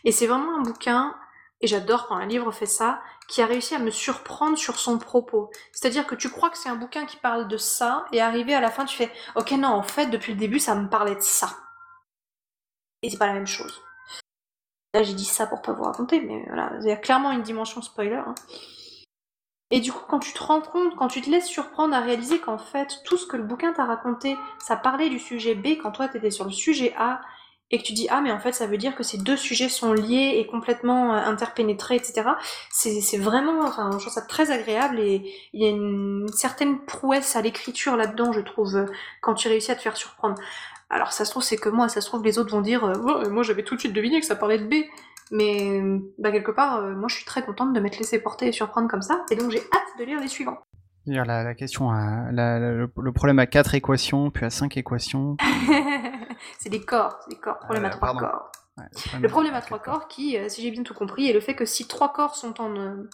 Et 0.03 0.11
c'est 0.11 0.27
vraiment 0.27 0.57
un 0.57 0.61
bouquin, 0.61 1.15
et 1.61 1.67
j'adore 1.67 2.07
quand 2.07 2.15
un 2.15 2.25
livre 2.25 2.51
fait 2.51 2.65
ça, 2.65 3.01
qui 3.27 3.41
a 3.41 3.45
réussi 3.45 3.75
à 3.75 3.79
me 3.79 3.91
surprendre 3.91 4.57
sur 4.57 4.79
son 4.79 4.97
propos. 4.97 5.51
C'est-à-dire 5.71 6.07
que 6.07 6.15
tu 6.15 6.29
crois 6.29 6.49
que 6.49 6.57
c'est 6.57 6.69
un 6.69 6.75
bouquin 6.75 7.05
qui 7.05 7.17
parle 7.17 7.47
de 7.47 7.57
ça, 7.57 8.05
et 8.11 8.21
arrivé 8.21 8.53
à 8.53 8.61
la 8.61 8.71
fin 8.71 8.85
tu 8.85 8.95
fais 8.95 9.11
Ok 9.35 9.51
non, 9.51 9.69
en 9.69 9.83
fait 9.83 10.07
depuis 10.07 10.33
le 10.33 10.39
début 10.39 10.59
ça 10.59 10.75
me 10.75 10.89
parlait 10.89 11.15
de 11.15 11.21
ça. 11.21 11.49
Et 13.01 13.09
c'est 13.09 13.17
pas 13.17 13.27
la 13.27 13.33
même 13.33 13.47
chose. 13.47 13.81
Là 14.93 15.03
j'ai 15.03 15.13
dit 15.13 15.25
ça 15.25 15.47
pour 15.47 15.61
pas 15.61 15.73
vous 15.73 15.83
raconter, 15.83 16.21
mais 16.21 16.43
voilà, 16.47 16.71
il 16.81 16.87
y 16.87 16.91
a 16.91 16.97
clairement 16.97 17.31
une 17.31 17.43
dimension 17.43 17.81
spoiler. 17.81 18.15
Hein. 18.15 18.35
Et 19.71 19.79
du 19.81 19.91
coup, 19.91 20.03
quand 20.07 20.19
tu 20.19 20.33
te 20.33 20.43
rends 20.43 20.61
compte, 20.61 20.95
quand 20.95 21.07
tu 21.07 21.21
te 21.21 21.29
laisses 21.29 21.47
surprendre 21.47 21.93
à 21.95 21.99
réaliser 21.99 22.39
qu'en 22.39 22.57
fait, 22.57 23.01
tout 23.05 23.17
ce 23.17 23.27
que 23.27 23.37
le 23.37 23.43
bouquin 23.43 23.71
t'a 23.71 23.85
raconté, 23.85 24.35
ça 24.57 24.75
parlait 24.75 25.09
du 25.09 25.19
sujet 25.19 25.53
B 25.53 25.77
quand 25.81 25.91
toi 25.91 26.07
t'étais 26.07 26.31
sur 26.31 26.45
le 26.45 26.51
sujet 26.51 26.93
A, 26.97 27.21
et 27.71 27.77
que 27.77 27.83
tu 27.83 27.93
dis 27.93 28.07
ah 28.09 28.21
mais 28.21 28.31
en 28.31 28.39
fait 28.39 28.51
ça 28.51 28.65
veut 28.65 28.77
dire 28.77 28.95
que 28.95 29.03
ces 29.03 29.17
deux 29.17 29.37
sujets 29.37 29.69
sont 29.69 29.93
liés 29.93 30.37
et 30.37 30.47
complètement 30.47 31.13
euh, 31.13 31.17
interpénétrés, 31.17 31.95
etc. 31.95 32.29
C'est 32.71 33.17
vraiment, 33.17 33.61
enfin, 33.61 33.91
je 33.93 33.97
trouve 33.99 34.13
ça 34.13 34.21
très 34.21 34.51
agréable 34.51 34.99
et 34.99 35.31
il 35.53 35.61
y 35.61 35.65
a 35.67 35.69
une 35.69 36.27
certaine 36.33 36.79
prouesse 36.85 37.35
à 37.35 37.41
l'écriture 37.41 37.95
là-dedans, 37.95 38.31
je 38.31 38.41
trouve, 38.41 38.87
quand 39.21 39.35
tu 39.35 39.47
réussis 39.47 39.71
à 39.71 39.75
te 39.75 39.81
faire 39.81 39.97
surprendre. 39.97 40.35
Alors 40.89 41.11
ça 41.11 41.25
se 41.25 41.31
trouve 41.31 41.43
c'est 41.43 41.57
que 41.57 41.69
moi, 41.69 41.89
ça 41.89 42.01
se 42.01 42.07
trouve 42.07 42.23
les 42.23 42.39
autres 42.39 42.51
vont 42.51 42.61
dire 42.61 42.83
euh, 42.83 43.29
moi 43.29 43.43
j'avais 43.43 43.63
tout 43.63 43.75
de 43.75 43.79
suite 43.79 43.93
deviné 43.93 44.19
que 44.19 44.25
ça 44.25 44.35
parlait 44.35 44.57
de 44.57 44.65
B. 44.65 44.85
Mais 45.31 45.78
bah, 46.17 46.31
quelque 46.31 46.51
part, 46.51 46.77
euh, 46.77 46.95
moi 46.95 47.07
je 47.07 47.15
suis 47.15 47.25
très 47.25 47.43
contente 47.43 47.73
de 47.73 47.79
m'être 47.79 47.97
laissée 47.97 48.19
porter 48.19 48.47
et 48.47 48.51
surprendre 48.51 48.87
comme 48.87 49.01
ça, 49.01 49.23
et 49.31 49.35
donc 49.35 49.51
j'ai 49.51 49.59
hâte 49.59 49.99
de 49.99 50.03
lire 50.03 50.19
les 50.19 50.27
suivants. 50.27 50.57
La, 51.05 51.43
la 51.43 51.55
question, 51.55 51.89
à, 51.89 52.31
le, 52.31 52.87
problème 53.11 53.39
à 53.39 53.47
4 53.47 53.73
équations, 53.73 54.29
puis 54.29 54.45
à 54.45 54.49
5 54.49 54.77
équations. 54.77 55.37
c'est 56.59 56.69
des 56.69 56.81
corps, 56.81 57.17
c'est 57.23 57.35
des 57.35 57.39
corps, 57.39 57.59
problème 57.59 57.85
à 57.85 57.89
3 57.89 58.09
euh, 58.09 58.19
corps. 58.19 58.51
le 59.19 59.27
problème 59.27 59.55
à 59.55 59.61
3 59.61 59.79
corps 59.79 60.07
qui, 60.07 60.37
euh, 60.37 60.49
si 60.49 60.61
j'ai 60.61 60.71
bien 60.71 60.83
tout 60.83 60.93
compris, 60.93 61.27
est 61.29 61.33
le 61.33 61.39
fait 61.41 61.55
que 61.55 61.65
si 61.65 61.87
3 61.87 62.13
corps 62.13 62.35
sont 62.35 62.61
en, 62.61 63.05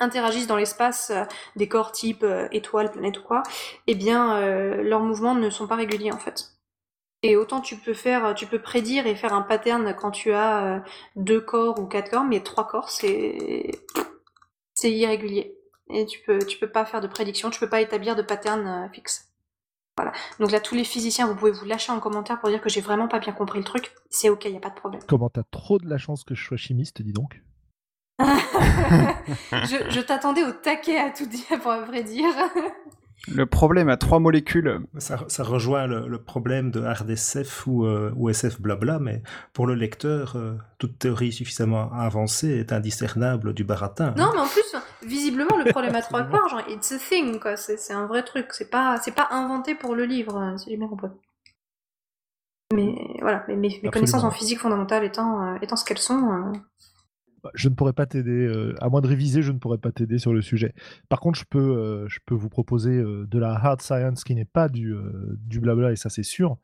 interagissent 0.00 0.46
dans 0.46 0.56
l'espace, 0.56 1.12
des 1.56 1.68
corps 1.68 1.92
type 1.92 2.24
étoile, 2.52 2.90
planète 2.90 3.18
ou 3.18 3.22
quoi, 3.22 3.42
eh 3.86 3.94
bien 3.94 4.38
leurs 4.82 5.00
mouvements 5.00 5.34
ne 5.34 5.48
sont 5.48 5.66
pas 5.66 5.76
réguliers 5.76 6.12
en 6.12 6.18
fait. 6.18 6.57
Et 7.22 7.36
autant 7.36 7.60
tu 7.60 7.76
peux 7.76 7.94
faire, 7.94 8.34
tu 8.34 8.46
peux 8.46 8.60
prédire 8.60 9.06
et 9.06 9.16
faire 9.16 9.32
un 9.32 9.42
pattern 9.42 9.94
quand 9.94 10.12
tu 10.12 10.32
as 10.32 10.64
euh, 10.64 10.80
deux 11.16 11.40
corps 11.40 11.78
ou 11.80 11.86
quatre 11.86 12.10
corps, 12.10 12.24
mais 12.24 12.40
trois 12.40 12.66
corps, 12.66 12.90
c'est 12.90 13.70
c'est 14.74 14.92
irrégulier. 14.92 15.56
Et 15.90 16.06
tu 16.06 16.20
peux, 16.20 16.38
tu 16.38 16.58
peux 16.58 16.70
pas 16.70 16.84
faire 16.84 17.00
de 17.00 17.08
prédiction, 17.08 17.50
tu 17.50 17.58
peux 17.58 17.68
pas 17.68 17.80
établir 17.80 18.14
de 18.14 18.22
pattern 18.22 18.66
euh, 18.66 18.88
fixe. 18.90 19.32
Voilà. 19.96 20.12
Donc 20.38 20.52
là, 20.52 20.60
tous 20.60 20.76
les 20.76 20.84
physiciens, 20.84 21.26
vous 21.26 21.34
pouvez 21.34 21.50
vous 21.50 21.64
lâcher 21.64 21.90
en 21.90 21.98
commentaire 21.98 22.38
pour 22.38 22.50
dire 22.50 22.60
que 22.60 22.68
j'ai 22.68 22.80
vraiment 22.80 23.08
pas 23.08 23.18
bien 23.18 23.32
compris 23.32 23.58
le 23.58 23.64
truc. 23.64 23.92
C'est 24.10 24.28
ok, 24.28 24.44
y 24.44 24.56
a 24.56 24.60
pas 24.60 24.70
de 24.70 24.76
problème. 24.76 25.00
Comment 25.08 25.28
t'as 25.28 25.42
trop 25.50 25.78
de 25.78 25.88
la 25.88 25.98
chance 25.98 26.22
que 26.22 26.36
je 26.36 26.44
sois 26.44 26.56
chimiste, 26.56 27.02
dis 27.02 27.12
donc? 27.12 27.42
je, 28.20 29.90
je 29.90 30.00
t'attendais 30.00 30.44
au 30.44 30.52
taquet 30.52 30.98
à 30.98 31.10
tout 31.10 31.26
dire, 31.26 31.60
pour 31.60 31.72
vrai 31.72 32.04
dire. 32.04 32.32
Le 33.26 33.46
problème 33.46 33.88
à 33.88 33.96
trois 33.96 34.20
molécules. 34.20 34.80
Ça, 34.98 35.18
ça 35.28 35.42
rejoint 35.42 35.86
le, 35.86 36.18
problème 36.18 36.70
de 36.70 36.82
hard 36.82 37.10
SF 37.10 37.66
ou, 37.66 37.84
euh, 37.84 38.12
ou, 38.16 38.30
SF 38.30 38.60
blabla, 38.60 38.98
mais 38.98 39.22
pour 39.52 39.66
le 39.66 39.74
lecteur, 39.74 40.36
euh, 40.36 40.54
toute 40.78 40.98
théorie 40.98 41.32
suffisamment 41.32 41.90
avancée 41.92 42.50
est 42.50 42.72
indiscernable 42.72 43.54
du 43.54 43.64
baratin. 43.64 44.14
Non, 44.16 44.30
mais 44.32 44.40
en 44.40 44.46
plus, 44.46 44.76
visiblement, 45.04 45.56
le 45.56 45.70
problème 45.70 45.94
à 45.96 46.02
trois 46.02 46.22
quarts, 46.22 46.48
genre, 46.48 46.62
it's 46.68 46.92
a 46.92 46.98
thing, 46.98 47.40
quoi. 47.40 47.56
C'est 47.56 47.92
un 47.92 48.06
vrai 48.06 48.22
truc. 48.22 48.52
C'est 48.52 48.70
pas, 48.70 48.98
c'est 49.02 49.14
pas 49.14 49.28
inventé 49.30 49.74
pour 49.74 49.94
le 49.94 50.04
livre, 50.04 50.38
euh, 50.38 50.56
si 50.56 50.70
j'ai 50.70 50.76
bien 50.76 50.88
compris. 50.88 51.08
Mais 52.74 52.94
voilà, 53.20 53.44
mes, 53.48 53.56
mes 53.56 53.90
connaissances 53.90 54.24
en 54.24 54.30
physique 54.30 54.58
fondamentale 54.58 55.02
étant, 55.02 55.56
étant 55.56 55.76
ce 55.76 55.86
qu'elles 55.86 55.98
sont, 55.98 56.52
je 57.54 57.68
ne 57.68 57.74
pourrais 57.74 57.92
pas 57.92 58.06
t'aider, 58.06 58.30
euh, 58.30 58.74
à 58.80 58.88
moins 58.88 59.00
de 59.00 59.06
réviser, 59.06 59.42
je 59.42 59.52
ne 59.52 59.58
pourrais 59.58 59.78
pas 59.78 59.92
t'aider 59.92 60.18
sur 60.18 60.32
le 60.32 60.42
sujet. 60.42 60.74
Par 61.08 61.20
contre, 61.20 61.38
je 61.38 61.44
peux, 61.48 61.58
euh, 61.58 62.08
je 62.08 62.18
peux 62.24 62.34
vous 62.34 62.48
proposer 62.48 62.92
euh, 62.92 63.26
de 63.26 63.38
la 63.38 63.52
hard 63.52 63.80
science 63.82 64.24
qui 64.24 64.34
n'est 64.34 64.44
pas 64.44 64.68
du, 64.68 64.94
du 65.46 65.60
blabla, 65.60 65.92
et 65.92 65.96
ça 65.96 66.08
c'est 66.08 66.22
sûr. 66.22 66.58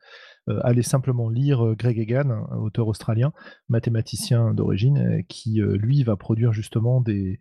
allez 0.47 0.83
simplement 0.83 1.29
lire 1.29 1.75
Greg 1.77 1.97
Egan, 1.97 2.47
auteur 2.61 2.87
australien, 2.87 3.33
mathématicien 3.69 4.53
d'origine, 4.53 5.23
qui 5.27 5.61
lui 5.61 6.03
va 6.03 6.15
produire 6.15 6.53
justement 6.53 7.01
des, 7.01 7.39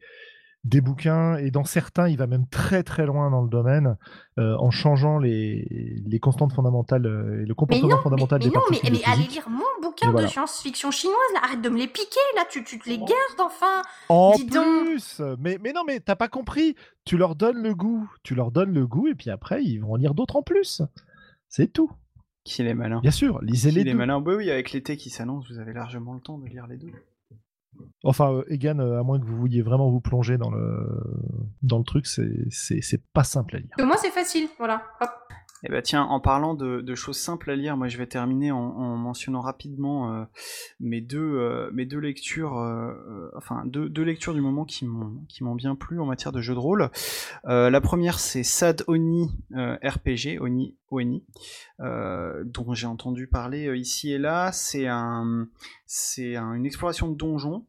des 0.65 0.81
bouquins, 0.81 1.37
et 1.37 1.51
dans 1.51 1.65
certains, 1.65 2.09
il 2.09 2.17
va 2.17 2.27
même 2.27 2.47
très 2.49 2.83
très 2.83 3.05
loin 3.05 3.31
dans 3.31 3.43
le 3.43 3.51
domaine, 3.51 3.97
euh, 4.39 4.57
en 4.59 4.71
changeant 4.71 5.19
les, 5.19 6.01
les 6.07 6.19
constantes 6.19 6.55
fondamentales 6.55 7.05
euh, 7.07 7.43
et 7.43 7.47
le 7.47 7.55
comportement 7.55 7.99
fondamental 7.99 8.39
mais 8.39 8.49
des 8.49 8.55
non, 8.55 8.61
particules 8.61 8.93
mais, 8.93 8.99
mais 9.07 9.13
allez 9.13 9.29
lire 9.29 9.49
mon 9.51 9.63
bouquin 9.83 10.13
de 10.13 10.27
science-fiction 10.27 10.91
chinoise, 10.91 11.17
là, 11.35 11.41
arrête 11.45 11.61
de 11.61 11.69
me 11.69 11.77
les 11.77 11.87
piquer, 11.87 12.21
là, 12.35 12.45
tu, 12.51 12.65
tu 12.65 12.79
te 12.79 12.89
les 12.89 12.97
gardes 12.97 13.41
enfin 13.41 13.83
En 14.09 14.33
Dis 14.37 14.47
plus 14.47 15.21
mais, 15.39 15.59
mais 15.63 15.73
non, 15.73 15.83
mais 15.87 16.01
t'as 16.01 16.17
pas 16.17 16.29
compris 16.29 16.75
Tu 17.05 17.19
leur 17.19 17.35
donnes 17.35 17.63
le 17.63 17.75
goût, 17.75 18.11
tu 18.23 18.35
leur 18.35 18.51
donnes 18.51 18.73
le 18.73 18.87
goût, 18.87 19.07
et 19.07 19.15
puis 19.15 19.29
après, 19.31 19.63
ils 19.63 19.79
vont 19.79 19.93
en 19.93 19.97
lire 19.97 20.15
d'autres 20.15 20.37
en 20.37 20.43
plus 20.43 20.81
C'est 21.49 21.73
tout. 21.73 21.91
Qu'il 22.45 22.67
est 22.67 22.75
malin. 22.75 23.01
Bien 23.01 23.11
sûr, 23.11 23.41
lisez 23.43 23.71
les 23.71 23.81
Qu'il 23.81 23.89
est 23.89 23.93
deux. 23.93 23.99
malin. 23.99 24.23
Oui, 24.25 24.35
oui, 24.35 24.51
avec 24.51 24.73
l'été 24.73 24.97
qui 24.97 25.11
s'annonce, 25.11 25.51
vous 25.51 25.59
avez 25.59 25.73
largement 25.73 26.15
le 26.15 26.21
temps 26.21 26.39
de 26.39 26.47
lire 26.47 26.67
les 26.67 26.77
deux. 26.77 26.93
Enfin, 28.05 28.33
euh, 28.33 28.45
Egan, 28.49 28.79
euh, 28.81 29.01
à 29.01 29.03
moins 29.03 29.19
que 29.19 29.25
vous 29.25 29.37
vouliez 29.37 29.63
vraiment 29.63 29.91
vous 29.91 30.01
plonger 30.01 30.37
dans 30.37 30.51
le, 30.51 30.87
dans 31.63 31.79
le 31.79 31.85
truc, 31.85 32.07
c'est- 32.07 33.03
pas 33.13 33.25
simple 33.25 33.57
à 33.57 33.59
lire. 33.61 33.71
Moins, 33.79 33.97
c'est 33.97 34.11
facile, 34.11 34.49
voilà. 34.59 34.83
Eh 35.67 35.71
ben 35.71 35.81
tiens, 35.81 36.03
en 36.03 36.21
parlant 36.21 36.55
de, 36.55 36.95
choses 36.95 37.17
simples 37.19 37.51
à 37.51 37.57
lire, 37.57 37.77
moi 37.77 37.89
je 37.89 37.97
vais 37.97 38.07
terminer 38.07 38.53
en, 38.53 38.59
en 38.59 38.97
mentionnant 38.97 39.41
rapidement 39.41 40.13
euh, 40.15 40.25
mes 40.79 41.01
deux 41.01 41.19
euh, 41.19 41.71
mes 41.73 41.87
deux 41.87 41.99
lectures, 41.99 42.59
euh, 42.59 43.31
enfin 43.35 43.63
deux, 43.65 44.03
lectures 44.03 44.35
du 44.35 44.43
moment 44.43 44.67
qui 44.67 44.85
m'ont 44.85 45.55
bien 45.55 45.75
plu 45.75 45.99
en 46.01 46.05
matière 46.07 46.33
de 46.33 46.43
jeu 46.43 46.53
de 46.53 46.59
rôle. 46.59 46.91
La 47.45 47.81
première 47.81 48.19
c'est 48.19 48.43
Sad 48.43 48.85
Oni 48.89 49.31
RPG, 49.55 50.39
Oni 50.41 50.77
Oni, 50.91 51.25
dont 51.79 52.75
j'ai 52.75 52.87
entendu 52.87 53.27
parler 53.27 53.75
ici 53.79 54.13
et 54.13 54.19
là. 54.19 54.53
C'est 54.53 54.87
un 54.87 55.49
un- 56.19 56.55
une 56.55 56.67
exploration 56.67 57.09
de 57.09 57.17
donjon. 57.17 57.65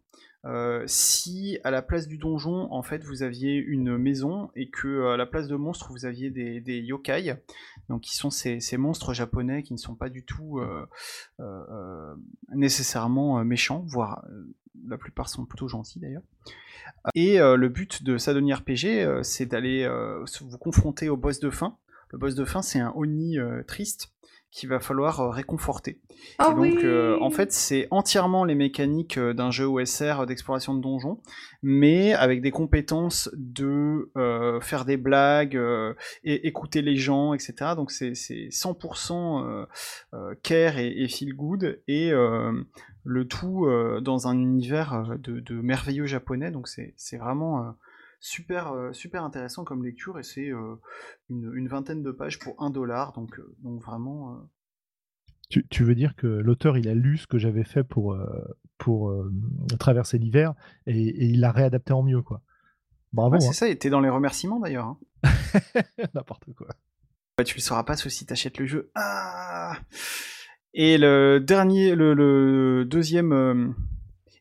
Euh, 0.45 0.83
si 0.85 1.57
à 1.63 1.71
la 1.71 1.81
place 1.81 2.07
du 2.07 2.19
donjon, 2.19 2.71
en 2.71 2.83
fait, 2.83 3.03
vous 3.03 3.23
aviez 3.23 3.55
une 3.55 3.97
maison 3.97 4.51
et 4.55 4.69
que 4.69 5.07
à 5.07 5.17
la 5.17 5.25
place 5.25 5.47
de 5.47 5.55
monstres, 5.55 5.89
vous 5.91 6.05
aviez 6.05 6.29
des, 6.29 6.61
des 6.61 6.79
yokai, 6.81 7.35
donc 7.89 8.01
qui 8.01 8.15
sont 8.15 8.29
ces, 8.29 8.59
monstres 8.77 9.13
japonais 9.13 9.63
qui 9.63 9.73
ne 9.73 9.77
sont 9.77 9.95
pas 9.95 10.09
du 10.09 10.23
tout 10.23 10.59
euh, 10.59 10.85
euh, 11.39 12.15
nécessairement 12.53 13.39
euh, 13.39 13.43
méchants, 13.43 13.83
voire 13.87 14.25
la 14.87 14.97
plupart 14.97 15.29
sont 15.29 15.45
plutôt 15.45 15.67
gentils 15.67 15.99
d'ailleurs. 15.99 16.23
Et 17.15 17.37
le 17.39 17.67
but 17.69 18.03
de 18.03 18.17
Sadoni 18.17 18.53
RPG, 18.53 19.23
c'est 19.23 19.45
d'aller 19.45 19.89
vous 20.41 20.57
confronter 20.57 21.09
au 21.09 21.17
boss 21.17 21.39
de 21.39 21.49
fin. 21.49 21.77
Le 22.11 22.17
boss 22.17 22.35
de 22.35 22.45
fin, 22.45 22.61
c'est 22.61 22.79
un 22.79 22.91
Oni 22.95 23.37
triste 23.67 24.11
qu'il 24.55 24.69
va 24.69 24.79
falloir 24.79 25.19
euh, 25.19 25.29
réconforter. 25.29 25.99
Ah 26.39 26.51
Et 26.51 26.55
donc, 26.55 26.61
oui 26.61 26.77
euh, 26.85 27.17
en 27.19 27.29
fait, 27.29 27.51
c'est 27.51 27.89
entièrement 27.91 28.45
les 28.45 28.55
mécaniques 28.55 29.17
euh, 29.17 29.33
d'un 29.33 29.51
jeu 29.51 29.65
OSR 29.65 30.25
d'exploration 30.25 30.73
de 30.73 30.81
donjons, 30.81 31.19
mais 31.61 32.13
avec 32.13 32.41
des 32.41 32.51
compétences 32.51 33.29
de 33.33 34.09
euh, 34.15 34.61
faire 34.61 34.85
des 34.85 34.95
blagues, 34.95 35.57
euh, 35.57 35.93
et 36.23 36.47
écouter 36.47 36.81
les 36.81 36.95
gens, 36.95 37.33
etc. 37.33 37.71
Donc, 37.75 37.91
c'est 37.91 38.15
c'est 38.15 38.47
100% 38.47 39.43
euh, 39.43 39.65
euh, 40.13 40.35
care 40.41 40.77
et, 40.77 40.87
et 40.87 41.09
feel 41.09 41.35
good, 41.35 41.81
et 41.89 42.11
le 43.03 43.27
tout 43.27 43.67
dans 44.01 44.27
un 44.27 44.37
univers 44.39 45.17
de, 45.19 45.41
de 45.41 45.55
merveilleux 45.55 46.05
japonais. 46.05 46.49
Donc, 46.49 46.69
c'est 46.69 46.93
c'est 46.95 47.17
vraiment 47.17 47.75
super, 48.19 48.71
euh, 48.73 48.91
super 48.93 49.23
intéressant 49.23 49.63
comme 49.63 49.83
lecture, 49.83 50.17
et 50.19 50.23
c'est 50.23 50.49
euh, 50.49 50.75
une, 51.29 51.51
une 51.55 51.67
vingtaine 51.67 52.01
de 52.03 52.11
pages 52.11 52.39
pour 52.39 52.61
un 52.61 52.69
dollar. 52.69 53.13
Donc, 53.13 53.39
euh, 53.39 53.55
donc 53.59 53.81
vraiment. 53.83 54.39
Tu, 55.49 55.67
tu 55.67 55.83
veux 55.83 55.93
dire 55.95 56.15
que 56.15 56.25
l'auteur, 56.27 56.77
il 56.77 56.87
a 56.87 56.95
lu 56.95 57.17
ce 57.17 57.27
que 57.27 57.37
j'avais 57.37 57.63
fait 57.63 57.83
pour, 57.83 58.17
pour 58.79 59.09
euh, 59.11 59.31
traverser 59.79 60.17
l'hiver 60.17 60.53
et, 60.87 60.97
et 60.99 61.25
il 61.25 61.39
l'a 61.39 61.51
réadapté 61.51 61.93
en 61.93 62.01
mieux, 62.01 62.21
quoi. 62.23 62.41
Bravo, 63.13 63.35
Ouais, 63.35 63.39
c'est 63.41 63.49
hein. 63.49 63.53
ça, 63.53 63.67
et 63.69 63.77
t'es 63.77 63.89
dans 63.91 64.01
les 64.01 64.09
remerciements 64.09 64.59
d'ailleurs. 64.59 64.87
hein. 64.87 64.99
n'importe 66.15 66.51
quoi. 66.53 66.67
Bah, 67.37 67.43
tu 67.43 67.55
le 67.55 67.61
sauras 67.61 67.83
pas 67.83 67.95
sauf 67.95 68.11
si 68.11 68.25
t'achètes 68.25 68.57
le 68.57 68.65
jeu. 68.65 68.89
Ah 68.95 69.77
et 70.73 70.97
le 70.97 71.39
dernier, 71.39 71.95
le, 71.95 72.13
le 72.13 72.83
deuxième, 72.85 73.31
euh, 73.31 73.69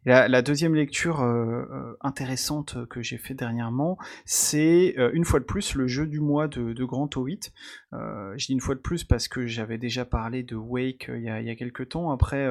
la, 0.04 0.42
deuxième 0.42 0.74
lecture 0.74 1.22
euh, 1.22 1.64
euh, 1.72 1.96
intéressante 2.02 2.86
que 2.88 3.02
j'ai 3.02 3.16
fait 3.16 3.34
dernièrement, 3.34 3.96
c'est 4.26 4.94
euh, 4.98 5.10
une 5.14 5.24
fois 5.24 5.40
de 5.40 5.44
plus 5.44 5.74
le 5.74 5.86
jeu 5.86 6.06
du 6.06 6.20
mois 6.20 6.46
de, 6.46 6.72
de 6.74 6.84
Grand 6.84 7.08
O8. 7.14 7.52
Euh, 7.94 8.34
je 8.36 8.46
dis 8.46 8.52
une 8.52 8.60
fois 8.60 8.74
de 8.74 8.80
plus 8.80 9.04
parce 9.04 9.28
que 9.28 9.46
j'avais 9.46 9.78
déjà 9.78 10.04
parlé 10.04 10.42
de 10.42 10.56
Wake 10.56 11.10
il 11.14 11.22
y 11.22 11.28
a, 11.28 11.56
quelques 11.56 11.90
temps. 11.90 12.10
Après, 12.10 12.48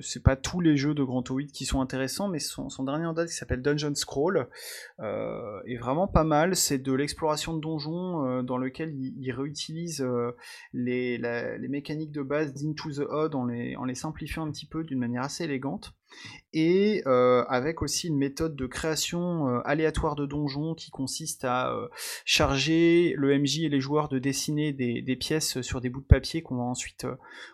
c'est 0.00 0.22
pas 0.22 0.36
tous 0.36 0.60
les 0.60 0.76
jeux 0.76 0.94
de 0.94 1.04
Grand 1.04 1.22
O8 1.22 1.52
qui 1.52 1.66
sont 1.66 1.80
intéressants, 1.80 2.28
mais 2.28 2.38
son, 2.38 2.68
dernier 2.82 3.06
en 3.06 3.12
date 3.12 3.28
qui 3.28 3.34
s'appelle 3.34 3.62
Dungeon 3.62 3.94
Scroll 3.94 4.48
est 4.98 5.76
vraiment 5.76 6.08
pas 6.08 6.24
mal. 6.24 6.56
C'est 6.56 6.78
de 6.78 6.92
l'exploration 6.92 7.54
de 7.54 7.60
donjons 7.60 8.42
dans 8.42 8.56
lequel 8.56 8.94
il, 8.94 9.14
il 9.18 9.32
réutilise 9.32 10.04
les, 10.72 11.18
mécaniques 11.68 12.12
de 12.12 12.22
base 12.22 12.54
d'Into 12.54 12.90
the 12.90 13.06
Odd 13.08 13.34
en 13.34 13.44
les 13.44 13.94
simplifiant 13.94 14.46
un 14.46 14.50
petit 14.50 14.66
peu 14.66 14.82
d'une 14.82 14.98
manière 14.98 15.22
assez 15.22 15.44
élégante. 15.44 15.94
Et 16.52 17.02
euh, 17.06 17.44
avec 17.48 17.80
aussi 17.80 18.08
une 18.08 18.16
méthode 18.16 18.56
de 18.56 18.66
création 18.66 19.48
euh, 19.48 19.60
aléatoire 19.64 20.16
de 20.16 20.26
donjons 20.26 20.74
qui 20.74 20.90
consiste 20.90 21.44
à 21.44 21.72
euh, 21.72 21.88
charger 22.24 23.14
le 23.16 23.38
MJ 23.38 23.60
et 23.60 23.68
les 23.68 23.80
joueurs 23.80 24.08
de 24.08 24.18
dessiner 24.18 24.72
des, 24.72 25.16
pièces 25.16 25.60
sur 25.60 25.80
des 25.80 25.90
bouts 25.90 26.00
de 26.00 26.06
papier 26.06 26.42
qu'on 26.42 26.56
va 26.56 26.62
ensuite 26.62 27.06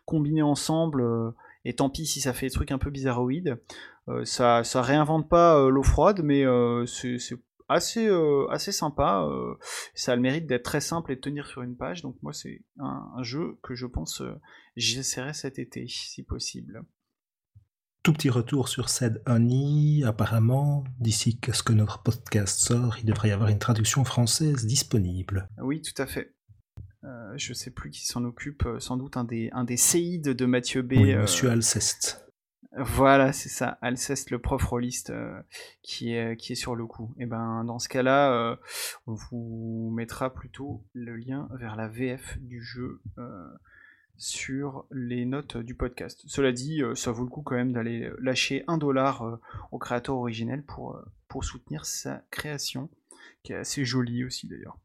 combiner 0.06 0.42
ensemble. 0.42 1.04
et 1.64 1.74
tant 1.74 1.90
pis 1.90 2.06
si 2.06 2.20
ça 2.20 2.32
fait 2.32 2.46
des 2.46 2.52
trucs 2.52 2.70
un 2.70 2.78
peu 2.78 2.90
bizarroïdes. 2.90 3.58
Ça, 4.24 4.62
réinvente 4.76 5.28
pas 5.28 5.68
l'eau 5.68 5.82
froide, 5.82 6.22
mais 6.22 6.44
c'est 6.86 7.18
assez, 7.68 8.08
assez 8.50 8.72
sympa. 8.72 9.28
ça 9.94 10.12
a 10.12 10.16
le 10.16 10.22
mérite 10.22 10.46
d'être 10.46 10.62
très 10.62 10.80
simple 10.80 11.12
et 11.12 11.16
de 11.16 11.20
tenir 11.20 11.46
sur 11.46 11.62
une 11.62 11.76
page. 11.76 12.02
Donc 12.02 12.16
moi, 12.22 12.32
c'est 12.32 12.62
un, 12.78 13.10
un 13.16 13.22
jeu 13.22 13.58
que 13.62 13.74
je 13.74 13.86
pense 13.86 14.22
j'essaierai 14.76 15.34
cet 15.34 15.58
été, 15.58 15.86
si 15.88 16.22
possible. 16.22 16.84
Tout 18.06 18.12
petit 18.12 18.30
retour 18.30 18.68
sur 18.68 18.88
Said 18.88 19.20
Honey. 19.26 20.04
Apparemment, 20.04 20.84
d'ici 21.00 21.40
que 21.40 21.50
ce 21.50 21.64
que 21.64 21.72
notre 21.72 22.04
podcast 22.04 22.60
sort, 22.60 22.98
il 23.00 23.04
devrait 23.04 23.30
y 23.30 23.32
avoir 23.32 23.48
une 23.48 23.58
traduction 23.58 24.04
française 24.04 24.64
disponible. 24.64 25.48
Oui, 25.60 25.82
tout 25.82 26.00
à 26.00 26.06
fait. 26.06 26.32
Euh, 27.02 27.32
je 27.34 27.52
sais 27.52 27.72
plus 27.72 27.90
qui 27.90 28.06
s'en 28.06 28.24
occupe, 28.24 28.64
euh, 28.64 28.78
sans 28.78 28.96
doute 28.96 29.16
un 29.16 29.24
des, 29.24 29.50
un 29.50 29.64
des 29.64 29.76
séides 29.76 30.28
de 30.28 30.46
Mathieu 30.46 30.82
B. 30.82 30.92
Oui, 30.92 31.14
euh, 31.14 31.22
Monsieur 31.22 31.50
Alceste. 31.50 32.24
Voilà, 32.78 33.32
c'est 33.32 33.48
ça, 33.48 33.78
Alceste, 33.80 34.30
le 34.30 34.38
prof 34.38 34.62
rôliste, 34.62 35.10
euh, 35.10 35.40
qui, 35.82 36.12
est, 36.12 36.36
qui 36.36 36.52
est 36.52 36.56
sur 36.56 36.76
le 36.76 36.86
coup. 36.86 37.14
Et 37.18 37.24
ben, 37.24 37.64
dans 37.64 37.78
ce 37.78 37.88
cas-là, 37.88 38.32
euh, 38.34 38.56
on 39.06 39.14
vous 39.14 39.90
mettra 39.96 40.32
plutôt 40.32 40.84
le 40.92 41.16
lien 41.16 41.48
vers 41.58 41.74
la 41.74 41.88
VF 41.88 42.38
du 42.38 42.62
jeu 42.62 43.00
euh, 43.18 43.48
sur 44.18 44.86
les 44.90 45.24
notes 45.24 45.56
du 45.56 45.74
podcast. 45.74 46.22
Cela 46.26 46.52
dit, 46.52 46.82
euh, 46.82 46.94
ça 46.94 47.12
vaut 47.12 47.24
le 47.24 47.30
coup 47.30 47.42
quand 47.42 47.54
même 47.56 47.72
d'aller 47.72 48.10
lâcher 48.20 48.64
un 48.66 48.78
dollar 48.78 49.22
euh, 49.22 49.40
au 49.72 49.78
créateur 49.78 50.16
originel 50.16 50.62
pour, 50.62 50.96
euh, 50.96 51.04
pour 51.28 51.44
soutenir 51.44 51.84
sa 51.84 52.22
création, 52.30 52.88
qui 53.42 53.52
est 53.52 53.56
assez 53.56 53.84
jolie 53.84 54.24
aussi 54.24 54.48
d'ailleurs. 54.48 54.78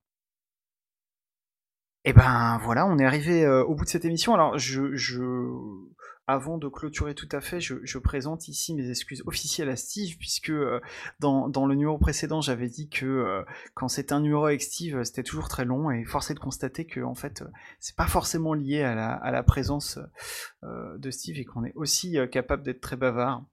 Et 2.04 2.14
ben 2.14 2.60
voilà, 2.64 2.88
on 2.88 2.98
est 2.98 3.06
arrivé 3.06 3.46
euh, 3.46 3.64
au 3.64 3.76
bout 3.76 3.86
de 3.86 3.90
cette 3.90 4.06
émission. 4.06 4.34
Alors, 4.34 4.58
je, 4.58 4.96
avant 6.32 6.58
de 6.58 6.68
clôturer 6.68 7.14
tout 7.16 7.28
à 7.32 7.42
fait, 7.42 7.60
je, 7.62 7.76
je 7.84 7.98
présente 7.98 8.48
ici 8.48 8.74
mes 8.74 8.90
excuses 8.90 9.24
officielles 9.26 9.70
à 9.70 9.76
Steve, 9.76 10.18
puisque 10.18 10.50
euh, 10.50 10.80
dans, 11.20 11.50
dans 11.50 11.66
le 11.66 11.76
numéro 11.76 11.98
précédent, 11.98 12.42
j'avais 12.42 12.70
dit 12.70 12.90
que 12.90 13.06
euh, 13.06 13.44
quand 13.74 13.88
c'était 13.88 14.14
un 14.14 14.20
numéro 14.22 14.46
avec 14.46 14.62
Steve, 14.62 14.98
euh, 14.98 15.04
c'était 15.04 15.24
toujours 15.24 15.48
très 15.48 15.66
long, 15.66 15.92
et 15.92 16.04
force 16.06 16.32
est 16.32 16.36
de 16.36 16.40
constater 16.40 16.86
que 16.86 17.02
en 17.02 17.16
fait, 17.16 17.44
c'est 17.80 17.96
pas 17.96 18.08
forcément 18.08 18.54
lié 18.54 18.82
à 18.84 18.96
la, 18.96 19.12
à 19.14 19.32
la 19.32 19.44
présence 19.44 20.00
euh, 20.64 20.98
de 20.98 21.12
Steve 21.12 21.38
et 21.40 21.46
qu'on 21.46 21.64
est 21.66 21.74
aussi 21.76 22.18
capable 22.32 22.64
d'être 22.64 22.82
très 22.82 22.96
bavard. 22.98 23.44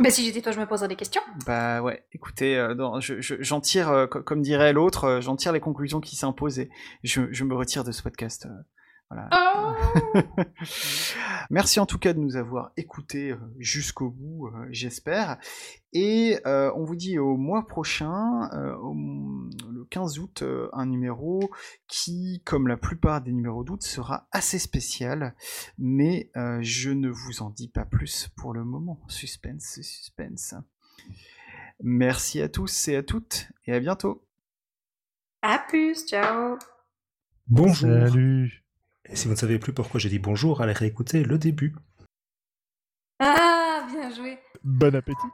Bah, 0.00 0.10
si 0.10 0.24
j'étais 0.24 0.40
toi, 0.42 0.50
je 0.50 0.58
me 0.58 0.66
poserais 0.66 0.88
des 0.88 0.96
questions. 0.96 1.22
Bah 1.46 1.80
ouais, 1.80 2.04
écoutez, 2.12 2.58
euh, 2.58 2.74
dans- 2.74 2.98
je- 2.98 3.20
je- 3.20 3.36
j'en 3.38 3.60
tire, 3.60 3.90
euh, 3.90 4.06
co- 4.08 4.22
comme 4.24 4.42
dirait 4.42 4.72
l'autre, 4.72 5.04
euh, 5.04 5.20
j'en 5.20 5.36
tire 5.36 5.52
les 5.52 5.60
conclusions 5.60 6.00
qui 6.00 6.16
s'imposent 6.16 6.58
et 6.58 6.68
je, 7.04 7.32
je 7.32 7.44
me 7.44 7.54
retire 7.54 7.84
de 7.84 7.92
ce 7.92 8.02
podcast. 8.02 8.48
Voilà. 9.10 9.28
Oh 9.32 10.18
Merci 11.50 11.78
en 11.78 11.86
tout 11.86 11.98
cas 11.98 12.12
de 12.14 12.18
nous 12.18 12.36
avoir 12.36 12.72
écoutés 12.76 13.32
euh, 13.32 13.36
jusqu'au 13.58 14.10
bout, 14.10 14.48
euh, 14.48 14.66
j'espère. 14.70 15.38
Et 15.92 16.38
euh, 16.46 16.72
on 16.74 16.84
vous 16.84 16.96
dit 16.96 17.18
au 17.18 17.36
mois 17.36 17.66
prochain, 17.66 18.48
euh, 18.54 18.74
au- 18.76 18.94
le 19.70 19.84
15 19.90 20.18
août, 20.18 20.42
euh, 20.42 20.68
un 20.72 20.86
numéro 20.86 21.50
qui, 21.86 22.42
comme 22.44 22.66
la 22.66 22.76
plupart 22.76 23.20
des 23.20 23.32
numéros 23.32 23.62
d'août, 23.62 23.82
sera 23.82 24.26
assez 24.32 24.58
spécial. 24.58 25.34
Mais 25.78 26.30
euh, 26.36 26.58
je 26.62 26.90
ne 26.90 27.08
vous 27.10 27.42
en 27.42 27.50
dis 27.50 27.68
pas 27.68 27.84
plus 27.84 28.28
pour 28.36 28.52
le 28.54 28.64
moment. 28.64 29.00
Suspense, 29.08 29.80
suspense. 29.82 30.54
Merci 31.82 32.40
à 32.40 32.48
tous 32.48 32.88
et 32.88 32.96
à 32.96 33.02
toutes, 33.02 33.48
et 33.66 33.74
à 33.74 33.80
bientôt. 33.80 34.26
À 35.42 35.58
plus, 35.58 36.06
ciao 36.06 36.56
Bonjour. 37.46 38.08
Salut. 38.08 38.63
Et 39.08 39.16
si 39.16 39.26
vous 39.26 39.32
ne 39.32 39.38
savez 39.38 39.58
plus 39.58 39.72
pourquoi 39.72 40.00
j'ai 40.00 40.08
dit 40.08 40.18
bonjour, 40.18 40.60
allez 40.60 40.72
réécouter 40.72 41.24
le 41.24 41.38
début. 41.38 41.74
Ah, 43.20 43.86
bien 43.90 44.14
joué 44.14 44.38
Bon 44.62 44.94
appétit. 44.94 45.26